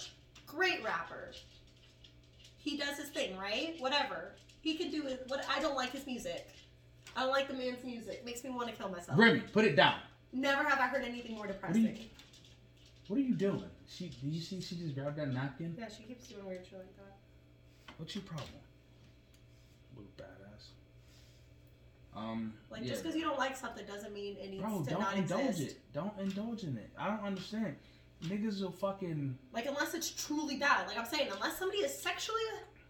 Great 0.47 0.83
rapper. 0.83 1.31
He 2.57 2.75
does 2.77 2.97
his 2.97 3.09
thing, 3.09 3.37
right? 3.37 3.75
Whatever. 3.79 4.31
He 4.61 4.75
can 4.75 4.89
do 4.91 5.05
it. 5.07 5.23
What 5.27 5.45
I 5.49 5.59
don't 5.59 5.75
like 5.75 5.91
his 5.91 6.05
music. 6.07 6.49
I 7.15 7.21
don't 7.21 7.31
like 7.31 7.47
the 7.47 7.53
man's 7.53 7.83
music. 7.83 8.25
Makes 8.25 8.43
me 8.43 8.49
want 8.49 8.67
to 8.69 8.73
kill 8.75 8.89
myself. 8.89 9.17
Remy, 9.17 9.41
put 9.53 9.65
it 9.65 9.75
down. 9.75 9.95
Never 10.33 10.63
have 10.63 10.79
I 10.79 10.87
heard 10.87 11.03
anything 11.03 11.35
more 11.35 11.47
depressing. 11.47 11.83
you- 11.85 12.05
What 13.07 13.17
are 13.17 13.21
you 13.23 13.33
doing? 13.35 13.63
She, 13.87 14.09
do 14.09 14.27
you 14.27 14.41
see? 14.41 14.59
She 14.61 14.75
just 14.75 14.95
grabbed 14.95 15.17
that 15.17 15.29
napkin. 15.29 15.75
Yeah, 15.79 15.87
she 15.95 16.03
keeps 16.03 16.27
doing 16.27 16.45
weird 16.45 16.65
shit 16.65 16.77
like 16.79 16.95
that. 16.97 17.93
What's 17.97 18.13
your 18.15 18.23
problem? 18.23 18.49
Little 19.95 20.11
badass. 20.17 20.38
Um, 22.15 22.53
Like 22.71 22.81
yeah. 22.83 22.89
just 22.89 23.03
because 23.03 23.15
you 23.15 23.23
don't 23.23 23.37
like 23.37 23.55
something 23.55 23.85
doesn't 23.85 24.13
mean 24.13 24.35
it 24.41 24.49
needs 24.49 24.63
Bro, 24.63 24.83
to 24.83 24.89
don't 24.89 24.99
not 25.01 25.15
indulge 25.15 25.49
exist. 25.51 25.71
it. 25.77 25.93
Don't 25.93 26.17
indulge 26.19 26.63
in 26.63 26.77
it. 26.77 26.89
I 26.97 27.07
don't 27.07 27.23
understand. 27.23 27.75
Niggas 28.23 28.61
will 28.61 28.71
fucking. 28.71 29.37
Like 29.53 29.65
unless 29.67 29.93
it's 29.93 30.09
truly 30.09 30.57
bad. 30.57 30.87
Like 30.87 30.97
I'm 30.97 31.05
saying, 31.05 31.29
unless 31.33 31.57
somebody 31.57 31.81
has 31.83 31.97
sexually 32.01 32.41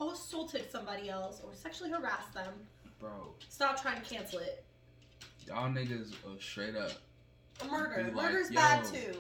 assaulted 0.01 0.71
somebody 0.71 1.09
else 1.09 1.41
or 1.43 1.53
sexually 1.53 1.91
harassed 1.91 2.33
them, 2.33 2.53
Bro, 2.99 3.33
stop 3.49 3.81
trying 3.81 4.01
to 4.01 4.09
cancel 4.09 4.39
it. 4.39 4.63
y'all 5.47 5.69
niggas 5.69 6.13
are 6.25 6.39
straight 6.41 6.75
up. 6.75 6.91
A 7.61 7.65
murder. 7.65 8.03
Like, 8.03 8.13
Murder's 8.15 8.49
bad 8.51 8.85
too. 8.85 9.13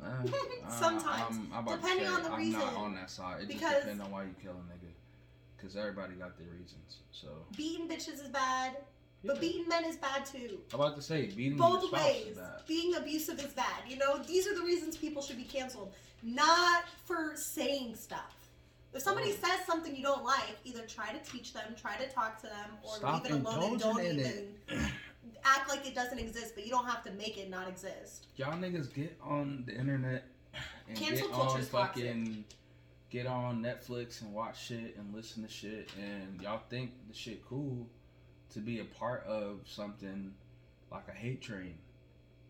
Sometimes. 0.68 1.36
I'm, 1.36 1.48
I'm 1.52 1.64
Depending 1.64 2.06
say, 2.06 2.12
on 2.12 2.22
the 2.22 2.30
I'm 2.30 2.38
reason. 2.38 2.60
not 2.60 2.74
on 2.76 2.94
that 2.94 3.10
side. 3.10 3.42
It 3.42 3.48
Because- 3.48 3.60
just 3.72 3.80
depends 3.82 4.04
on 4.04 4.10
why 4.12 4.22
you 4.24 4.34
killing 4.40 4.58
a 4.58 4.72
nigga. 4.72 4.77
Because 5.58 5.76
everybody 5.76 6.14
got 6.14 6.38
their 6.38 6.46
reasons. 6.48 6.98
So. 7.12 7.28
Beating 7.56 7.88
bitches 7.88 8.14
is 8.22 8.28
bad, 8.28 8.76
but 9.24 9.40
beating 9.40 9.66
men 9.68 9.84
is 9.84 9.96
bad 9.96 10.24
too. 10.24 10.60
I'm 10.72 10.80
about 10.80 10.94
to 10.96 11.02
say, 11.02 11.26
beating 11.26 11.58
Both 11.58 11.90
ways. 11.92 12.28
is 12.28 12.36
bad. 12.38 12.60
Being 12.68 12.94
abusive 12.94 13.38
is 13.40 13.52
bad. 13.52 13.82
You 13.88 13.96
know, 13.96 14.18
these 14.18 14.46
are 14.46 14.54
the 14.54 14.62
reasons 14.62 14.96
people 14.96 15.20
should 15.22 15.36
be 15.36 15.44
canceled, 15.44 15.92
not 16.22 16.84
for 17.06 17.34
saying 17.36 17.96
stuff. 17.96 18.34
If 18.94 19.02
somebody 19.02 19.32
Oh. 19.32 19.46
says 19.46 19.66
something 19.66 19.94
you 19.94 20.02
don't 20.02 20.24
like, 20.24 20.56
either 20.64 20.82
try 20.86 21.12
to 21.12 21.18
teach 21.30 21.52
them, 21.52 21.74
try 21.80 21.96
to 21.96 22.08
talk 22.08 22.40
to 22.42 22.46
them, 22.46 22.70
or 22.82 22.96
Stop 22.96 23.24
leave 23.24 23.32
it 23.32 23.40
alone 23.44 23.72
and 23.72 23.80
don't 23.80 24.00
even 24.04 24.20
it. 24.20 24.48
act 25.44 25.68
like 25.68 25.86
it 25.86 25.94
doesn't 25.94 26.18
exist. 26.18 26.54
But 26.54 26.64
you 26.64 26.70
don't 26.70 26.86
have 26.86 27.02
to 27.04 27.10
make 27.12 27.36
it 27.36 27.50
not 27.50 27.68
exist. 27.68 28.26
Y'all 28.36 28.56
niggas 28.56 28.92
get 28.92 29.16
on 29.22 29.64
the 29.66 29.74
internet 29.74 30.24
and 30.88 30.96
Cancel 30.96 31.28
get 31.28 31.36
on 31.36 31.60
is 31.60 31.68
toxic. 31.68 32.04
Get 33.10 33.26
on 33.26 33.62
Netflix 33.62 34.20
and 34.22 34.32
watch 34.34 34.66
shit 34.66 34.96
and 34.98 35.14
listen 35.14 35.42
to 35.42 35.48
shit 35.48 35.90
and 35.98 36.40
y'all 36.42 36.60
think 36.68 36.92
the 37.08 37.14
shit 37.14 37.44
cool 37.46 37.86
to 38.52 38.60
be 38.60 38.80
a 38.80 38.84
part 38.84 39.24
of 39.26 39.60
something 39.66 40.32
like 40.90 41.04
a 41.08 41.12
hate 41.16 41.40
train. 41.42 41.74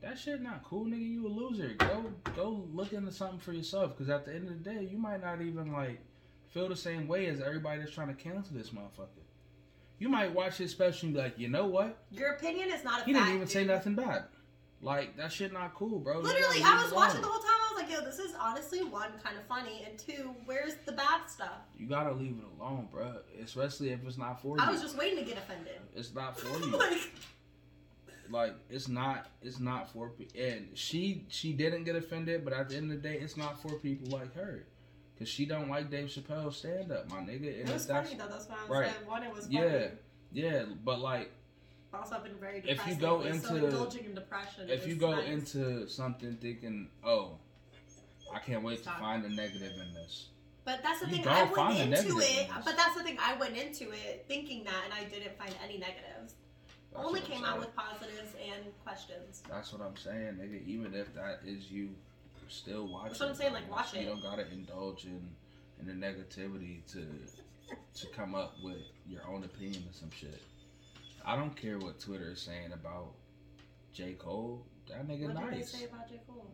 That 0.01 0.19
shit 0.19 0.41
not 0.41 0.63
cool, 0.63 0.85
nigga. 0.87 1.09
You 1.09 1.27
a 1.27 1.29
loser. 1.29 1.75
Go 1.79 2.13
go 2.37 2.65
look 2.73 2.93
into 2.93 3.11
something 3.11 3.41
for 3.41 3.53
yourself. 3.53 3.97
Cause 3.99 4.09
at 4.09 4.25
the 4.25 4.35
end 4.35 4.49
of 4.49 4.63
the 4.63 4.71
day, 4.71 4.89
you 4.89 4.97
might 4.97 5.21
not 5.21 5.41
even 5.43 5.73
like 5.73 6.01
feel 6.53 6.69
the 6.69 6.77
same 6.77 7.09
way 7.09 7.27
as 7.27 7.41
everybody 7.41 7.81
that's 7.81 7.93
trying 7.93 8.09
to 8.09 8.15
cancel 8.15 8.57
this 8.57 8.71
motherfucker. 8.71 9.25
You 9.99 10.09
might 10.09 10.33
watch 10.33 10.59
his 10.59 10.71
special 10.71 11.07
and 11.07 11.15
be 11.17 11.21
like, 11.21 11.39
you 11.39 11.49
know 11.49 11.67
what? 11.67 11.99
Your 12.13 12.31
opinion 12.35 12.71
is 12.71 12.85
not 12.85 13.01
a 13.01 13.05
He 13.05 13.13
fact. 13.13 13.25
didn't 13.25 13.37
even 13.37 13.49
say 13.49 13.65
nothing 13.65 13.97
bad. 13.97 14.25
Like 14.81 15.17
that 15.17 15.33
shit 15.33 15.53
not 15.53 15.75
cool, 15.75 15.99
bro. 15.99 16.21
Literally, 16.21 16.63
I 16.65 16.83
was 16.85 16.93
watching 16.93 17.21
the 17.21 17.27
whole 17.27 17.41
time. 17.41 17.51
I 17.51 17.73
was 17.75 17.83
like, 17.83 17.91
"Yo, 17.93 18.01
this 18.05 18.21
is 18.21 18.33
honestly 18.41 18.85
one 18.85 19.11
kind 19.25 19.37
of 19.37 19.45
funny, 19.47 19.85
and 19.89 19.99
two, 19.99 20.35
where's 20.45 20.75
the 20.87 20.93
bad 20.93 21.29
stuff?" 21.29 21.59
You 21.77 21.89
gotta 21.89 22.13
leave 22.13 22.37
it 22.39 22.45
alone, 22.61 22.87
bro. 22.93 23.17
Especially 23.43 23.91
if 23.91 24.05
it's 24.07 24.17
not 24.19 24.41
for 24.41 24.57
you. 24.57 24.63
I 24.63 24.71
was 24.71 24.81
just 24.81 24.97
waiting 24.97 25.19
to 25.19 25.25
get 25.25 25.37
offended. 25.39 25.81
It's 25.97 26.15
not 26.15 26.39
for 26.41 26.57
you. 26.61 26.77
like, 26.79 27.11
like 28.31 28.55
it's 28.71 28.87
not. 28.87 29.27
It's 29.43 29.59
not 29.59 29.93
for. 29.93 30.11
pe- 30.11 30.41
And 30.41 30.69
she 30.75 31.25
she 31.29 31.53
didn't 31.55 31.83
get 31.83 31.97
offended, 31.97 32.45
but 32.45 32.53
at 32.53 32.69
the 32.69 32.77
end 32.77 32.93
of 32.93 33.03
the 33.03 33.09
day, 33.09 33.17
it's 33.19 33.37
not 33.37 33.61
for 33.61 33.73
people 33.81 34.17
like 34.17 34.33
her, 34.37 34.65
cause 35.19 35.29
she 35.29 35.45
don't 35.45 35.69
like 35.69 35.91
Dave 35.91 36.07
Chappelle 36.09 36.53
stand 36.53 36.93
up, 36.93 37.11
my 37.11 37.19
nigga. 37.19 37.61
And 37.61 37.69
it 37.69 37.73
was 37.73 37.87
funny 37.87 38.15
though. 38.17 38.29
That's 38.29 38.49
what 38.49 38.59
I 38.59 38.69
was 38.69 38.79
right. 38.79 38.93
saying. 38.95 39.07
One, 39.09 39.23
it 39.25 39.35
was 39.35 39.47
funny. 39.47 39.57
yeah, 39.59 39.87
yeah. 40.31 40.65
But 40.85 41.01
like, 41.01 41.33
Also, 41.93 42.17
I've 42.17 42.25
been 42.25 42.37
very 42.39 42.59
If 42.59 42.65
you 42.67 42.75
depressed. 42.75 43.01
go 43.01 43.17
lately, 43.17 43.39
so 43.39 43.55
into- 43.55 43.67
indulging 43.67 44.05
in 44.05 44.15
depression. 44.15 44.69
if 44.69 44.87
you 44.87 44.95
go 44.95 45.15
nice. 45.15 45.29
into 45.29 45.89
something 45.89 46.37
thinking, 46.37 46.91
oh, 47.03 47.39
I 48.33 48.39
can't 48.41 48.63
wait 48.63 48.81
Stop. 48.81 48.97
to 48.97 49.01
find 49.01 49.25
a 49.25 49.29
negative 49.31 49.73
in 49.73 49.95
this. 49.95 50.29
But 50.65 50.83
that's 50.83 51.01
the 51.01 51.09
You 51.09 51.17
thing. 51.17 51.29
I 51.29 51.45
went 51.45 51.79
into 51.95 52.19
it. 52.19 52.41
in. 52.41 52.55
But 52.63 52.77
that's 52.77 52.95
the 52.95 53.03
thing. 53.03 53.17
I 53.19 53.37
went 53.39 53.57
into 53.57 53.91
it 53.91 54.27
thinking 54.29 54.65
that, 54.65 54.85
and 54.85 54.93
I 54.93 55.05
didn't 55.05 55.39
find 55.39 55.55
any 55.65 55.79
negatives. 55.79 56.35
That's 56.93 57.05
Only 57.07 57.21
came 57.21 57.45
out 57.45 57.59
with 57.59 57.75
positives 57.75 58.35
and 58.53 58.65
questions. 58.85 59.43
That's 59.49 59.73
what 59.73 59.81
I'm 59.81 59.97
saying, 59.97 60.35
nigga. 60.35 60.63
Even 60.67 60.93
if 60.95 61.15
that 61.15 61.41
is 61.47 61.71
you, 61.71 61.95
still 62.49 62.87
watch. 62.87 63.09
That's 63.09 63.21
what 63.21 63.29
I'm 63.31 63.35
saying, 63.35 63.53
like, 63.55 63.71
watch 63.71 63.95
you 63.95 64.01
it. 64.01 64.05
don't 64.07 64.23
gotta 64.23 64.47
indulge 64.53 65.05
in 65.07 65.27
in 65.81 65.87
the 65.87 65.93
negativity 66.07 66.85
to 66.93 67.07
to 67.95 68.07
come 68.09 68.35
up 68.35 68.55
with 68.63 68.83
your 69.07 69.27
own 69.27 69.45
opinion 69.45 69.85
of 69.89 69.95
some 69.95 70.11
shit. 70.11 70.41
I 71.25 71.37
don't 71.37 71.55
care 71.57 71.79
what 71.79 72.01
Twitter 72.01 72.31
is 72.33 72.41
saying 72.41 72.73
about 72.73 73.13
J 73.93 74.15
Cole. 74.15 74.65
That 74.89 75.07
nigga 75.07 75.27
what 75.27 75.37
did 75.37 75.53
they 75.53 75.57
nice. 75.59 75.71
say 75.71 75.85
about 75.85 76.09
J 76.09 76.21
Cole? 76.27 76.47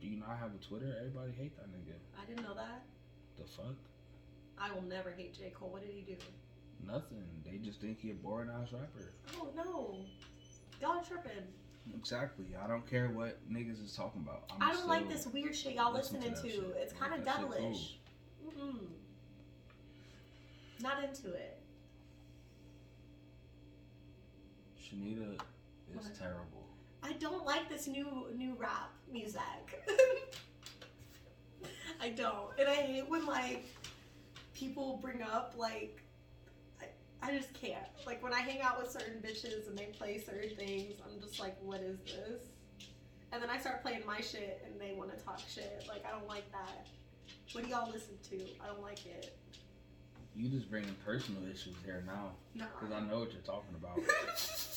Do 0.00 0.08
you 0.08 0.16
not 0.16 0.38
have 0.38 0.50
a 0.54 0.64
Twitter? 0.64 0.96
Everybody 0.98 1.32
hate 1.38 1.56
that 1.56 1.68
nigga. 1.68 1.94
I 2.20 2.24
didn't 2.26 2.42
know 2.44 2.54
that. 2.54 2.82
The 3.38 3.44
fuck? 3.44 3.76
I 4.58 4.72
will 4.72 4.82
never 4.82 5.10
hate 5.10 5.34
J 5.34 5.50
Cole. 5.50 5.70
What 5.70 5.82
did 5.82 5.92
he 5.92 6.02
do? 6.02 6.16
Nothing. 6.86 7.24
They 7.44 7.58
just 7.58 7.80
think 7.80 8.00
he 8.00 8.10
a 8.10 8.14
boring 8.14 8.50
ass 8.50 8.72
rapper. 8.72 9.12
Oh 9.38 9.48
no, 9.56 9.96
y'all 10.80 11.02
tripping. 11.02 11.46
Exactly. 11.94 12.46
I 12.62 12.68
don't 12.68 12.88
care 12.88 13.08
what 13.08 13.38
niggas 13.50 13.84
is 13.84 13.94
talking 13.94 14.22
about. 14.22 14.44
I'm 14.50 14.70
I 14.70 14.72
don't 14.72 14.88
like 14.88 15.08
this 15.08 15.26
weird 15.26 15.54
shit 15.54 15.74
y'all 15.74 15.92
listen 15.92 16.20
listening 16.20 16.50
to 16.52 16.60
to. 16.60 16.70
It's 16.78 16.92
kind 16.92 17.12
of 17.12 17.20
shit 17.20 17.34
cool. 17.34 17.48
devilish. 17.48 17.98
Mm-mm. 18.46 18.78
Not 20.80 21.04
into 21.04 21.32
it. 21.32 21.61
Shanita 24.92 25.34
is 25.34 25.38
What? 25.94 26.18
terrible. 26.18 26.66
I 27.02 27.12
don't 27.14 27.44
like 27.44 27.68
this 27.68 27.86
new 27.86 28.26
new 28.34 28.54
rap 28.58 28.90
music. 29.10 29.40
I 32.00 32.10
don't, 32.10 32.50
and 32.58 32.68
I 32.68 32.74
hate 32.74 33.08
when 33.08 33.26
like 33.26 33.64
people 34.54 34.98
bring 35.02 35.22
up 35.22 35.54
like 35.56 36.02
I, 36.80 36.86
I 37.28 37.36
just 37.36 37.52
can't. 37.54 37.86
Like 38.06 38.22
when 38.22 38.32
I 38.32 38.40
hang 38.40 38.60
out 38.60 38.80
with 38.80 38.90
certain 38.90 39.20
bitches 39.22 39.68
and 39.68 39.76
they 39.78 39.86
play 39.86 40.18
certain 40.18 40.56
things, 40.56 40.94
I'm 41.04 41.20
just 41.20 41.38
like, 41.40 41.56
what 41.62 41.80
is 41.80 41.98
this? 42.04 42.42
And 43.32 43.42
then 43.42 43.48
I 43.50 43.58
start 43.58 43.82
playing 43.82 44.02
my 44.06 44.20
shit 44.20 44.62
and 44.66 44.80
they 44.80 44.94
want 44.96 45.16
to 45.16 45.24
talk 45.24 45.40
shit. 45.48 45.84
Like 45.88 46.04
I 46.06 46.10
don't 46.10 46.28
like 46.28 46.50
that. 46.52 46.86
What 47.52 47.64
do 47.64 47.70
y'all 47.70 47.90
listen 47.90 48.14
to? 48.30 48.36
I 48.62 48.66
don't 48.66 48.82
like 48.82 49.04
it. 49.06 49.36
You 50.34 50.48
just 50.48 50.70
bringing 50.70 50.94
personal 51.04 51.42
issues 51.44 51.74
here 51.84 52.02
now, 52.06 52.30
No. 52.54 52.64
because 52.80 52.94
I 52.94 53.00
know 53.00 53.20
what 53.20 53.32
you're 53.32 53.42
talking 53.42 53.74
about. 53.76 53.98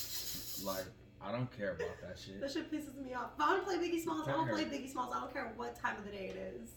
like, 0.64 0.86
I 1.22 1.32
don't 1.32 1.52
care 1.58 1.72
about 1.72 2.00
that 2.02 2.18
shit. 2.20 2.40
That 2.42 2.52
shit 2.52 2.72
pisses 2.72 2.96
me 3.04 3.14
off. 3.14 3.32
If 3.36 3.44
I 3.44 3.54
want 3.54 3.66
to 3.66 3.78
play 3.78 3.88
Biggie 3.88 4.02
Smalls, 4.02 4.28
I 4.28 4.36
want 4.36 4.50
to 4.50 4.54
play. 4.56 4.66
Biggie 4.66 4.92
Smalls. 4.92 5.14
I 5.16 5.20
don't 5.22 5.34
care 5.34 5.52
what 5.56 5.80
time 5.80 5.98
of 5.98 6.06
the 6.06 6.12
day 6.12 6.34
it 6.36 6.56
is. 6.62 6.70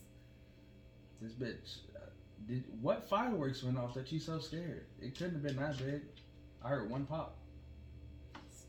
This 1.21 1.33
bitch, 1.33 1.79
uh, 1.97 2.11
did 2.47 2.65
what 2.81 3.09
fireworks 3.09 3.63
went 3.63 3.79
off 3.79 3.95
that 3.95 4.11
you 4.13 4.21
so 4.21 4.39
scared? 4.39 4.87
It 5.01 5.19
couldn't 5.19 5.35
have 5.35 5.43
been 5.43 5.57
that 5.57 5.77
big. 5.79 6.03
I 6.65 6.69
heard 6.69 6.91
one 6.91 7.07
pop. 7.07 7.37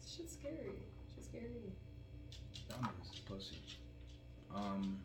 Shit's 0.06 0.34
scary. 0.34 0.84
Shit's 1.16 1.28
scary. 1.28 1.74
Y'all 2.70 2.80
niggas 2.80 3.26
pussy. 3.26 3.56
Um, 4.54 5.00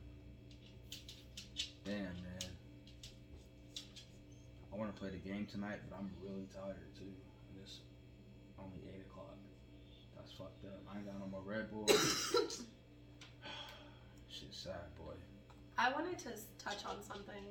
damn 1.84 1.96
man. 1.96 2.50
I 4.72 4.76
want 4.76 4.94
to 4.94 5.00
play 5.00 5.10
the 5.10 5.18
game 5.18 5.46
tonight, 5.46 5.78
but 5.88 5.96
I'm 5.98 6.10
really 6.22 6.48
tired 6.52 6.94
too. 6.98 7.04
And 7.04 7.62
it's 7.62 7.80
only 8.58 8.80
eight 8.88 9.02
o'clock. 9.08 9.36
That's 10.16 10.23
fucked 10.38 10.64
up. 10.64 10.80
I 10.92 10.98
ain't 10.98 11.06
got 11.06 11.18
no 11.18 11.26
more 11.26 11.42
Red 11.44 11.70
Bull. 11.70 11.86
Shit's 14.28 14.58
sad, 14.58 14.94
boy. 14.98 15.14
I 15.78 15.92
wanted 15.92 16.18
to 16.20 16.30
touch 16.58 16.84
on 16.86 17.02
something. 17.02 17.44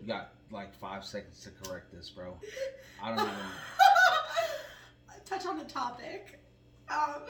You 0.00 0.08
got 0.08 0.32
like 0.50 0.74
five 0.74 1.04
seconds 1.04 1.40
to 1.44 1.50
correct 1.50 1.92
this, 1.92 2.10
bro. 2.10 2.36
I 3.02 3.10
don't 3.10 3.20
even. 3.20 3.30
touch 5.24 5.46
on 5.46 5.58
the 5.58 5.64
topic. 5.64 6.40
Um, 6.90 7.22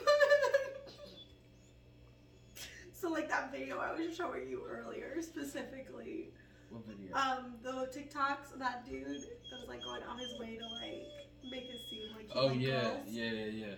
so, 2.92 3.10
like 3.10 3.28
that 3.28 3.52
video 3.52 3.78
I 3.78 3.92
was 3.92 4.16
showing 4.16 4.48
you 4.48 4.62
earlier, 4.68 5.20
specifically, 5.20 6.32
What 6.72 6.86
video? 6.86 7.14
um, 7.14 7.54
the 7.62 7.88
TikToks 7.92 8.52
of 8.52 8.58
that 8.58 8.84
dude 8.88 9.06
that 9.06 9.58
was 9.60 9.68
like 9.68 9.82
going 9.82 10.02
on 10.02 10.18
his 10.18 10.38
way 10.40 10.56
to 10.56 10.66
like 10.66 11.06
make 11.50 11.64
it 11.68 11.80
seem 11.90 12.04
like 12.16 12.28
he 12.30 12.38
oh 12.38 12.46
liked 12.46 12.60
yeah, 12.60 12.80
girls. 12.80 12.96
yeah, 13.08 13.30
yeah, 13.30 13.44
yeah. 13.46 13.74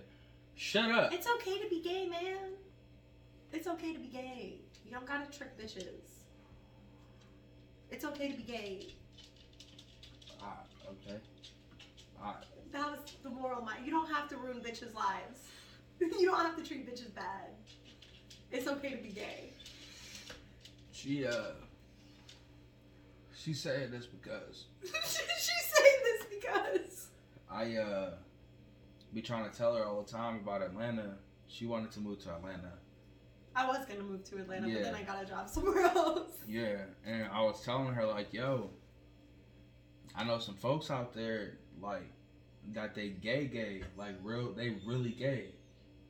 Shut 0.55 0.89
up. 0.91 1.11
It's 1.13 1.27
okay 1.35 1.59
to 1.61 1.69
be 1.69 1.81
gay, 1.81 2.07
man. 2.07 2.53
It's 3.51 3.67
okay 3.67 3.93
to 3.93 3.99
be 3.99 4.07
gay. 4.07 4.61
You 4.85 4.91
don't 4.91 5.05
gotta 5.05 5.29
trick 5.37 5.57
bitches. 5.59 6.07
It's 7.91 8.05
okay 8.05 8.29
to 8.31 8.37
be 8.37 8.43
gay. 8.43 8.87
Ah, 10.41 10.59
okay. 10.89 11.17
Ah, 12.21 12.37
That 12.71 12.91
was 12.91 12.99
the 13.23 13.29
moral 13.29 13.59
of 13.59 13.65
my. 13.65 13.77
You 13.83 13.91
don't 13.91 14.09
have 14.11 14.29
to 14.29 14.37
ruin 14.37 14.59
bitches' 14.61 14.93
lives. 14.93 15.39
you 15.99 16.25
don't 16.25 16.39
have 16.39 16.55
to 16.55 16.63
treat 16.63 16.89
bitches 16.89 17.13
bad. 17.13 17.49
It's 18.51 18.67
okay 18.67 18.91
to 18.91 18.97
be 19.03 19.09
gay. 19.09 19.51
she 20.93 21.25
uh. 21.27 21.33
She 23.45 23.53
saying 23.53 23.91
this 23.91 24.07
because 24.07 24.65
She's 24.83 24.91
saying 24.97 25.99
this 26.03 26.25
because. 26.31 27.07
I 27.47 27.75
uh 27.75 28.09
be 29.13 29.21
trying 29.21 29.47
to 29.49 29.55
tell 29.55 29.75
her 29.75 29.85
all 29.85 30.01
the 30.01 30.11
time 30.11 30.37
about 30.37 30.63
Atlanta. 30.63 31.13
She 31.45 31.67
wanted 31.67 31.91
to 31.91 31.99
move 31.99 32.23
to 32.23 32.31
Atlanta. 32.33 32.71
I 33.55 33.67
was 33.67 33.85
gonna 33.85 34.01
move 34.01 34.23
to 34.31 34.37
Atlanta, 34.37 34.67
Yeah. 34.67 34.73
but 34.75 34.83
then 34.85 34.95
I 34.95 35.03
got 35.03 35.21
a 35.23 35.25
job 35.27 35.47
somewhere 35.47 35.85
else. 35.85 36.31
Yeah, 36.47 36.77
and 37.05 37.27
I 37.31 37.41
was 37.41 37.63
telling 37.63 37.93
her 37.93 38.05
like, 38.05 38.33
yo, 38.33 38.71
I 40.15 40.23
know 40.23 40.39
some 40.39 40.55
folks 40.55 40.89
out 40.89 41.13
there 41.13 41.59
like 41.79 42.11
that 42.73 42.95
they 42.95 43.09
gay 43.09 43.45
gay, 43.45 43.83
like 43.95 44.15
real 44.23 44.53
they 44.53 44.77
really 44.87 45.11
gay. 45.11 45.49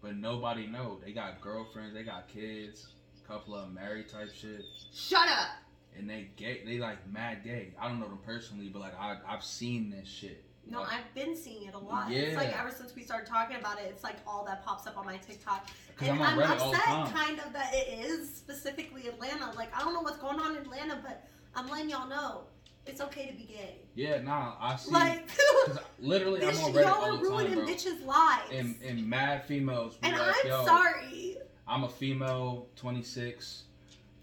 But 0.01 0.15
nobody 0.15 0.67
know. 0.67 0.99
They 1.03 1.11
got 1.11 1.41
girlfriends, 1.41 1.93
they 1.95 2.03
got 2.03 2.29
kids, 2.29 2.87
couple 3.27 3.55
of 3.55 3.73
married 3.73 4.07
type 4.07 4.29
shit. 4.33 4.61
Shut 4.93 5.27
up. 5.27 5.49
And 5.97 6.09
they 6.09 6.30
gay 6.35 6.61
they 6.65 6.77
like 6.77 6.97
mad 7.11 7.43
gay. 7.43 7.73
I 7.80 7.88
don't 7.88 7.99
know 7.99 8.07
them 8.07 8.19
personally, 8.26 8.69
but 8.69 8.80
like 8.80 8.99
I 8.99 9.17
I've 9.27 9.43
seen 9.43 9.89
this 9.89 10.07
shit. 10.07 10.43
No, 10.67 10.81
Like, 10.81 10.93
I've 10.93 11.13
been 11.13 11.35
seeing 11.35 11.67
it 11.67 11.76
a 11.76 11.77
lot. 11.77 12.09
Yeah. 12.09 12.22
It's 12.22 12.35
like 12.35 12.59
ever 12.59 12.72
since 12.72 12.95
we 12.95 13.03
started 13.03 13.27
talking 13.27 13.57
about 13.57 13.80
it, 13.80 13.85
it's 13.89 14.03
like 14.03 14.15
all 14.26 14.43
that 14.45 14.65
pops 14.65 14.88
up 14.88 14.97
on 14.97 15.05
my 15.05 15.17
TikTok. 15.17 15.69
And 16.01 16.09
I'm 16.09 16.39
I'm 16.39 16.59
all 16.59 16.73
upset 16.73 17.13
kind 17.13 17.39
of 17.39 17.53
that 17.53 17.72
it 17.73 17.99
is 17.99 18.35
specifically 18.35 19.07
Atlanta. 19.07 19.51
Like 19.55 19.76
I 19.76 19.84
don't 19.84 19.93
know 19.93 20.01
what's 20.01 20.17
going 20.17 20.39
on 20.39 20.55
in 20.55 20.63
Atlanta, 20.63 20.99
but 21.03 21.27
I'm 21.55 21.69
letting 21.69 21.89
y'all 21.89 22.07
know 22.07 22.45
it's 22.85 23.01
okay 23.01 23.27
to 23.27 23.34
be 23.34 23.43
gay. 23.43 23.77
Yeah, 23.95 24.22
nah, 24.22 24.55
I 24.59 24.76
see. 24.76 24.91
Like, 24.91 25.30
literally, 25.99 26.41
I'm 26.43 26.57
on 26.57 26.73
Reddit 26.73 26.84
y'all 26.84 26.93
all 26.93 27.15
are 27.15 27.17
the 27.17 27.23
ruining 27.23 27.55
time, 27.55 27.67
bitches' 27.67 28.05
lives. 28.05 28.51
And, 28.51 28.76
and 28.85 29.07
mad 29.07 29.45
females 29.45 29.97
And 30.03 30.17
like, 30.17 30.35
I'm 30.45 30.65
sorry. 30.65 31.38
I'm 31.67 31.84
a 31.84 31.89
female, 31.89 32.67
26. 32.76 33.63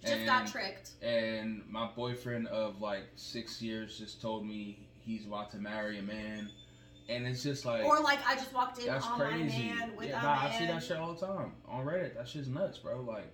Just 0.02 0.14
and, 0.14 0.26
got 0.26 0.46
tricked. 0.48 0.90
And 1.02 1.62
my 1.70 1.88
boyfriend 1.94 2.48
of 2.48 2.80
like 2.80 3.04
six 3.16 3.62
years 3.62 3.98
just 3.98 4.20
told 4.20 4.46
me 4.46 4.88
he's 5.00 5.26
about 5.26 5.50
to 5.52 5.58
marry 5.58 5.98
a 5.98 6.02
man. 6.02 6.50
And 7.08 7.26
it's 7.26 7.42
just 7.42 7.64
like, 7.64 7.84
Or 7.84 8.00
like 8.00 8.18
I 8.26 8.34
just 8.34 8.52
walked 8.52 8.78
in 8.80 8.86
that's 8.86 9.06
on 9.06 9.18
crazy. 9.18 9.68
my 9.70 9.74
man 9.74 9.96
with 9.96 10.08
yeah, 10.08 10.22
nah, 10.22 10.34
man. 10.42 10.50
I 10.52 10.58
see 10.58 10.66
that 10.66 10.82
shit 10.82 10.96
all 10.96 11.14
the 11.14 11.26
time 11.26 11.52
on 11.68 11.84
Reddit. 11.84 12.14
That 12.16 12.28
shit's 12.28 12.48
nuts, 12.48 12.78
bro. 12.78 13.00
Like, 13.00 13.30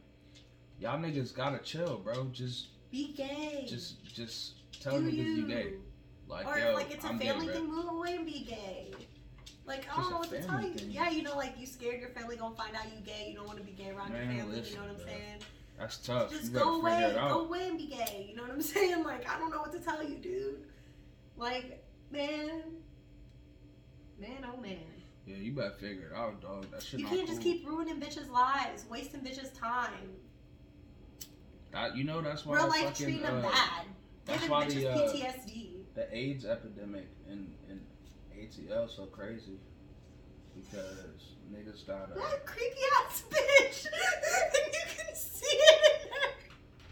y'all 0.80 0.98
niggas 0.98 1.34
gotta 1.34 1.58
chill, 1.58 1.98
bro. 1.98 2.28
Just, 2.32 2.68
Be 2.90 3.12
gay. 3.16 3.66
just, 3.68 4.02
just 4.14 4.54
tell 4.82 4.98
Do 4.98 5.06
niggas 5.06 5.12
you. 5.14 5.22
you 5.24 5.46
gay. 5.46 5.72
Like, 6.28 6.46
or 6.46 6.58
yo, 6.58 6.70
if 6.70 6.74
like 6.74 6.90
it's 6.92 7.04
a 7.04 7.08
I'm 7.08 7.18
family 7.18 7.46
gay, 7.46 7.52
thing, 7.54 7.66
move 7.70 7.88
away 7.90 8.16
and 8.16 8.26
be 8.26 8.44
gay. 8.48 8.88
Like 9.66 9.86
I 9.92 9.96
Just 9.96 9.98
don't 9.98 10.10
know 10.10 10.16
a 10.16 10.20
what 10.20 10.30
to 10.30 10.42
tell 10.42 10.62
you. 10.62 10.74
thing. 10.74 10.90
Yeah, 10.90 11.10
you 11.10 11.22
know, 11.22 11.36
like 11.36 11.58
you 11.58 11.66
scared 11.66 12.00
your 12.00 12.10
family 12.10 12.36
gonna 12.36 12.54
find 12.54 12.74
out 12.74 12.84
you 12.86 13.00
gay. 13.04 13.28
You 13.30 13.36
don't 13.36 13.46
want 13.46 13.58
to 13.58 13.64
be 13.64 13.72
gay 13.72 13.90
around 13.90 14.12
Man, 14.12 14.30
your 14.30 14.40
family. 14.44 14.56
listen, 14.56 14.72
you 14.72 14.78
know 14.80 14.82
what 14.86 14.90
I'm 14.92 14.96
bro. 14.96 15.06
saying? 15.06 15.42
That's 15.78 15.98
tough. 15.98 16.30
Just 16.30 16.52
you 16.52 16.58
go 16.58 16.80
away, 16.80 17.12
go 17.14 17.44
away 17.44 17.68
and 17.68 17.78
be 17.78 17.86
gay. 17.86 18.26
You 18.30 18.36
know 18.36 18.42
what 18.42 18.52
I'm 18.52 18.60
saying? 18.74 19.04
Like 19.04 19.28
I 19.30 19.38
don't 19.38 19.50
know 19.50 19.58
what 19.60 19.72
to 19.72 19.78
tell 19.80 20.02
you, 20.02 20.16
dude. 20.16 20.64
Like 21.36 21.84
man, 22.10 22.62
man, 24.20 24.44
oh 24.52 24.60
man. 24.60 24.78
Yeah, 25.26 25.36
you 25.36 25.52
better 25.52 25.74
figure 25.78 26.10
it 26.10 26.16
out, 26.16 26.40
dog. 26.40 26.66
That 26.70 26.82
shit 26.82 27.00
You 27.00 27.06
can't 27.06 27.28
just 27.28 27.42
cool. 27.42 27.52
keep 27.52 27.66
ruining 27.68 28.00
bitches' 28.00 28.30
lives, 28.30 28.86
wasting 28.90 29.20
bitches' 29.20 29.52
time. 29.58 29.92
That, 31.70 31.94
you 31.96 32.04
know 32.04 32.22
that's 32.22 32.46
why 32.46 32.56
Real 32.56 32.68
life 32.68 32.84
fucking, 32.86 33.04
treating 33.06 33.22
them 33.22 33.38
uh, 33.38 33.42
bad. 33.42 33.84
That's 34.24 34.40
Giving 34.40 34.50
why 34.50 34.66
bitches 34.66 34.80
the 34.80 34.90
uh, 34.90 35.12
PTSD. 35.32 35.70
the 35.94 36.16
AIDS 36.16 36.44
epidemic 36.46 37.08
in 37.28 37.52
in 37.68 37.80
ATL 38.36 38.88
so 38.94 39.04
crazy 39.06 39.58
because 40.54 41.34
niggas 41.52 41.86
got 41.86 42.10
uh, 42.10 42.20
What 42.20 42.46
creepy 42.46 42.78
ass 43.06 43.24
bitch! 43.30 43.86
and 44.54 44.72
you 44.72 44.80
can 44.96 45.07
see 45.48 45.56
it. 45.56 45.98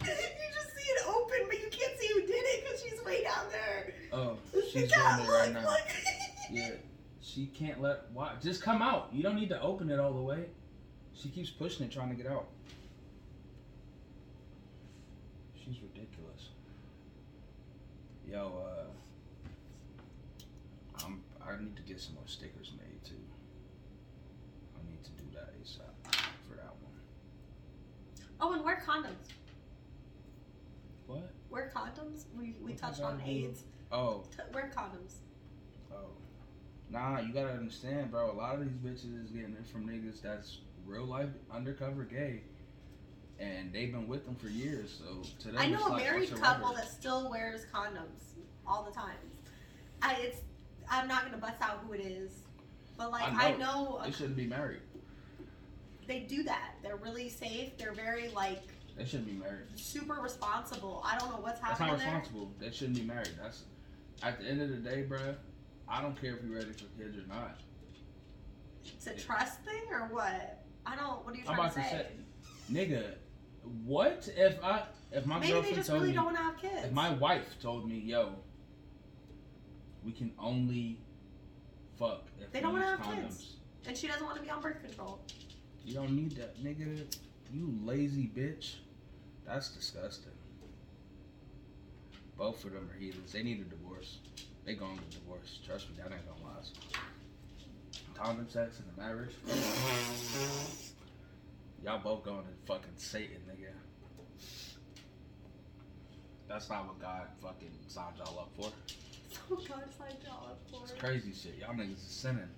You 0.00 0.48
just 0.54 0.76
see 0.76 0.88
it 0.90 1.06
open, 1.08 1.38
but 1.48 1.58
you 1.58 1.68
can't 1.70 1.98
see 1.98 2.08
who 2.14 2.20
did 2.22 2.30
it 2.32 2.64
because 2.64 2.82
she's 2.82 3.04
way 3.04 3.22
down 3.22 3.46
there. 3.50 3.92
oh 4.12 4.38
she's 4.72 4.84
it 4.84 4.90
that, 4.90 5.28
right 5.28 5.52
now. 5.52 5.62
look. 5.62 5.80
Yeah, 6.50 6.70
she 7.20 7.46
can't 7.46 7.80
let 7.80 8.04
why 8.12 8.32
just 8.42 8.62
come 8.62 8.82
out. 8.82 9.08
You 9.12 9.22
don't 9.22 9.36
need 9.36 9.48
to 9.50 9.60
open 9.60 9.90
it 9.90 9.98
all 9.98 10.12
the 10.12 10.22
way. 10.22 10.44
She 11.14 11.28
keeps 11.28 11.50
pushing 11.50 11.86
it, 11.86 11.92
trying 11.92 12.10
to 12.10 12.14
get 12.14 12.30
out. 12.30 12.46
She's 15.54 15.76
ridiculous. 15.80 16.50
Yo, 18.30 18.52
uh, 18.64 18.84
I'm 21.04 21.22
I 21.46 21.60
need 21.60 21.76
to 21.76 21.82
get 21.82 22.00
some 22.00 22.14
more 22.14 22.26
stickers 22.26 22.72
made 22.78 23.04
too. 23.04 23.14
I 24.76 24.90
need 24.90 25.02
to 25.04 25.10
do 25.12 25.24
that 25.34 25.54
ASAP 25.62 25.94
for 26.48 26.56
that 26.56 26.74
one. 26.82 27.00
Oh, 28.40 28.52
and 28.52 28.64
wear 28.64 28.82
condoms. 28.86 29.30
What? 31.06 31.30
Wear 31.50 31.70
condoms. 31.74 32.24
We, 32.36 32.54
we 32.60 32.72
What 32.72 32.78
touched 32.78 33.00
on? 33.02 33.20
AIDS. 33.24 33.62
Oh, 33.92 34.24
T- 34.30 34.42
wear 34.52 34.70
condoms. 34.76 35.14
oh. 35.92 36.08
Nah, 36.90 37.20
you 37.20 37.32
gotta 37.32 37.52
understand, 37.52 38.10
bro. 38.10 38.30
A 38.30 38.32
lot 38.32 38.54
of 38.56 38.60
these 38.60 38.76
bitches 38.78 39.24
is 39.24 39.30
getting 39.30 39.56
it 39.58 39.66
from 39.66 39.88
niggas 39.88 40.20
that's 40.22 40.58
real 40.84 41.04
life 41.04 41.30
undercover 41.52 42.04
gay, 42.04 42.42
and 43.40 43.72
they've 43.72 43.92
been 43.92 44.06
with 44.08 44.24
them 44.24 44.34
for 44.36 44.48
years. 44.48 45.00
So 45.02 45.22
to 45.40 45.48
them, 45.48 45.56
I 45.58 45.68
know 45.68 45.86
a 45.86 45.90
like, 45.90 46.04
married 46.04 46.30
what's 46.30 46.42
couple 46.42 46.66
rubber? 46.68 46.78
that 46.80 46.88
still 46.90 47.30
wears 47.30 47.64
condoms 47.72 48.34
all 48.66 48.84
the 48.84 48.92
time. 48.92 49.16
I 50.02 50.14
it's 50.20 50.38
I'm 50.90 51.08
not 51.08 51.24
gonna 51.24 51.38
bust 51.38 51.60
out 51.60 51.82
who 51.86 51.92
it 51.94 52.00
is, 52.00 52.32
but 52.96 53.10
like 53.10 53.32
I 53.32 53.52
I 53.52 53.56
know, 53.56 54.00
They 54.04 54.10
shouldn't 54.12 54.36
be 54.36 54.46
married. 54.46 54.80
They 56.06 56.20
do 56.20 56.42
that. 56.44 56.74
They're 56.82 56.96
really 56.96 57.28
safe. 57.28 57.76
They're 57.78 57.92
very 57.92 58.28
like 58.30 58.62
They 58.96 59.04
shouldn't 59.04 59.26
be 59.28 59.32
married. 59.34 59.66
super 59.76 60.14
responsible. 60.14 61.02
I 61.04 61.18
don't 61.18 61.30
know 61.30 61.38
what's 61.40 61.60
That's 61.60 61.78
happening 61.78 62.12
not 62.12 62.24
there. 62.32 62.42
They 62.70 62.74
shouldn't 62.74 62.96
be 62.98 63.04
married. 63.04 63.30
That's 63.40 63.64
at 64.22 64.38
the 64.40 64.46
end 64.46 64.62
of 64.62 64.70
the 64.70 64.76
day, 64.76 65.04
bruh. 65.08 65.34
I 65.88 66.00
don't 66.02 66.20
care 66.20 66.36
if 66.36 66.42
you're 66.44 66.56
ready 66.56 66.72
for 66.72 66.84
kids 66.98 67.16
or 67.16 67.26
not. 67.28 67.60
It's 68.84 69.06
a 69.06 69.14
trust 69.14 69.60
thing 69.60 69.82
or 69.90 70.08
what? 70.12 70.64
I 70.86 70.96
don't. 70.96 71.24
What 71.24 71.34
are 71.34 71.38
you 71.38 71.44
trying 71.44 71.56
to 71.56 71.62
about 71.62 71.74
to 71.74 71.82
say? 71.82 71.90
say, 71.90 72.06
nigga, 72.72 73.14
what 73.84 74.28
if 74.36 74.62
I 74.62 74.84
if 75.12 75.26
my 75.26 75.38
Maybe 75.38 75.46
they 75.48 75.52
girlfriend 75.52 75.76
just 75.76 75.88
told 75.88 76.00
really 76.02 76.12
me 76.12 76.18
don't 76.18 76.34
have 76.36 76.56
kids. 76.58 76.84
if 76.86 76.92
my 76.92 77.10
wife 77.14 77.56
told 77.60 77.88
me, 77.88 77.98
yo, 77.98 78.34
we 80.04 80.12
can 80.12 80.32
only 80.38 81.00
fuck 81.98 82.24
if 82.40 82.50
They 82.52 82.60
don't 82.60 82.72
wanna 82.72 82.90
use 82.90 82.98
have 82.98 83.06
condoms. 83.06 83.22
kids. 83.26 83.56
and 83.86 83.96
she 83.96 84.06
doesn't 84.06 84.24
want 84.24 84.36
to 84.36 84.42
be 84.42 84.50
on 84.50 84.60
birth 84.60 84.80
control. 84.82 85.20
You 85.86 85.94
don't 85.94 86.16
need 86.16 86.32
that, 86.32 86.62
nigga. 86.62 87.06
You 87.52 87.72
lazy 87.84 88.28
bitch. 88.36 88.74
That's 89.46 89.70
disgusting. 89.70 90.32
Both 92.36 92.64
of 92.64 92.72
them 92.72 92.90
are 92.92 92.98
heathens. 92.98 93.32
They 93.32 93.44
need 93.44 93.60
a 93.60 93.64
divorce. 93.64 94.18
They 94.64 94.74
going 94.74 94.98
to 94.98 95.16
divorce. 95.16 95.60
Trust 95.64 95.88
me, 95.88 95.94
that 95.98 96.12
ain't 96.12 96.26
gonna 96.26 96.56
last. 96.56 96.76
Condom 98.14 98.48
sex 98.48 98.80
in 98.80 98.84
a 98.96 99.06
marriage. 99.06 99.30
Y'all 101.84 102.00
both 102.00 102.24
going 102.24 102.42
to 102.42 102.66
fucking 102.66 102.90
Satan, 102.96 103.36
nigga. 103.48 103.70
That's 106.48 106.68
not 106.68 106.86
what 106.86 107.00
God 107.00 107.28
fucking 107.40 107.70
signed 107.86 108.16
y'all 108.18 108.40
up 108.40 108.50
for. 108.56 108.72
Oh 109.52 109.56
God, 109.56 109.84
signed 109.96 110.18
y'all 110.24 110.48
up 110.48 110.60
for 110.68 110.82
It's 110.82 111.00
crazy 111.00 111.32
shit. 111.32 111.58
Y'all 111.60 111.74
niggas 111.74 111.94
is 111.94 112.00
sinning. 112.00 112.48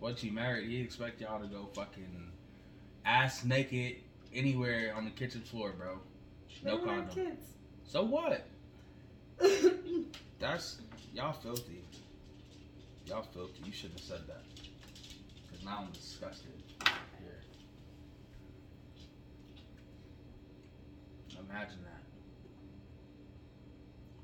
Once 0.00 0.22
you 0.22 0.32
married, 0.32 0.68
he 0.68 0.80
expect 0.80 1.20
y'all 1.20 1.40
to 1.40 1.46
go 1.46 1.68
fucking 1.74 2.30
ass 3.04 3.44
naked 3.44 3.96
anywhere 4.32 4.94
on 4.96 5.04
the 5.04 5.10
kitchen 5.10 5.40
floor, 5.40 5.72
bro. 5.76 5.98
No 6.64 6.78
condom. 6.78 7.36
So 7.84 8.02
what? 8.04 8.46
That's 10.38 10.80
y'all 11.14 11.32
filthy. 11.32 11.82
Y'all 13.06 13.22
filthy. 13.22 13.60
You 13.64 13.72
shouldn't 13.72 14.00
have 14.00 14.08
said 14.08 14.26
that. 14.28 14.42
Cause 15.50 15.64
now 15.64 15.84
I'm 15.86 15.92
disgusted. 15.92 16.52
Here. 17.18 17.40
Imagine 21.48 21.78
that. 21.84 22.02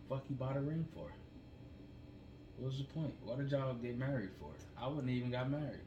Fuck 0.09 0.25
you 0.29 0.37
bought 0.37 0.57
a 0.57 0.61
ring 0.61 0.87
for? 0.95 1.11
What 2.65 2.71
was 2.71 2.79
the 2.79 2.85
point? 2.85 3.13
What 3.23 3.37
did 3.37 3.51
y'all 3.51 3.75
get 3.75 3.99
married 3.99 4.31
for? 4.41 4.49
I 4.83 4.89
wouldn't 4.89 5.11
even 5.11 5.31
got 5.31 5.51
married. 5.51 5.83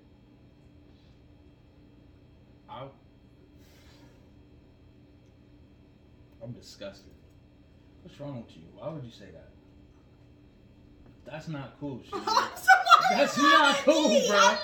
I 2.69 2.83
I'm 6.43 6.51
disgusted. 6.51 7.13
What's 8.03 8.19
wrong 8.19 8.43
with 8.45 8.55
you? 8.55 8.61
Why 8.75 8.89
would 8.89 9.03
you 9.03 9.09
say 9.09 9.25
that? 9.25 9.49
That's 11.25 11.47
not 11.47 11.79
cool, 11.79 11.99
shit. 12.07 12.23
That's 13.09 13.37
not 13.39 13.77
cool, 13.77 14.09
Me, 14.09 14.27
bro. 14.27 14.57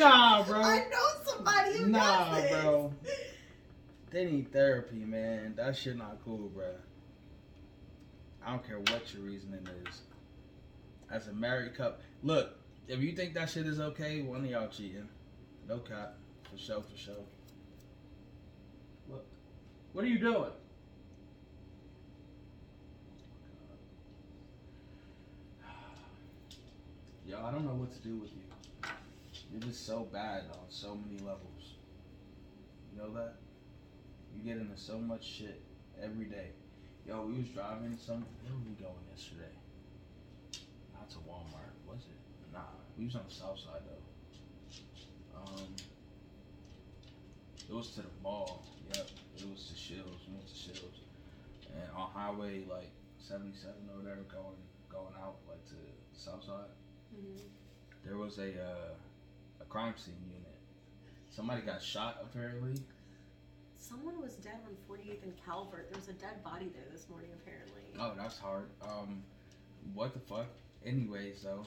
Nah, 0.00 0.42
bro. 0.42 0.60
I 0.60 0.78
know 0.90 1.08
somebody 1.24 1.78
who 1.78 1.86
Nah, 1.86 2.34
does 2.34 2.42
this. 2.42 2.60
bro. 2.64 2.92
They 4.10 4.24
need 4.24 4.52
therapy, 4.52 4.96
man. 4.96 5.54
That 5.56 5.76
shit 5.76 5.96
not 5.96 6.16
cool, 6.24 6.48
bro. 6.48 6.72
I 8.44 8.50
don't 8.50 8.66
care 8.66 8.80
what 8.80 9.14
your 9.14 9.22
reasoning 9.22 9.64
is. 9.86 10.00
As 11.10 11.28
a 11.28 11.32
married 11.32 11.74
couple, 11.74 12.00
look. 12.22 12.58
If 12.88 13.00
you 13.00 13.12
think 13.12 13.34
that 13.34 13.50
shit 13.50 13.66
is 13.66 13.80
okay, 13.80 14.22
one 14.22 14.44
of 14.44 14.50
y'all 14.50 14.68
cheating. 14.68 15.08
No 15.68 15.78
cop. 15.78 16.16
for 16.50 16.56
sure, 16.56 16.82
for 16.82 16.96
sure. 16.96 17.14
Look, 19.08 19.26
what 19.92 20.04
are 20.04 20.08
you 20.08 20.20
doing? 20.20 20.52
Yo, 27.26 27.44
I 27.44 27.50
don't 27.50 27.64
know 27.64 27.74
what 27.74 27.92
to 27.92 27.98
do 28.08 28.16
with 28.18 28.30
you. 28.30 28.42
You're 29.50 29.62
just 29.62 29.84
so 29.86 30.06
bad 30.12 30.44
on 30.52 30.58
so 30.68 30.94
many 30.94 31.18
levels. 31.18 31.74
You 32.92 32.98
know 33.02 33.12
that? 33.14 33.34
You 34.36 34.42
get 34.44 34.60
into 34.60 34.76
so 34.76 34.98
much 34.98 35.24
shit 35.24 35.60
every 36.00 36.26
day. 36.26 36.50
Yo, 37.06 37.26
we 37.26 37.38
was 37.38 37.48
driving 37.48 37.96
some. 37.98 38.24
Where 38.42 38.52
were 38.52 38.60
we 38.68 38.74
going 38.74 38.94
yesterday? 39.10 39.50
Not 41.06 41.10
to 41.12 41.18
Walmart, 41.30 41.70
was 41.86 42.02
it? 42.06 42.52
Nah, 42.52 42.62
we 42.98 43.04
was 43.04 43.14
on 43.14 43.22
the 43.28 43.34
south 43.34 43.58
side 43.60 43.80
though. 43.86 45.38
Um, 45.38 45.66
it 47.68 47.72
was 47.74 47.90
to 47.90 48.00
the 48.02 48.08
mall. 48.24 48.64
Yep, 48.92 49.06
it 49.38 49.46
was 49.48 49.68
to 49.68 49.78
Scheels. 49.78 50.20
We 50.26 50.34
went 50.34 50.48
to 50.48 50.54
Scheels, 50.54 50.98
and 51.72 51.84
on 51.96 52.10
Highway 52.10 52.64
like 52.68 52.90
77 53.20 53.72
or 53.92 54.02
whatever, 54.02 54.22
going 54.22 54.56
going 54.90 55.14
out 55.22 55.36
like 55.48 55.64
to 55.68 55.74
the 55.74 56.18
south 56.18 56.42
side, 56.44 56.70
Mhm. 57.14 57.38
there 58.04 58.16
was 58.16 58.38
a 58.38 58.50
uh, 58.60 58.94
a 59.60 59.64
crime 59.66 59.94
scene 59.96 60.14
unit. 60.28 60.58
Somebody 61.30 61.62
got 61.62 61.80
shot 61.82 62.18
apparently. 62.20 62.82
Someone 63.76 64.20
was 64.20 64.34
dead 64.36 64.58
on 64.66 64.74
48th 64.88 65.22
and 65.22 65.34
Calvert. 65.44 65.88
There 65.90 65.98
was 66.00 66.08
a 66.08 66.14
dead 66.14 66.42
body 66.42 66.68
there 66.74 66.88
this 66.90 67.08
morning, 67.08 67.30
apparently. 67.32 67.82
Oh, 67.96 68.12
that's 68.16 68.36
hard. 68.36 68.68
Um, 68.82 69.22
what 69.94 70.12
the 70.12 70.18
fuck? 70.18 70.48
Anyways, 70.86 71.42
though, 71.42 71.66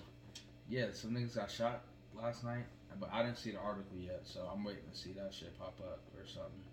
yeah, 0.70 0.86
some 0.94 1.12
niggas 1.12 1.36
got 1.36 1.52
shot 1.52 1.82
last 2.16 2.46
night, 2.46 2.64
but 3.02 3.10
I 3.12 3.22
didn't 3.22 3.38
see 3.38 3.52
the 3.52 3.60
article 3.60 3.98
yet, 3.98 4.22
so 4.24 4.50
I'm 4.52 4.64
waiting 4.64 4.84
to 4.90 4.98
see 4.98 5.12
that 5.12 5.34
shit 5.34 5.60
pop 5.60 5.78
up 5.82 6.00
or 6.18 6.26
something. 6.26 6.64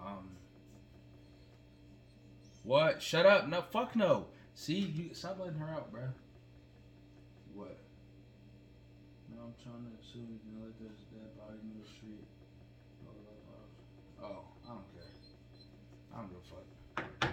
Um, 0.00 0.28
what? 2.62 3.02
Shut 3.02 3.26
up! 3.26 3.48
No, 3.48 3.62
fuck 3.72 3.96
no. 3.96 4.26
See, 4.54 4.78
you 4.78 5.12
stop 5.12 5.40
letting 5.40 5.58
her 5.58 5.68
out, 5.68 5.90
bro. 5.90 6.02
What? 7.54 7.76
No, 9.34 9.42
I'm 9.42 9.54
trying 9.64 9.82
to 9.82 9.90
assume 10.00 10.28
you 10.30 10.38
can 10.38 10.62
let 10.62 10.78
this 10.78 11.00
dead 11.10 11.36
body 11.36 11.58
in 11.60 11.82
the 11.82 11.88
street. 11.88 12.24
Oh, 14.22 14.44
I 14.64 14.68
don't 14.68 14.94
care. 14.94 15.02
I 16.14 16.18
don't 16.18 16.28
give 16.28 16.38
a 16.38 16.48
fuck. 16.54 17.30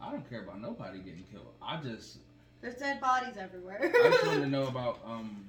I 0.00 0.10
don't 0.10 0.30
care 0.30 0.42
about 0.44 0.62
nobody 0.62 1.00
getting 1.00 1.24
killed. 1.30 1.52
I 1.60 1.82
just 1.82 2.18
There's 2.60 2.74
dead 2.74 3.00
bodies 3.00 3.36
everywhere. 3.38 3.78
I 3.82 4.10
just 4.10 4.26
wanted 4.26 4.40
to 4.40 4.46
know 4.50 4.66
about 4.66 4.98
um 5.04 5.48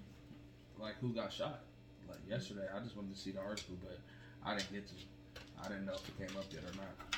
like 0.78 0.96
who 1.02 1.10
got 1.14 1.34
shot. 1.34 1.62
Like 2.08 2.20
yesterday, 2.28 2.68
I 2.76 2.80
just 2.80 2.96
wanted 2.96 3.14
to 3.14 3.20
see 3.20 3.32
the 3.32 3.40
article, 3.40 3.76
but 3.82 4.00
I 4.46 4.56
didn't 4.56 4.72
get 4.72 4.88
to. 4.88 4.94
I 5.64 5.68
didn't 5.68 5.86
know 5.86 5.94
if 5.94 6.08
it 6.08 6.18
came 6.18 6.38
up 6.38 6.46
yet 6.52 6.64
or 6.64 6.76
not. 6.78 7.10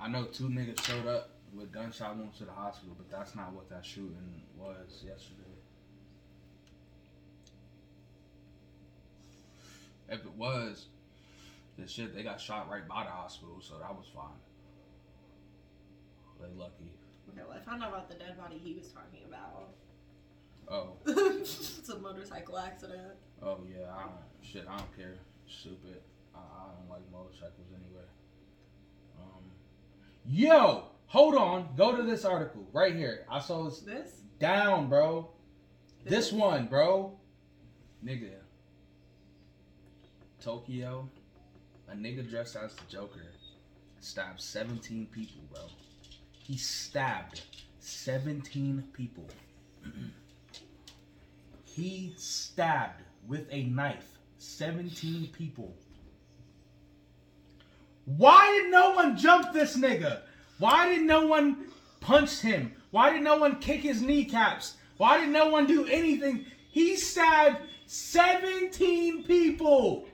I 0.00 0.08
know 0.08 0.24
two 0.24 0.48
niggas 0.48 0.80
showed 0.84 1.06
up 1.06 1.30
with 1.54 1.72
gunshot 1.72 2.16
wounds 2.16 2.38
to 2.38 2.44
the 2.44 2.52
hospital, 2.52 2.96
but 2.96 3.10
that's 3.10 3.34
not 3.34 3.52
what 3.52 3.68
that 3.70 3.84
shooting 3.84 4.42
was 4.58 5.02
yesterday. 5.04 5.40
If 10.08 10.20
it 10.20 10.32
was, 10.36 10.86
the 11.78 11.88
shit 11.88 12.14
they 12.14 12.22
got 12.22 12.40
shot 12.40 12.70
right 12.70 12.86
by 12.86 13.04
the 13.04 13.10
hospital, 13.10 13.58
so 13.60 13.78
that 13.78 13.94
was 13.94 14.06
fine. 14.14 14.38
They 16.44 16.58
lucky. 16.60 16.92
okay, 17.30 17.42
well, 17.48 17.56
I 17.56 17.64
found 17.64 17.82
out 17.82 17.88
about 17.90 18.08
the 18.08 18.16
dead 18.16 18.36
body 18.38 18.60
he 18.62 18.74
was 18.74 18.88
talking 18.88 19.20
about. 19.26 19.68
Oh, 20.68 20.92
it's 21.06 21.88
a 21.88 21.98
motorcycle 21.98 22.58
accident. 22.58 23.12
oh 23.42 23.58
yeah. 23.68 23.86
I 23.94 24.02
don't 24.02 24.12
shit. 24.42 24.66
I 24.68 24.76
don't 24.78 24.96
care. 24.96 25.14
Stupid. 25.46 26.00
I, 26.34 26.38
I 26.38 26.66
don't 26.78 26.88
like 26.90 27.02
motorcycles 27.12 27.68
anyway. 27.74 28.04
Um, 29.18 29.44
yo, 30.26 30.84
hold 31.06 31.34
on. 31.34 31.68
Go 31.76 31.96
to 31.96 32.02
this 32.02 32.24
article 32.24 32.66
right 32.72 32.94
here. 32.94 33.26
I 33.30 33.40
saw 33.40 33.64
this 33.64 33.80
This? 33.80 34.20
down, 34.38 34.88
bro. 34.88 35.30
This 36.04 36.32
one, 36.32 36.66
bro. 36.66 37.18
Nigga. 38.04 38.30
Tokyo. 40.42 41.08
A 41.88 41.94
nigga 41.94 42.28
dressed 42.28 42.56
as 42.56 42.74
the 42.74 42.82
Joker 42.88 43.20
stabbed 44.00 44.40
17 44.40 45.06
people, 45.12 45.42
bro. 45.52 45.62
He 46.44 46.58
stabbed 46.58 47.40
17 47.80 48.84
people. 48.92 49.26
he 51.64 52.12
stabbed 52.18 53.02
with 53.26 53.48
a 53.50 53.64
knife 53.64 54.18
17 54.38 55.28
people. 55.28 55.74
Why 58.04 58.60
did 58.60 58.70
no 58.70 58.90
one 58.90 59.16
jump 59.16 59.54
this 59.54 59.76
nigga? 59.78 60.20
Why 60.58 60.90
did 60.90 61.02
no 61.02 61.26
one 61.26 61.68
punch 62.00 62.40
him? 62.40 62.74
Why 62.90 63.10
did 63.10 63.22
no 63.22 63.38
one 63.38 63.58
kick 63.60 63.80
his 63.80 64.02
kneecaps? 64.02 64.76
Why 64.98 65.18
did 65.18 65.30
no 65.30 65.48
one 65.48 65.66
do 65.66 65.86
anything? 65.86 66.44
He 66.68 66.96
stabbed 66.96 67.56
17 67.86 69.24
people. 69.24 70.06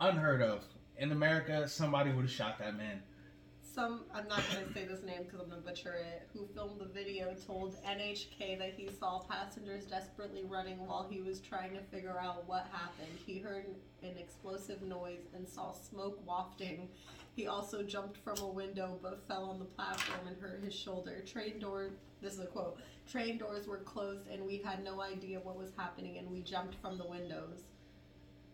Unheard 0.00 0.40
of. 0.40 0.64
In 0.98 1.10
America, 1.10 1.68
somebody 1.68 2.12
would 2.12 2.22
have 2.22 2.30
shot 2.30 2.60
that 2.60 2.76
man. 2.76 3.02
Some, 3.72 4.00
I'm 4.12 4.26
not 4.26 4.42
going 4.52 4.66
to 4.66 4.72
say 4.74 4.84
this 4.84 5.02
name 5.04 5.22
because 5.24 5.40
I'm 5.40 5.48
going 5.48 5.62
to 5.62 5.66
butcher 5.68 5.94
it, 5.94 6.28
who 6.32 6.46
filmed 6.54 6.80
the 6.80 6.86
video 6.86 7.34
told 7.46 7.76
NHK 7.84 8.58
that 8.58 8.74
he 8.76 8.88
saw 8.98 9.20
passengers 9.20 9.84
desperately 9.84 10.42
running 10.44 10.84
while 10.86 11.06
he 11.08 11.20
was 11.20 11.40
trying 11.40 11.74
to 11.74 11.80
figure 11.82 12.18
out 12.20 12.48
what 12.48 12.66
happened. 12.72 13.16
He 13.26 13.38
heard 13.38 13.66
an 14.02 14.16
explosive 14.18 14.82
noise 14.82 15.28
and 15.36 15.48
saw 15.48 15.72
smoke 15.72 16.18
wafting. 16.26 16.88
He 17.36 17.46
also 17.46 17.82
jumped 17.84 18.16
from 18.18 18.38
a 18.38 18.48
window 18.48 18.98
but 19.00 19.22
fell 19.28 19.44
on 19.44 19.60
the 19.60 19.64
platform 19.66 20.26
and 20.26 20.36
hurt 20.40 20.64
his 20.64 20.74
shoulder. 20.74 21.22
Train 21.24 21.60
door, 21.60 21.90
this 22.20 22.34
is 22.34 22.40
a 22.40 22.46
quote, 22.46 22.78
train 23.10 23.38
doors 23.38 23.68
were 23.68 23.78
closed 23.78 24.26
and 24.32 24.44
we 24.44 24.58
had 24.58 24.82
no 24.82 25.00
idea 25.00 25.38
what 25.38 25.56
was 25.56 25.70
happening 25.76 26.18
and 26.18 26.28
we 26.28 26.42
jumped 26.42 26.74
from 26.82 26.98
the 26.98 27.06
windows. 27.06 27.62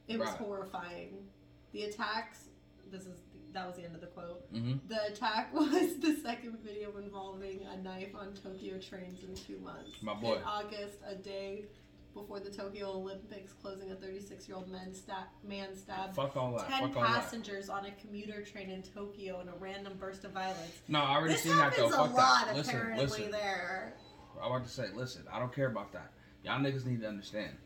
It 0.09 0.19
was 0.19 0.29
Right. 0.29 0.39
horrifying. 0.39 1.27
The 1.73 1.85
attacks, 1.85 2.49
this 2.91 3.07
is, 3.07 3.23
that 3.57 3.67
was 3.67 3.77
the 3.77 3.85
end 3.85 3.95
of 3.95 4.01
the 4.03 4.07
quote. 4.09 4.53
Mm-hmm. 4.53 4.87
The 4.89 5.13
attack 5.13 5.53
was 5.55 5.97
the 5.99 6.17
second 6.23 6.59
video 6.63 6.97
involving 6.99 7.61
a 7.73 7.77
knife 7.83 8.15
on 8.15 8.35
Tokyo 8.35 8.79
trains 8.79 9.25
in 9.25 9.35
two 9.35 9.59
months. 9.65 10.03
My 10.03 10.15
boy. 10.15 10.35
In 10.37 10.43
August, 10.43 10.99
a 11.09 11.15
day 11.15 11.65
before 12.13 12.39
the 12.39 12.51
Tokyo 12.51 12.91
Olympics 12.91 13.53
closing, 13.55 13.91
a 13.91 13.95
36 13.95 14.47
year 14.47 14.59
old 14.59 14.71
man, 14.71 14.95
sta- 14.95 15.29
man 15.43 15.75
stabbed 15.75 16.15
Fuck 16.15 16.37
all 16.37 16.53
that. 16.59 16.69
10 16.69 16.89
Fuck 16.89 16.97
all 16.97 17.03
that. 17.03 17.23
passengers 17.23 17.71
on 17.71 17.87
a 17.87 17.91
commuter 17.93 18.43
train 18.43 18.69
in 18.71 18.83
Tokyo 18.83 19.41
in 19.41 19.49
a 19.49 19.55
random 19.59 19.95
burst 19.99 20.25
of 20.25 20.33
violence. 20.33 20.81
No, 20.89 21.01
I 21.01 21.17
already 21.17 21.35
this 21.35 21.43
seen 21.45 21.57
that 21.57 21.73
happens 21.73 21.93
though. 21.93 22.05
a 22.05 22.07
Fuck 22.09 22.17
lot, 22.17 22.47
that. 22.47 22.57
Listen, 22.57 22.77
apparently, 22.77 23.05
listen. 23.07 23.31
there. 23.31 23.95
I 24.43 24.49
want 24.49 24.65
to 24.65 24.71
say, 24.71 24.85
listen. 24.95 25.25
I 25.33 25.39
don't 25.39 25.55
care 25.55 25.69
about 25.69 25.93
that. 25.95 26.13
Y'all 26.45 26.61
niggas 26.61 26.85
need 26.85 27.01
to 27.01 27.09
understand. 27.09 27.57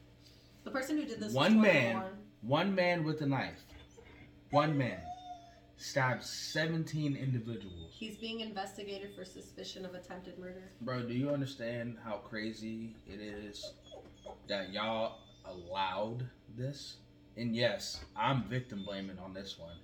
The 0.63 0.71
person 0.71 0.97
who 0.99 1.05
did 1.05 1.19
this 1.19 1.33
One 1.33 1.61
man. 1.61 2.01
One 2.43 2.75
man 2.77 3.03
with 3.03 3.21
a 3.23 3.27
knife. 3.27 3.59
One 4.51 4.79
man 4.79 4.99
stabbed 5.81 6.23
17 6.23 7.17
individuals. 7.17 7.91
He's 7.91 8.17
being 8.17 8.41
investigated 8.41 9.15
for 9.17 9.25
suspicion 9.25 9.87
of 9.87 9.95
attempted 9.95 10.39
murder. 10.39 10.71
Bro, 10.83 11.05
do 11.05 11.15
you 11.15 11.31
understand 11.31 11.97
how 12.05 12.17
crazy 12.17 12.95
it 13.07 13.21
is 13.21 13.73
that 14.47 14.73
y'all 14.73 15.19
allowed 15.47 16.29
this? 16.57 16.97
And 17.37 17.57
yes, 17.57 18.01
I'm 18.15 18.45
victim 18.45 18.85
blaming 18.85 19.19
on 19.19 19.33
this 19.33 19.59
one. 19.59 19.77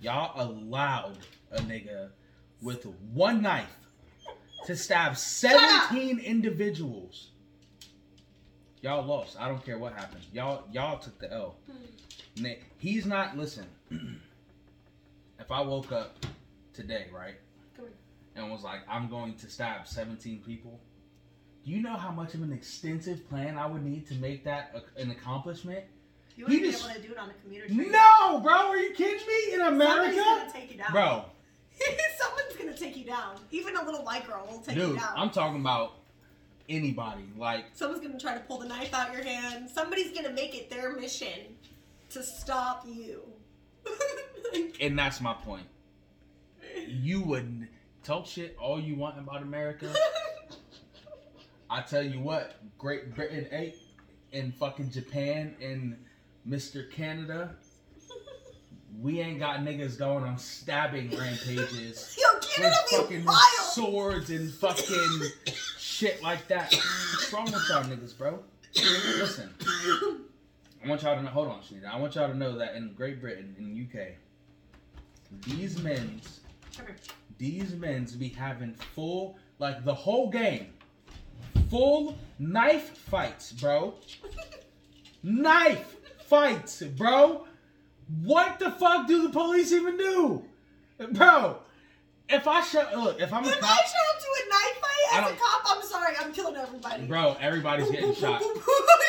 Y'all 0.00 0.32
allowed 0.34 1.18
a 1.52 1.60
nigga 1.60 2.10
with 2.60 2.84
one 3.12 3.40
knife 3.40 3.76
to 4.66 4.74
stab 4.74 5.16
17 5.16 6.18
individuals. 6.18 7.30
Y'all 8.80 9.04
lost. 9.04 9.40
I 9.40 9.48
don't 9.48 9.64
care 9.64 9.78
what 9.78 9.92
happened. 9.92 10.24
Y'all 10.32 10.64
y'all 10.72 10.98
took 10.98 11.18
the 11.18 11.32
L. 11.32 11.56
Hmm. 11.70 12.42
Nick, 12.42 12.64
he's 12.78 13.06
not 13.06 13.36
listen. 13.36 13.66
If 15.46 15.52
I 15.52 15.60
woke 15.60 15.92
up 15.92 16.16
today, 16.74 17.06
right? 17.14 17.36
And 18.34 18.50
was 18.50 18.64
like, 18.64 18.80
I'm 18.88 19.08
going 19.08 19.34
to 19.36 19.48
stab 19.48 19.86
17 19.86 20.42
people. 20.44 20.78
Do 21.64 21.70
you 21.70 21.80
know 21.80 21.94
how 21.94 22.10
much 22.10 22.34
of 22.34 22.42
an 22.42 22.52
extensive 22.52 23.26
plan 23.30 23.56
I 23.56 23.66
would 23.66 23.84
need 23.84 24.06
to 24.08 24.14
make 24.16 24.44
that 24.44 24.74
a, 24.74 25.00
an 25.00 25.10
accomplishment? 25.12 25.84
You 26.36 26.44
wouldn't 26.44 26.60
He 26.60 26.66
be 26.66 26.72
just- 26.72 26.84
able 26.84 26.96
to 26.96 27.00
do 27.06 27.12
it 27.12 27.18
on 27.18 27.30
a 27.30 27.34
commuter 27.44 27.66
train. 27.68 27.92
No, 27.92 28.40
bro, 28.40 28.52
are 28.52 28.76
you 28.76 28.92
kidding 28.92 29.24
me? 29.26 29.54
In 29.54 29.60
America, 29.62 30.16
Somebody's 30.16 30.24
gonna 30.24 30.52
take 30.52 30.72
you 30.72 30.78
down. 30.78 30.92
Bro, 30.92 31.24
Someone's 32.18 32.56
gonna 32.58 32.76
take 32.76 32.96
you 32.96 33.04
down. 33.04 33.36
Even 33.52 33.76
a 33.76 33.84
little 33.84 34.04
white 34.04 34.26
girl 34.26 34.46
will 34.50 34.58
take 34.58 34.76
you 34.76 34.88
dude, 34.88 34.98
down. 34.98 35.14
I'm 35.16 35.30
talking 35.30 35.60
about 35.60 35.94
anybody. 36.68 37.24
Like, 37.38 37.66
Someone's 37.72 38.02
gonna 38.02 38.20
try 38.20 38.34
to 38.34 38.40
pull 38.40 38.58
the 38.58 38.68
knife 38.68 38.92
out 38.92 39.14
your 39.14 39.24
hand. 39.24 39.70
Somebody's 39.70 40.10
gonna 40.14 40.34
make 40.34 40.54
it 40.54 40.68
their 40.68 40.94
mission 40.96 41.56
to 42.10 42.22
stop 42.22 42.84
you. 42.86 43.22
and 44.80 44.98
that's 44.98 45.20
my 45.20 45.34
point. 45.34 45.66
You 46.86 47.22
would 47.22 47.68
talk 48.04 48.26
shit 48.26 48.56
all 48.60 48.78
you 48.80 48.94
want 48.96 49.18
about 49.18 49.42
America. 49.42 49.92
I 51.68 51.82
tell 51.82 52.02
you 52.02 52.20
what, 52.20 52.56
Great 52.78 53.14
Britain 53.14 53.46
ate 53.50 53.76
and 54.32 54.54
fucking 54.54 54.90
Japan 54.90 55.56
and 55.60 55.96
Mr. 56.48 56.90
Canada. 56.90 57.56
We 59.00 59.20
ain't 59.20 59.40
got 59.40 59.60
niggas 59.60 59.98
going 59.98 60.24
on 60.24 60.38
stabbing 60.38 61.10
rampages 61.10 62.16
Yo, 62.20 62.24
with 62.38 62.48
Canada 62.48 62.76
be 62.90 62.96
fucking 62.96 63.24
wild. 63.24 63.38
swords 63.72 64.30
and 64.30 64.50
fucking 64.54 65.20
shit 65.76 66.22
like 66.22 66.46
that. 66.48 66.72
What's 66.72 67.32
wrong 67.32 67.44
with 67.46 67.68
y'all 67.68 67.84
niggas, 67.84 68.16
bro? 68.16 68.38
Listen, 68.74 69.52
I 70.84 70.88
want 70.88 71.02
y'all 71.02 71.16
to 71.16 71.22
know. 71.22 71.28
Hold 71.30 71.48
on, 71.48 71.60
Shanita. 71.60 71.86
I 71.92 71.98
want 71.98 72.14
y'all 72.14 72.28
to 72.28 72.36
know 72.36 72.56
that 72.58 72.74
in 72.76 72.92
Great 72.94 73.20
Britain, 73.20 73.54
in 73.58 73.88
UK, 73.90 74.08
these 75.46 75.80
men's, 75.82 76.40
these 77.38 77.74
men's 77.74 78.12
be 78.12 78.28
having 78.28 78.74
full, 78.74 79.36
like 79.58 79.84
the 79.84 79.94
whole 79.94 80.30
game, 80.30 80.68
full 81.70 82.16
knife 82.38 82.96
fights, 82.98 83.52
bro. 83.52 83.94
Knife 85.22 85.96
fights, 86.26 86.82
bro. 86.82 87.46
What 88.22 88.58
the 88.60 88.70
fuck 88.70 89.08
do 89.08 89.22
the 89.22 89.30
police 89.30 89.72
even 89.72 89.96
do? 89.96 90.44
Bro, 91.10 91.58
If 92.28 92.46
I 92.46 92.60
show 92.62 92.86
look, 92.94 93.20
if 93.20 93.32
I'm 93.32 93.44
a 93.44 93.48
If 93.48 93.58
I 93.60 93.66
show 93.66 94.14
up 94.14 94.20
to 94.20 94.26
a 94.36 94.48
knife 94.48 94.80
fight 94.80 95.24
as 95.24 95.32
a 95.32 95.34
cop, 95.36 95.62
I'm 95.66 95.82
sorry, 95.84 96.14
I'm 96.20 96.32
killing 96.32 96.56
everybody. 96.56 97.06
bro, 97.06 97.36
everybody's 97.40 97.90
getting 97.90 98.14
shot. 98.14 98.40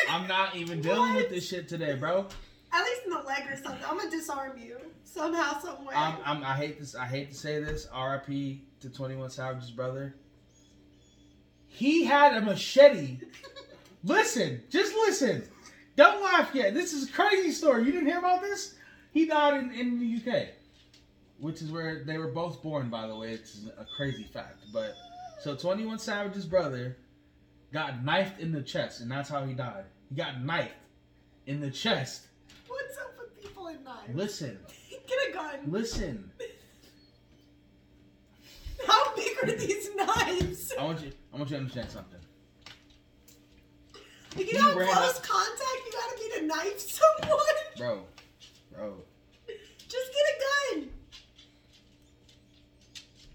I'm, 0.08 0.22
I'm 0.22 0.28
not 0.28 0.56
even 0.56 0.80
dealing 0.82 1.14
with 1.14 1.30
this 1.30 1.46
shit 1.48 1.68
today, 1.68 1.94
bro. 1.94 2.26
At 2.72 2.84
least 2.84 3.02
in 3.04 3.10
the 3.10 3.18
leg 3.20 3.44
or 3.50 3.56
something. 3.56 3.82
I'm 3.88 3.96
gonna 3.96 4.10
disarm 4.10 4.58
you 4.58 4.76
somehow, 5.04 5.58
some 5.60 5.84
way. 5.84 5.94
I'm, 5.94 6.16
I'm, 6.24 6.44
I 6.44 6.54
hate 6.54 6.78
this. 6.78 6.94
I 6.94 7.06
hate 7.06 7.30
to 7.30 7.36
say 7.36 7.62
this. 7.62 7.88
R.I.P. 7.92 8.62
to 8.80 8.90
Twenty 8.90 9.16
One 9.16 9.30
Savage's 9.30 9.70
brother. 9.70 10.14
He 11.66 12.04
had 12.04 12.36
a 12.36 12.40
machete. 12.40 13.18
listen, 14.04 14.62
just 14.70 14.94
listen. 14.94 15.44
Don't 15.96 16.22
laugh 16.22 16.50
yet. 16.54 16.74
This 16.74 16.92
is 16.92 17.08
a 17.08 17.12
crazy 17.12 17.50
story. 17.50 17.84
You 17.84 17.92
didn't 17.92 18.06
hear 18.06 18.18
about 18.18 18.40
this? 18.40 18.74
He 19.12 19.26
died 19.26 19.54
in, 19.54 19.72
in 19.72 19.98
the 19.98 20.32
UK, 20.32 20.48
which 21.40 21.60
is 21.60 21.72
where 21.72 22.04
they 22.04 22.18
were 22.18 22.30
both 22.30 22.62
born. 22.62 22.88
By 22.90 23.06
the 23.06 23.16
way, 23.16 23.32
it's 23.32 23.62
a 23.78 23.86
crazy 23.96 24.24
fact. 24.24 24.58
But 24.72 24.94
so 25.40 25.56
Twenty 25.56 25.84
One 25.86 25.98
Savage's 25.98 26.46
brother 26.46 26.96
got 27.72 28.04
knifed 28.04 28.40
in 28.40 28.52
the 28.52 28.62
chest, 28.62 29.00
and 29.00 29.10
that's 29.10 29.28
how 29.28 29.44
he 29.44 29.54
died. 29.54 29.84
He 30.08 30.14
got 30.14 30.42
knifed 30.42 30.70
in 31.46 31.60
the 31.60 31.70
chest. 31.70 32.27
What's 33.68 33.86
up 33.86 34.06
with 34.06 34.08
people 34.08 34.08
in 34.08 34.14
knives? 34.16 34.16
Listen, 34.40 34.58
Get 35.06 35.18
a 35.28 35.32
gun. 35.32 35.58
listen. 35.70 36.30
How 38.86 39.14
big 39.16 39.36
are 39.42 39.50
these 39.56 39.88
knives? 39.96 40.72
I 40.78 40.84
want 40.84 41.02
you. 41.02 41.10
I 41.32 41.36
want 41.36 41.50
you 41.50 41.56
to 41.56 41.62
understand 41.62 41.90
something. 41.90 42.20
If 44.36 44.48
He 44.48 44.56
you 44.56 44.62
have 44.62 44.76
ran 44.76 44.92
close 44.92 45.16
up- 45.16 45.22
contact, 45.22 45.80
you 45.86 45.92
gotta 45.92 46.16
be 46.16 46.40
to 46.40 46.46
knife 46.46 46.78
someone. 46.80 47.38
Bro, 47.76 48.02
bro, 48.74 48.94
Just 49.46 50.12
get 50.12 50.76
a 50.76 50.80
gun. 50.80 50.88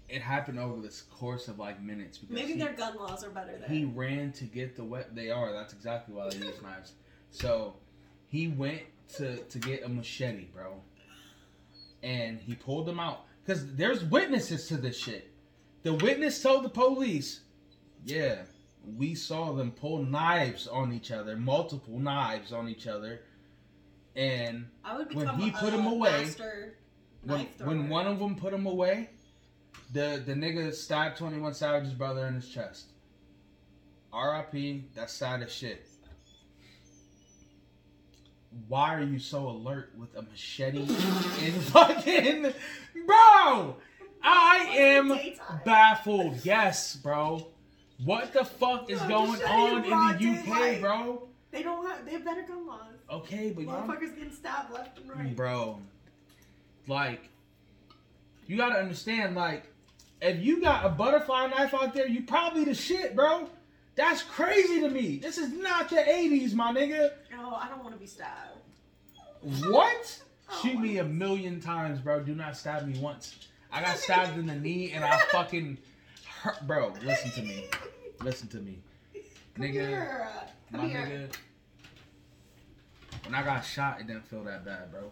it 0.08 0.20
happened 0.20 0.58
over 0.58 0.82
this 0.82 1.00
course 1.02 1.48
of 1.48 1.58
like 1.58 1.80
minutes 1.82 2.18
because 2.18 2.34
Maybe 2.34 2.52
he, 2.52 2.58
their 2.58 2.74
gun 2.74 2.96
laws 2.96 3.24
are 3.24 3.30
better 3.30 3.56
there. 3.58 3.68
he 3.68 3.84
ran 3.86 4.32
to 4.32 4.44
get 4.44 4.76
the 4.76 4.84
wet. 4.84 5.14
They 5.14 5.30
are. 5.30 5.52
That's 5.52 5.72
exactly 5.72 6.14
why 6.14 6.28
they 6.30 6.36
use 6.38 6.60
knives. 6.62 6.92
So 7.30 7.76
he 8.28 8.48
went 8.48 8.82
to 9.16 9.36
to 9.36 9.58
get 9.58 9.84
a 9.84 9.88
machete, 9.88 10.46
bro, 10.52 10.80
and 12.02 12.40
he 12.40 12.54
pulled 12.54 12.86
them 12.86 13.00
out 13.00 13.26
because 13.44 13.74
there's 13.74 14.04
witnesses 14.04 14.68
to 14.68 14.76
this 14.76 14.96
shit. 14.96 15.30
The 15.82 15.94
witness 15.94 16.42
told 16.42 16.64
the 16.64 16.70
police, 16.70 17.40
"Yeah, 18.04 18.44
we 18.84 19.14
saw 19.14 19.52
them 19.52 19.72
pull 19.72 20.04
knives 20.04 20.66
on 20.66 20.92
each 20.92 21.10
other, 21.10 21.36
multiple 21.36 21.98
knives 21.98 22.52
on 22.52 22.68
each 22.68 22.86
other." 22.86 23.22
And 24.16 24.68
I 24.84 24.96
would 24.96 25.14
when 25.14 25.28
he 25.38 25.50
a 25.50 25.52
put 25.52 25.72
'em 25.72 25.86
away, 25.86 26.30
when, 27.22 27.46
when 27.64 27.88
one 27.88 28.06
of 28.06 28.18
them 28.18 28.36
put 28.36 28.52
him 28.54 28.66
away, 28.66 29.10
the 29.92 30.22
the 30.24 30.34
nigga 30.34 30.72
stabbed 30.72 31.18
Twenty 31.18 31.38
One 31.38 31.54
Savage's 31.54 31.94
brother 31.94 32.26
in 32.26 32.34
his 32.34 32.48
chest. 32.48 32.92
R.I.P. 34.12 34.90
That's 34.94 35.12
sad 35.12 35.42
as 35.42 35.52
shit. 35.52 35.88
Why 38.68 38.94
are 38.94 39.02
you 39.02 39.18
so 39.18 39.48
alert 39.48 39.92
with 39.98 40.14
a 40.16 40.22
machete 40.22 40.80
in 40.80 40.86
fucking 41.60 42.52
bro? 43.06 43.76
I 44.22 44.66
am 44.76 45.20
baffled. 45.64 46.44
Yes, 46.44 46.96
bro. 46.96 47.46
What 48.04 48.32
the 48.32 48.44
fuck 48.44 48.90
is 48.90 49.00
Yo, 49.02 49.08
going 49.08 49.42
on 49.42 49.84
in 49.84 50.44
the 50.44 50.52
UK, 50.52 50.80
bro? 50.80 51.28
They 51.50 51.62
don't 51.62 51.86
have. 51.86 52.04
They 52.04 52.12
have 52.12 52.24
better 52.24 52.42
gun 52.42 52.66
laws. 52.66 52.80
Okay, 53.10 53.52
but 53.54 53.64
y'all 53.64 53.82
Motherfuckers 53.82 54.16
getting 54.16 54.32
stabbed 54.32 54.72
left 54.72 54.98
and 54.98 55.10
right. 55.10 55.36
Bro, 55.36 55.78
like, 56.88 57.28
you 58.46 58.56
gotta 58.56 58.76
understand, 58.76 59.36
like, 59.36 59.64
if 60.20 60.42
you 60.42 60.60
got 60.60 60.84
a 60.84 60.88
butterfly 60.88 61.48
knife 61.48 61.74
out 61.74 61.94
there, 61.94 62.08
you 62.08 62.22
probably 62.22 62.64
the 62.64 62.74
shit, 62.74 63.14
bro. 63.14 63.48
That's 63.94 64.22
crazy 64.22 64.80
to 64.80 64.88
me. 64.88 65.18
This 65.18 65.38
is 65.38 65.52
not 65.52 65.88
the 65.88 65.96
80s, 65.96 66.54
my 66.54 66.72
nigga. 66.72 67.10
Oh, 67.46 67.54
I 67.60 67.68
don't 67.68 67.82
want 67.82 67.94
to 67.94 68.00
be 68.00 68.06
stabbed. 68.06 68.58
What? 69.68 70.20
Oh, 70.46 70.60
Shoot 70.62 70.78
me 70.78 70.98
a 70.98 71.04
million 71.04 71.58
times, 71.58 72.00
bro. 72.00 72.20
Do 72.20 72.34
not 72.34 72.54
stab 72.54 72.86
me 72.86 72.98
once. 72.98 73.34
I 73.72 73.80
got 73.80 73.96
stabbed 73.96 74.38
in 74.38 74.44
the 74.44 74.54
knee 74.54 74.92
and 74.92 75.02
I 75.02 75.16
fucking 75.32 75.78
hurt. 76.42 76.66
Bro, 76.66 76.92
listen 77.02 77.30
to 77.30 77.40
me. 77.40 77.64
Listen 78.22 78.46
to 78.48 78.58
me. 78.58 78.78
Come 79.54 79.64
Nigga, 79.64 79.72
here. 79.72 80.28
Come 80.70 80.82
My 80.82 80.86
here. 80.88 81.30
nigga. 81.32 81.34
When 83.24 83.34
I 83.34 83.42
got 83.42 83.62
shot, 83.64 84.02
it 84.02 84.06
didn't 84.06 84.26
feel 84.28 84.44
that 84.44 84.66
bad, 84.66 84.92
bro. 84.92 85.10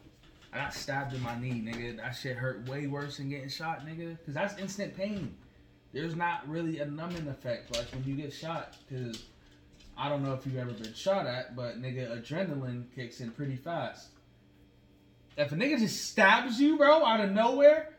I 0.53 0.59
got 0.59 0.75
stabbed 0.75 1.15
in 1.15 1.23
my 1.23 1.41
knee, 1.41 1.63
nigga. 1.67 1.97
That 1.97 2.11
shit 2.11 2.37
hurt 2.37 2.69
way 2.69 2.87
worse 2.87 3.17
than 3.17 3.31
getting 3.31 3.49
shot, 3.49 3.87
nigga. 3.87 4.19
Cause 4.27 4.35
that's 4.35 4.59
instant 4.61 4.95
pain. 4.95 5.35
There's 5.95 6.15
not 6.15 6.47
really 6.47 6.81
a 6.81 6.85
numbing 6.85 7.27
effect 7.27 7.75
like 7.75 7.87
when 7.87 8.05
you 8.05 8.17
get 8.17 8.35
shot. 8.35 8.77
Cause 8.91 9.23
I 9.97 10.09
don't 10.09 10.23
know 10.23 10.33
if 10.33 10.47
you've 10.47 10.57
ever 10.57 10.73
been 10.73 10.95
shot 10.95 11.27
at, 11.27 11.55
but 11.55 11.81
nigga, 11.81 12.21
adrenaline 12.21 12.85
kicks 12.95 13.21
in 13.21 13.31
pretty 13.31 13.57
fast. 13.57 14.09
If 15.37 15.53
a 15.53 15.55
nigga 15.55 15.79
just 15.79 16.11
stabs 16.11 16.61
you, 16.61 16.77
bro, 16.77 17.05
out 17.05 17.21
of 17.21 17.31
nowhere, 17.31 17.95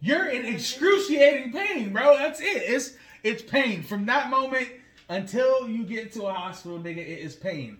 you're 0.00 0.28
in 0.28 0.46
excruciating 0.46 1.52
pain, 1.52 1.92
bro. 1.92 2.16
That's 2.16 2.40
it. 2.40 2.46
It's 2.46 2.94
it's 3.22 3.42
pain 3.42 3.82
from 3.82 4.06
that 4.06 4.30
moment 4.30 4.68
until 5.08 5.68
you 5.68 5.84
get 5.84 6.12
to 6.14 6.26
a 6.26 6.32
hospital, 6.32 6.78
nigga. 6.78 6.98
It 6.98 7.18
is 7.18 7.36
pain. 7.36 7.78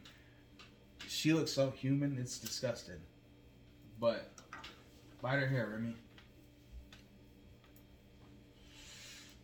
She 1.09 1.33
looks 1.33 1.53
so 1.53 1.71
human. 1.71 2.19
It's 2.19 2.39
disgusting. 2.39 3.01
But 3.99 4.31
bite 5.23 5.39
her 5.39 5.47
hair, 5.47 5.71
Remy. 5.73 5.97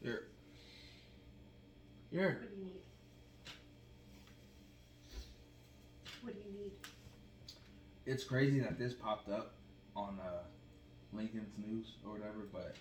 Here. 0.03 0.25
Here. 2.11 2.41
What 2.41 2.43
do 2.43 2.57
you 2.57 2.65
need? 2.65 2.81
What 6.23 6.35
do 6.35 6.41
you 6.41 6.65
need? 6.65 6.73
It's 8.07 8.25
crazy 8.25 8.61
that 8.61 8.79
this 8.79 8.95
popped 8.95 9.29
up 9.29 9.55
on 9.97 10.19
uh, 10.25 10.43
Lincoln's 11.13 11.53
news 11.59 11.95
or 12.05 12.13
whatever, 12.13 12.47
but 12.53 12.77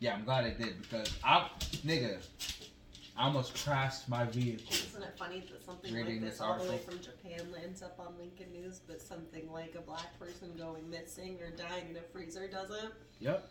yeah, 0.00 0.14
I'm 0.14 0.24
glad 0.24 0.44
it 0.44 0.58
did 0.58 0.80
because 0.82 1.10
I, 1.24 1.48
nigga, 1.86 2.18
I 3.16 3.24
almost 3.24 3.64
crashed 3.64 4.08
my 4.08 4.24
vehicle. 4.24 4.66
Isn't 4.70 5.02
it 5.02 5.14
funny 5.18 5.40
that 5.50 5.64
something 5.64 5.94
Reading 5.94 6.16
like 6.16 6.20
this 6.24 6.32
this 6.34 6.40
all 6.40 6.58
the 6.58 6.64
way 6.64 6.70
article. 6.74 6.92
from 6.92 7.00
Japan 7.02 7.52
lands 7.52 7.82
up 7.82 7.98
on 7.98 8.18
Lincoln 8.18 8.52
News, 8.52 8.80
but 8.86 9.00
something 9.00 9.50
like 9.50 9.74
a 9.76 9.80
black 9.80 10.18
person 10.18 10.52
going 10.58 10.88
missing 10.90 11.38
or 11.40 11.50
dying 11.50 11.88
in 11.90 11.96
a 11.96 12.02
freezer 12.12 12.46
doesn't? 12.46 12.92
Yep. 13.20 13.48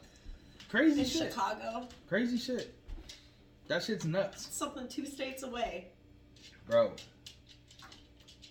Crazy 0.69 0.99
In 1.01 1.05
shit. 1.07 1.31
Chicago, 1.33 1.87
Crazy 2.07 2.37
shit. 2.37 2.75
That 3.67 3.81
shit's 3.81 4.05
nuts, 4.05 4.47
something 4.55 4.87
two 4.87 5.07
states 5.07 5.41
away. 5.41 5.87
bro. 6.69 6.91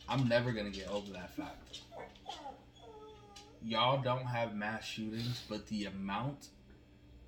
I'm 0.09 0.28
never 0.28 0.51
gonna 0.52 0.70
get 0.70 0.88
over 0.90 1.12
that 1.12 1.34
fact. 1.36 1.80
Y'all 3.66 4.02
don't 4.02 4.26
have 4.26 4.54
mass 4.54 4.84
shootings, 4.84 5.42
but 5.48 5.66
the 5.68 5.86
amount 5.86 6.48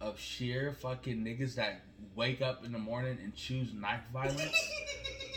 of 0.03 0.21
sheer 0.21 0.77
fucking 0.83 1.25
niggas 1.25 1.55
that 1.55 1.81
wake 2.15 2.43
up 2.43 2.63
in 2.63 2.73
the 2.73 2.79
morning 2.79 3.17
and 3.23 3.35
choose 3.35 3.73
knife 3.73 4.03
violence 4.13 4.53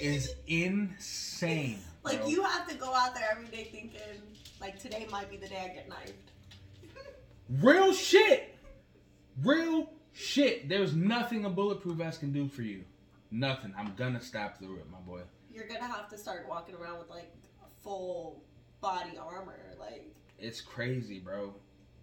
is 0.01 0.35
insane. 0.47 1.79
like 2.03 2.19
bro. 2.19 2.27
you 2.27 2.43
have 2.43 2.67
to 2.67 2.75
go 2.75 2.93
out 2.93 3.15
there 3.15 3.29
every 3.31 3.45
day 3.47 3.69
thinking, 3.71 4.01
like 4.59 4.77
today 4.77 5.07
might 5.09 5.29
be 5.29 5.37
the 5.37 5.47
day 5.47 5.69
I 5.71 5.73
get 5.73 5.87
knifed. 5.87 6.31
Real 7.61 7.93
shit. 7.93 8.57
Real 9.41 9.89
shit. 10.11 10.67
There's 10.67 10.93
nothing 10.93 11.45
a 11.45 11.49
bulletproof 11.49 11.95
vest 11.95 12.19
can 12.19 12.33
do 12.33 12.49
for 12.49 12.61
you. 12.61 12.83
Nothing. 13.31 13.73
I'm 13.77 13.93
gonna 13.95 14.19
stab 14.19 14.57
through 14.57 14.75
it, 14.75 14.91
my 14.91 14.99
boy. 14.99 15.21
You're 15.53 15.67
gonna 15.67 15.87
have 15.87 16.09
to 16.09 16.17
start 16.17 16.45
walking 16.49 16.75
around 16.75 16.99
with 16.99 17.09
like 17.09 17.31
full 17.81 18.43
body 18.81 19.17
armor, 19.17 19.75
like 19.79 20.13
It's 20.41 20.61
crazy, 20.61 21.19
bro. 21.19 21.53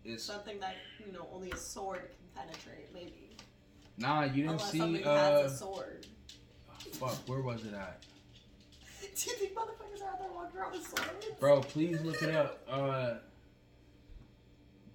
It's 0.05 0.23
something 0.23 0.61
that 0.61 0.77
you 1.05 1.13
know 1.13 1.27
only 1.33 1.51
a 1.51 1.57
sword 1.57 2.01
can 2.35 2.45
penetrate, 2.45 2.93
maybe. 2.95 3.37
nah. 3.99 4.25
You 4.25 4.31
didn't 4.45 4.51
Unless 4.51 4.71
see. 4.71 4.79
somebody 4.79 5.05
Uh, 5.05 5.43
has 5.43 5.53
a 5.53 5.57
sword. 5.57 6.07
fuck. 6.93 7.17
Where 7.29 7.41
was 7.41 7.65
it 7.65 7.75
at, 7.75 8.03
Do 9.01 9.07
you 9.31 9.37
think 9.37 9.55
motherfuckers 9.55 10.03
are 10.03 10.09
out 10.11 10.19
there 10.21 10.29
walking 10.35 10.59
around 10.61 10.73
with 10.73 10.83
swords? 10.87 11.27
bro? 11.41 11.61
Please 11.61 12.01
look 12.03 12.23
it 12.23 12.35
up. 12.35 12.61
Uh, 12.69 13.15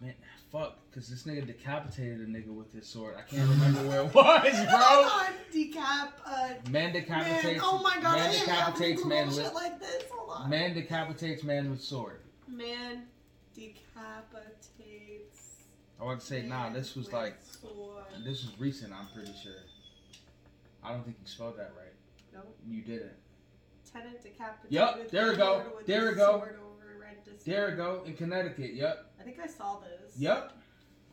man, 0.02 0.14
fuck. 0.52 0.78
Cause 0.94 1.08
this 1.08 1.24
nigga 1.24 1.48
decapitated 1.48 2.20
a 2.20 2.26
nigga 2.26 2.48
with 2.50 2.74
his 2.74 2.86
sword. 2.86 3.16
I 3.18 3.22
can't 3.22 3.50
remember 3.50 3.80
where 3.88 4.02
it 4.02 4.14
was, 4.14 4.70
bro. 4.70 5.10
Decap. 5.54 6.10
Uh, 6.26 6.50
Man 6.70 6.92
decapitates. 6.94 7.44
man, 7.46 7.60
oh 7.64 7.82
my 7.82 7.96
god, 8.02 8.18
Man 8.18 8.34
to 8.34 8.40
decapitates 8.40 9.06
man 9.06 9.32
shit 9.32 9.54
like 9.54 9.80
this. 9.80 10.04
Hold 10.12 10.32
on. 10.44 10.50
Man 10.50 10.74
decapitates 10.74 11.44
man 11.44 11.70
with 11.72 11.82
sword. 11.82 12.20
Man 12.48 13.04
decapitates. 13.62 15.66
I 16.00 16.04
want 16.04 16.20
to 16.20 16.26
say, 16.26 16.44
nah. 16.44 16.70
This 16.70 16.96
was 16.96 17.14
like 17.14 17.36
sword. 17.42 18.06
This 18.26 18.44
was 18.44 18.60
recent, 18.60 18.94
I'm 18.94 19.08
pretty 19.14 19.34
sure. 19.42 19.54
I 20.84 20.92
don't 20.92 21.04
think 21.04 21.18
you 21.22 21.28
spelled 21.28 21.58
that 21.58 21.74
right. 21.78 21.94
No. 22.34 22.42
You 22.68 22.82
didn't. 22.82 23.12
Tenant 23.92 24.24
decapitated. 24.24 24.72
Yup, 24.72 25.12
there 25.12 25.30
we 25.30 25.36
go, 25.36 25.64
there 25.86 26.10
we 26.10 26.16
go. 26.16 26.40
sword 26.40 26.60
over 26.60 27.00
red 27.00 27.18
There 27.46 27.70
we 27.70 27.76
go. 27.76 28.04
In 28.06 28.16
Connecticut. 28.16 28.74
Yep. 28.74 29.06
I 29.20 29.24
think 29.24 29.38
I 29.44 29.48
saw 29.48 29.80
this. 29.80 30.18
Yep. 30.18 30.54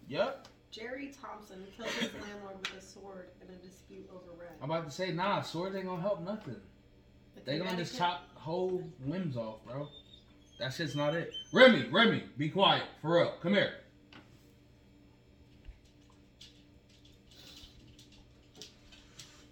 Yep. 0.09 0.49
Jerry 0.71 1.13
Thompson 1.21 1.67
killed 1.77 1.91
his 1.91 2.11
landlord 2.23 2.59
with 2.61 2.79
a 2.79 2.81
sword 2.81 3.31
in 3.43 3.55
a 3.55 3.59
dispute 3.59 4.09
over 4.11 4.39
rent. 4.39 4.53
I'm 4.63 4.71
about 4.71 4.87
to 4.87 4.95
say, 4.95 5.13
nah, 5.13 5.43
swords 5.43 5.77
ain't 5.77 5.87
gonna 5.87 6.01
help 6.01 6.23
nothing. 6.23 6.57
They 7.45 7.59
gonna 7.59 7.77
just 7.77 7.97
chop 7.97 8.25
whole 8.35 8.83
limbs 9.07 9.37
off, 9.37 9.65
bro. 9.65 9.89
That 10.59 10.73
shit's 10.73 10.97
not 10.97 11.15
it. 11.15 11.33
Remy, 11.53 11.89
Remy, 11.91 12.25
be 12.37 12.49
quiet. 12.49 12.83
For 13.01 13.15
real. 13.15 13.35
Come 13.43 13.55
here. 13.55 13.73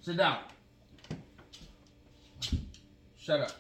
Sit 0.03 0.16
down. 0.16 0.39
Shut 3.19 3.41
up. 3.41 3.51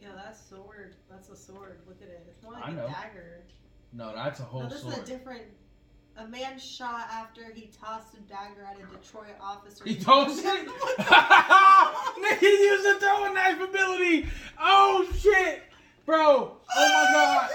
Yeah, 0.00 0.08
that's 0.14 0.40
a 0.44 0.48
sword. 0.48 0.94
That's 1.10 1.28
a 1.28 1.36
sword. 1.36 1.80
Look 1.88 2.00
at 2.02 2.08
it. 2.08 2.24
It's 2.28 2.42
more 2.42 2.52
like 2.52 2.64
I 2.66 2.70
a 2.70 2.74
know. 2.74 2.86
dagger. 2.86 3.42
No, 3.92 4.14
that's 4.14 4.40
a 4.40 4.44
whole 4.44 4.62
No, 4.62 4.68
this 4.68 4.82
sword. 4.82 4.94
is 4.94 5.00
a 5.00 5.04
different. 5.06 5.42
A 6.18 6.26
man 6.28 6.58
shot 6.58 7.08
after 7.12 7.52
he 7.52 7.68
tossed 7.78 8.14
a 8.14 8.20
dagger 8.20 8.64
at 8.64 8.76
a 8.78 8.86
Detroit 8.96 9.34
officer. 9.40 9.84
He 9.84 9.96
tossed 9.96 10.38
it. 10.44 10.66
Nigga 12.26 12.42
used 12.42 12.86
a 12.86 13.00
throwing 13.00 13.34
knife 13.34 13.60
ability. 13.60 14.26
Oh 14.58 15.06
shit, 15.18 15.64
bro. 16.06 16.56
Oh 16.76 16.88
my 16.88 17.12
god. 17.12 17.50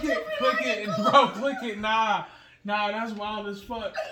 Click 0.00 0.04
it, 0.04 0.26
click 0.38 0.66
it, 0.66 0.88
angle. 0.88 1.10
bro. 1.10 1.28
Click 1.28 1.56
it. 1.62 1.78
Nah, 1.80 2.24
nah. 2.64 2.88
That's 2.92 3.12
wild 3.12 3.48
as 3.48 3.62
fuck. 3.62 3.94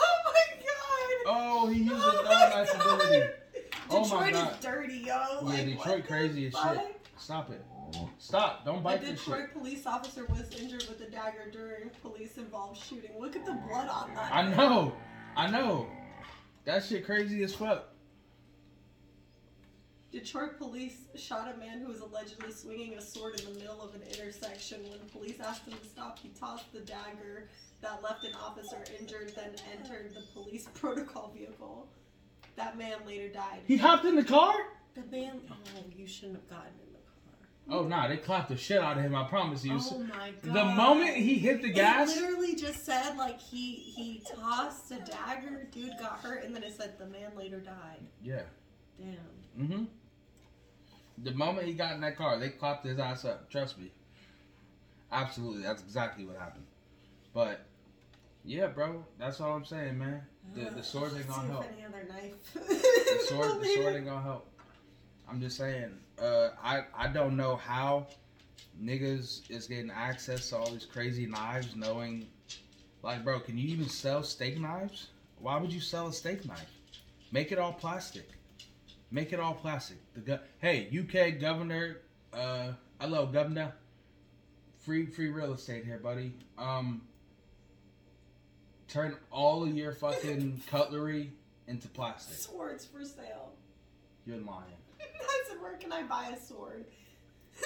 Oh 0.00 0.18
my 0.26 0.56
god. 0.60 1.24
Oh, 1.26 1.68
he 1.68 1.80
used 1.80 1.92
a 1.92 1.96
Oh 1.98 2.24
my 2.24 2.60
ability. 2.62 3.28
Oh 3.90 3.98
my 4.00 4.02
Detroit 4.04 4.32
God. 4.32 4.52
is 4.52 4.58
dirty, 4.64 4.94
yo. 4.98 5.06
Yeah, 5.06 5.38
Like, 5.42 5.66
Detroit 5.66 6.06
crazy 6.06 6.46
as 6.46 6.52
fuck? 6.52 6.74
shit. 6.76 6.96
Stop 7.16 7.50
it. 7.50 7.64
Stop. 8.18 8.64
Don't 8.64 8.82
bite 8.82 9.00
shit. 9.00 9.16
Detroit 9.16 9.52
police 9.52 9.86
officer 9.86 10.24
was 10.26 10.50
injured 10.52 10.84
with 10.88 11.00
a 11.00 11.10
dagger 11.10 11.50
during 11.52 11.90
police-involved 12.00 12.80
shooting. 12.80 13.10
Look 13.18 13.34
at 13.34 13.44
the 13.44 13.52
blood 13.68 13.88
on 13.88 14.14
that. 14.14 14.32
I 14.32 14.54
know. 14.54 14.92
I 15.36 15.50
know. 15.50 15.88
That 16.64 16.84
shit 16.84 17.04
crazy 17.04 17.42
as 17.42 17.54
fuck. 17.54 17.88
Detroit 20.10 20.56
police 20.56 20.96
shot 21.16 21.52
a 21.54 21.58
man 21.58 21.80
who 21.80 21.88
was 21.88 22.00
allegedly 22.00 22.50
swinging 22.50 22.94
a 22.94 23.00
sword 23.02 23.38
in 23.40 23.52
the 23.52 23.58
middle 23.60 23.82
of 23.82 23.94
an 23.94 24.00
intersection. 24.10 24.80
When 24.88 24.98
police 25.12 25.38
asked 25.38 25.66
him 25.66 25.74
to 25.78 25.86
stop, 25.86 26.18
he 26.18 26.30
tossed 26.30 26.72
the 26.72 26.80
dagger 26.80 27.48
that 27.82 28.02
left 28.02 28.24
an 28.24 28.32
officer 28.34 28.82
injured, 28.98 29.32
then 29.36 29.50
entered 29.78 30.14
the 30.14 30.22
police 30.32 30.66
protocol 30.74 31.30
vehicle. 31.36 31.88
That 32.56 32.78
man 32.78 32.96
later 33.06 33.28
died. 33.28 33.60
He 33.66 33.76
hopped 33.76 34.04
in 34.06 34.16
the 34.16 34.24
car? 34.24 34.54
The 34.94 35.02
man. 35.14 35.40
Oh, 35.50 35.54
you 35.94 36.06
shouldn't 36.06 36.36
have 36.36 36.48
gotten 36.48 36.72
in 36.86 36.92
the 36.92 36.98
car. 36.98 37.78
Oh 37.80 37.86
nah, 37.86 38.08
they 38.08 38.16
clapped 38.16 38.48
the 38.48 38.56
shit 38.56 38.78
out 38.80 38.96
of 38.96 39.04
him. 39.04 39.14
I 39.14 39.24
promise 39.28 39.62
you. 39.64 39.78
Oh 39.78 39.98
my 39.98 40.32
god. 40.42 40.54
the 40.54 40.64
moment 40.64 41.16
he 41.16 41.34
hit 41.34 41.60
the 41.62 41.68
gas, 41.68 42.16
It 42.16 42.22
literally 42.22 42.56
just 42.56 42.84
said 42.84 43.16
like 43.18 43.38
he 43.40 43.74
he 43.74 44.22
tossed 44.34 44.90
a 44.90 44.98
dagger, 45.00 45.68
dude 45.70 45.92
got 46.00 46.18
hurt, 46.20 46.44
and 46.44 46.56
then 46.56 46.62
it 46.64 46.74
said 46.74 46.98
the 46.98 47.06
man 47.06 47.30
later 47.36 47.60
died. 47.60 48.00
yeah. 48.24 48.40
Damn. 48.98 49.64
Mm-hmm. 49.64 49.84
The 51.24 51.32
moment 51.32 51.66
he 51.66 51.72
got 51.72 51.94
in 51.94 52.00
that 52.02 52.16
car, 52.16 52.38
they 52.38 52.50
clapped 52.50 52.86
his 52.86 52.98
ass 52.98 53.24
up. 53.24 53.50
Trust 53.50 53.78
me. 53.78 53.90
Absolutely, 55.10 55.62
that's 55.62 55.82
exactly 55.82 56.24
what 56.24 56.36
happened. 56.36 56.66
But 57.32 57.60
yeah, 58.44 58.66
bro, 58.66 59.04
that's 59.18 59.40
all 59.40 59.54
I'm 59.54 59.64
saying, 59.64 59.98
man. 59.98 60.22
The 60.54 60.70
the 60.70 60.82
sword 60.82 61.12
ain't 61.16 61.28
gonna 61.28 61.48
help. 61.48 61.66
any 61.72 61.84
other 61.84 62.06
knife. 62.08 62.54
The 62.54 63.24
sword, 63.26 63.60
the 63.60 63.66
sword 63.74 63.96
ain't 63.96 64.06
gonna 64.12 64.22
help. 64.22 64.50
I'm 65.28 65.40
just 65.40 65.56
saying. 65.56 65.90
Uh, 66.20 66.50
I 66.62 66.84
I 66.96 67.08
don't 67.08 67.36
know 67.36 67.56
how 67.56 68.06
niggas 68.82 69.50
is 69.50 69.66
getting 69.66 69.90
access 69.90 70.50
to 70.50 70.56
all 70.58 70.70
these 70.70 70.86
crazy 70.86 71.26
knives, 71.26 71.74
knowing, 71.76 72.26
like, 73.02 73.24
bro, 73.24 73.40
can 73.40 73.58
you 73.58 73.68
even 73.68 73.88
sell 73.88 74.22
steak 74.22 74.58
knives? 74.58 75.08
Why 75.38 75.58
would 75.58 75.72
you 75.72 75.80
sell 75.80 76.08
a 76.08 76.12
steak 76.12 76.46
knife? 76.46 76.70
Make 77.30 77.52
it 77.52 77.58
all 77.58 77.72
plastic. 77.72 78.28
Make 79.10 79.32
it 79.32 79.40
all 79.40 79.54
plastic. 79.54 79.96
The 80.14 80.20
go- 80.20 80.38
hey 80.58 80.88
UK 80.96 81.40
governor, 81.40 81.98
uh, 82.32 82.72
hello 83.00 83.26
governor. 83.26 83.72
Free 84.80 85.06
free 85.06 85.28
real 85.30 85.54
estate 85.54 85.84
here, 85.84 85.98
buddy. 85.98 86.34
Um, 86.58 87.02
turn 88.86 89.16
all 89.30 89.62
of 89.64 89.74
your 89.74 89.92
fucking 89.92 90.62
cutlery 90.70 91.32
into 91.66 91.88
plastic. 91.88 92.36
Swords 92.36 92.84
for 92.84 93.04
sale. 93.04 93.52
You're 94.26 94.36
lying. 94.38 94.64
I 95.00 95.44
said, 95.48 95.60
where 95.60 95.76
can 95.76 95.92
I 95.92 96.02
buy 96.02 96.32
a 96.36 96.40
sword? 96.40 96.84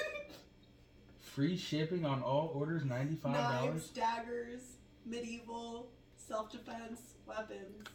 Free 1.20 1.56
shipping 1.56 2.04
on 2.04 2.22
all 2.22 2.52
orders, 2.54 2.84
ninety-five 2.84 3.32
Knives, 3.32 3.64
dollars. 3.66 3.88
daggers, 3.90 4.60
medieval, 5.06 5.88
self-defense 6.16 7.00
weapons, 7.26 7.86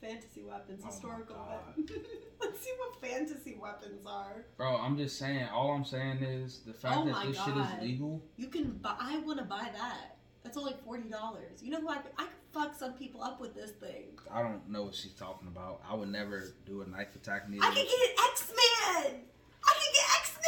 fantasy 0.00 0.42
weapons, 0.42 0.82
Oh 0.84 0.86
historical 0.88 1.36
God. 1.36 1.48
weapons. 1.76 1.90
Let's 2.40 2.60
see 2.60 2.72
what 2.78 3.00
fantasy 3.00 3.56
weapons 3.60 4.06
are. 4.06 4.44
Bro, 4.56 4.76
I'm 4.76 4.96
just 4.96 5.18
saying. 5.18 5.46
All 5.52 5.70
I'm 5.72 5.84
saying 5.84 6.22
is 6.22 6.60
the 6.66 6.72
fact 6.72 6.96
Oh 6.98 7.04
that 7.06 7.26
this 7.26 7.36
shit 7.36 7.56
is 7.56 7.82
legal. 7.82 8.22
You 8.36 8.48
can 8.48 8.72
buy. 8.72 8.94
I 8.98 9.18
want 9.18 9.38
to 9.38 9.44
buy 9.44 9.68
that. 9.74 10.16
That's 10.44 10.56
only 10.56 10.74
forty 10.84 11.08
dollars. 11.08 11.62
You 11.62 11.70
know 11.70 11.80
who 11.80 11.88
I 11.88 11.96
could? 11.98 12.12
I 12.16 12.24
could 12.24 12.32
fuck 12.52 12.78
some 12.78 12.92
people 12.94 13.22
up 13.22 13.40
with 13.40 13.54
this 13.54 13.72
thing. 13.72 14.18
I 14.32 14.42
don't 14.42 14.68
know 14.68 14.84
what 14.84 14.94
she's 14.94 15.12
talking 15.12 15.48
about. 15.48 15.82
I 15.88 15.94
would 15.94 16.08
never 16.10 16.54
do 16.64 16.82
a 16.82 16.86
knife 16.86 17.14
attack 17.16 17.48
neither. 17.50 17.64
I 17.64 17.68
could 17.68 17.76
get 17.86 18.18
X 18.30 18.48
Men. 18.50 19.20
I 19.64 19.74
could 19.74 19.94
get 19.94 20.04
X 20.20 20.38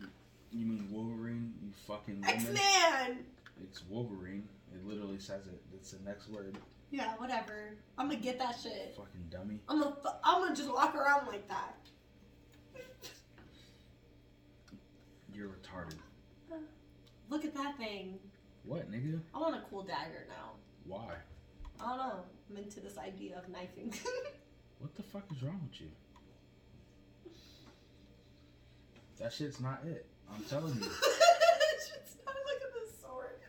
Men. 0.00 0.08
You 0.52 0.66
mean 0.66 0.88
Wolverine? 0.90 1.52
You 1.62 1.70
fucking 1.86 2.24
X. 2.26 2.44
Men. 2.44 3.18
It's 3.62 3.82
Wolverine. 3.88 4.48
It 4.72 4.86
literally 4.86 5.18
says 5.18 5.46
it. 5.46 5.60
It's 5.74 5.90
the 5.90 6.02
next 6.08 6.28
word. 6.28 6.56
Yeah, 6.90 7.14
whatever. 7.18 7.76
I'm 7.98 8.08
gonna 8.08 8.20
get 8.20 8.38
that 8.38 8.56
shit. 8.60 8.94
Fucking 8.96 9.26
dummy. 9.30 9.60
I'm 9.68 9.80
gonna. 9.80 9.94
fu- 10.02 10.08
I'm 10.24 10.42
gonna 10.42 10.56
just 10.56 10.72
walk 10.72 10.94
around 10.94 11.26
like 11.28 11.46
that. 11.48 11.76
You're 15.32 15.48
retarded. 15.48 15.94
Look 17.28 17.44
at 17.44 17.54
that 17.54 17.76
thing. 17.78 18.18
What, 18.64 18.90
nigga? 18.90 19.20
I 19.34 19.38
want 19.38 19.54
a 19.56 19.60
cool 19.70 19.82
dagger 19.82 20.26
now. 20.28 20.50
Why? 20.84 21.14
I 21.80 21.88
don't 21.88 21.98
know. 21.98 22.24
I'm 22.50 22.56
into 22.56 22.80
this 22.80 22.98
idea 22.98 23.38
of 23.38 23.48
knifing. 23.48 23.94
What 24.80 24.94
the 24.96 25.02
fuck 25.02 25.24
is 25.36 25.42
wrong 25.42 25.60
with 25.70 25.78
you? 25.78 25.88
That 29.18 29.30
shit's 29.30 29.60
not 29.60 29.82
it. 29.86 30.06
I'm 30.34 30.42
telling 30.44 30.72
you. 30.74 30.80
Shit's 30.80 32.16
not- 32.24 32.34
Look 32.34 32.62
at 32.62 32.72
this 32.72 32.98
sword. 33.02 33.40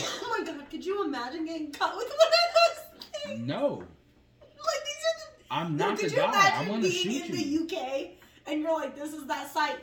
oh 0.00 0.36
my 0.38 0.42
god, 0.68 0.70
could 0.70 0.84
you 0.84 1.04
imagine 1.04 1.44
getting 1.46 1.72
cut 1.72 1.96
with 1.96 2.08
one 2.08 2.28
of 2.28 3.02
those 3.02 3.10
things? 3.24 3.46
No, 3.46 3.82
Like 4.40 4.84
these 4.84 5.04
are 5.04 5.18
the 5.38 5.44
I'm 5.50 5.76
not 5.76 5.98
the 5.98 6.10
guy. 6.10 6.52
I'm 6.56 6.68
gonna 6.68 6.90
shoot 6.90 7.30
in 7.30 7.38
you. 7.38 7.66
the 7.66 7.76
UK 7.76 8.10
and 8.46 8.60
you're 8.60 8.72
like, 8.72 8.96
this 8.96 9.12
is 9.12 9.26
that 9.26 9.50
site. 9.52 9.78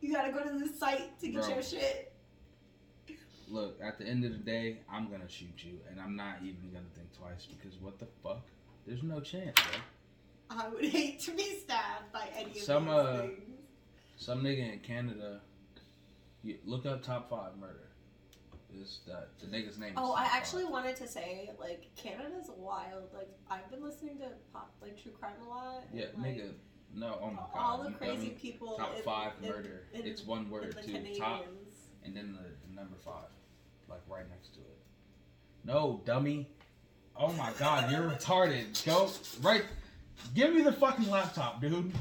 You 0.00 0.12
gotta 0.12 0.32
go 0.32 0.42
to 0.42 0.58
this 0.58 0.78
site 0.78 1.18
to 1.20 1.28
get 1.28 1.42
Bro. 1.42 1.54
your 1.54 1.62
shit. 1.62 2.12
Look, 3.48 3.78
at 3.82 3.98
the 3.98 4.06
end 4.06 4.24
of 4.24 4.32
the 4.32 4.38
day, 4.38 4.78
I'm 4.90 5.10
gonna 5.10 5.28
shoot 5.28 5.52
you, 5.58 5.78
and 5.90 6.00
I'm 6.00 6.16
not 6.16 6.38
even 6.42 6.70
gonna 6.72 6.86
think 6.94 7.12
twice 7.16 7.46
because 7.46 7.78
what 7.80 7.98
the 7.98 8.06
fuck? 8.22 8.40
There's 8.86 9.02
no 9.02 9.20
chance, 9.20 9.54
bro. 9.60 10.58
I 10.58 10.68
would 10.68 10.84
hate 10.84 11.20
to 11.20 11.32
be 11.32 11.60
stabbed 11.62 12.12
by 12.12 12.28
any 12.36 12.50
of 12.50 12.56
Some, 12.56 12.86
these 12.86 12.94
uh, 12.94 13.16
things. 13.20 13.40
Some 14.16 14.42
nigga 14.42 14.72
in 14.72 14.78
Canada, 14.80 15.40
you, 16.42 16.58
look 16.64 16.86
up 16.86 17.02
top 17.02 17.30
five 17.30 17.56
murder. 17.58 17.88
Is 18.80 19.00
that 19.06 19.28
the 19.40 19.46
nigga's 19.46 19.78
name? 19.78 19.92
Oh, 19.96 20.08
top 20.08 20.18
I 20.20 20.24
five. 20.24 20.32
actually 20.34 20.64
wanted 20.64 20.96
to 20.96 21.06
say, 21.06 21.50
like, 21.60 21.90
Canada's 21.96 22.50
wild. 22.56 23.04
Like, 23.14 23.28
I've 23.50 23.70
been 23.70 23.82
listening 23.82 24.18
to 24.18 24.26
pop, 24.52 24.72
like, 24.80 25.00
true 25.00 25.12
crime 25.12 25.34
a 25.46 25.48
lot. 25.48 25.84
and, 25.90 26.00
Yeah, 26.00 26.06
like, 26.16 26.36
nigga. 26.36 26.52
No, 26.94 27.18
oh 27.22 27.30
my 27.30 27.36
god. 27.36 27.48
All 27.54 27.82
the 27.82 27.88
you 27.90 27.94
crazy 27.96 28.16
dummy. 28.16 28.30
people. 28.30 28.76
Top 28.76 28.96
in- 28.96 29.02
five 29.02 29.32
in- 29.42 29.48
murder. 29.48 29.82
in- 29.94 30.06
it's 30.06 30.24
one 30.24 30.50
word 30.50 30.76
too. 30.82 30.92
Canadians. 30.92 31.18
Top 31.18 31.44
and 32.04 32.14
then 32.16 32.32
the, 32.32 32.48
the 32.68 32.74
number 32.74 32.96
five, 33.04 33.28
like 33.88 34.00
right 34.08 34.28
next 34.28 34.54
to 34.54 34.60
it. 34.60 34.78
No, 35.64 36.02
dummy. 36.04 36.48
Oh 37.16 37.32
my 37.32 37.50
god, 37.58 37.90
you're 37.90 38.02
retarded. 38.10 38.84
Go 38.84 39.08
right. 39.40 39.64
Give 40.34 40.52
me 40.54 40.60
the 40.62 40.72
fucking 40.72 41.08
laptop, 41.10 41.60
dude. 41.62 41.92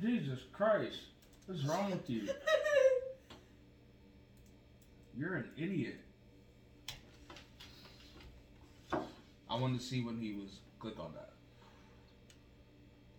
Jesus 0.00 0.40
Christ, 0.52 0.98
what's 1.46 1.64
wrong 1.64 1.90
with 1.90 2.08
you? 2.10 2.28
You're 5.18 5.34
an 5.34 5.48
idiot. 5.56 5.96
I 8.92 9.56
wanted 9.56 9.80
to 9.80 9.84
see 9.84 10.00
when 10.00 10.16
he 10.16 10.32
was. 10.32 10.60
Click 10.78 11.00
on 11.00 11.12
that. 11.14 11.32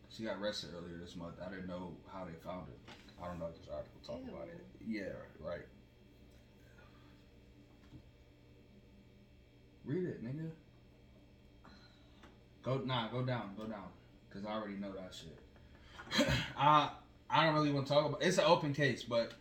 She 0.10 0.24
got 0.24 0.38
arrested 0.40 0.70
earlier 0.74 0.98
this 0.98 1.18
month. 1.18 1.34
I 1.46 1.50
didn't 1.50 1.68
know 1.68 1.92
how 2.10 2.24
they 2.24 2.32
found 2.42 2.68
it. 2.70 2.94
I 3.22 3.28
don't 3.28 3.38
know 3.38 3.48
if 3.48 3.60
this 3.60 3.68
article 3.70 4.00
talked 4.08 4.26
Ew. 4.26 4.32
about 4.34 4.48
it. 4.48 4.66
Yeah, 4.88 5.12
right. 5.46 5.66
Read 9.84 10.06
it, 10.06 10.24
nigga. 10.24 10.50
Go 12.64 12.82
nah, 12.86 13.10
go 13.10 13.24
down, 13.24 13.52
go 13.58 13.66
down, 13.66 13.90
cause 14.32 14.44
I 14.48 14.54
already 14.54 14.76
know 14.76 14.94
that 14.94 15.14
shit. 15.14 16.28
I 16.58 16.92
I 17.30 17.46
don't 17.46 17.56
really 17.56 17.72
want 17.72 17.88
to 17.88 17.94
talk 17.94 18.06
about. 18.06 18.24
It's 18.24 18.38
an 18.38 18.46
open 18.46 18.74
case, 18.74 19.04
but 19.04 19.34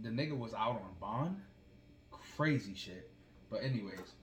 the 0.00 0.08
nigga 0.08 0.36
was 0.36 0.54
out 0.54 0.80
on 0.82 0.94
bond. 1.00 1.36
crazy 2.36 2.74
shit. 2.74 3.10
But 3.50 3.62
anyways, 3.62 4.14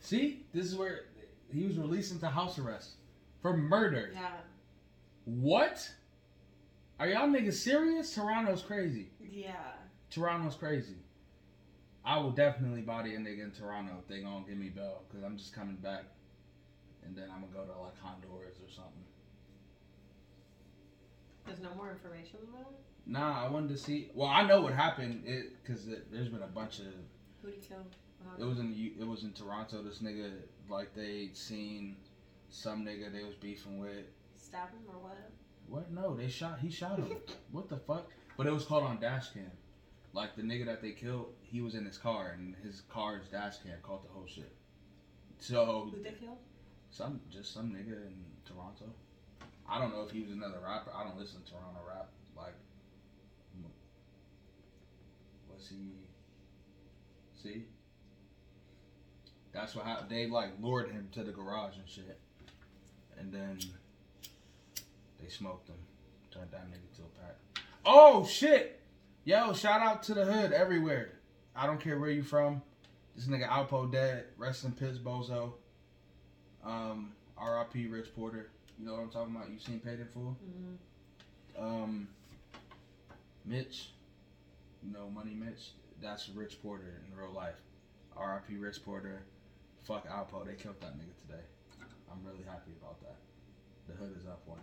see, 0.00 0.44
this 0.52 0.66
is 0.66 0.74
where 0.74 1.02
he 1.52 1.64
was 1.66 1.78
released 1.78 2.12
into 2.12 2.28
house 2.28 2.58
arrest 2.58 2.94
for 3.40 3.56
murder. 3.56 4.10
Yeah. 4.12 4.30
What? 5.24 5.88
Are 6.98 7.08
y'all 7.08 7.28
niggas 7.28 7.54
serious? 7.54 8.14
Toronto's 8.14 8.62
crazy. 8.62 9.10
Yeah. 9.20 9.52
Toronto's 10.10 10.56
crazy. 10.56 10.96
I 12.04 12.18
will 12.18 12.32
definitely 12.32 12.82
body 12.82 13.14
a 13.14 13.18
nigga 13.18 13.44
in 13.44 13.50
Toronto 13.52 13.92
if 13.98 14.08
they 14.08 14.20
gonna 14.20 14.44
give 14.46 14.58
me 14.58 14.68
bail 14.68 15.02
because 15.08 15.24
I'm 15.24 15.38
just 15.38 15.54
coming 15.54 15.76
back, 15.76 16.04
and 17.04 17.16
then 17.16 17.24
I'm 17.32 17.40
gonna 17.40 17.66
go 17.66 17.72
to 17.72 17.80
like 17.80 17.98
Honduras 18.02 18.56
or 18.58 18.70
something. 18.70 19.04
There's 21.46 21.60
no 21.60 21.74
more 21.76 21.90
information 21.90 22.38
about 22.42 22.70
that? 22.70 22.93
Nah, 23.06 23.44
I 23.44 23.50
wanted 23.50 23.68
to 23.70 23.76
see. 23.76 24.10
Well, 24.14 24.28
I 24.28 24.46
know 24.46 24.60
what 24.60 24.72
happened. 24.72 25.22
It 25.26 25.62
because 25.62 25.86
there's 26.10 26.28
been 26.28 26.42
a 26.42 26.46
bunch 26.46 26.78
of. 26.80 26.86
Who'd 27.42 27.54
he 27.54 27.60
kill? 27.60 27.84
What 28.24 28.40
It 28.40 28.44
was 28.44 28.58
in 28.58 28.92
it 28.98 29.06
was 29.06 29.24
in 29.24 29.32
Toronto. 29.32 29.82
This 29.82 29.98
nigga 29.98 30.32
like 30.68 30.94
they 30.94 31.30
seen 31.34 31.96
some 32.48 32.84
nigga 32.84 33.12
they 33.12 33.24
was 33.24 33.34
beefing 33.34 33.78
with. 33.78 34.06
Stab 34.36 34.70
him 34.70 34.80
or 34.88 35.00
what? 35.00 35.30
What? 35.68 35.92
No, 35.92 36.14
they 36.14 36.28
shot. 36.28 36.58
He 36.60 36.70
shot 36.70 36.98
him. 36.98 37.16
what 37.52 37.68
the 37.68 37.76
fuck? 37.76 38.10
But 38.36 38.46
it 38.46 38.52
was 38.52 38.64
caught 38.64 38.82
on 38.82 39.00
dash 39.00 39.30
cam. 39.30 39.50
Like 40.12 40.36
the 40.36 40.42
nigga 40.42 40.64
that 40.66 40.80
they 40.80 40.92
killed, 40.92 41.34
he 41.42 41.60
was 41.60 41.74
in 41.74 41.84
his 41.84 41.98
car, 41.98 42.36
and 42.38 42.54
his 42.62 42.82
car's 42.88 43.26
dash 43.28 43.58
cam 43.58 43.78
caught 43.82 44.04
the 44.04 44.12
whole 44.12 44.26
shit. 44.26 44.54
So 45.38 45.90
Who'd 45.92 46.04
they 46.04 46.12
kill? 46.12 46.38
some 46.90 47.20
just 47.30 47.52
some 47.52 47.70
nigga 47.70 48.06
in 48.06 48.14
Toronto. 48.46 48.86
I 49.68 49.78
don't 49.78 49.92
know 49.92 50.02
if 50.02 50.10
he 50.10 50.22
was 50.22 50.30
another 50.30 50.60
rapper. 50.64 50.90
I 50.94 51.04
don't 51.04 51.18
listen 51.18 51.42
to 51.42 51.50
Toronto 51.50 51.80
rap. 51.86 52.10
Like, 52.36 52.54
was 55.54 55.68
he? 55.68 55.76
See, 57.42 57.64
that's 59.52 59.74
what 59.74 59.84
happened. 59.86 60.10
They 60.10 60.26
like 60.26 60.50
lured 60.60 60.90
him 60.90 61.08
to 61.12 61.22
the 61.22 61.32
garage 61.32 61.76
and 61.76 61.88
shit, 61.88 62.18
and 63.18 63.32
then 63.32 63.58
they 65.22 65.28
smoked 65.28 65.68
him. 65.68 65.76
Turned 66.30 66.50
that 66.50 66.66
nigga 66.68 66.96
to 66.96 67.02
a 67.02 67.24
pack. 67.24 67.64
Oh 67.84 68.26
shit! 68.26 68.80
Yo, 69.24 69.52
shout 69.52 69.80
out 69.80 70.02
to 70.04 70.14
the 70.14 70.24
hood 70.24 70.52
everywhere. 70.52 71.12
I 71.54 71.66
don't 71.66 71.80
care 71.80 71.98
where 71.98 72.10
you 72.10 72.22
from. 72.22 72.62
This 73.14 73.26
nigga 73.26 73.48
Alpo 73.48 73.90
dead. 73.90 74.24
Rest 74.36 74.64
in 74.64 74.72
peace, 74.72 74.98
Bozo. 74.98 75.52
Um, 76.64 77.12
R.I.P. 77.38 77.86
Rich 77.86 78.14
Porter. 78.16 78.50
You 78.78 78.86
know 78.86 78.94
what 78.94 79.02
I'm 79.02 79.10
talking 79.10 79.36
about? 79.36 79.50
You 79.50 79.58
seen 79.58 79.78
Paid 79.78 80.00
in 80.00 80.06
Full? 80.12 80.36
Mm-hmm. 81.56 81.64
Um, 81.64 82.08
Mitch. 83.44 83.90
Know 84.92 85.08
Money 85.10 85.34
Mitch. 85.34 85.72
That's 86.02 86.28
Rich 86.28 86.60
Porter 86.62 87.00
in 87.08 87.16
real 87.16 87.32
life. 87.32 87.56
R.I.P. 88.16 88.56
Rich 88.56 88.84
Porter. 88.84 89.22
Fuck 89.84 90.08
Alpo. 90.08 90.44
They 90.46 90.54
killed 90.54 90.80
that 90.80 90.94
nigga 90.96 91.14
today. 91.26 91.42
I'm 92.10 92.24
really 92.24 92.44
happy 92.44 92.72
about 92.80 93.00
that. 93.00 93.16
The 93.88 93.94
hood 93.94 94.14
is 94.18 94.26
up 94.26 94.42
one. 94.46 94.60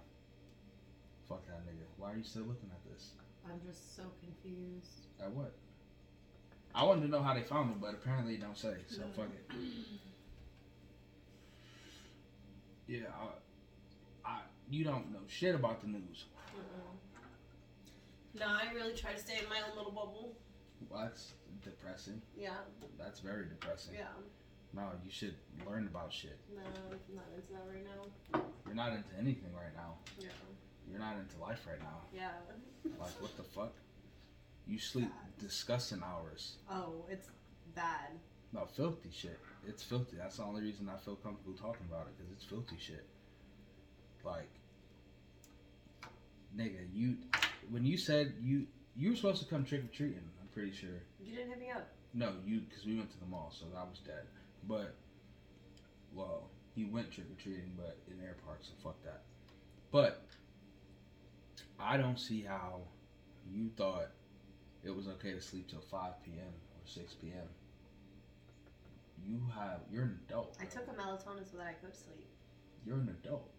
Fuck 1.27 1.45
that 1.47 1.65
nigga. 1.65 1.85
Why 1.97 2.13
are 2.13 2.17
you 2.17 2.23
still 2.23 2.43
looking 2.43 2.69
at 2.71 2.91
this? 2.91 3.11
I'm 3.45 3.59
just 3.67 3.95
so 3.95 4.03
confused. 4.21 5.07
At 5.21 5.31
what? 5.31 5.53
I 6.73 6.83
wanted 6.83 7.01
to 7.01 7.07
know 7.07 7.21
how 7.21 7.33
they 7.33 7.41
found 7.41 7.71
him, 7.71 7.79
but 7.81 7.93
apparently 7.93 8.35
it 8.35 8.41
don't 8.41 8.57
say. 8.57 8.75
So 8.87 9.01
No. 9.01 9.07
fuck 9.15 9.27
it. 9.27 9.55
Yeah, 12.87 13.07
I, 14.25 14.29
I, 14.29 14.39
you 14.69 14.83
don't 14.83 15.13
know 15.13 15.19
shit 15.27 15.55
about 15.55 15.79
the 15.81 15.87
news. 15.87 16.25
Mm-mm. 16.53 16.97
No, 18.39 18.45
I 18.47 18.73
really 18.73 18.93
try 18.93 19.13
to 19.13 19.19
stay 19.19 19.39
in 19.41 19.49
my 19.49 19.57
own 19.69 19.75
little 19.77 19.91
bubble. 19.91 20.33
Well, 20.89 21.01
that's 21.03 21.33
depressing. 21.63 22.21
Yeah, 22.37 22.51
That's 22.97 23.19
very 23.19 23.45
depressing. 23.45 23.93
yeah. 23.95 24.05
No, 24.73 24.83
you 25.03 25.11
should 25.11 25.35
learn 25.69 25.85
about 25.87 26.13
shit. 26.13 26.37
No, 26.55 26.61
I'm 26.63 27.15
not 27.15 27.25
into 27.35 27.51
that 27.51 27.65
right 27.69 27.83
now. 27.85 28.41
You're 28.65 28.75
not 28.75 28.93
into 28.93 29.09
anything 29.19 29.53
right 29.53 29.75
now. 29.75 29.95
Yeah. 30.17 30.29
You're 30.89 30.99
not 30.99 31.17
into 31.17 31.37
life 31.41 31.59
right 31.69 31.79
now. 31.79 31.97
Yeah. 32.15 32.29
Like, 32.99 33.11
what 33.21 33.35
the 33.35 33.43
fuck? 33.43 33.73
You 34.65 34.79
sleep 34.79 35.11
disgusting 35.39 36.01
hours. 36.03 36.55
Oh, 36.71 37.05
it's 37.09 37.27
bad. 37.75 38.11
No, 38.53 38.65
filthy 38.65 39.09
shit. 39.11 39.39
It's 39.67 39.83
filthy. 39.83 40.15
That's 40.17 40.37
the 40.37 40.43
only 40.43 40.61
reason 40.61 40.89
I 40.89 40.97
feel 40.97 41.15
comfortable 41.15 41.53
talking 41.57 41.85
about 41.89 42.07
it, 42.07 42.17
because 42.17 42.31
it's 42.31 42.45
filthy 42.45 42.77
shit. 42.79 43.05
Like, 44.23 44.49
nigga, 46.57 46.79
you, 46.93 47.17
when 47.69 47.85
you 47.85 47.97
said 47.97 48.33
you, 48.41 48.67
you 48.95 49.11
were 49.11 49.15
supposed 49.15 49.41
to 49.43 49.49
come 49.49 49.65
trick 49.65 49.83
or 49.83 49.95
treating, 49.95 50.23
I'm 50.41 50.47
pretty 50.53 50.71
sure. 50.71 50.89
You 51.23 51.35
didn't 51.35 51.49
hit 51.49 51.59
me 51.59 51.69
up. 51.69 51.87
No, 52.13 52.33
you, 52.45 52.61
because 52.61 52.85
we 52.85 52.95
went 52.95 53.11
to 53.11 53.19
the 53.19 53.25
mall, 53.25 53.53
so 53.57 53.65
I 53.77 53.83
was 53.83 53.99
dead. 54.05 54.23
But, 54.67 54.95
well, 56.13 56.49
he 56.75 56.85
went 56.85 57.11
trick 57.11 57.27
or 57.31 57.41
treating, 57.41 57.71
but 57.77 57.97
in 58.07 58.21
air 58.23 58.35
park, 58.45 58.59
so 58.61 58.71
fuck 58.83 59.01
that. 59.03 59.21
But, 59.91 60.25
I 61.79 61.97
don't 61.97 62.19
see 62.19 62.41
how 62.41 62.81
you 63.49 63.69
thought 63.77 64.09
it 64.83 64.95
was 64.95 65.07
okay 65.07 65.33
to 65.33 65.41
sleep 65.41 65.69
till 65.69 65.81
5 65.81 66.23
p.m. 66.23 66.47
or 66.47 66.85
6 66.85 67.13
p.m. 67.15 67.47
You 69.25 69.39
have, 69.55 69.79
you're 69.91 70.03
an 70.03 70.19
adult. 70.27 70.57
I 70.59 70.65
bro. 70.65 70.73
took 70.73 70.87
a 70.89 70.99
melatonin 70.99 71.49
so 71.49 71.57
that 71.57 71.67
I 71.67 71.73
could 71.73 71.95
sleep. 71.95 72.27
You're 72.85 72.97
an 72.97 73.15
adult. 73.23 73.51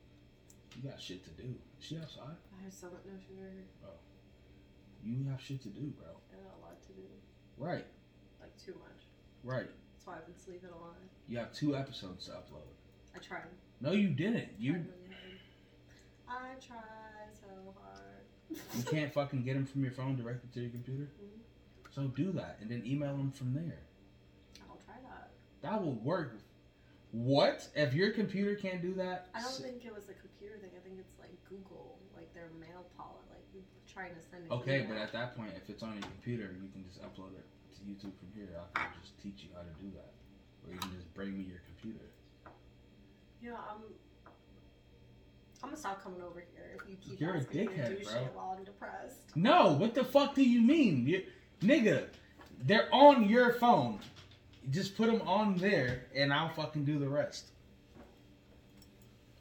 You 0.76 0.88
got 0.90 1.00
shit 1.00 1.22
to 1.24 1.30
do. 1.42 1.48
Is 1.80 1.86
she 1.86 1.96
outside? 1.98 2.36
I 2.58 2.64
have 2.64 2.72
so 2.72 2.86
much 2.86 3.02
no 3.04 3.12
sugar. 3.26 3.50
Oh. 3.84 3.88
You 5.04 5.24
have 5.30 5.40
shit 5.40 5.60
to 5.62 5.68
do, 5.68 5.92
bro. 5.98 6.06
I 6.32 6.36
got 6.42 6.58
a 6.58 6.60
lot 6.62 6.82
to 6.86 6.92
do. 6.92 7.02
Right, 7.58 7.84
Like 8.40 8.56
too 8.56 8.72
much. 8.74 9.02
right. 9.44 9.68
That's 9.94 10.06
why 10.06 10.14
I've 10.16 10.26
been 10.26 10.38
sleeping 10.38 10.70
a 10.70 10.78
lot. 10.78 10.96
You 11.28 11.38
have 11.38 11.52
two 11.52 11.76
episodes 11.76 12.26
to 12.26 12.32
upload. 12.32 12.66
I 13.14 13.18
tried. 13.18 13.42
No, 13.80 13.92
you 13.92 14.08
didn't. 14.08 14.48
You 14.58 14.72
Tried 14.72 14.86
really 14.86 15.38
hard. 16.26 16.56
I 16.56 16.66
tried 16.66 17.34
so 17.34 17.74
hard. 17.80 18.58
you 18.76 18.82
can't 18.84 19.12
fucking 19.18 19.42
get 19.44 19.54
them 19.54 19.66
from 19.66 19.82
your 19.82 19.92
phone 19.92 20.16
directly 20.16 20.48
to 20.54 20.60
your 20.60 20.70
computer. 20.70 21.08
Mhm. 21.22 21.40
So 21.94 22.04
do 22.08 22.32
that, 22.32 22.56
and 22.62 22.70
then 22.70 22.82
email 22.86 23.14
them 23.16 23.30
from 23.32 23.52
there. 23.54 23.80
I'll 24.70 24.78
try 24.86 24.94
that. 25.02 25.30
That 25.60 25.82
will 25.84 25.94
work. 25.96 26.38
What? 27.12 27.68
If 27.76 27.92
your 27.92 28.10
computer 28.10 28.54
can't 28.56 28.80
do 28.80 28.94
that? 28.94 29.28
I 29.34 29.42
don't 29.42 29.52
think 29.52 29.84
it 29.84 29.94
was 29.94 30.08
a 30.08 30.16
computer 30.16 30.56
thing. 30.56 30.70
I 30.74 30.80
think 30.80 30.96
it's 30.98 31.12
like 31.20 31.36
Google, 31.48 31.98
like 32.16 32.32
their 32.32 32.48
mail 32.58 32.88
policy, 32.96 33.28
like 33.28 33.64
trying 33.86 34.14
to 34.16 34.22
send 34.24 34.48
it. 34.48 34.50
Okay, 34.50 34.86
but 34.88 34.96
at 34.96 35.12
that 35.12 35.36
point, 35.36 35.50
if 35.54 35.68
it's 35.68 35.82
on 35.82 35.92
your 35.92 36.02
computer, 36.08 36.56
you 36.56 36.72
can 36.72 36.84
just 36.88 37.02
upload 37.04 37.36
it 37.36 37.44
to 37.76 37.80
YouTube 37.84 38.16
from 38.16 38.32
here. 38.34 38.48
I 38.74 38.80
can 38.80 38.96
just 39.02 39.20
teach 39.22 39.44
you 39.44 39.50
how 39.54 39.60
to 39.60 39.74
do 39.76 39.92
that, 39.92 40.12
or 40.64 40.72
you 40.72 40.78
can 40.80 40.90
just 40.92 41.12
bring 41.12 41.36
me 41.36 41.44
your 41.44 41.60
computer. 41.68 42.06
Yeah, 43.42 43.60
I'm. 43.60 43.82
I'm 45.62 45.68
gonna 45.68 45.76
stop 45.76 46.02
coming 46.02 46.22
over 46.22 46.42
here 46.56 46.74
if 46.74 46.88
you 46.90 46.96
keep 46.96 47.20
You're 47.20 47.34
a 47.34 47.38
asking 47.38 47.60
me 47.60 47.66
to 47.66 47.72
dickhead, 47.82 47.98
do 47.98 48.04
bro. 48.04 48.12
shit 48.14 48.32
while 48.34 48.56
I'm 48.58 48.64
depressed. 48.64 49.36
No, 49.36 49.74
what 49.74 49.94
the 49.94 50.02
fuck 50.02 50.34
do 50.34 50.42
you 50.42 50.60
mean, 50.60 51.06
you, 51.06 51.22
nigga? 51.62 52.06
They're 52.64 52.92
on 52.92 53.28
your 53.28 53.52
phone. 53.52 54.00
Just 54.70 54.96
put 54.96 55.08
them 55.10 55.22
on 55.26 55.56
there, 55.56 56.06
and 56.14 56.32
I'll 56.32 56.48
fucking 56.50 56.84
do 56.84 56.98
the 56.98 57.08
rest. 57.08 57.46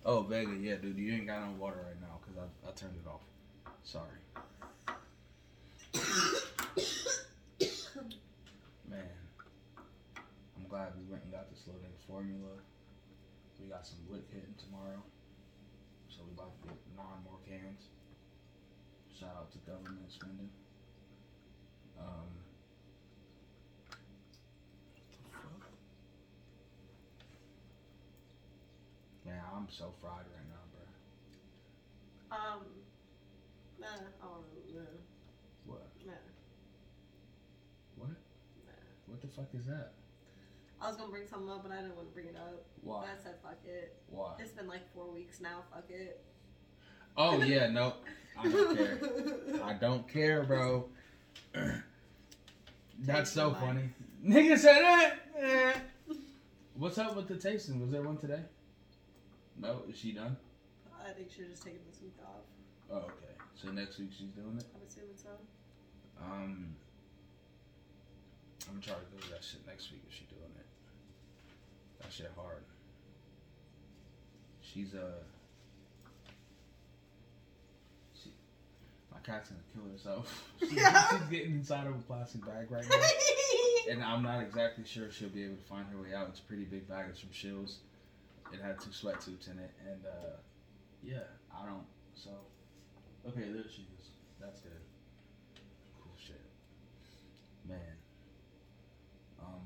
Oh, 0.04 0.22
Vega, 0.24 0.52
yeah, 0.60 0.76
dude, 0.76 0.98
you 0.98 1.14
ain't 1.14 1.28
got 1.28 1.42
no 1.46 1.52
water 1.60 1.78
right 1.86 2.02
now 2.02 2.20
because 2.22 2.42
I, 2.42 2.68
I 2.68 2.72
turned 2.72 2.96
it 2.96 3.08
off. 3.08 3.22
Sorry. 3.84 4.08
Man, 8.90 9.00
I'm 10.58 10.68
glad 10.68 10.94
we 10.98 11.04
went 11.10 11.24
and 11.24 11.32
got 11.32 11.50
this 11.52 11.62
nigga 11.70 11.88
formula. 12.08 12.58
We 13.62 13.68
got 13.68 13.86
some 13.86 14.00
WIC 14.10 14.24
hitting 14.34 14.56
tomorrow, 14.58 15.04
so 16.10 16.22
we 16.26 16.34
about 16.34 16.52
to 16.62 16.68
get 16.68 16.78
nine 16.98 17.22
more 17.24 17.38
cans. 17.48 17.90
Shout 19.20 19.36
out 19.38 19.52
to 19.52 19.60
government 19.70 20.10
spending. 20.12 20.50
Um, 22.00 22.26
what 24.98 25.12
the 25.12 25.30
fuck? 25.30 25.70
Man, 29.26 29.42
I'm 29.62 29.70
so 29.70 29.94
fried 30.02 30.26
right 30.34 30.48
now, 30.50 30.64
bro. 30.74 32.38
Um. 32.38 32.66
Nah, 33.80 33.88
I 33.88 34.26
don't 34.26 34.74
know. 34.74 34.82
What? 35.68 35.88
Nah, 36.04 36.14
What? 37.96 38.10
nah. 38.10 38.72
What 39.06 39.22
the 39.22 39.28
fuck 39.28 39.50
is 39.54 39.68
that? 39.68 39.92
I 40.82 40.88
was 40.88 40.98
gonna 40.98 41.12
bring 41.12 41.28
something 41.28 41.48
up, 41.48 41.62
but 41.62 41.72
I 41.72 41.76
didn't 41.82 41.96
want 41.96 42.08
to 42.10 42.14
bring 42.14 42.26
it 42.26 42.36
up. 42.36 42.66
Why? 42.82 43.04
I 43.04 43.24
said 43.24 43.36
fuck 43.44 43.60
it. 43.66 43.96
Why? 44.10 44.34
It's 44.40 44.52
been 44.52 44.68
like 44.68 44.92
four 44.96 45.12
weeks 45.12 45.40
now. 45.40 45.60
Fuck 45.72 45.86
it. 45.92 46.24
Oh 47.16 47.40
yeah, 47.44 47.68
no, 47.70 47.94
I 48.40 48.50
don't 48.50 48.76
care. 48.78 49.00
I 49.64 49.74
don't 49.74 50.08
care, 50.08 50.42
bro. 50.44 50.86
That's 52.98 53.32
so 53.32 53.54
funny. 53.54 53.92
Nigga 54.26 54.58
said 54.58 54.82
that. 54.82 55.14
Eh. 55.38 55.74
What's 56.74 56.98
up 56.98 57.16
with 57.16 57.28
the 57.28 57.36
tasting? 57.36 57.80
Was 57.80 57.92
there 57.92 58.02
one 58.02 58.18
today? 58.18 58.42
No, 59.62 59.84
is 59.88 59.98
she 59.98 60.12
done? 60.12 60.36
I 61.00 61.12
think 61.14 61.30
she's 61.30 61.48
just 61.50 61.64
taking 61.64 61.80
this 61.90 62.02
week 62.02 62.16
off. 62.24 62.42
Oh, 62.92 62.98
okay. 62.98 63.34
So 63.56 63.70
next 63.72 64.00
week 64.00 64.10
she's 64.12 64.30
doing 64.30 64.58
it. 64.58 64.66
I'm 64.76 64.82
assuming 64.88 65.16
so. 65.16 65.30
Um, 66.22 66.76
I'm 68.68 68.74
gonna 68.80 68.82
try 68.82 68.96
to 68.96 69.26
do 69.28 69.34
that 69.34 69.44
shit 69.44 69.66
next 69.68 69.92
week 69.92 70.02
if 70.08 70.14
she's 70.14 70.28
doing 70.28 70.52
it. 70.58 70.66
That 72.02 72.12
shit 72.12 72.32
hard. 72.36 72.64
She's 74.62 74.94
uh 74.96 75.22
she 78.14 78.32
my 79.12 79.20
cat's 79.20 79.50
gonna 79.50 79.62
kill 79.74 79.92
herself. 79.92 80.44
she's, 80.60 80.74
Yeah. 80.74 81.08
she's 81.10 81.28
getting 81.30 81.52
inside 81.54 81.88
of 81.88 81.96
a 81.96 82.00
plastic 82.00 82.46
bag 82.46 82.70
right 82.72 82.86
now. 82.90 82.98
and 83.92 84.04
I'm 84.04 84.24
not 84.24 84.42
exactly 84.42 84.86
sure 84.86 85.12
she'll 85.12 85.30
be 85.30 85.44
able 85.44 85.56
to 85.58 85.64
find 85.64 85.86
her 85.92 86.02
way 86.02 86.14
out. 86.16 86.30
It's 86.30 86.40
a 86.40 86.44
pretty 86.44 86.66
big 86.66 86.88
bag. 86.88 87.06
It's 87.10 87.20
from 87.20 87.30
Scheels. 87.34 87.78
It 88.54 88.60
had 88.62 88.80
two 88.80 88.90
sweatsuits 88.90 89.50
in 89.52 89.60
it, 89.60 89.72
and 89.88 90.06
uh, 90.06 90.38
yeah, 91.04 91.24
I 91.54 91.66
don't. 91.66 91.86
So, 92.16 92.30
okay, 93.28 93.52
there 93.52 93.64
she 93.70 93.88
is. 93.98 94.10
That's 94.40 94.60
good. 94.62 94.72
Cool 96.04 96.14
shit, 96.18 96.42
man. 97.68 97.80
Um, 99.40 99.62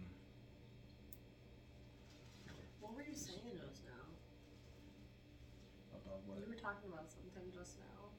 what 2.80 2.96
were 2.96 3.02
you 3.04 3.16
saying 3.16 3.40
just 3.54 3.84
now? 3.86 4.06
about 6.06 6.22
what? 6.28 6.38
You 6.40 6.48
were 6.48 6.60
talking 6.60 6.90
about 6.94 7.10
something 7.10 7.50
just 7.54 7.80
now. 7.80 8.10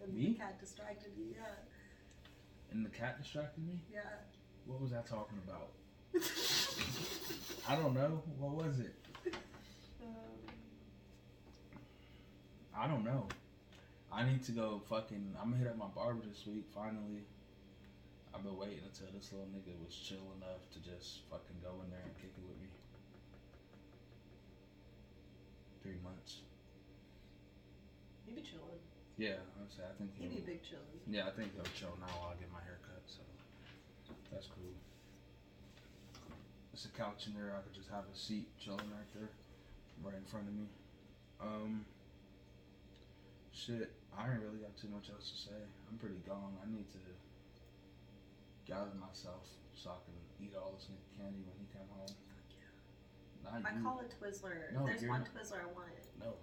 Then 0.00 0.14
Me? 0.16 0.32
the 0.32 0.38
cat 0.38 0.60
distracted 0.60 1.12
you. 1.16 1.34
Yeah. 1.36 2.72
And 2.72 2.84
the 2.84 2.90
cat 2.90 3.22
distracted 3.22 3.66
me. 3.66 3.80
Yeah. 3.92 4.00
What 4.66 4.80
was 4.80 4.92
I 4.92 5.02
talking 5.02 5.38
about? 5.46 5.70
I 7.68 7.76
don't 7.76 7.94
know. 7.94 8.22
What 8.38 8.54
was 8.54 8.80
it? 8.80 8.94
um, 10.02 10.10
I 12.76 12.86
don't 12.86 13.04
know. 13.04 13.28
I 14.12 14.24
need 14.24 14.42
to 14.44 14.52
go 14.52 14.82
fucking. 14.88 15.34
I'm 15.40 15.50
gonna 15.50 15.62
hit 15.62 15.68
up 15.70 15.78
my 15.78 15.90
barber 15.94 16.22
this 16.26 16.46
week. 16.46 16.66
Finally, 16.74 17.22
I've 18.34 18.42
been 18.42 18.58
waiting 18.58 18.82
until 18.82 19.06
this 19.14 19.30
little 19.30 19.46
nigga 19.54 19.74
was 19.78 19.94
chill 19.94 20.26
enough 20.38 20.66
to 20.74 20.78
just 20.82 21.22
fucking 21.30 21.62
go 21.62 21.82
in 21.82 21.90
there 21.90 22.02
and 22.02 22.14
kick 22.18 22.34
it 22.34 22.42
with 22.42 22.58
me. 22.58 22.70
Three 25.82 25.98
months. 26.02 26.42
he 28.26 28.34
be 28.34 28.42
chilling. 28.42 28.82
Yeah, 29.18 29.38
I'm 29.58 29.70
saying. 29.70 29.86
I 29.86 29.94
think 29.98 30.10
He 30.18 30.26
be 30.26 30.42
big 30.42 30.62
chilling. 30.66 30.98
Yeah, 31.06 31.30
I 31.30 31.32
think 31.34 31.54
he'll 31.54 31.70
chill 31.78 31.94
now 32.02 32.10
while 32.18 32.34
I 32.34 32.38
get 32.42 32.50
my 32.50 32.62
hair 32.66 32.82
cut. 32.82 33.02
So 33.06 33.22
that's 34.30 34.50
cool. 34.50 34.74
There's 36.72 36.86
a 36.86 36.94
couch 36.98 37.30
in 37.30 37.38
there. 37.38 37.54
I 37.54 37.62
could 37.62 37.74
just 37.74 37.90
have 37.94 38.06
a 38.10 38.16
seat 38.18 38.50
chilling 38.58 38.90
right 38.90 39.10
there, 39.14 39.30
right 40.02 40.18
in 40.18 40.26
front 40.26 40.50
of 40.50 40.54
me. 40.54 40.66
Um. 41.38 41.86
Shit, 43.54 43.94
I 44.18 44.26
ain't 44.34 44.42
really 44.42 44.58
got 44.58 44.74
too 44.76 44.90
much 44.90 45.08
else 45.14 45.30
to 45.30 45.36
say. 45.48 45.60
I'm 45.88 45.96
pretty 45.98 46.18
gone. 46.26 46.58
I 46.58 46.66
need 46.66 46.90
to 46.90 46.98
gather 48.66 48.90
myself 48.98 49.46
so 49.74 49.94
I 49.94 49.98
can 50.04 50.18
eat 50.42 50.52
all 50.58 50.74
this 50.74 50.90
nigga 50.90 51.06
candy 51.14 51.46
when 51.46 51.54
he 51.62 51.66
come 51.70 51.86
home. 51.94 52.10
Not 53.46 53.62
I 53.62 53.76
you. 53.78 53.82
call 53.84 54.00
it 54.02 54.10
Twizzler. 54.18 54.72
No, 54.74 54.84
There's 54.86 55.06
one 55.06 55.22
not. 55.22 55.30
Twizzler 55.30 55.62
I 55.62 55.70
wanted. 55.70 56.02
No. 56.18 56.34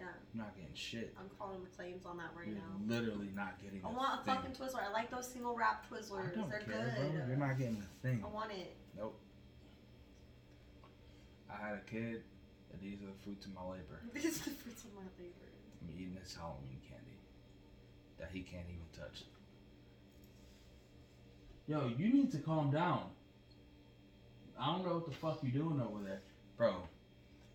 Yeah. 0.00 0.06
I'm 0.10 0.38
not 0.40 0.56
getting 0.56 0.74
shit. 0.74 1.14
I'm 1.20 1.28
calling 1.38 1.60
the 1.62 1.70
claims 1.70 2.06
on 2.06 2.16
that 2.18 2.30
right 2.34 2.48
You're 2.48 2.56
now. 2.58 2.80
literally 2.88 3.30
not 3.34 3.60
getting 3.62 3.84
I 3.84 3.90
want 3.92 4.22
a 4.22 4.24
thing. 4.24 4.34
fucking 4.34 4.54
Twizzler. 4.56 4.82
I 4.88 4.90
like 4.90 5.10
those 5.10 5.28
single 5.28 5.54
wrap 5.54 5.84
I 5.84 5.94
Twizzlers. 5.94 6.34
don't 6.34 6.48
They're 6.50 6.60
care, 6.64 6.94
good. 6.96 7.12
bro. 7.12 7.26
You're 7.28 7.36
not 7.36 7.58
getting 7.58 7.82
a 7.84 7.90
thing. 8.06 8.24
I 8.24 8.28
want 8.32 8.50
it. 8.52 8.74
Nope. 8.96 9.20
I 11.50 11.68
had 11.68 11.74
a 11.76 11.84
kid, 11.90 12.22
and 12.72 12.80
these 12.80 13.02
are 13.02 13.06
the 13.06 13.18
fruits 13.22 13.46
of 13.46 13.54
my 13.54 13.62
labor. 13.62 14.00
These 14.14 14.40
are 14.42 14.50
the 14.50 14.56
fruits 14.56 14.82
of 14.84 14.94
my 14.94 15.02
labor. 15.18 15.43
Eating 15.96 16.16
his 16.20 16.34
Halloween 16.34 16.78
candy 16.88 17.18
that 18.18 18.30
he 18.32 18.40
can't 18.40 18.66
even 18.68 18.86
touch. 18.96 19.24
Yo, 21.66 21.90
you 21.96 22.12
need 22.12 22.30
to 22.32 22.38
calm 22.38 22.70
down. 22.70 23.04
I 24.58 24.66
don't 24.66 24.84
know 24.84 24.94
what 24.94 25.06
the 25.06 25.12
fuck 25.12 25.38
you 25.42 25.50
doing 25.50 25.80
over 25.80 26.02
there, 26.04 26.20
bro. 26.56 26.74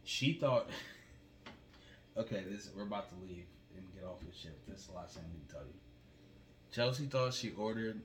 She 0.03 0.34
thought. 0.34 0.70
okay, 2.18 2.44
this 2.49 2.70
we're 2.76 2.84
about 2.84 3.10
to 3.10 3.16
leave 3.22 3.45
and 3.76 3.86
get 3.94 4.03
off 4.03 4.20
this 4.26 4.36
shit. 4.36 4.57
This 4.68 4.80
is 4.82 4.88
the 4.88 4.94
last 4.94 5.16
thing 5.16 5.24
I 5.30 5.34
need 5.34 5.48
to 5.48 5.53
tell 5.53 5.64
you. 5.64 5.74
Chelsea 6.74 7.06
thought 7.06 7.34
she 7.34 7.52
ordered 7.57 8.02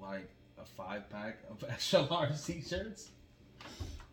like 0.00 0.30
a 0.58 0.64
five 0.64 1.08
pack 1.10 1.38
of 1.50 1.62
large 2.10 2.42
t-shirts. 2.42 3.10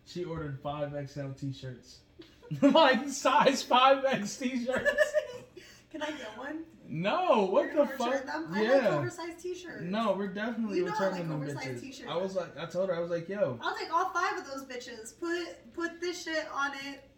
She 0.06 0.24
ordered 0.24 0.58
five 0.60 0.92
XL 1.08 1.30
t-shirts, 1.38 2.00
like 2.62 3.08
size 3.08 3.62
five 3.62 4.04
X 4.04 4.36
t-shirts. 4.36 4.90
Can 5.90 6.02
I 6.02 6.10
get 6.10 6.36
one? 6.36 6.64
No, 6.88 7.46
what 7.46 7.72
the 7.74 7.86
fuck? 7.86 8.26
Them? 8.26 8.48
I 8.52 8.60
like 8.60 8.68
Yeah. 8.68 8.96
oversized 8.98 9.38
t-shirts. 9.40 9.82
No, 9.84 10.12
we're 10.18 10.26
definitely 10.28 10.78
You 10.78 10.84
know 10.86 10.90
I 10.90 10.92
returning 10.92 11.18
like 11.20 11.28
them 11.28 11.42
oversized 11.42 11.68
bitches. 11.68 11.80
t-shirts. 11.80 12.10
I 12.10 12.16
was 12.16 12.34
like, 12.36 12.58
I 12.58 12.66
told 12.66 12.88
her, 12.90 12.94
I 12.96 13.00
was 13.00 13.10
like, 13.10 13.28
yo, 13.28 13.58
I'll 13.62 13.74
take 13.76 13.92
all 13.92 14.10
five 14.10 14.36
of 14.38 14.46
those 14.46 14.64
bitches. 14.64 15.18
Put 15.18 15.72
put 15.72 16.00
this 16.00 16.22
shit 16.24 16.46
on 16.52 16.72
it. 16.86 17.10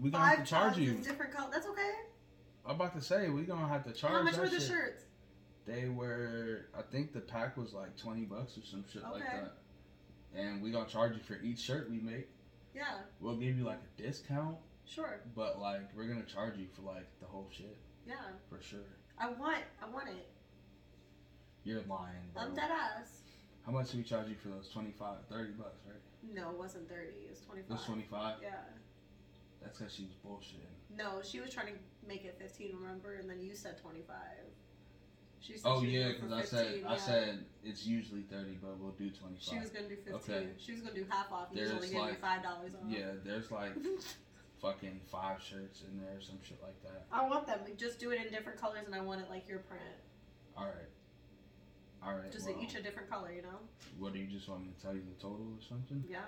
we 0.00 0.10
gonna 0.10 0.24
have 0.24 0.38
to 0.38 0.44
charge 0.44 0.78
you. 0.78 0.94
different 0.94 1.32
colors. 1.32 1.50
That's 1.52 1.66
okay. 1.66 1.92
I'm 2.66 2.74
about 2.76 2.94
to 2.94 3.00
say 3.00 3.28
we 3.30 3.42
gonna 3.42 3.66
have 3.66 3.84
to 3.84 3.92
charge. 3.92 4.12
You. 4.12 4.18
How 4.18 4.24
much 4.24 4.36
were 4.36 4.48
the 4.48 4.60
shit. 4.60 4.68
shirts? 4.68 5.04
They 5.66 5.88
were, 5.88 6.66
I 6.78 6.82
think 6.82 7.12
the 7.12 7.20
pack 7.20 7.56
was 7.56 7.72
like 7.74 7.96
twenty 7.96 8.22
bucks 8.22 8.56
or 8.56 8.64
some 8.64 8.84
shit 8.90 9.02
like 9.02 9.14
Okay. 9.22 9.24
that. 9.40 9.52
And 10.38 10.62
we 10.62 10.70
gonna 10.70 10.88
charge 10.88 11.14
you 11.14 11.22
for 11.22 11.42
each 11.42 11.58
shirt 11.60 11.90
we 11.90 11.98
make. 11.98 12.28
Yeah, 12.74 12.84
We'll 13.20 13.36
give 13.36 13.56
you 13.58 13.64
like 13.64 13.80
a 13.98 14.02
discount, 14.02 14.56
sure. 14.88 15.20
but 15.34 15.60
like 15.60 15.82
we're 15.96 16.08
gonna 16.08 16.24
charge 16.24 16.56
you 16.56 16.66
for 16.74 16.82
like 16.82 17.06
the 17.20 17.26
whole 17.26 17.48
shit 17.50 17.76
Yeah, 18.06 18.14
for 18.48 18.60
sure. 18.62 18.80
I 19.18 19.30
want 19.30 19.62
I 19.82 19.88
want 19.90 20.08
it. 20.08 20.28
You're 21.64 21.82
lying, 21.88 22.14
bro. 22.32 22.42
I'm 22.42 22.54
dead 22.54 22.70
ass. 22.70 23.22
How 23.66 23.72
much 23.72 23.90
did 23.90 23.98
we 23.98 24.02
charge 24.04 24.28
you 24.28 24.36
for 24.36 24.48
those 24.48 24.70
25, 24.70 25.16
30 25.28 25.52
bucks, 25.52 25.80
right? 25.86 26.34
No, 26.34 26.50
it 26.50 26.58
wasn't 26.58 26.88
thirty. 26.88 27.26
It 27.26 27.30
was 27.30 27.40
twenty 27.40 27.60
It 27.62 27.70
was 27.70 27.84
25. 27.84 28.36
Yeah. 28.42 28.50
That's 29.62 29.78
because 29.78 29.94
she 29.94 30.04
was 30.04 30.14
bullshitting. 30.24 30.96
No, 30.96 31.20
she 31.22 31.40
was 31.40 31.50
trying 31.50 31.74
to 31.74 32.08
make 32.08 32.24
it 32.24 32.36
fifteen. 32.38 32.76
Remember, 32.80 33.16
and 33.16 33.28
then 33.28 33.40
you 33.40 33.54
said 33.54 33.78
twenty 33.78 34.02
five. 34.06 34.46
She 35.40 35.56
said 35.56 35.62
Oh 35.70 35.80
she 35.82 35.90
yeah, 35.90 36.08
because 36.08 36.32
I 36.32 36.42
said 36.42 36.66
15, 36.66 36.86
I 36.86 36.96
said 36.96 37.44
it's 37.62 37.86
usually 37.86 38.22
thirty, 38.22 38.58
but 38.60 38.78
we'll 38.78 38.92
do 38.92 39.10
25. 39.10 39.40
she 39.40 39.58
was 39.58 39.70
gonna 39.70 39.88
do 39.88 39.96
fifteen. 39.96 40.34
Okay. 40.34 40.46
She 40.58 40.72
was 40.72 40.80
gonna 40.80 40.94
do 40.94 41.06
half 41.08 41.30
off. 41.30 41.48
You 41.52 41.58
There's 41.58 41.72
only 41.72 41.88
gave 41.88 42.02
me 42.02 42.16
five 42.20 42.42
dollars 42.42 42.74
off. 42.74 42.80
Yeah, 42.88 43.12
there's 43.24 43.50
like 43.50 43.72
fucking 44.60 45.00
five 45.10 45.42
shirts 45.42 45.82
in 45.82 45.98
there, 46.00 46.16
or 46.18 46.20
some 46.20 46.38
shit 46.42 46.58
like 46.62 46.80
that. 46.82 47.06
I 47.12 47.26
want 47.28 47.46
them. 47.46 47.60
We 47.66 47.72
just 47.74 47.98
do 47.98 48.10
it 48.10 48.24
in 48.24 48.32
different 48.32 48.60
colors, 48.60 48.82
and 48.86 48.94
I 48.94 49.00
want 49.00 49.20
it 49.20 49.28
like 49.30 49.48
your 49.48 49.58
print. 49.60 49.82
All 50.56 50.64
right, 50.66 50.90
all 52.04 52.14
right. 52.14 52.32
Just 52.32 52.46
well, 52.46 52.56
each 52.62 52.74
a 52.74 52.82
different 52.82 53.08
color, 53.10 53.32
you 53.32 53.42
know? 53.42 53.58
what 53.98 54.12
do 54.12 54.18
you 54.18 54.26
just 54.26 54.48
want 54.48 54.62
me 54.62 54.68
to 54.76 54.82
tell 54.82 54.94
you 54.94 55.02
the 55.02 55.20
total 55.20 55.46
or 55.46 55.62
something? 55.68 56.02
Yeah, 56.08 56.18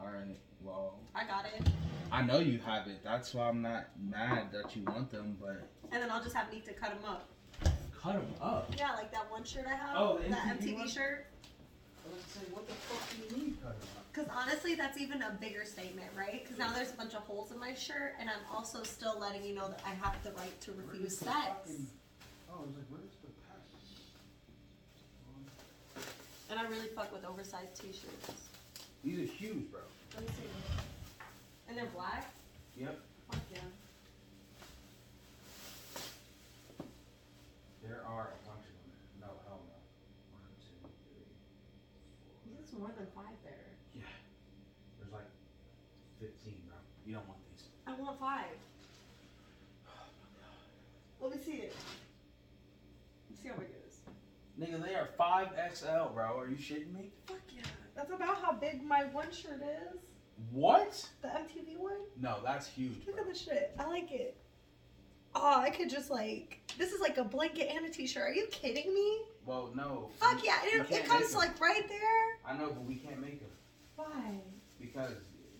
All 0.00 0.06
right. 0.06 0.38
Well, 0.62 0.98
I 1.14 1.24
got 1.26 1.44
it. 1.46 1.68
I 2.10 2.22
know 2.22 2.38
you 2.38 2.58
have 2.60 2.86
it. 2.86 3.02
That's 3.02 3.34
why 3.34 3.48
I'm 3.48 3.62
not 3.62 3.88
mad 4.00 4.52
that 4.52 4.76
you 4.76 4.84
want 4.84 5.10
them, 5.10 5.36
but 5.40 5.68
And 5.90 6.02
then 6.02 6.10
I'll 6.10 6.22
just 6.22 6.36
have 6.36 6.52
Neat 6.52 6.64
to 6.66 6.72
cut 6.74 6.90
them 6.90 7.04
up. 7.10 7.28
cut 8.00 8.14
them 8.14 8.26
up. 8.40 8.72
Yeah, 8.78 8.92
like 8.94 9.10
that 9.12 9.30
one 9.30 9.44
shirt 9.44 9.64
I 9.66 9.74
have. 9.74 9.96
Oh, 9.96 10.18
the 10.22 10.28
that 10.30 10.60
MTV 10.60 10.76
MTV 10.84 10.88
shirt. 10.88 11.26
I 12.04 12.14
was 12.14 12.22
saying, 12.28 12.46
what 12.52 12.66
the 12.68 12.74
fuck 12.74 13.10
do 13.10 13.36
you 13.36 13.42
mean 13.44 13.56
cut 13.62 13.78
them 13.80 13.88
up? 13.96 14.01
Because 14.12 14.28
honestly, 14.30 14.74
that's 14.74 14.98
even 15.00 15.22
a 15.22 15.30
bigger 15.40 15.64
statement, 15.64 16.08
right? 16.16 16.42
Because 16.42 16.58
now 16.58 16.70
there's 16.72 16.90
a 16.90 16.96
bunch 16.96 17.14
of 17.14 17.22
holes 17.22 17.50
in 17.50 17.58
my 17.58 17.72
shirt, 17.74 18.14
and 18.20 18.28
I'm 18.28 18.44
also 18.54 18.82
still 18.82 19.18
letting 19.18 19.42
you 19.42 19.54
know 19.54 19.68
that 19.68 19.80
I 19.86 19.94
have 20.04 20.22
the 20.22 20.32
right 20.32 20.60
to 20.62 20.72
refuse 20.72 21.16
sex. 21.18 21.30
Oh, 22.50 22.58
I 22.58 22.60
was 22.60 22.76
like, 22.76 22.84
where's 22.90 23.16
the 23.22 23.30
pack? 23.48 23.62
And 26.50 26.60
I 26.60 26.64
really 26.68 26.88
fuck 26.94 27.10
with 27.10 27.24
oversized 27.24 27.74
t-shirts. 27.80 28.48
These 29.02 29.18
are 29.20 29.32
huge, 29.32 29.70
bro. 29.70 29.80
Let 30.14 30.28
me 30.28 30.34
see. 30.36 30.48
And 31.68 31.78
they're 31.78 31.86
black? 31.86 32.30
Yep. 32.78 33.00
Fuck 33.30 33.40
yeah. 33.50 33.58
There 37.82 38.00
are 38.06 38.28
a 38.28 38.38
bunch 38.46 38.62
of 38.68 38.74
them. 38.76 38.92
No, 39.20 39.26
hell 39.48 39.60
no. 39.64 39.78
One, 40.36 40.44
two, 40.60 40.76
three, 41.08 41.24
four. 42.44 42.54
There's 42.54 42.72
more 42.78 42.92
than 42.96 43.06
five 43.16 43.34
there. 43.42 43.72
Yeah. 43.96 44.04
There's 45.00 45.12
like 45.12 45.28
15, 46.20 46.54
bro. 46.68 46.76
You 47.06 47.14
don't 47.14 47.26
want 47.26 47.40
these. 47.50 47.66
I 47.86 47.92
want 47.98 48.20
five. 48.20 48.54
Let 51.20 51.30
me 51.32 51.38
see 51.44 51.66
it. 51.66 51.74
Let's 53.30 53.42
see 53.42 53.48
how 53.48 53.54
big 53.56 53.68
it 53.68 53.82
is. 53.88 53.98
Nigga, 54.72 54.84
they 54.84 54.94
are 54.94 55.08
5XL, 55.18 56.14
bro. 56.14 56.38
Are 56.38 56.48
you 56.48 56.56
shitting 56.56 56.94
me? 56.94 57.10
Fuck 57.26 57.40
yeah. 57.54 57.62
That's 57.94 58.10
about 58.10 58.40
how 58.42 58.52
big 58.52 58.82
my 58.82 59.04
one 59.06 59.30
shirt 59.30 59.62
is. 59.62 59.98
What? 60.50 61.06
The 61.20 61.28
MTV 61.28 61.78
one. 61.78 61.92
No, 62.20 62.38
that's 62.44 62.66
huge. 62.66 63.06
Look 63.06 63.16
Bro. 63.16 63.24
at 63.24 63.32
the 63.32 63.38
shit. 63.38 63.74
I 63.78 63.86
like 63.86 64.10
it. 64.10 64.36
Oh, 65.34 65.60
I 65.60 65.70
could 65.70 65.90
just 65.90 66.10
like. 66.10 66.60
This 66.78 66.92
is 66.92 67.00
like 67.00 67.18
a 67.18 67.24
blanket 67.24 67.68
and 67.74 67.86
a 67.86 67.90
t-shirt. 67.90 68.22
Are 68.22 68.32
you 68.32 68.46
kidding 68.50 68.92
me? 68.92 69.18
Well, 69.44 69.70
no. 69.74 70.10
Fuck 70.18 70.44
yeah! 70.44 70.58
It, 70.64 70.90
it 70.90 71.04
comes 71.06 71.34
like 71.34 71.58
right 71.60 71.88
there. 71.88 72.38
I 72.46 72.56
know, 72.56 72.68
but 72.68 72.84
we 72.84 72.96
can't 72.96 73.20
make 73.20 73.40
them 73.40 73.50
Why? 73.96 74.40
because 74.80 75.14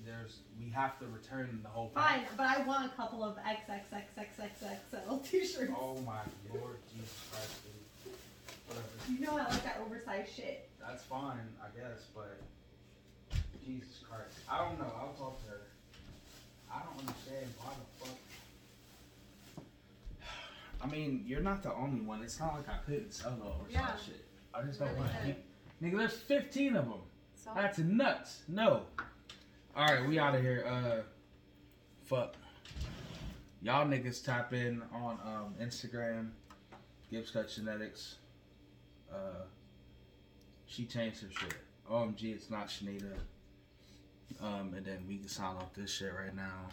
there's 0.04 0.40
we 0.58 0.70
have 0.70 0.98
to 1.00 1.06
return 1.06 1.60
the 1.62 1.68
whole. 1.68 1.90
Fine, 1.94 2.22
but 2.36 2.46
I 2.46 2.62
want 2.62 2.86
a 2.86 2.94
couple 2.96 3.24
of 3.24 3.36
XXXXXXL 3.38 5.24
t-shirts. 5.30 5.72
Oh 5.78 5.96
my 6.06 6.20
lord, 6.52 6.78
Jesus 6.92 7.18
Christ, 7.30 7.64
dude. 7.64 7.81
Whatever. 8.66 8.86
You 9.10 9.20
know 9.20 9.32
I 9.32 9.48
like 9.50 9.64
that 9.64 9.80
oversized 9.84 10.32
shit. 10.34 10.68
That's 10.80 11.02
fine, 11.04 11.38
I 11.62 11.66
guess, 11.78 12.06
but 12.14 12.40
Jesus 13.64 14.00
Christ. 14.08 14.38
I 14.50 14.58
don't 14.58 14.78
know. 14.78 14.92
I'll 14.98 15.12
talk 15.14 15.42
to 15.44 15.50
her. 15.50 15.60
I 16.72 16.80
don't 16.80 16.98
understand 17.00 17.46
why 17.58 17.72
the 17.74 18.04
fuck. 18.04 18.18
I 20.82 20.86
mean, 20.86 21.22
you're 21.26 21.42
not 21.42 21.62
the 21.62 21.72
only 21.74 22.00
one. 22.00 22.22
It's 22.22 22.40
not 22.40 22.54
like 22.54 22.68
I 22.68 22.78
couldn't 22.84 23.12
sell 23.12 23.36
the 23.36 23.44
oversized 23.44 23.72
Yeah. 23.72 23.96
shit. 24.04 24.24
I 24.54 24.62
just 24.62 24.78
don't 24.80 24.88
Really 24.88 25.00
want 25.00 25.12
good. 25.22 25.28
it. 25.30 25.44
Nigga, 25.82 25.98
there's 25.98 26.16
15 26.20 26.76
of 26.76 26.84
them. 26.88 27.00
So 27.36 27.50
That's 27.54 27.78
nuts. 27.78 28.42
No. 28.48 28.86
All 29.76 29.86
right, 29.86 30.06
we 30.08 30.18
out 30.18 30.34
of 30.34 30.42
here. 30.42 30.64
Uh, 30.66 31.02
fuck. 32.04 32.34
Y'all 33.62 33.86
niggas 33.86 34.24
tap 34.24 34.52
in 34.52 34.82
on 34.92 35.18
um, 35.24 35.54
Instagram, 35.60 36.30
Gibbs 37.10 37.30
Kutz 37.30 37.54
Genetics. 37.54 38.16
Uh, 39.12 39.44
she 40.66 40.86
changed 40.86 41.22
her 41.22 41.28
shit. 41.30 41.54
OMG, 41.90 42.34
it's 42.34 42.50
not 42.50 42.68
Shenita. 42.68 43.12
Um, 44.40 44.74
and 44.76 44.84
then 44.84 45.04
we 45.06 45.18
can 45.18 45.28
sign 45.28 45.56
off 45.56 45.74
this 45.74 45.90
shit 45.90 46.12
right 46.14 46.34
now. 46.34 46.70